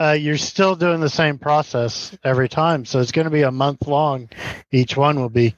Uh, 0.00 0.12
you're 0.12 0.36
still 0.36 0.76
doing 0.76 1.00
the 1.00 1.10
same 1.10 1.38
process 1.38 2.16
every 2.24 2.48
time, 2.48 2.84
so 2.84 3.00
it's 3.00 3.10
going 3.12 3.24
to 3.24 3.30
be 3.30 3.42
a 3.42 3.50
month 3.50 3.86
long. 3.86 4.28
Each 4.70 4.96
one 4.96 5.18
will 5.18 5.28
be. 5.28 5.54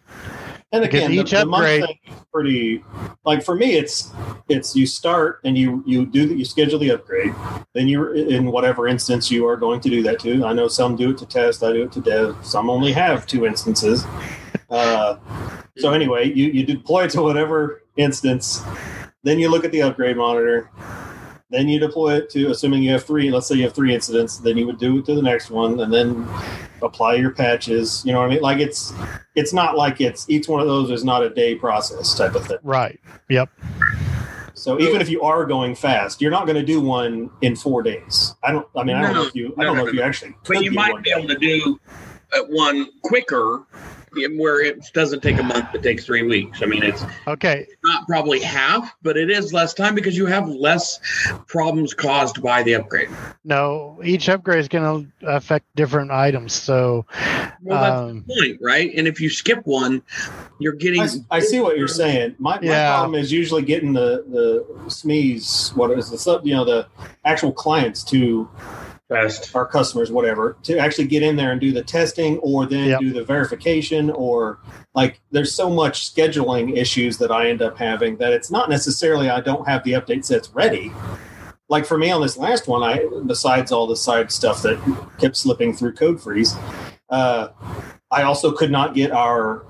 and 0.72 0.84
again 0.84 1.10
each 1.12 1.32
the 1.32 1.42
upgrade- 1.42 1.84
pretty 2.32 2.82
like 3.24 3.42
for 3.42 3.56
me 3.56 3.74
it's 3.74 4.12
it's 4.48 4.76
you 4.76 4.86
start 4.86 5.40
and 5.44 5.58
you 5.58 5.82
you 5.84 6.06
do 6.06 6.26
the, 6.28 6.34
you 6.36 6.44
schedule 6.44 6.78
the 6.78 6.90
upgrade. 6.92 7.34
Then 7.74 7.88
you're 7.88 8.14
in 8.14 8.52
whatever 8.52 8.86
instance 8.86 9.30
you 9.32 9.46
are 9.48 9.56
going 9.56 9.80
to 9.80 9.90
do 9.90 10.00
that 10.04 10.20
to 10.20 10.44
i 10.44 10.52
know 10.52 10.68
some 10.68 10.94
do 10.94 11.10
it 11.10 11.18
to 11.18 11.26
test 11.26 11.64
i 11.64 11.72
do 11.72 11.82
it 11.82 11.92
to 11.92 12.00
dev. 12.00 12.36
Some 12.42 12.70
only 12.70 12.92
have 12.92 13.26
two 13.26 13.46
instances. 13.46 14.04
Uh, 14.70 15.16
so 15.78 15.92
anyway 15.92 16.32
you, 16.32 16.46
you 16.46 16.64
deploy 16.64 17.04
it 17.04 17.10
to 17.10 17.22
whatever 17.22 17.82
instance. 17.96 18.62
Then 19.24 19.38
you 19.40 19.50
look 19.50 19.64
at 19.64 19.72
the 19.72 19.82
upgrade 19.82 20.16
monitor 20.16 20.70
then 21.50 21.68
you 21.68 21.78
deploy 21.80 22.14
it 22.14 22.30
to 22.30 22.50
assuming 22.50 22.82
you 22.82 22.90
have 22.92 23.04
three 23.04 23.30
let's 23.30 23.46
say 23.46 23.56
you 23.56 23.64
have 23.64 23.74
three 23.74 23.94
incidents 23.94 24.38
then 24.38 24.56
you 24.56 24.66
would 24.66 24.78
do 24.78 24.98
it 24.98 25.04
to 25.06 25.14
the 25.14 25.22
next 25.22 25.50
one 25.50 25.80
and 25.80 25.92
then 25.92 26.26
apply 26.82 27.14
your 27.14 27.30
patches 27.30 28.02
you 28.06 28.12
know 28.12 28.20
what 28.20 28.26
i 28.26 28.28
mean 28.30 28.40
like 28.40 28.58
it's 28.58 28.92
it's 29.34 29.52
not 29.52 29.76
like 29.76 30.00
it's 30.00 30.28
each 30.30 30.48
one 30.48 30.60
of 30.60 30.66
those 30.66 30.90
is 30.90 31.04
not 31.04 31.22
a 31.22 31.30
day 31.30 31.54
process 31.54 32.14
type 32.16 32.34
of 32.34 32.46
thing 32.46 32.58
Right. 32.62 32.98
Yep. 33.28 33.50
so 34.54 34.80
even 34.80 35.00
if 35.00 35.08
you 35.10 35.22
are 35.22 35.44
going 35.44 35.74
fast 35.74 36.20
you're 36.22 36.30
not 36.30 36.46
going 36.46 36.56
to 36.56 36.64
do 36.64 36.80
one 36.80 37.30
in 37.42 37.54
four 37.56 37.82
days 37.82 38.34
i 38.42 38.52
don't 38.52 38.66
i 38.76 38.82
mean 38.82 38.96
i 38.96 39.02
don't 39.02 39.14
know 39.14 39.24
if 39.24 39.34
you 39.34 39.48
no, 39.56 39.62
i 39.62 39.64
don't 39.64 39.76
no, 39.76 39.82
know 39.82 39.88
if 39.88 39.94
no. 39.94 40.00
you 40.00 40.06
actually 40.06 40.34
but 40.46 40.62
you 40.62 40.70
might 40.70 40.92
one 40.92 41.02
be 41.02 41.10
day. 41.10 41.16
able 41.16 41.28
to 41.28 41.36
do 41.38 41.80
one 42.48 42.88
quicker 43.02 43.64
where 44.36 44.60
it 44.60 44.84
doesn't 44.92 45.22
take 45.22 45.38
a 45.38 45.42
month 45.42 45.72
it 45.74 45.82
takes 45.84 46.04
three 46.04 46.22
weeks 46.22 46.62
i 46.62 46.66
mean 46.66 46.82
it's 46.82 47.04
Okay. 47.28 47.66
not 47.84 48.06
probably 48.08 48.40
half 48.40 48.92
but 49.02 49.16
it 49.16 49.30
is 49.30 49.52
less 49.52 49.72
time 49.72 49.94
because 49.94 50.16
you 50.16 50.26
have 50.26 50.48
less 50.48 50.98
problems 51.46 51.94
caused 51.94 52.42
by 52.42 52.62
the 52.62 52.74
upgrade 52.74 53.08
No, 53.44 54.00
each 54.04 54.28
upgrade 54.28 54.58
is 54.58 54.68
going 54.68 55.12
to 55.20 55.26
affect 55.26 55.64
different 55.74 56.10
items. 56.10 56.52
So, 56.52 57.06
well 57.62 57.80
that's 57.80 58.00
um, 58.00 58.24
the 58.26 58.34
point 58.34 58.58
right 58.60 58.90
and 58.96 59.06
if 59.06 59.20
you 59.20 59.30
skip 59.30 59.64
one 59.64 60.02
you're 60.58 60.74
getting 60.74 61.02
I, 61.02 61.08
I 61.30 61.40
see 61.40 61.60
what 61.60 61.78
you're 61.78 61.88
saying. 61.88 62.34
My, 62.38 62.56
my 62.56 62.66
Yeah. 62.66 62.90
problem 62.92 63.14
is 63.14 63.32
usually 63.32 63.62
getting 63.62 63.92
the 63.92 64.24
the 64.28 64.66
SMEs, 64.86 65.74
what 65.74 65.90
is 65.96 66.10
the 66.10 66.18
sub, 66.18 66.46
you 66.46 66.54
know, 66.54 66.64
the 66.64 66.86
actual 67.24 67.52
clients 67.52 68.02
to 68.04 68.48
best 69.10 69.54
our 69.54 69.66
customers, 69.66 70.10
whatever, 70.10 70.56
to 70.62 70.78
actually 70.78 71.06
get 71.08 71.22
in 71.22 71.36
there 71.36 71.52
and 71.52 71.60
do 71.60 71.72
the 71.72 71.82
testing 71.82 72.38
or 72.38 72.64
then 72.64 72.88
Yep. 72.88 73.00
do 73.00 73.12
the 73.12 73.24
verification 73.24 74.08
or 74.10 74.60
like 74.94 75.20
there's 75.30 75.52
so 75.54 75.68
much 75.68 76.14
scheduling 76.14 76.76
issues 76.76 77.18
that 77.18 77.30
I 77.30 77.50
end 77.50 77.60
up 77.60 77.76
having 77.76 78.16
that 78.16 78.32
it's 78.32 78.50
not 78.50 78.70
necessarily 78.70 79.28
I 79.28 79.40
don't 79.40 79.68
have 79.68 79.84
the 79.84 79.92
update 79.92 80.24
sets 80.24 80.48
ready. 80.54 80.92
Like 81.68 81.84
for 81.84 81.98
me 81.98 82.10
on 82.10 82.22
this 82.22 82.36
last 82.36 82.68
one, 82.68 82.82
I 82.82 83.04
besides 83.26 83.70
all 83.72 83.86
the 83.86 83.96
side 83.96 84.32
stuff 84.32 84.62
that 84.62 84.78
kept 85.18 85.36
slipping 85.36 85.74
through 85.74 85.92
code 85.92 86.20
freeze, 86.22 86.54
uh, 87.10 87.48
I 88.10 88.22
also 88.22 88.52
could 88.52 88.70
not 88.70 88.94
get 88.94 89.10
our 89.10 89.66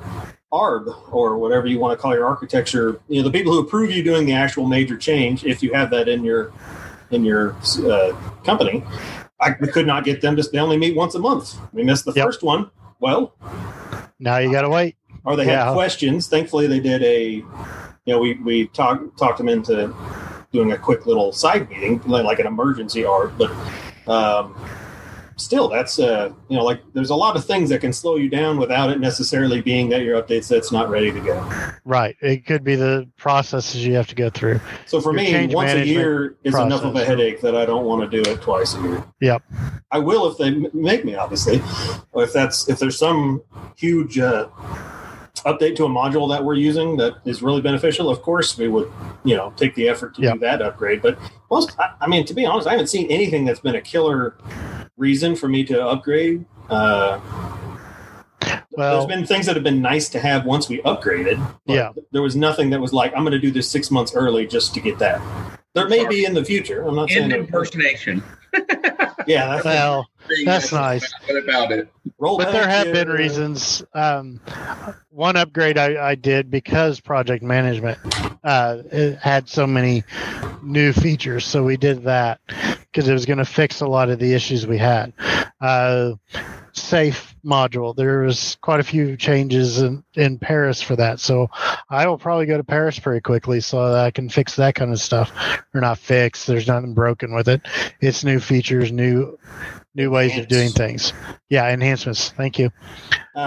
ARB 0.52 1.12
or 1.12 1.38
whatever 1.38 1.66
you 1.66 1.78
want 1.78 1.96
to 1.96 2.00
call 2.00 2.14
your 2.14 2.26
architecture. 2.26 3.00
You 3.08 3.22
know, 3.22 3.28
the 3.28 3.32
people 3.38 3.52
who 3.52 3.60
approve 3.60 3.90
you 3.90 4.02
doing 4.02 4.26
the 4.26 4.32
actual 4.32 4.66
major 4.66 4.96
change, 4.96 5.44
if 5.44 5.62
you 5.62 5.72
have 5.74 5.90
that 5.90 6.08
in 6.08 6.24
your 6.24 6.52
in 7.10 7.24
your 7.24 7.56
uh, 7.84 8.12
company, 8.44 8.82
I 9.40 9.54
we 9.60 9.68
could 9.68 9.86
not 9.86 10.04
get 10.04 10.20
them 10.20 10.36
to. 10.36 10.42
They 10.42 10.58
only 10.58 10.76
meet 10.76 10.96
once 10.96 11.14
a 11.14 11.18
month. 11.18 11.56
We 11.72 11.82
missed 11.82 12.04
the 12.04 12.12
Yep. 12.12 12.26
first 12.26 12.42
one. 12.42 12.70
Well, 13.00 13.34
now 14.18 14.36
you 14.38 14.52
got 14.52 14.62
to 14.62 14.68
wait. 14.68 14.96
or 15.24 15.36
they 15.36 15.46
Yeah. 15.46 15.66
had 15.66 15.72
questions. 15.74 16.28
Thankfully, 16.28 16.66
they 16.66 16.80
did 16.80 17.02
a. 17.02 17.42
You 18.06 18.14
know, 18.14 18.18
we 18.18 18.34
we 18.44 18.66
talked 18.68 19.18
talked 19.18 19.38
them 19.38 19.48
into 19.48 19.94
doing 20.52 20.72
a 20.72 20.78
quick 20.78 21.06
little 21.06 21.32
side 21.32 21.68
meeting, 21.70 22.00
like 22.06 22.24
like 22.24 22.38
an 22.38 22.46
emergency 22.46 23.04
art, 23.04 23.32
but. 23.38 23.50
Um, 24.06 24.54
Still, 25.40 25.68
that's 25.68 25.98
uh, 25.98 26.30
you 26.48 26.56
know, 26.56 26.64
like 26.64 26.80
there's 26.92 27.10
a 27.10 27.14
lot 27.14 27.34
of 27.34 27.44
things 27.44 27.70
that 27.70 27.80
can 27.80 27.92
slow 27.92 28.16
you 28.16 28.28
down 28.28 28.58
without 28.58 28.90
it 28.90 29.00
necessarily 29.00 29.62
being 29.62 29.88
that 29.88 30.02
your 30.02 30.20
update 30.22 30.44
set's 30.44 30.70
not 30.70 30.90
ready 30.90 31.10
to 31.10 31.20
go. 31.20 31.50
Right. 31.84 32.14
It 32.20 32.44
could 32.44 32.62
be 32.62 32.76
the 32.76 33.08
processes 33.16 33.84
you 33.86 33.94
have 33.94 34.06
to 34.08 34.14
go 34.14 34.28
through. 34.28 34.60
So 34.86 35.00
for 35.00 35.16
Your 35.18 35.46
me, 35.46 35.54
once 35.54 35.72
a 35.72 35.86
year 35.86 36.36
is 36.44 36.54
enough 36.54 36.84
of 36.84 36.94
a 36.94 37.04
headache 37.04 37.40
that 37.40 37.56
I 37.56 37.64
don't 37.64 37.86
want 37.86 38.08
to 38.08 38.22
do 38.22 38.30
it 38.30 38.42
twice 38.42 38.74
a 38.74 38.82
year. 38.82 39.04
Yep. 39.20 39.42
I 39.90 39.98
will 39.98 40.30
if 40.30 40.36
they 40.38 40.50
make 40.78 41.04
me, 41.04 41.14
obviously. 41.14 41.60
Or 42.12 42.22
if 42.22 42.32
that's 42.32 42.68
if 42.68 42.78
there's 42.78 42.98
some 42.98 43.42
huge 43.76 44.18
uh, 44.18 44.48
update 45.46 45.74
to 45.76 45.86
a 45.86 45.88
module 45.88 46.28
that 46.28 46.44
we're 46.44 46.54
using 46.54 46.96
that 46.98 47.14
is 47.24 47.40
really 47.42 47.62
beneficial, 47.62 48.10
of 48.10 48.20
course 48.20 48.58
we 48.58 48.68
would 48.68 48.92
you 49.24 49.36
know 49.36 49.52
take 49.56 49.74
the 49.74 49.88
effort 49.88 50.14
to 50.16 50.22
Yeah. 50.22 50.34
do 50.34 50.40
that 50.40 50.60
upgrade. 50.60 51.00
But 51.00 51.18
most, 51.50 51.78
I, 51.80 51.94
I 52.02 52.06
mean, 52.08 52.24
to 52.26 52.34
be 52.34 52.44
honest, 52.44 52.68
I 52.68 52.72
haven't 52.72 52.88
seen 52.88 53.10
anything 53.10 53.44
that's 53.46 53.60
been 53.60 53.74
a 53.74 53.80
killer 53.80 54.36
reason 55.00 55.34
for 55.34 55.48
me 55.48 55.64
to 55.64 55.84
upgrade. 55.84 56.44
Uh, 56.68 57.18
Well- 58.72 59.06
there's 59.06 59.06
been 59.18 59.26
things 59.26 59.46
that 59.46 59.56
have 59.56 59.64
been 59.64 59.82
nice 59.82 60.08
to 60.10 60.20
have 60.20 60.44
once 60.44 60.68
we 60.68 60.80
upgraded. 60.82 61.38
but 61.66 61.74
Yeah. 61.74 61.90
there 62.12 62.22
was 62.22 62.36
nothing 62.36 62.70
that 62.70 62.80
was 62.80 62.92
like 62.92 63.12
I'm 63.16 63.22
going 63.24 63.32
to 63.32 63.38
do 63.40 63.50
this 63.50 63.68
six 63.68 63.90
months 63.90 64.14
early 64.14 64.46
just 64.46 64.72
to 64.74 64.80
get 64.80 64.98
that. 65.00 65.20
There 65.74 65.88
may 65.88 66.06
be 66.06 66.24
in 66.24 66.34
the 66.34 66.44
future. 66.44 66.82
I'm 66.86 66.94
not 66.94 67.10
saying. 67.10 67.30
That- 67.30 67.38
impersonation. 67.40 68.22
yeah, 69.26 69.46
that's 69.56 69.64
Well, 69.64 70.02
Thing 70.02 70.09
That's 70.44 70.72
nice. 70.72 71.12
About 71.28 71.72
it? 71.72 71.88
roll 72.18 72.38
but 72.38 72.52
there 72.52 72.68
have 72.68 72.88
yeah. 72.88 72.92
been 72.92 73.08
reasons. 73.08 73.82
Um, 73.94 74.40
one 75.10 75.36
upgrade 75.36 75.78
I, 75.78 76.10
I 76.10 76.14
did 76.14 76.50
because 76.50 77.00
project 77.00 77.42
management 77.42 77.98
uh, 78.44 78.82
it 78.92 79.18
had 79.18 79.48
so 79.48 79.66
many 79.66 80.04
new 80.62 80.92
features, 80.92 81.44
so 81.44 81.64
we 81.64 81.76
did 81.76 82.04
that 82.04 82.40
because 82.46 83.08
it 83.08 83.12
was 83.12 83.26
going 83.26 83.38
to 83.38 83.44
fix 83.44 83.80
a 83.80 83.86
lot 83.86 84.10
of 84.10 84.18
the 84.18 84.34
issues 84.34 84.66
we 84.66 84.78
had. 84.78 85.12
Uh, 85.60 86.12
SAFe 86.72 87.34
module. 87.44 87.94
There 87.94 88.20
was 88.20 88.56
quite 88.60 88.80
a 88.80 88.84
few 88.84 89.16
changes 89.16 89.80
in, 89.80 90.04
in 90.14 90.38
Paris 90.38 90.80
for 90.80 90.96
that, 90.96 91.20
so 91.20 91.50
I 91.88 92.06
will 92.06 92.18
probably 92.18 92.46
go 92.46 92.56
to 92.56 92.64
Paris 92.64 92.98
pretty 92.98 93.20
quickly 93.20 93.60
so 93.60 93.92
that 93.92 94.04
I 94.04 94.10
can 94.10 94.28
fix 94.28 94.56
that 94.56 94.74
kind 94.74 94.92
of 94.92 95.00
stuff. 95.00 95.32
Or 95.74 95.80
not 95.80 95.98
fix. 95.98 96.46
There's 96.46 96.66
nothing 96.66 96.94
broken 96.94 97.34
with 97.34 97.48
it. 97.48 97.62
It's 98.00 98.24
new 98.24 98.40
features, 98.40 98.90
new 98.90 99.38
new 99.94 100.10
ways 100.10 100.36
of 100.38 100.48
doing 100.48 100.70
things. 100.70 101.12
Yeah, 101.48 101.68
enhancements. 101.72 102.30
Thank 102.30 102.58
you. 102.58 102.70
Uh, 103.34 103.38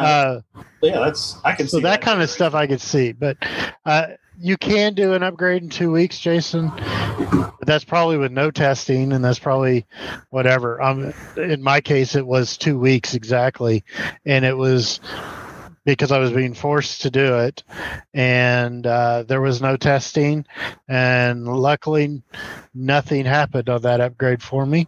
Uh, 0.56 0.64
yeah, 0.82 1.00
that's 1.00 1.38
I 1.44 1.54
can 1.54 1.68
so 1.68 1.78
see 1.78 1.84
that 1.84 2.02
kind 2.02 2.22
of 2.22 2.30
stuff 2.30 2.54
I 2.54 2.68
could 2.68 2.82
see, 2.82 3.12
but 3.14 3.38
uh, 3.86 4.08
you 4.40 4.58
can 4.58 4.94
do 4.94 5.14
an 5.14 5.24
upgrade 5.24 5.64
in 5.64 5.70
two 5.70 5.92
weeks, 5.92 6.20
Jason. 6.20 6.72
That's 7.62 7.84
probably 7.84 8.18
with 8.18 8.32
no 8.32 8.52
testing, 8.52 9.14
and 9.14 9.24
that's 9.24 9.40
probably 9.40 9.86
whatever. 10.30 10.82
Um, 10.82 11.14
in 11.38 11.62
my 11.62 11.80
case, 11.80 12.16
it 12.16 12.26
was 12.26 12.58
two 12.58 12.78
weeks 12.78 13.14
exactly, 13.14 13.84
and 14.26 14.44
it 14.44 14.58
was 14.58 15.00
because 15.86 16.12
I 16.12 16.20
was 16.20 16.32
being 16.32 16.54
forced 16.54 17.02
to 17.02 17.12
do 17.12 17.40
it, 17.40 17.64
and 18.14 18.86
uh, 18.88 19.24
there 19.24 19.42
was 19.42 19.62
no 19.62 19.76
testing, 19.78 20.46
and 20.88 21.48
luckily, 21.48 22.22
nothing 22.76 23.26
happened 23.26 23.70
on 23.70 23.82
that 23.84 24.02
upgrade 24.02 24.42
for 24.42 24.66
me. 24.66 24.88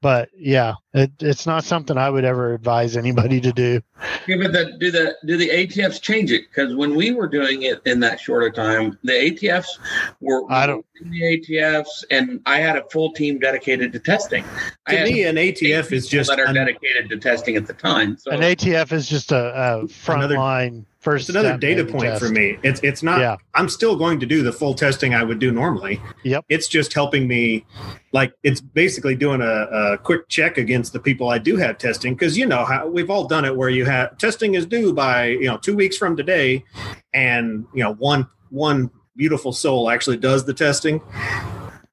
But 0.00 0.30
yeah, 0.36 0.74
it, 0.92 1.12
it's 1.20 1.46
not 1.46 1.64
something 1.64 1.96
I 1.96 2.10
would 2.10 2.24
ever 2.24 2.54
advise 2.54 2.96
anybody 2.96 3.40
to 3.40 3.52
do. 3.52 3.80
Yeah, 4.26 4.36
but 4.42 4.52
the, 4.52 4.76
do 4.78 4.90
the 4.90 5.16
do 5.24 5.36
the 5.36 5.48
ATFs 5.48 6.00
change 6.00 6.30
it? 6.32 6.42
Because 6.48 6.74
when 6.74 6.94
we 6.94 7.12
were 7.12 7.28
doing 7.28 7.62
it 7.62 7.80
in 7.86 8.00
that 8.00 8.18
shorter 8.20 8.50
time, 8.50 8.98
the 9.04 9.12
ATFs 9.12 9.78
were 10.20 10.42
I 10.50 10.66
don't- 10.66 10.84
the 11.00 11.20
ATFs, 11.22 12.04
and 12.12 12.40
I 12.46 12.58
had 12.58 12.76
a 12.76 12.84
full 12.90 13.12
team 13.12 13.38
dedicated 13.40 13.92
to 13.92 13.98
testing. 13.98 14.44
I 14.86 14.92
To 14.92 14.96
had 14.98 15.08
me, 15.08 15.24
an 15.24 15.36
ATF 15.36 15.90
is 15.92 16.06
just 16.06 16.30
that 16.30 16.38
are 16.38 16.44
an- 16.46 16.54
dedicated 16.54 17.08
to 17.10 17.16
testing 17.18 17.56
at 17.56 17.66
the 17.66 17.72
time. 17.72 18.16
So 18.18 18.30
An 18.30 18.40
ATF 18.40 18.92
is 18.92 19.08
just 19.08 19.32
a, 19.32 19.36
a 19.36 19.78
Another- 19.80 19.88
frontline 20.36 20.84
first. 21.02 21.28
It's 21.28 21.36
another 21.36 21.58
data 21.58 21.84
point 21.84 22.04
test. 22.04 22.22
for 22.22 22.30
me. 22.30 22.58
It's 22.62 22.80
it's 22.82 23.02
not. 23.02 23.20
Yeah. 23.20 23.36
I'm 23.54 23.68
still 23.68 23.96
going 23.96 24.18
to 24.20 24.26
do 24.26 24.42
the 24.42 24.52
full 24.52 24.74
testing 24.74 25.14
I 25.14 25.22
would 25.22 25.38
do 25.38 25.50
normally. 25.50 26.00
Yep. 26.22 26.46
It's 26.48 26.68
just 26.68 26.94
helping 26.94 27.28
me, 27.28 27.66
like 28.12 28.32
it's 28.42 28.60
basically 28.60 29.14
doing 29.14 29.42
a, 29.42 29.44
a 29.44 29.98
quick 29.98 30.28
check 30.28 30.56
against 30.56 30.92
the 30.92 31.00
people 31.00 31.28
I 31.28 31.38
do 31.38 31.56
have 31.56 31.76
testing 31.78 32.14
because 32.14 32.38
you 32.38 32.46
know 32.46 32.64
how 32.64 32.86
we've 32.86 33.10
all 33.10 33.26
done 33.26 33.44
it 33.44 33.54
where 33.54 33.68
you 33.68 33.84
have 33.84 34.16
testing 34.16 34.54
is 34.54 34.64
due 34.64 34.94
by 34.94 35.26
you 35.26 35.46
know 35.46 35.58
two 35.58 35.76
weeks 35.76 35.96
from 35.96 36.16
today, 36.16 36.64
and 37.12 37.66
you 37.74 37.82
know 37.82 37.94
one 37.94 38.28
one 38.50 38.90
beautiful 39.16 39.52
soul 39.52 39.90
actually 39.90 40.16
does 40.16 40.44
the 40.44 40.54
testing. 40.54 41.02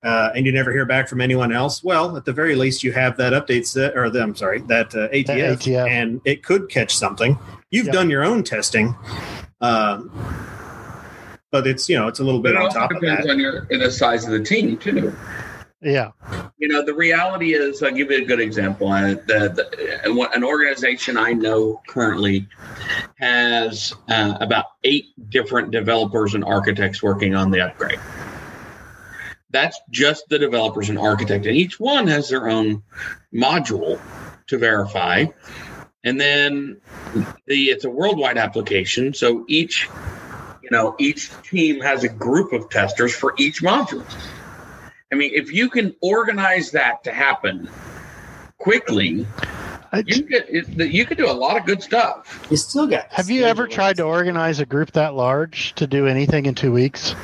Uh, 0.01 0.29
and 0.33 0.45
you 0.45 0.51
never 0.51 0.71
hear 0.71 0.85
back 0.85 1.09
from 1.09 1.19
anyone 1.19 1.51
else. 1.51 1.83
Well, 1.83 2.15
at 2.15 2.23
the 2.23 2.31
very 2.31 2.55
least, 2.55 2.83
you 2.83 2.93
have 2.93 3.17
that 3.17 3.33
update 3.33 3.65
set, 3.65 3.97
or 3.97 4.09
the, 4.09 4.21
I'm 4.21 4.35
sorry, 4.35 4.61
that 4.61 4.95
uh, 4.95 5.09
ATF, 5.09 5.57
ATF. 5.57 5.89
and 5.89 6.21
it 6.23 6.41
could 6.43 6.69
catch 6.69 6.95
something. 6.95 7.37
You've 7.69 7.87
Yep. 7.87 7.93
done 7.93 8.09
your 8.09 8.23
own 8.23 8.43
testing, 8.43 8.95
um, 9.59 10.09
but 11.51 11.67
it's 11.67 11.89
you 11.89 11.97
know 11.97 12.07
it's 12.07 12.19
a 12.19 12.23
little 12.23 12.39
bit 12.39 12.51
it 12.51 12.57
on 12.57 12.63
also 12.63 12.79
top 12.79 12.91
of 12.91 13.01
depends 13.01 13.25
that. 13.27 13.33
on 13.33 13.39
your 13.39 13.67
the 13.69 13.91
size 13.91 14.23
of 14.25 14.31
the 14.31 14.41
team 14.43 14.77
too. 14.77 15.13
Yeah. 15.81 16.11
You 16.57 16.67
know, 16.67 16.83
the 16.83 16.93
reality 16.93 17.53
is, 17.53 17.81
I'll 17.81 17.91
give 17.91 18.11
you 18.11 18.17
a 18.17 18.25
good 18.25 18.41
example. 18.41 18.89
I, 18.89 19.13
the, 19.13 19.49
the, 19.55 20.29
an 20.33 20.43
organization 20.43 21.15
I 21.17 21.31
know 21.31 21.81
currently 21.87 22.47
has 23.15 23.93
uh, 24.09 24.37
about 24.41 24.65
eight 24.83 25.05
different 25.29 25.71
developers 25.71 26.35
and 26.35 26.43
architects 26.43 27.01
working 27.01 27.33
on 27.33 27.49
the 27.49 27.61
upgrade. 27.61 27.99
That's 29.51 29.79
just 29.89 30.29
the 30.29 30.37
developers 30.37 30.89
and 30.89 30.99
architect, 30.99 31.45
and 31.45 31.55
each 31.55 31.79
one 31.79 32.07
has 32.07 32.29
their 32.29 32.49
own 32.49 32.83
module 33.33 33.99
to 34.47 34.57
verify. 34.57 35.25
And 36.03 36.19
then 36.19 36.79
the 37.45 37.65
it's 37.65 37.83
a 37.83 37.89
worldwide 37.89 38.37
application, 38.37 39.13
so 39.13 39.45
each 39.47 39.89
you 40.63 40.69
know 40.71 40.95
each 40.99 41.31
team 41.43 41.81
has 41.81 42.03
a 42.03 42.09
group 42.09 42.53
of 42.53 42.69
testers 42.69 43.13
for 43.13 43.33
each 43.37 43.61
module. 43.61 44.05
I 45.11 45.15
mean, 45.15 45.31
if 45.33 45.51
you 45.51 45.69
can 45.69 45.95
organize 46.01 46.71
that 46.71 47.03
to 47.05 47.11
happen 47.11 47.69
quickly, 48.59 49.25
you 50.05 50.23
could 50.23 50.45
you 50.77 51.05
could 51.05 51.17
do 51.17 51.29
a 51.29 51.33
lot 51.33 51.57
of 51.57 51.65
good 51.65 51.81
stuff. 51.81 52.47
You 52.51 52.57
still 52.57 52.87
got. 52.87 53.11
have 53.11 53.29
you 53.29 53.43
ever 53.43 53.67
tried 53.67 53.97
to 53.97 54.03
organize 54.03 54.59
a 54.59 54.65
group 54.65 54.91
that 54.91 55.15
large 55.15 55.73
to 55.75 55.87
do 55.87 56.05
anything 56.05 56.45
in 56.45 56.55
two 56.55 56.71
weeks? 56.71 57.15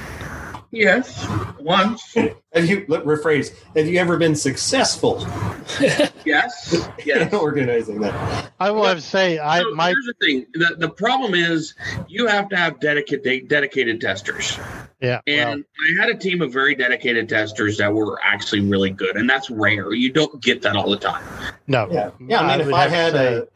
Yes, 0.76 1.26
once. 1.58 2.14
Have 2.16 2.66
you 2.70 2.86
let 2.90 3.06
rephrase? 3.06 3.54
Have 3.78 3.88
you 3.88 3.98
ever 3.98 4.18
been 4.18 4.36
successful 4.36 5.20
Yes, 6.26 6.90
yes. 7.06 7.32
in 7.34 7.34
organizing 7.40 8.02
that? 8.02 8.52
I 8.60 8.72
will 8.72 8.84
have 8.84 8.98
to 8.98 9.02
say, 9.04 9.40
I 9.40 9.62
So 9.62 9.72
my 9.74 9.88
here's 9.88 10.06
the 10.06 10.14
thing: 10.26 10.46
the, 10.54 10.76
the 10.78 10.90
problem 10.90 11.34
is 11.34 11.76
you 12.10 12.28
have 12.28 12.50
to 12.50 12.58
have 12.58 12.82
dedicated 12.82 13.48
dedicated 13.48 14.02
testers, 14.02 14.58
yeah. 15.00 15.22
Well, 15.26 15.38
and 15.54 15.66
I 15.98 16.02
had 16.02 16.10
a 16.14 16.18
team 16.18 16.42
of 16.42 16.52
very 16.52 16.76
dedicated 16.76 17.30
testers 17.30 17.78
that 17.78 17.94
were 17.94 18.20
actually 18.22 18.60
really 18.62 18.90
good, 18.92 19.16
and 19.16 19.30
that's 19.30 19.50
rare. 19.50 19.94
You 19.94 20.12
don't 20.12 20.42
get 20.42 20.62
that 20.64 20.76
all 20.76 20.90
the 20.90 20.98
time. 20.98 21.24
no. 21.68 21.88
Yeah, 21.90 22.12
yeah. 22.20 22.42
I 22.42 22.58
mean, 22.58 22.68
if 22.68 22.74
I 22.74 22.90
had 22.90 23.14
say- 23.14 23.36
a, 23.38 23.48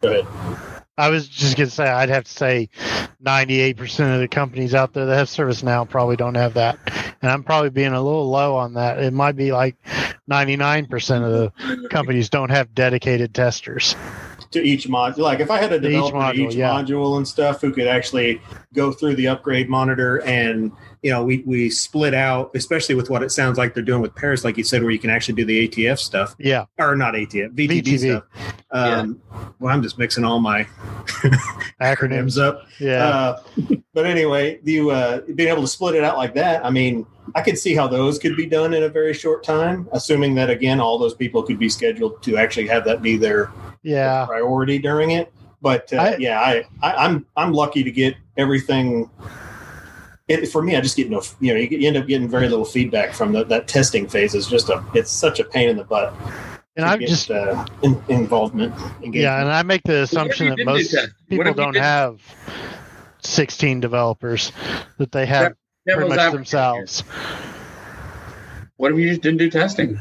go 0.00 0.20
ahead. 0.20 0.58
I 0.98 1.08
was 1.08 1.26
just 1.26 1.56
gonna 1.56 1.70
say 1.70 1.88
I'd 1.88 2.10
have 2.10 2.24
to 2.24 2.30
say 2.30 2.68
ninety-eight 3.20 3.76
percent 3.76 4.14
of 4.14 4.20
the 4.20 4.28
companies 4.28 4.74
out 4.74 4.92
there 4.92 5.06
that 5.06 5.16
have 5.16 5.28
ServiceNow 5.28 5.88
probably 5.88 6.16
don't 6.16 6.34
have 6.34 6.54
that, 6.54 6.78
and 7.22 7.30
I'm 7.30 7.42
probably 7.42 7.70
being 7.70 7.92
a 7.92 8.02
little 8.02 8.28
low 8.28 8.56
on 8.56 8.74
that. 8.74 8.98
It 9.02 9.12
might 9.12 9.36
be 9.36 9.52
like 9.52 9.76
ninety-nine 10.26 10.86
percent 10.86 11.24
of 11.24 11.32
the 11.32 11.88
companies 11.88 12.28
don't 12.28 12.50
have 12.50 12.74
dedicated 12.74 13.34
testers. 13.34 13.96
to 14.52 14.62
each 14.62 14.88
module. 14.88 15.18
Like 15.18 15.40
if 15.40 15.50
I 15.50 15.58
had 15.58 15.72
a 15.72 15.76
each 15.76 15.82
developer 15.82 16.18
to 16.18 16.22
module, 16.22 16.50
each 16.50 16.54
yeah. 16.54 16.70
module 16.70 17.16
and 17.16 17.26
stuff 17.26 17.60
who 17.60 17.72
could 17.72 17.86
actually 17.86 18.40
go 18.74 18.92
through 18.92 19.16
the 19.16 19.28
upgrade 19.28 19.68
monitor 19.68 20.22
and 20.22 20.72
you 21.02 21.10
know 21.10 21.24
we 21.24 21.42
we 21.46 21.68
split 21.70 22.14
out, 22.14 22.50
especially 22.54 22.94
with 22.94 23.10
what 23.10 23.22
it 23.22 23.30
sounds 23.30 23.58
like 23.58 23.74
they're 23.74 23.82
doing 23.82 24.00
with 24.02 24.14
Paris, 24.14 24.44
like 24.44 24.56
you 24.56 24.64
said, 24.64 24.82
where 24.82 24.90
you 24.92 24.98
can 24.98 25.10
actually 25.10 25.34
do 25.34 25.44
the 25.44 25.68
ATF 25.68 25.98
stuff 25.98 26.34
Yeah, 26.38 26.64
or 26.78 26.94
not 26.96 27.14
ATF, 27.14 27.54
VTB, 27.54 27.82
VTB. 27.82 27.98
stuff. 27.98 28.24
Um, 28.70 29.20
Well, 29.58 29.74
I'm 29.74 29.82
just 29.82 29.98
mixing 29.98 30.24
all 30.24 30.38
my 30.40 30.62
acronyms. 31.20 31.38
acronyms 31.80 32.40
up. 32.40 32.66
Yeah, 32.78 33.04
Uh, 33.06 33.42
but 33.94 34.06
anyway, 34.06 34.60
you 34.64 34.90
uh, 34.90 35.20
being 35.34 35.48
able 35.48 35.62
to 35.62 35.68
split 35.68 35.94
it 35.94 36.04
out 36.04 36.16
like 36.16 36.34
that, 36.34 36.64
I 36.64 36.70
mean, 36.70 37.06
I 37.34 37.42
could 37.42 37.58
see 37.58 37.74
how 37.74 37.86
those 37.86 38.18
could 38.18 38.36
be 38.36 38.46
done 38.46 38.74
in 38.74 38.82
a 38.84 38.88
very 38.88 39.14
short 39.14 39.42
time, 39.44 39.88
assuming 39.92 40.34
that 40.36 40.50
again, 40.50 40.80
all 40.80 40.98
those 40.98 41.14
people 41.14 41.42
could 41.42 41.58
be 41.58 41.68
scheduled 41.68 42.22
to 42.22 42.36
actually 42.36 42.66
have 42.68 42.84
that 42.84 43.02
be 43.02 43.16
their 43.16 43.50
yeah. 43.82 44.24
priority 44.26 44.78
during 44.78 45.12
it. 45.12 45.32
But 45.60 45.92
uh, 45.92 45.96
I- 45.96 46.16
yeah, 46.16 46.40
I, 46.40 46.64
I, 46.82 47.06
I'm 47.06 47.24
I'm 47.36 47.52
lucky 47.52 47.82
to 47.84 47.90
get 47.90 48.14
everything. 48.36 49.08
It, 50.32 50.48
for 50.48 50.62
me, 50.62 50.76
I 50.76 50.80
just 50.80 50.96
get 50.96 51.10
no, 51.10 51.22
you 51.40 51.52
know, 51.52 51.60
you, 51.60 51.68
get, 51.68 51.80
you 51.80 51.88
end 51.88 51.96
up 51.96 52.06
getting 52.06 52.28
very 52.28 52.48
little 52.48 52.64
feedback 52.64 53.12
from 53.14 53.32
the, 53.32 53.44
that 53.44 53.68
testing 53.68 54.08
phase. 54.08 54.34
Is 54.34 54.46
just 54.46 54.68
a, 54.68 54.84
it's 54.94 55.10
such 55.10 55.40
a 55.40 55.44
pain 55.44 55.68
in 55.68 55.76
the 55.76 55.84
butt. 55.84 56.14
And 56.76 56.86
I'm 56.86 57.00
just 57.00 57.30
uh, 57.30 57.66
in, 57.82 58.02
involvement. 58.08 58.74
Engagement. 58.74 59.14
yeah, 59.14 59.40
and 59.40 59.50
I 59.50 59.62
make 59.62 59.82
the 59.84 60.02
assumption 60.02 60.48
that 60.48 60.56
didn't 60.56 60.68
do 60.68 60.72
most 60.72 60.96
people 61.28 61.52
don't 61.52 61.74
didn't- 61.74 61.84
have 61.84 62.20
sixteen 63.20 63.80
developers 63.80 64.52
that 64.98 65.12
they 65.12 65.26
have 65.26 65.54
pretty 65.86 66.08
much 66.08 66.18
advocate 66.18 66.32
themselves. 66.32 67.04
What 68.76 68.92
if 68.92 68.98
you 68.98 69.10
just 69.10 69.20
didn't 69.20 69.38
do 69.38 69.50
testing? 69.50 69.98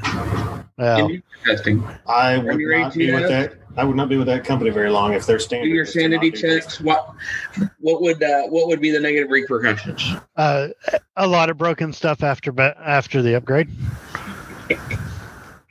Well, 0.82 1.12
testing. 1.45 1.88
I 2.08 2.38
would 2.40 2.60
your 2.60 2.80
not 2.80 2.94
be 2.94 3.12
with 3.14 3.28
that. 3.30 3.53
I 3.78 3.84
would 3.84 3.95
not 3.95 4.10
be 4.10 4.18
with 4.18 4.28
that 4.28 4.44
company 4.44 4.70
very 4.72 4.90
long 4.90 5.14
if 5.14 5.26
their 5.26 5.38
Do 5.38 5.44
standard. 5.44 5.68
your 5.70 5.84
is 5.84 5.94
to 5.94 5.99
not 5.99 6.03
sanity 6.03 6.32
do 6.32 6.41
this. 6.41 6.66
checks. 6.66 6.82
What 6.82 7.14
what 7.80 8.02
would 8.02 8.22
uh, 8.22 8.44
what 8.48 8.68
would 8.68 8.82
be 8.82 8.91
the 8.91 8.99
negative 8.99 9.30
repercussions? 9.30 10.14
uh, 10.38 10.70
a 11.16 11.28
lot 11.28 11.49
of 11.49 11.58
broken 11.58 11.94
stuff 11.94 12.24
after 12.24 12.60
after 12.60 13.22
the 13.22 13.36
upgrade. 13.36 13.70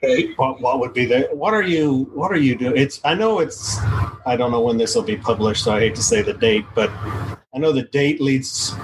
Okay. 0.02 0.32
What, 0.36 0.60
what 0.62 0.78
would 0.80 0.94
be 0.94 1.04
the? 1.04 1.28
What 1.32 1.52
are 1.52 1.62
you? 1.62 2.10
What 2.14 2.32
are 2.32 2.38
you 2.38 2.56
doing? 2.56 2.76
It's. 2.76 3.00
I 3.04 3.14
know 3.14 3.40
it's. 3.40 3.78
I 4.24 4.34
don't 4.36 4.50
know 4.50 4.60
when 4.62 4.78
this 4.78 4.94
will 4.94 5.02
be 5.02 5.16
published, 5.16 5.64
so 5.64 5.72
I 5.72 5.80
hate 5.80 5.94
to 5.96 6.02
say 6.02 6.22
the 6.22 6.32
date, 6.32 6.64
but 6.74 6.90
I 7.54 7.58
know 7.58 7.72
the 7.72 7.82
date 7.82 8.20
leads. 8.20 8.74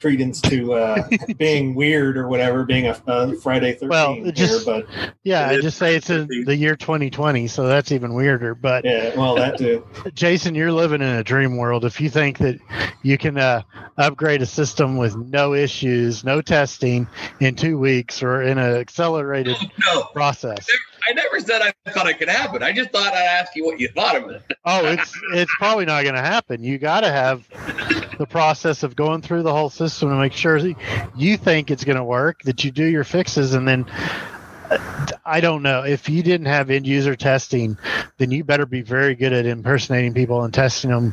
Credence 0.00 0.40
to 0.42 0.72
uh, 0.74 1.08
being 1.38 1.74
weird 1.74 2.16
or 2.16 2.26
whatever, 2.28 2.64
being 2.64 2.86
a, 2.86 3.02
a 3.06 3.34
Friday 3.36 3.72
13 3.74 3.88
Well, 3.88 4.14
here, 4.14 4.32
just- 4.32 4.66
but 4.66 4.86
Yeah, 5.22 5.48
I 5.48 5.60
just 5.60 5.78
say 5.78 5.94
it's 5.96 6.10
in 6.10 6.26
the 6.44 6.56
year 6.56 6.76
2020, 6.76 7.46
so 7.46 7.66
that's 7.66 7.92
even 7.92 8.14
weirder. 8.14 8.54
But 8.54 8.84
yeah, 8.84 9.14
well, 9.16 9.34
that 9.36 9.58
too. 9.58 9.86
Jason, 10.14 10.54
you're 10.54 10.72
living 10.72 11.02
in 11.02 11.08
a 11.08 11.24
dream 11.24 11.56
world. 11.56 11.84
If 11.84 12.00
you 12.00 12.08
think 12.10 12.38
that 12.38 12.58
you 13.02 13.18
can 13.18 13.36
uh, 13.38 13.62
upgrade 13.98 14.42
a 14.42 14.46
system 14.46 14.96
with 14.96 15.16
no 15.16 15.54
issues, 15.54 16.24
no 16.24 16.40
testing 16.40 17.06
in 17.40 17.54
two 17.54 17.78
weeks, 17.78 18.22
or 18.22 18.42
in 18.42 18.58
an 18.58 18.76
accelerated 18.76 19.56
No, 19.86 20.02
process, 20.14 20.66
I 21.08 21.12
never 21.12 21.40
said 21.40 21.62
I 21.62 21.90
thought 21.90 22.08
it 22.08 22.18
could 22.18 22.28
happen. 22.28 22.62
I 22.62 22.72
just 22.72 22.90
thought 22.90 23.12
I'd 23.12 23.40
ask 23.40 23.54
you 23.56 23.64
what 23.64 23.80
you 23.80 23.88
thought 23.88 24.16
of 24.16 24.30
it. 24.30 24.42
oh, 24.64 24.86
it's 24.86 25.12
it's 25.32 25.54
probably 25.58 25.86
not 25.86 26.02
going 26.02 26.14
to 26.14 26.20
happen. 26.20 26.62
You 26.62 26.78
got 26.78 27.00
to 27.00 27.10
have 27.10 27.48
the 28.18 28.26
process 28.26 28.82
of 28.82 28.96
going 28.96 29.22
through 29.22 29.42
the 29.42 29.52
whole 29.52 29.70
system 29.70 30.10
to 30.10 30.16
make 30.16 30.32
sure 30.32 30.58
you 31.16 31.36
think 31.36 31.70
it's 31.70 31.84
going 31.84 31.96
to 31.96 32.04
work, 32.04 32.42
that 32.42 32.64
you 32.64 32.70
do 32.70 32.84
your 32.84 33.04
fixes, 33.04 33.54
and 33.54 33.66
then. 33.66 33.86
I 35.24 35.40
don't 35.40 35.64
know. 35.64 35.82
If 35.82 36.08
you 36.08 36.22
didn't 36.22 36.46
have 36.46 36.70
end 36.70 36.86
user 36.86 37.16
testing, 37.16 37.76
then 38.18 38.30
you 38.30 38.44
better 38.44 38.66
be 38.66 38.82
very 38.82 39.16
good 39.16 39.32
at 39.32 39.44
impersonating 39.44 40.14
people 40.14 40.44
and 40.44 40.54
testing 40.54 40.90
them 40.90 41.12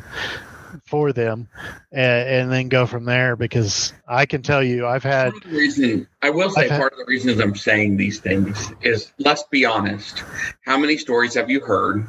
for 0.86 1.12
them, 1.12 1.48
and, 1.92 2.28
and 2.28 2.52
then 2.52 2.68
go 2.68 2.86
from 2.86 3.04
there. 3.04 3.36
Because 3.36 3.92
I 4.06 4.26
can 4.26 4.42
tell 4.42 4.62
you, 4.62 4.86
I've 4.86 5.02
had 5.02 5.32
Part 5.32 5.44
of 5.44 5.50
the 5.50 5.56
reason 5.56 6.08
I 6.22 6.30
will 6.30 6.50
say 6.50 6.68
had- 6.68 6.78
part 6.80 6.92
of 6.92 6.98
the 6.98 7.04
reasons 7.06 7.40
I'm 7.40 7.54
saying 7.56 7.96
these 7.96 8.20
things 8.20 8.70
is 8.82 9.12
let's 9.18 9.42
be 9.44 9.64
honest. 9.64 10.22
How 10.64 10.78
many 10.78 10.96
stories 10.96 11.34
have 11.34 11.48
you 11.50 11.60
heard 11.60 12.06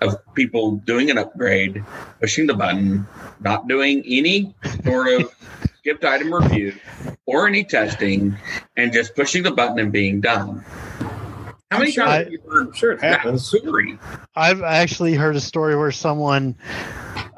of 0.00 0.16
people 0.34 0.76
doing 0.84 1.10
an 1.10 1.18
upgrade, 1.18 1.84
pushing 2.20 2.46
the 2.46 2.54
button, 2.54 3.06
not 3.40 3.68
doing 3.68 4.02
any 4.06 4.54
sort 4.84 5.08
of 5.08 5.32
skipped 5.78 6.04
item 6.04 6.32
review 6.34 6.74
or 7.26 7.46
any 7.46 7.64
testing, 7.64 8.36
and 8.76 8.92
just 8.92 9.14
pushing 9.14 9.42
the 9.42 9.50
button 9.52 9.78
and 9.78 9.92
being 9.92 10.20
done? 10.20 10.64
How 11.70 11.78
many 11.78 11.92
times 11.92 12.08
I- 12.10 12.18
have 12.24 12.30
you 12.32 12.38
heard 12.46 12.66
I'm 12.66 12.72
sure 12.74 12.92
it 12.92 13.00
happens. 13.00 13.46
story? 13.46 13.98
I've 14.36 14.60
actually 14.62 15.14
heard 15.14 15.36
a 15.36 15.40
story 15.40 15.74
where 15.76 15.90
someone 15.92 16.56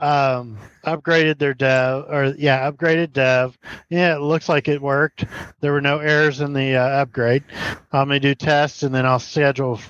um, 0.01 0.59
upgraded 0.85 1.39
their 1.39 1.55
dev, 1.55 2.05
or 2.09 2.35
yeah, 2.39 2.71
upgraded 2.71 3.13
dev. 3.13 3.57
Yeah, 3.89 4.17
it 4.17 4.21
looks 4.21 4.49
like 4.49 4.69
it 4.69 4.81
worked. 4.81 5.25
There 5.61 5.73
were 5.73 5.81
no 5.81 5.99
errors 5.99 6.41
in 6.41 6.53
the 6.53 6.77
uh, 6.77 6.83
upgrade. 7.03 7.45
I'm 7.93 8.09
gonna 8.09 8.21
do 8.21 8.35
tests, 8.35 8.83
and 8.83 8.95
then 8.95 9.07
I'll 9.07 9.19
schedule 9.19 9.81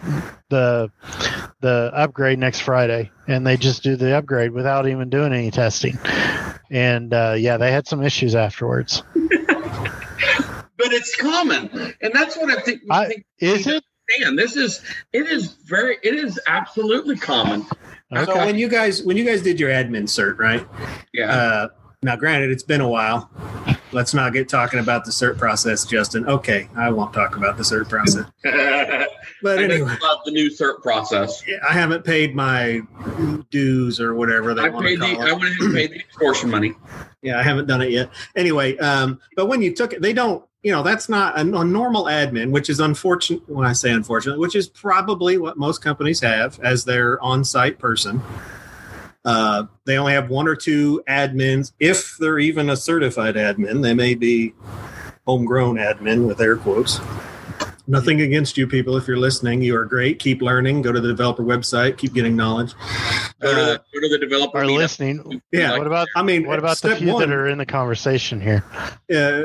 the 0.48 0.90
the 1.60 1.90
upgrade 1.94 2.38
next 2.38 2.60
Friday. 2.60 3.10
And 3.26 3.46
they 3.46 3.56
just 3.56 3.82
do 3.82 3.96
the 3.96 4.16
upgrade 4.16 4.50
without 4.52 4.86
even 4.86 5.10
doing 5.10 5.32
any 5.32 5.50
testing. 5.50 5.98
And 6.70 7.12
uh, 7.12 7.34
yeah, 7.38 7.56
they 7.56 7.72
had 7.72 7.86
some 7.86 8.02
issues 8.02 8.34
afterwards. 8.34 9.02
But 10.76 10.92
it's 10.92 11.16
common, 11.16 11.70
and 12.02 12.12
that's 12.12 12.36
what 12.36 12.50
I 12.50 12.60
think. 12.60 12.82
I- 12.90 13.06
think 13.06 13.24
Is 13.38 13.66
it? 13.66 13.84
Understand. 14.12 14.38
This 14.38 14.56
is 14.56 14.82
it 15.12 15.26
is 15.26 15.54
very 15.64 15.98
it 16.02 16.14
is 16.14 16.40
absolutely 16.46 17.16
common. 17.16 17.66
So 18.26 18.36
when 18.36 18.58
you 18.58 18.68
guys 18.68 19.02
when 19.02 19.16
you 19.16 19.24
guys 19.24 19.42
did 19.42 19.58
your 19.58 19.70
admin 19.70 20.04
cert, 20.04 20.38
right? 20.38 20.66
Yeah. 21.12 21.34
Uh, 21.34 21.68
now, 22.04 22.16
granted, 22.16 22.50
it's 22.50 22.62
been 22.62 22.82
a 22.82 22.88
while. 22.88 23.30
Let's 23.90 24.12
not 24.12 24.34
get 24.34 24.46
talking 24.46 24.78
about 24.78 25.06
the 25.06 25.10
cert 25.10 25.38
process, 25.38 25.86
Justin. 25.86 26.26
Okay, 26.28 26.68
I 26.76 26.90
won't 26.90 27.14
talk 27.14 27.36
about 27.36 27.56
the 27.56 27.62
cert 27.62 27.88
process. 27.88 28.26
But 29.42 29.58
I 29.58 29.64
anyway, 29.64 29.94
about 29.96 30.24
the 30.24 30.30
new 30.30 30.48
cert 30.48 30.80
process. 30.80 31.42
I 31.68 31.72
haven't 31.72 32.02
paid 32.02 32.34
my 32.34 32.80
dues 33.50 34.00
or 34.00 34.14
whatever 34.14 34.54
they 34.54 34.62
I 34.62 34.68
want 34.70 34.86
to 34.86 34.88
paid 34.88 35.00
the 35.00 35.16
call 35.16 35.26
I 35.26 35.32
went 35.32 35.44
ahead 35.44 35.60
and 35.60 35.74
paid 35.74 35.90
the 35.90 35.96
extortion 35.96 36.50
money. 36.50 36.74
Yeah, 37.22 37.38
I 37.38 37.42
haven't 37.42 37.66
done 37.66 37.80
it 37.80 37.90
yet. 37.90 38.10
Anyway, 38.36 38.76
um, 38.78 39.18
but 39.34 39.46
when 39.46 39.62
you 39.62 39.74
took 39.74 39.94
it, 39.94 40.02
they 40.02 40.12
don't. 40.12 40.44
You 40.64 40.72
know, 40.72 40.82
that's 40.82 41.08
not 41.10 41.36
a, 41.38 41.42
a 41.42 41.64
normal 41.64 42.06
admin, 42.06 42.50
which 42.50 42.70
is 42.70 42.80
unfortunate. 42.80 43.46
When 43.48 43.66
I 43.66 43.74
say 43.74 43.92
unfortunate, 43.92 44.38
which 44.38 44.56
is 44.56 44.66
probably 44.66 45.38
what 45.38 45.58
most 45.58 45.82
companies 45.82 46.20
have 46.20 46.58
as 46.60 46.84
their 46.84 47.22
on-site 47.22 47.78
person. 47.78 48.22
Uh, 49.26 49.64
they 49.84 49.98
only 49.98 50.14
have 50.14 50.30
one 50.30 50.48
or 50.48 50.56
two 50.56 51.02
admins, 51.06 51.72
if 51.80 52.16
they're 52.18 52.38
even 52.38 52.70
a 52.70 52.76
certified 52.76 53.36
admin. 53.36 53.82
They 53.82 53.94
may 53.94 54.14
be 54.14 54.54
homegrown 55.26 55.76
admin 55.76 56.26
with 56.26 56.40
air 56.40 56.56
quotes. 56.56 56.98
Nothing 57.86 58.22
against 58.22 58.56
you 58.56 58.66
people. 58.66 58.96
If 58.96 59.06
you're 59.06 59.18
listening, 59.18 59.60
you 59.60 59.76
are 59.76 59.84
great. 59.84 60.18
Keep 60.18 60.40
learning. 60.40 60.80
Go 60.80 60.90
to 60.90 61.00
the 61.02 61.08
developer 61.08 61.42
website. 61.42 61.98
Keep 61.98 62.14
getting 62.14 62.34
knowledge. 62.34 62.72
Go 63.40 63.52
to 63.54 63.60
Uh, 63.60 63.64
the, 63.66 63.76
go 63.92 64.00
to 64.00 64.08
the 64.08 64.18
developer. 64.18 64.56
Are 64.58 64.66
listening? 64.66 65.42
yeah. 65.52 65.72
Like- 65.72 65.78
What 65.80 65.86
about 65.86 66.08
I 66.16 66.22
mean, 66.22 66.46
what 66.46 66.58
about 66.58 66.70
the 66.70 66.88
step 66.88 66.98
few 66.98 67.12
one, 67.12 67.20
that 67.28 67.34
are 67.34 67.46
in 67.46 67.58
the 67.58 67.66
conversation 67.66 68.40
here? 68.40 68.64
uh, 69.14 69.42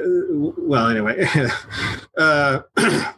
well, 0.58 0.88
anyway, 0.88 1.28
uh, 2.18 2.62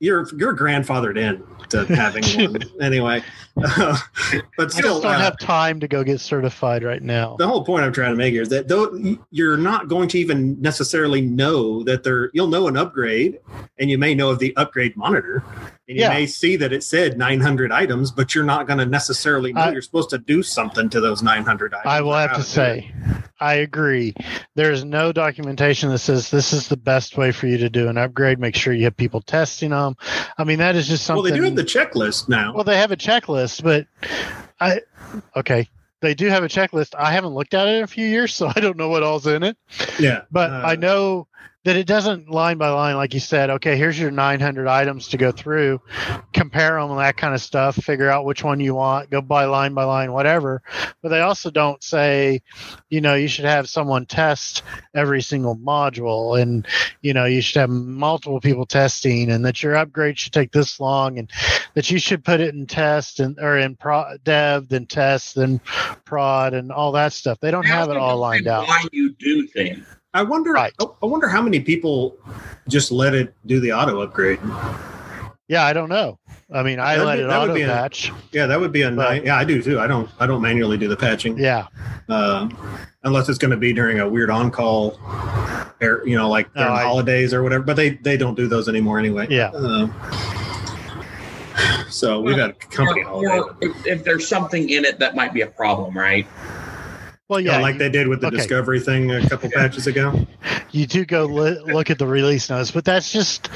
you're 0.00 0.26
you're 0.36 0.56
grandfathered 0.56 1.16
in 1.18 1.42
to 1.70 1.84
having 1.86 2.24
one 2.52 2.62
anyway. 2.80 3.22
Uh, 3.56 3.96
but 4.56 4.72
still, 4.72 4.94
just 4.94 5.02
don't 5.02 5.14
uh, 5.14 5.18
have 5.18 5.38
time 5.38 5.80
to 5.80 5.88
go 5.88 6.04
get 6.04 6.20
certified 6.20 6.82
right 6.82 7.02
now. 7.02 7.36
the 7.38 7.46
whole 7.46 7.64
point 7.64 7.84
I'm 7.84 7.92
trying 7.92 8.12
to 8.12 8.16
make 8.16 8.32
here 8.32 8.42
is 8.42 8.48
that 8.50 8.68
though 8.68 9.16
you're 9.30 9.56
not 9.56 9.88
going 9.88 10.08
to 10.10 10.18
even 10.18 10.60
necessarily 10.60 11.20
know 11.20 11.82
that 11.84 12.04
there, 12.04 12.30
you'll 12.34 12.48
know 12.48 12.68
an 12.68 12.76
upgrade, 12.76 13.40
and 13.78 13.90
you 13.90 13.98
may 13.98 14.14
know 14.14 14.30
of 14.30 14.38
the 14.38 14.56
upgrade 14.56 14.96
monitor, 14.96 15.44
and 15.88 15.96
you 15.96 16.02
Yeah. 16.02 16.10
may 16.10 16.26
see 16.26 16.56
that 16.56 16.72
it 16.72 16.82
said 16.84 17.16
900 17.16 17.72
items, 17.72 18.10
but 18.10 18.34
you're 18.34 18.44
not 18.44 18.66
going 18.66 18.78
to 18.78 18.86
necessarily 18.86 19.52
know 19.52 19.62
I- 19.62 19.72
you're 19.72 19.82
supposed 19.82 20.10
to 20.10 20.18
do 20.18 20.42
something 20.42 20.88
to 20.90 21.00
those 21.00 21.22
900 21.22 21.72
items. 21.72 21.86
I 21.86 22.00
will 22.02 22.12
have 22.14 22.34
to 22.34 22.40
it. 22.40 22.44
say, 22.44 22.92
I 23.40 23.54
agree. 23.54 24.14
There's 24.54 24.84
no 24.84 25.12
documentation 25.12 25.88
that 25.90 25.98
says 25.98 26.30
this 26.30 26.52
is 26.52 26.68
the 26.68 26.76
best 26.76 27.16
way 27.16 27.32
for 27.32 27.46
you 27.46 27.56
to 27.58 27.70
do 27.70 27.88
an 27.88 27.96
upgrade. 27.96 28.38
Make 28.38 28.54
sure 28.56 28.72
you 28.74 28.84
have 28.84 28.96
people 28.96 29.20
testing 29.22 29.70
them. 29.70 29.96
I 30.36 30.44
mean, 30.44 30.58
that 30.58 30.76
is 30.76 30.88
just 30.88 31.04
something. 31.04 31.22
Well, 31.22 31.30
they 31.32 31.38
do 31.38 31.44
have 31.44 31.56
the 31.56 31.64
checklist 31.64 32.28
now. 32.28 32.52
well, 32.54 32.64
they 32.64 32.76
have 32.76 32.92
a 32.92 32.96
checklist, 32.96 33.62
but 33.62 33.86
I 34.60 34.80
okay. 35.36 35.68
They 36.00 36.14
do 36.14 36.28
have 36.28 36.44
a 36.44 36.48
checklist. 36.48 36.94
I 36.96 37.10
haven't 37.12 37.34
looked 37.34 37.54
at 37.54 37.66
it 37.66 37.76
in 37.78 37.82
a 37.82 37.86
few 37.88 38.06
years, 38.06 38.32
so 38.34 38.46
I 38.54 38.60
don't 38.60 38.76
know 38.76 38.88
what 38.88 39.02
all's 39.02 39.26
in 39.26 39.42
it. 39.42 39.56
yeah, 39.98 40.22
But 40.30 40.50
uh, 40.50 40.62
I 40.64 40.76
know 40.76 41.27
that 41.64 41.76
it 41.76 41.86
doesn't 41.86 42.30
line 42.30 42.56
by 42.56 42.70
line, 42.70 42.96
like 42.96 43.12
you 43.12 43.20
said. 43.20 43.50
Okay, 43.50 43.76
here's 43.76 43.98
your 43.98 44.10
900 44.10 44.66
items 44.66 45.08
to 45.08 45.18
go 45.18 45.32
through, 45.32 45.82
compare 46.32 46.80
them 46.80 46.90
and 46.90 47.00
that 47.00 47.16
kind 47.16 47.34
of 47.34 47.42
stuff. 47.42 47.74
Figure 47.76 48.08
out 48.08 48.24
which 48.24 48.42
one 48.44 48.58
you 48.58 48.74
want. 48.74 49.10
Go 49.10 49.20
by 49.20 49.44
line 49.44 49.74
by 49.74 49.84
line, 49.84 50.12
whatever. 50.12 50.62
But 51.02 51.10
they 51.10 51.20
also 51.20 51.50
don't 51.50 51.82
say, 51.82 52.42
you 52.88 53.00
know, 53.00 53.14
you 53.14 53.28
should 53.28 53.44
have 53.44 53.68
someone 53.68 54.06
test 54.06 54.62
every 54.94 55.20
single 55.20 55.56
module, 55.56 56.40
and 56.40 56.66
you 57.02 57.12
know, 57.12 57.26
you 57.26 57.42
should 57.42 57.60
have 57.60 57.70
multiple 57.70 58.40
people 58.40 58.64
testing, 58.64 59.30
and 59.30 59.44
that 59.44 59.62
your 59.62 59.76
upgrade 59.76 60.18
should 60.18 60.32
take 60.32 60.52
this 60.52 60.80
long, 60.80 61.18
and 61.18 61.30
that 61.74 61.90
you 61.90 61.98
should 61.98 62.24
put 62.24 62.40
it 62.40 62.54
in 62.54 62.66
test 62.66 63.20
and 63.20 63.38
or 63.40 63.58
in 63.58 63.76
pro, 63.76 64.16
dev, 64.24 64.68
then 64.68 64.86
test, 64.86 65.34
then 65.34 65.60
prod, 66.04 66.54
and 66.54 66.72
all 66.72 66.92
that 66.92 67.12
stuff. 67.12 67.40
They 67.40 67.50
don't 67.50 67.66
have 67.66 67.90
it 67.90 67.96
all 67.96 68.16
lined 68.16 68.46
out. 68.46 68.68
Why 68.68 68.84
you 68.92 69.12
do 69.12 69.46
things? 69.48 69.84
I 70.18 70.22
wonder. 70.22 70.50
Right. 70.52 70.72
I 70.80 70.84
I 71.02 71.06
wonder 71.06 71.28
how 71.28 71.40
many 71.40 71.60
people 71.60 72.16
just 72.66 72.90
let 72.90 73.14
it 73.14 73.32
do 73.46 73.60
the 73.60 73.72
auto 73.72 74.00
upgrade. 74.00 74.40
Yeah, 75.46 75.64
I 75.64 75.72
don't 75.72 75.88
know. 75.88 76.18
I 76.52 76.62
mean, 76.64 76.80
I 76.80 76.96
That'd 76.96 77.06
let 77.06 77.16
be- 77.18 77.22
it 77.22 77.26
auto 77.30 77.54
be 77.54 77.62
a- 77.62 77.68
patch. 77.68 78.12
Yeah, 78.32 78.46
that 78.46 78.58
would 78.58 78.72
be 78.72 78.82
a 78.82 78.90
nice. 78.90 79.22
Yeah, 79.22 79.36
I 79.36 79.44
do 79.44 79.62
too. 79.62 79.78
I 79.78 79.86
don't. 79.86 80.10
I 80.18 80.26
don't 80.26 80.42
manually 80.42 80.76
do 80.76 80.88
the 80.88 80.96
patching, 80.96 81.38
Yeah, 81.38 81.68
uh, 82.08 82.48
unless 83.04 83.28
it's 83.28 83.38
going 83.38 83.52
to 83.52 83.56
be 83.56 83.72
during 83.72 84.00
a 84.00 84.08
weird 84.08 84.28
on 84.30 84.50
call, 84.50 84.98
or 85.80 86.02
you 86.04 86.16
know, 86.16 86.28
like 86.28 86.52
No, 86.56 86.62
during 86.64 86.76
I- 86.78 86.82
holidays 86.82 87.32
or 87.32 87.44
whatever. 87.44 87.62
But 87.62 87.76
they 87.76 87.90
they 87.90 88.16
don't 88.16 88.34
do 88.34 88.48
those 88.48 88.68
anymore 88.68 88.98
anyway. 88.98 89.28
Yeah. 89.30 89.50
Uh, 89.54 89.88
so 91.88 92.20
we've 92.20 92.36
had 92.36 92.50
a 92.50 92.54
company 92.54 93.02
Or, 93.02 93.06
holiday, 93.28 93.38
or 93.38 93.56
if, 93.60 93.86
if 93.86 94.04
there's 94.04 94.26
something 94.26 94.68
in 94.68 94.84
it 94.84 94.98
that 94.98 95.14
might 95.14 95.32
be 95.32 95.42
a 95.42 95.46
problem, 95.46 95.96
right? 95.96 96.26
Well, 97.28 97.40
yeah, 97.40 97.56
yeah, 97.56 97.62
like 97.62 97.74
you, 97.74 97.78
they 97.78 97.90
did 97.90 98.08
with 98.08 98.20
the 98.20 98.28
okay. 98.28 98.36
Discovery 98.36 98.80
thing 98.80 99.10
a 99.10 99.28
couple 99.28 99.50
patches 99.54 99.86
ago. 99.86 100.26
you 100.70 100.86
do 100.86 101.04
go 101.04 101.26
li- 101.26 101.60
look 101.60 101.90
at 101.90 101.98
the 101.98 102.06
release 102.06 102.48
notes, 102.48 102.70
but 102.70 102.84
that's 102.84 103.12
just 103.12 103.50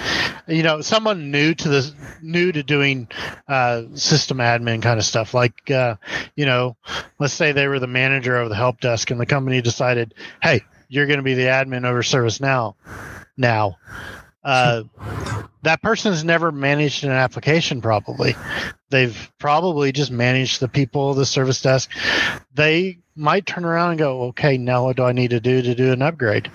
you 0.46 0.62
know 0.62 0.80
someone 0.82 1.30
new 1.30 1.54
to 1.54 1.68
this, 1.68 1.94
new 2.20 2.52
to 2.52 2.62
doing 2.62 3.08
uh, 3.48 3.82
system 3.94 4.38
admin 4.38 4.82
kind 4.82 4.98
of 4.98 5.04
stuff. 5.04 5.32
Like 5.32 5.70
uh, 5.70 5.96
you 6.36 6.44
know, 6.44 6.76
let's 7.18 7.34
say 7.34 7.52
they 7.52 7.66
were 7.66 7.78
the 7.78 7.86
manager 7.86 8.36
of 8.36 8.50
the 8.50 8.56
help 8.56 8.80
desk, 8.80 9.10
and 9.10 9.18
the 9.18 9.26
company 9.26 9.62
decided, 9.62 10.14
hey, 10.42 10.62
you're 10.88 11.06
going 11.06 11.18
to 11.18 11.22
be 11.22 11.34
the 11.34 11.46
admin 11.46 11.86
over 11.86 12.02
ServiceNow 12.02 12.74
now. 13.38 13.78
Uh, 14.44 14.82
that 15.62 15.80
person's 15.82 16.24
never 16.24 16.50
managed 16.52 17.04
an 17.04 17.10
application 17.10 17.80
probably 17.80 18.34
they've 18.90 19.30
probably 19.38 19.92
just 19.92 20.10
managed 20.10 20.60
the 20.60 20.68
people 20.68 21.14
the 21.14 21.26
service 21.26 21.62
desk 21.62 21.90
they 22.54 22.98
might 23.16 23.46
turn 23.46 23.64
around 23.64 23.90
and 23.90 23.98
go 23.98 24.22
okay 24.24 24.56
now 24.58 24.84
what 24.84 24.96
do 24.96 25.02
i 25.04 25.12
need 25.12 25.30
to 25.30 25.40
do 25.40 25.62
to 25.62 25.74
do 25.74 25.92
an 25.92 26.02
upgrade 26.02 26.50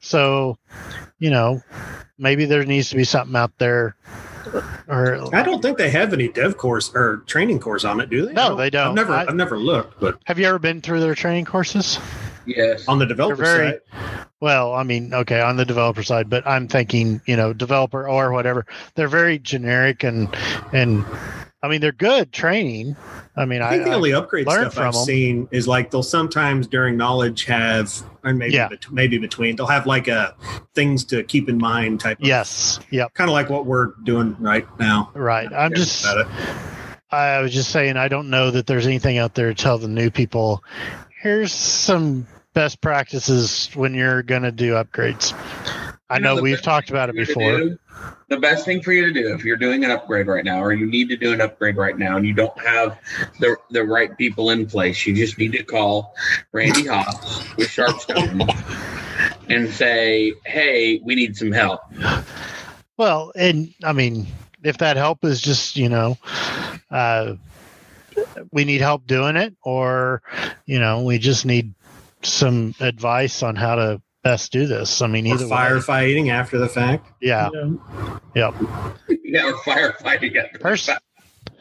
so 0.00 0.56
you 1.18 1.30
know 1.30 1.60
maybe 2.18 2.44
there 2.44 2.64
needs 2.64 2.90
to 2.90 2.96
be 2.96 3.04
something 3.04 3.36
out 3.36 3.52
there 3.58 3.96
or 4.88 5.34
I 5.34 5.42
don't 5.42 5.60
think 5.60 5.76
they 5.76 5.90
have 5.90 6.14
any 6.14 6.28
dev 6.28 6.56
course 6.56 6.90
or 6.94 7.18
training 7.26 7.60
course 7.60 7.84
on 7.84 8.00
it, 8.00 8.08
do 8.08 8.24
they? 8.24 8.32
No, 8.32 8.54
I 8.54 8.56
they 8.56 8.70
don't. 8.70 8.88
I've 8.88 8.94
never, 8.94 9.12
I- 9.12 9.26
I've 9.26 9.34
never 9.34 9.58
looked, 9.58 10.00
but 10.00 10.18
have 10.24 10.38
you 10.38 10.46
ever 10.46 10.58
been 10.58 10.80
through 10.80 11.00
their 11.00 11.14
training 11.14 11.44
courses 11.44 11.98
Yes. 12.46 12.88
on 12.88 12.98
the 12.98 13.04
developer 13.04 13.36
very- 13.44 13.80
side, 13.92 14.26
well, 14.40 14.72
I 14.74 14.82
mean, 14.84 15.12
okay, 15.12 15.40
on 15.40 15.56
the 15.56 15.64
developer 15.64 16.02
side, 16.02 16.30
but 16.30 16.46
I'm 16.46 16.68
thinking, 16.68 17.20
you 17.26 17.36
know, 17.36 17.52
developer 17.52 18.08
or 18.08 18.32
whatever. 18.32 18.66
They're 18.94 19.08
very 19.08 19.38
generic 19.38 20.04
and 20.04 20.28
and 20.72 21.04
I 21.60 21.66
mean, 21.66 21.80
they're 21.80 21.90
good 21.90 22.30
training. 22.32 22.94
I 23.36 23.44
mean, 23.44 23.62
I 23.62 23.70
think 23.70 23.82
I, 23.82 23.88
the 23.90 23.94
only 23.96 24.12
upgrade 24.12 24.48
stuff 24.48 24.66
I've 24.66 24.72
from 24.74 24.86
'em. 24.86 24.92
seen 24.92 25.48
is 25.50 25.66
like 25.66 25.90
they'll 25.90 26.04
sometimes 26.04 26.68
during 26.68 26.96
knowledge 26.96 27.46
have, 27.46 27.92
or 28.22 28.32
maybe 28.32 28.54
Yeah. 28.54 28.68
bet- 28.68 28.92
maybe 28.92 29.18
between 29.18 29.56
they'll 29.56 29.66
have 29.66 29.84
like 29.86 30.06
a 30.06 30.34
things 30.76 31.04
to 31.06 31.24
keep 31.24 31.48
in 31.48 31.58
mind 31.58 31.98
type. 31.98 32.20
Of, 32.20 32.26
yes, 32.28 32.78
yep, 32.90 33.12
kind 33.14 33.28
of 33.28 33.34
like 33.34 33.50
what 33.50 33.66
we're 33.66 33.92
doing 34.04 34.36
right 34.38 34.66
now. 34.78 35.10
right. 35.14 35.52
I'm 35.52 35.74
just, 35.74 36.04
About 36.04 36.18
it. 36.18 36.26
I 37.10 37.40
was 37.40 37.52
just 37.52 37.70
saying, 37.70 37.96
I 37.96 38.06
don't 38.06 38.30
know 38.30 38.52
that 38.52 38.66
there's 38.68 38.86
anything 38.86 39.18
out 39.18 39.34
there 39.34 39.48
to 39.48 39.54
tell 39.54 39.78
the 39.78 39.88
new 39.88 40.10
people. 40.10 40.62
Here's 41.22 41.52
some 41.52 42.26
best 42.58 42.80
practices 42.80 43.70
when 43.76 43.94
you're 43.94 44.20
going 44.24 44.42
to 44.42 44.50
do 44.50 44.72
upgrades. 44.72 45.32
I 46.10 46.16
You 46.16 46.22
know, 46.22 46.34
know 46.34 46.42
we've 46.42 46.60
talked 46.60 46.90
about 46.90 47.08
it 47.08 47.12
for 47.12 47.18
you 47.20 47.24
to 47.26 47.34
before. 47.34 47.58
do- 47.58 47.78
the 48.26 48.36
best 48.36 48.64
thing 48.64 48.82
for 48.82 48.92
you 48.92 49.04
to 49.06 49.12
do 49.12 49.32
if 49.32 49.44
you're 49.44 49.56
doing 49.56 49.84
an 49.84 49.92
upgrade 49.92 50.26
right 50.26 50.44
now, 50.44 50.60
or 50.60 50.72
you 50.72 50.84
need 50.84 51.08
to 51.10 51.16
do 51.16 51.32
an 51.32 51.40
upgrade 51.40 51.76
right 51.76 51.96
now, 51.96 52.16
and 52.16 52.26
you 52.26 52.34
don't 52.34 52.58
have 52.60 52.98
the 53.38 53.56
the 53.70 53.84
right 53.84 54.18
people 54.18 54.50
in 54.50 54.66
place, 54.66 55.06
you 55.06 55.14
just 55.14 55.38
need 55.38 55.52
to 55.52 55.62
call 55.62 56.16
Randy 56.50 56.84
Haas 56.86 57.44
with 57.56 57.68
Sharpstone 57.68 58.50
and 59.48 59.70
say, 59.70 60.32
"Hey, 60.44 61.00
we 61.04 61.14
need 61.14 61.36
some 61.36 61.52
help." 61.52 61.80
Well, 62.96 63.30
and 63.36 63.72
I 63.84 63.92
mean, 63.92 64.26
if 64.64 64.78
that 64.78 64.96
help 64.96 65.24
is 65.24 65.40
just, 65.40 65.76
you 65.76 65.88
know, 65.88 66.18
uh, 66.90 67.34
we 68.52 68.64
need 68.64 68.80
help 68.80 69.06
doing 69.06 69.36
it, 69.36 69.54
or, 69.62 70.22
you 70.66 70.80
know, 70.80 71.02
we 71.04 71.18
just 71.18 71.46
need 71.46 71.72
some 72.28 72.74
advice 72.80 73.42
on 73.42 73.56
how 73.56 73.74
to 73.76 74.02
best 74.24 74.52
do 74.52 74.66
this. 74.66 75.00
I 75.02 75.06
mean, 75.06 75.26
Or 75.26 75.34
either 75.34 75.46
way. 75.46 75.50
firefighting 75.56 76.30
after 76.30 76.58
the 76.58 76.68
fact. 76.68 77.06
Yeah. 77.20 77.50
You 77.54 77.80
Yep. 78.34 78.54
Yeah, 79.24 79.46
or 79.46 79.52
firefighting 79.58 80.36
at 80.36 80.58
Pers- 80.58 80.88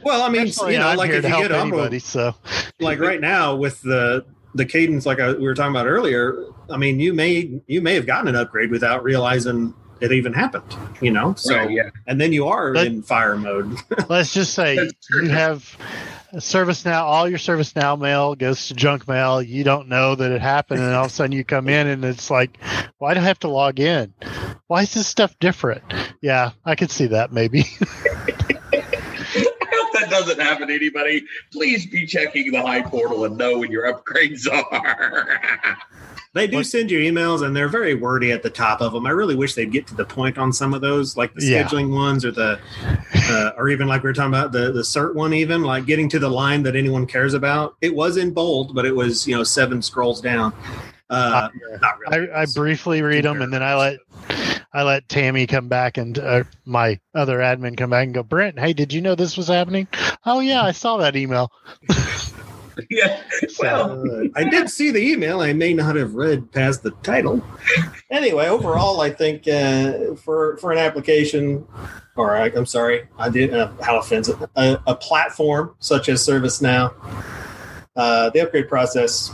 Well, 0.03 0.21
I 0.21 0.29
mean, 0.29 0.43
personally, 0.45 0.73
you 0.73 0.79
know, 0.79 0.87
I'm 0.87 0.97
like 0.97 1.09
if 1.11 1.23
you 1.23 1.29
get 1.29 1.51
Umbro, 1.51 1.61
anybody. 1.61 1.99
So, 1.99 2.33
like 2.79 2.99
right 2.99 3.19
now 3.19 3.55
with 3.55 3.81
the 3.81 4.25
the 4.55 4.65
cadence, 4.65 5.05
like 5.05 5.19
I, 5.19 5.33
we 5.33 5.39
were 5.43 5.53
talking 5.53 5.71
about 5.71 5.85
earlier. 5.87 6.45
I 6.69 6.77
mean, 6.77 6.99
you 7.01 7.13
may 7.13 7.59
you 7.67 7.81
may 7.81 7.93
have 7.95 8.05
gotten 8.05 8.29
an 8.29 8.35
upgrade 8.37 8.71
without 8.71 9.03
realizing 9.03 9.73
it 10.01 10.11
even 10.11 10.33
happened. 10.33 10.75
You 11.01 11.11
know, 11.11 11.33
so 11.35 11.55
Right, 11.55 11.71
yeah. 11.71 11.89
and 12.07 12.19
then 12.19 12.33
you 12.33 12.47
are 12.47 12.73
But- 12.73 12.87
in 12.87 13.01
fire 13.03 13.35
mode. 13.37 13.77
let's 14.09 14.33
just 14.33 14.53
say 14.53 14.89
you 15.21 15.29
have 15.29 15.77
ServiceNow 16.35 17.01
all 17.03 17.29
your 17.29 17.39
ServiceNow 17.39 17.99
mail 17.99 18.35
goes 18.35 18.67
to 18.67 18.73
junk 18.73 19.07
mail 19.07 19.41
you 19.41 19.63
don't 19.63 19.87
know 19.87 20.13
that 20.15 20.31
it 20.31 20.41
happened 20.41 20.81
and 20.81 20.93
all 20.93 21.05
of 21.05 21.11
a 21.11 21.13
sudden 21.13 21.31
you 21.31 21.43
come 21.45 21.69
in 21.69 21.87
and 21.87 22.03
it's 22.03 22.29
like 22.29 22.57
why 22.97 23.13
do 23.13 23.21
i 23.21 23.23
have 23.23 23.39
to 23.39 23.47
log 23.47 23.79
in 23.79 24.13
why 24.67 24.81
is 24.81 24.93
this 24.93 25.07
stuff 25.07 25.39
different 25.39 25.81
yeah 26.21 26.51
i 26.65 26.75
could 26.75 26.91
see 26.91 27.07
that 27.07 27.31
maybe 27.31 27.63
I 28.73 29.79
hope 29.79 29.93
that 29.93 30.07
doesn't 30.09 30.39
happen 30.39 30.67
to 30.69 30.73
anybody. 30.73 31.23
Please 31.51 31.85
be 31.85 32.05
checking 32.05 32.51
the 32.51 32.61
HI 32.61 32.81
portal 32.83 33.25
and 33.25 33.37
know 33.37 33.59
when 33.59 33.71
your 33.71 33.91
upgrades 33.91 34.47
are. 34.71 35.39
They 36.33 36.47
do 36.47 36.63
send 36.63 36.91
you 36.91 36.99
emails, 36.99 37.43
and 37.45 37.55
they're 37.55 37.67
very 37.67 37.95
wordy 37.95 38.31
at 38.31 38.43
the 38.43 38.49
top 38.49 38.81
of 38.81 38.93
them. 38.93 39.05
I 39.05 39.11
really 39.11 39.35
wish 39.35 39.55
they'd 39.55 39.71
get 39.71 39.87
to 39.87 39.95
the 39.95 40.05
point 40.05 40.37
on 40.37 40.53
some 40.53 40.73
of 40.73 40.81
those, 40.81 41.17
like 41.17 41.33
the 41.33 41.43
Yeah. 41.43 41.63
scheduling 41.63 41.93
ones, 41.93 42.23
or 42.25 42.31
the, 42.31 42.59
uh, 43.29 43.51
or 43.57 43.69
even 43.69 43.87
like 43.87 44.03
we 44.03 44.09
were 44.09 44.13
talking 44.13 44.33
about 44.33 44.51
the 44.51 44.71
the 44.71 44.81
cert 44.81 45.15
one, 45.15 45.33
even 45.33 45.63
like 45.63 45.85
getting 45.85 46.09
to 46.09 46.19
the 46.19 46.29
line 46.29 46.63
that 46.63 46.75
anyone 46.75 47.05
cares 47.05 47.33
about. 47.33 47.75
It 47.81 47.95
was 47.95 48.17
in 48.17 48.31
bold, 48.31 48.75
but 48.75 48.85
it 48.85 48.95
was 48.95 49.27
you 49.27 49.35
know 49.35 49.43
seven 49.43 49.81
scrolls 49.81 50.21
down. 50.21 50.53
Uh, 51.09 51.49
not 51.81 51.95
I, 52.09 52.15
really. 52.17 52.31
I 52.31 52.45
briefly 52.53 53.01
read 53.01 53.23
them 53.23 53.41
and 53.41 53.53
then 53.53 53.63
i 53.63 53.75
let 53.75 53.99
i 54.73 54.83
let 54.83 55.07
tammy 55.07 55.47
come 55.47 55.69
back 55.69 55.97
and 55.97 56.19
uh, 56.19 56.43
my 56.65 56.99
other 57.15 57.37
admin 57.39 57.77
come 57.77 57.91
back 57.91 58.03
and 58.03 58.13
go 58.13 58.23
brent 58.23 58.59
hey 58.59 58.73
did 58.73 58.91
you 58.91 58.99
know 58.99 59.15
this 59.15 59.37
was 59.37 59.47
happening 59.47 59.87
oh 60.25 60.41
yeah 60.41 60.61
i 60.63 60.73
saw 60.73 60.97
that 60.97 61.15
email 61.15 61.49
yeah. 62.89 63.21
Well, 63.59 64.01
Uh, 64.07 64.27
I 64.35 64.43
did 64.43 64.69
see 64.69 64.91
the 64.91 64.99
email. 64.99 65.41
I 65.41 65.53
may 65.53 65.73
not 65.73 65.95
have 65.95 66.15
read 66.15 66.51
past 66.51 66.83
the 66.83 66.91
title. 67.03 67.43
Anyway, 68.11 68.47
overall, 68.47 69.01
I 69.01 69.09
think 69.09 69.47
uh, 69.47 70.15
for 70.15 70.57
for 70.57 70.71
an 70.71 70.77
application, 70.77 71.65
or 72.15 72.35
I, 72.35 72.45
I'm 72.55 72.65
sorry, 72.65 73.07
I 73.17 73.29
did 73.29 73.53
uh, 73.53 73.71
how 73.81 73.99
offensive 73.99 74.41
a, 74.55 74.79
a 74.87 74.95
platform 74.95 75.75
such 75.79 76.09
as 76.09 76.25
ServiceNow. 76.25 76.93
Uh, 77.95 78.29
the 78.29 78.41
upgrade 78.41 78.69
process 78.69 79.31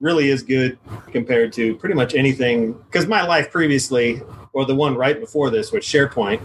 really 0.00 0.30
is 0.30 0.42
good 0.42 0.78
compared 1.12 1.52
to 1.52 1.76
pretty 1.76 1.94
much 1.94 2.14
anything. 2.14 2.72
Because 2.72 3.06
my 3.06 3.22
life 3.26 3.50
previously, 3.50 4.22
or 4.54 4.64
the 4.64 4.74
one 4.74 4.94
right 4.94 5.20
before 5.20 5.50
this, 5.50 5.70
was 5.70 5.84
SharePoint, 5.84 6.40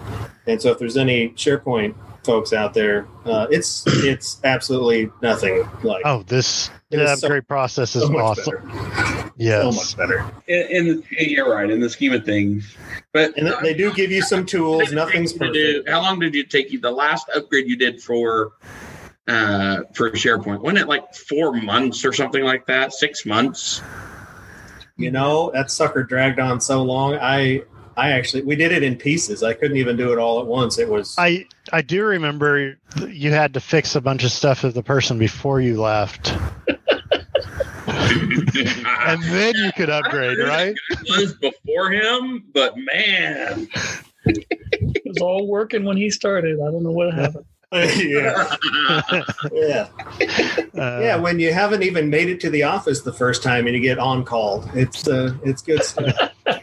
and 0.48 0.62
so 0.62 0.72
if 0.72 0.80
there's 0.80 0.98
any 0.98 1.30
SharePoint 1.30 1.96
folks 2.24 2.54
out 2.54 2.74
there, 2.74 3.08
uh, 3.26 3.48
it's 3.50 3.84
it's 3.88 4.40
absolutely 4.44 5.10
nothing 5.22 5.68
like 5.84 6.04
oh 6.06 6.24
this 6.24 6.70
It 6.92 6.98
the 6.98 7.04
is 7.12 7.20
so- 7.20 7.28
upgrade 7.28 7.48
process 7.48 7.96
is 7.96 8.04
so 8.04 8.10
much 8.10 8.22
awesome 8.40 9.32
Yeah, 9.38 9.62
So 9.64 9.72
much 9.72 9.98
better. 9.98 10.32
in, 10.48 10.68
in 10.70 10.88
the, 10.88 11.04
you're 11.32 11.50
right 11.52 11.70
in 11.70 11.80
the 11.80 11.90
scheme 11.90 12.14
of 12.14 12.24
things, 12.24 12.76
but 13.12 13.36
And 13.38 13.52
they 13.64 13.74
do 13.74 13.92
give 13.94 14.12
you 14.12 14.22
some 14.22 14.46
tools. 14.46 14.92
Nothing's 14.92 15.34
take 15.34 15.42
you 15.42 15.54
to 15.54 15.84
do- 15.84 15.92
how 15.92 16.02
long 16.02 16.20
did 16.20 16.36
it 16.36 16.50
take 16.52 16.72
you? 16.72 16.80
The 16.80 16.92
last 16.92 17.28
upgrade 17.36 17.68
you 17.68 17.76
did 17.78 18.02
for 18.02 18.52
uh 19.28 19.82
for 19.94 20.10
SharePoint 20.12 20.62
wasn't 20.62 20.80
it 20.80 20.88
like 20.88 21.14
four 21.16 21.54
months 21.54 22.04
or 22.06 22.12
something 22.14 22.44
like 22.44 22.66
that? 22.68 22.94
Six 22.94 23.26
months? 23.26 23.82
You 24.98 25.10
know, 25.10 25.50
that 25.54 25.72
sucker 25.72 26.04
dragged 26.04 26.40
on 26.40 26.60
so 26.62 26.84
long. 26.84 27.16
I 27.16 27.64
I 27.98 28.12
actually 28.12 28.44
we 28.44 28.56
did 28.56 28.72
it 28.72 28.84
in 28.84 28.96
pieces. 28.96 29.44
I 29.44 29.54
couldn't 29.54 29.78
even 29.78 29.98
do 29.98 30.12
it 30.12 30.18
all 30.18 30.40
at 30.40 30.48
once. 30.48 30.80
It 30.80 30.90
was 30.90 31.16
I 31.18 31.46
I 31.74 31.82
do 31.82 32.04
remember 32.04 32.78
you 33.08 33.32
had 33.32 33.54
to 33.56 33.60
fix 33.60 33.96
a 33.96 34.02
bunch 34.02 34.24
of 34.24 34.32
stuff 34.32 34.64
with 34.64 34.74
the 34.74 34.84
person 34.84 35.18
before 35.18 35.60
you 35.62 35.82
left, 35.82 36.34
and 37.88 39.24
then 39.24 39.54
you 39.56 39.72
could 39.74 39.90
upgrade, 39.90 40.38
right? 40.40 40.76
was 41.10 41.34
before 41.36 41.92
him, 41.92 42.46
but 42.54 42.76
man, 42.78 43.68
It 44.26 45.02
was 45.06 45.18
all 45.22 45.48
working 45.48 45.84
when 45.84 45.98
he 45.98 46.10
started. 46.10 46.60
I 46.62 46.72
don't 46.72 46.84
know 46.84 46.92
what 46.92 47.14
happened. 47.14 47.46
Yeah. 47.72 48.56
Yeah. 49.52 49.88
Uh, 50.76 51.00
Yeah, 51.02 51.16
when 51.18 51.40
you 51.40 51.54
haven't 51.54 51.84
even 51.84 52.10
made 52.10 52.30
it 52.30 52.40
to 52.42 52.50
the 52.50 52.64
office 52.64 53.02
the 53.02 53.14
first 53.14 53.44
time 53.44 53.68
and 53.68 53.76
you 53.76 53.82
get 53.82 53.98
on 54.00 54.24
called. 54.26 54.70
It's 54.74 55.08
uh 55.08 55.34
it's 55.44 55.62
good 55.62 55.84
stuff. 55.84 56.16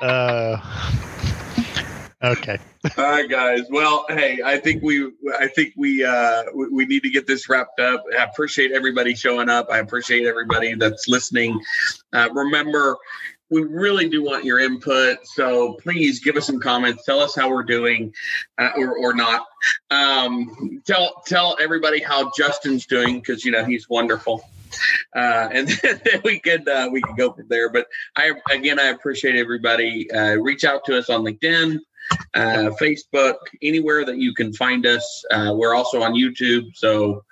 Uh, 0.00 0.58
okay. 2.22 2.58
All 2.98 3.04
right, 3.04 3.28
guys. 3.28 3.62
Well, 3.70 4.04
hey, 4.10 4.40
I 4.44 4.58
think 4.58 4.82
we, 4.82 5.10
I 5.38 5.46
think 5.48 5.72
we, 5.76 6.04
uh, 6.04 6.44
we, 6.54 6.68
we 6.68 6.84
need 6.86 7.02
to 7.02 7.10
get 7.10 7.26
this 7.26 7.48
wrapped 7.48 7.80
up. 7.80 8.04
I 8.18 8.24
appreciate 8.24 8.72
everybody 8.72 9.14
showing 9.14 9.48
up. 9.48 9.68
I 9.70 9.78
appreciate 9.78 10.26
everybody 10.26 10.74
that's 10.74 11.08
listening. 11.08 11.58
Uh, 12.12 12.28
remember, 12.34 12.96
we 13.54 13.62
really 13.62 14.08
do 14.08 14.22
want 14.22 14.44
your 14.44 14.58
input, 14.58 15.18
so 15.24 15.74
please 15.74 16.18
give 16.18 16.34
us 16.36 16.46
some 16.46 16.58
comments. 16.58 17.04
Tell 17.04 17.20
us 17.20 17.36
how 17.36 17.48
we're 17.48 17.62
doing, 17.62 18.12
uh, 18.58 18.70
or 18.76 18.96
or 18.98 19.14
not. 19.14 19.46
Um, 19.90 20.82
tell 20.84 21.22
tell 21.24 21.56
everybody 21.62 22.02
how 22.02 22.32
Justin's 22.36 22.84
doing 22.86 23.20
because 23.20 23.44
you 23.44 23.52
know 23.52 23.64
he's 23.64 23.88
wonderful. 23.88 24.44
Uh, 25.14 25.48
and 25.52 25.68
then 25.82 26.20
we 26.24 26.40
could 26.40 26.68
uh, 26.68 26.88
we 26.90 27.00
could 27.00 27.16
go 27.16 27.32
from 27.32 27.46
there. 27.48 27.70
But 27.70 27.86
I 28.16 28.32
again 28.50 28.80
I 28.80 28.86
appreciate 28.86 29.36
everybody. 29.36 30.10
Uh, 30.10 30.34
reach 30.34 30.64
out 30.64 30.84
to 30.86 30.98
us 30.98 31.08
on 31.08 31.22
LinkedIn 31.22 31.78
uh, 32.34 32.70
Facebook, 32.80 33.36
anywhere 33.62 34.04
that 34.04 34.18
you 34.18 34.34
can 34.34 34.52
find 34.52 34.86
us. 34.86 35.24
Uh, 35.30 35.52
we're 35.54 35.74
also 35.74 36.02
on 36.02 36.14
YouTube, 36.14 36.74
so 36.74 37.24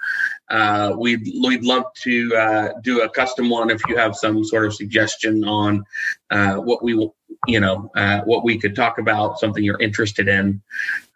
uh, 0.51 0.94
we'd 0.98 1.27
we'd 1.43 1.64
love 1.64 1.85
to 2.02 2.35
uh, 2.36 2.69
do 2.82 3.02
a 3.02 3.09
custom 3.09 3.48
one 3.48 3.70
if 3.70 3.81
you 3.89 3.97
have 3.97 4.14
some 4.16 4.44
sort 4.44 4.66
of 4.66 4.74
suggestion 4.74 5.44
on 5.44 5.85
uh, 6.31 6.56
what 6.56 6.82
we 6.82 7.10
you 7.47 7.60
know, 7.60 7.90
uh, 7.97 8.20
what 8.20 8.44
we 8.44 8.59
could 8.59 8.77
talk 8.77 8.98
about, 8.98 9.39
something 9.39 9.64
you're 9.64 9.81
interested 9.81 10.28
in. 10.28 10.62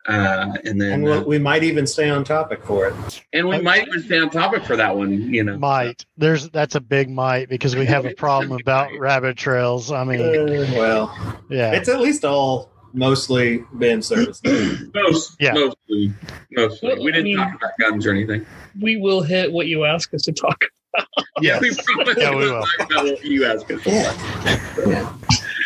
Uh, 0.08 0.56
and 0.64 0.80
then, 0.80 0.92
And 0.92 1.04
we'll, 1.04 1.24
we 1.24 1.38
might 1.38 1.64
even 1.64 1.84
stay 1.86 2.08
on 2.08 2.22
topic 2.22 2.64
for 2.64 2.86
it. 2.86 3.22
and 3.32 3.48
we 3.48 3.60
might 3.60 3.88
even 3.88 4.02
stay 4.04 4.18
on 4.20 4.30
topic 4.30 4.64
for 4.64 4.76
that 4.76 4.96
one. 4.96 5.34
You 5.34 5.42
know, 5.42 5.58
Might 5.58 6.06
there's 6.16 6.48
that's 6.50 6.76
a 6.76 6.80
big 6.80 7.10
might 7.10 7.48
because 7.48 7.74
we 7.74 7.86
have 7.86 8.06
a 8.06 8.14
problem 8.16 8.58
about 8.60 8.96
rabbit 8.98 9.36
trails. 9.36 9.90
I 9.90 10.04
mean, 10.04 10.20
Uh, 10.20 10.66
well, 10.76 11.42
yeah, 11.50 11.72
it's 11.72 11.88
at 11.88 12.00
least 12.00 12.24
all 12.24 12.70
mostly 12.96 13.62
been 13.78 14.02
service. 14.02 14.40
most, 14.94 15.36
Yeah. 15.38 15.52
mostly, 15.52 16.12
mostly. 16.52 16.88
Well, 16.88 17.04
We 17.04 17.12
didn't 17.12 17.24
mean- 17.24 17.36
talk 17.36 17.54
about 17.54 17.70
guns 17.78 18.06
or 18.06 18.10
anything. 18.10 18.44
We 18.80 18.96
will 18.96 19.22
hit 19.22 19.52
what 19.52 19.66
you 19.68 19.84
ask 19.84 20.12
us 20.14 20.22
to 20.22 20.32
talk. 20.32 20.56
about. 20.64 21.06
Yeah, 21.42 21.60
we 21.60 21.74
promise 21.74 22.14
Yeah, 22.16 22.30
we 22.30 22.36
we'll 22.36 22.54
will. 22.54 22.62
talk 22.78 22.90
about 22.90 23.04
what 23.04 23.24
you 23.24 23.44
ask 23.44 23.70
us. 23.70 23.80
yeah. 23.86 25.12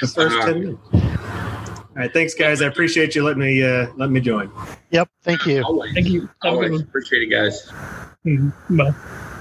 The 0.01 0.09
first 0.09 0.36
Uh, 0.39 0.47
10 0.47 0.61
minutes. 0.61 0.81
All 0.93 1.97
right, 1.97 2.12
thanks 2.12 2.35
guys. 2.35 2.61
I 2.62 2.66
appreciate 2.66 3.15
you 3.15 3.23
letting 3.23 3.40
me 3.43 3.62
uh 3.62 3.86
letting 3.97 4.12
me 4.15 4.20
join. 4.20 4.51
yep. 4.90 5.09
Thank 5.23 5.47
you. 5.47 5.62
Always, 5.62 5.93
Thank 5.94 6.09
you. 6.09 6.23
Have 6.23 6.55
a 6.55 6.57
always 6.57 6.81
appreciate 6.81 7.23
it, 7.23 7.31
guys. 7.31 7.70
Mhm. 8.27 8.52
Bye. 8.77 9.36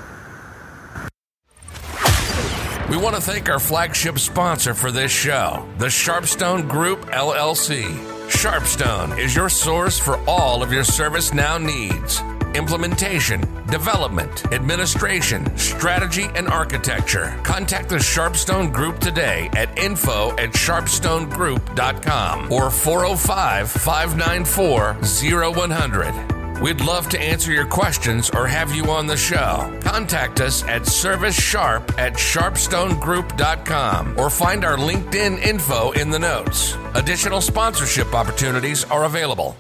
We 2.90 2.98
want 2.98 3.16
to 3.16 3.22
thank 3.22 3.49
our 3.49 3.60
flagship 3.60 4.18
sponsor 4.18 4.74
for 4.74 4.91
this 4.91 5.11
show, 5.11 5.64
the 5.78 5.86
Sharpstone 5.86 6.68
Group 6.68 7.02
LLC. 7.11 7.84
Sharpstone 8.30 9.16
is 9.20 9.36
your 9.36 9.48
source 9.48 9.99
for 9.99 10.18
all 10.28 10.64
of 10.64 10.74
your 10.74 10.82
ServiceNow 10.82 11.64
needs 11.64 12.24
implementation, 12.56 13.41
development, 13.68 14.52
administration, 14.52 15.56
strategy, 15.56 16.30
and 16.34 16.48
architecture. 16.48 17.40
Contact 17.44 17.90
the 17.90 17.98
Sharpstone 17.98 18.74
Group 18.74 18.98
today 18.98 19.52
at 19.53 19.78
info 19.78 20.32
at 20.32 20.53
sharpstonegroup.com 20.53 22.52
or 22.52 22.72
405 22.72 23.70
594 23.70 24.98
0100. 25.53 26.39
We'd 26.61 26.81
love 26.81 27.07
to 27.10 27.19
answer 27.19 27.53
your 27.53 27.65
questions 27.65 28.30
or 28.31 28.45
have 28.45 28.76
you 28.76 28.91
on 28.91 29.07
the 29.07 29.15
show. 29.15 29.73
Contact 29.81 30.41
us 30.41 30.64
at 30.64 30.81
servicesharp 30.81 31.98
at 31.98 32.14
sharpstonegroup.com 32.14 34.19
or 34.19 34.30
find 34.30 34.65
our 34.65 34.76
LinkedIn 34.76 35.41
info 35.41 35.91
in 35.91 36.10
the 36.10 36.19
notes. 36.19 36.76
Additional 36.95 37.40
sponsorship 37.40 38.14
opportunities 38.14 38.84
are 38.86 39.06
available. 39.06 39.56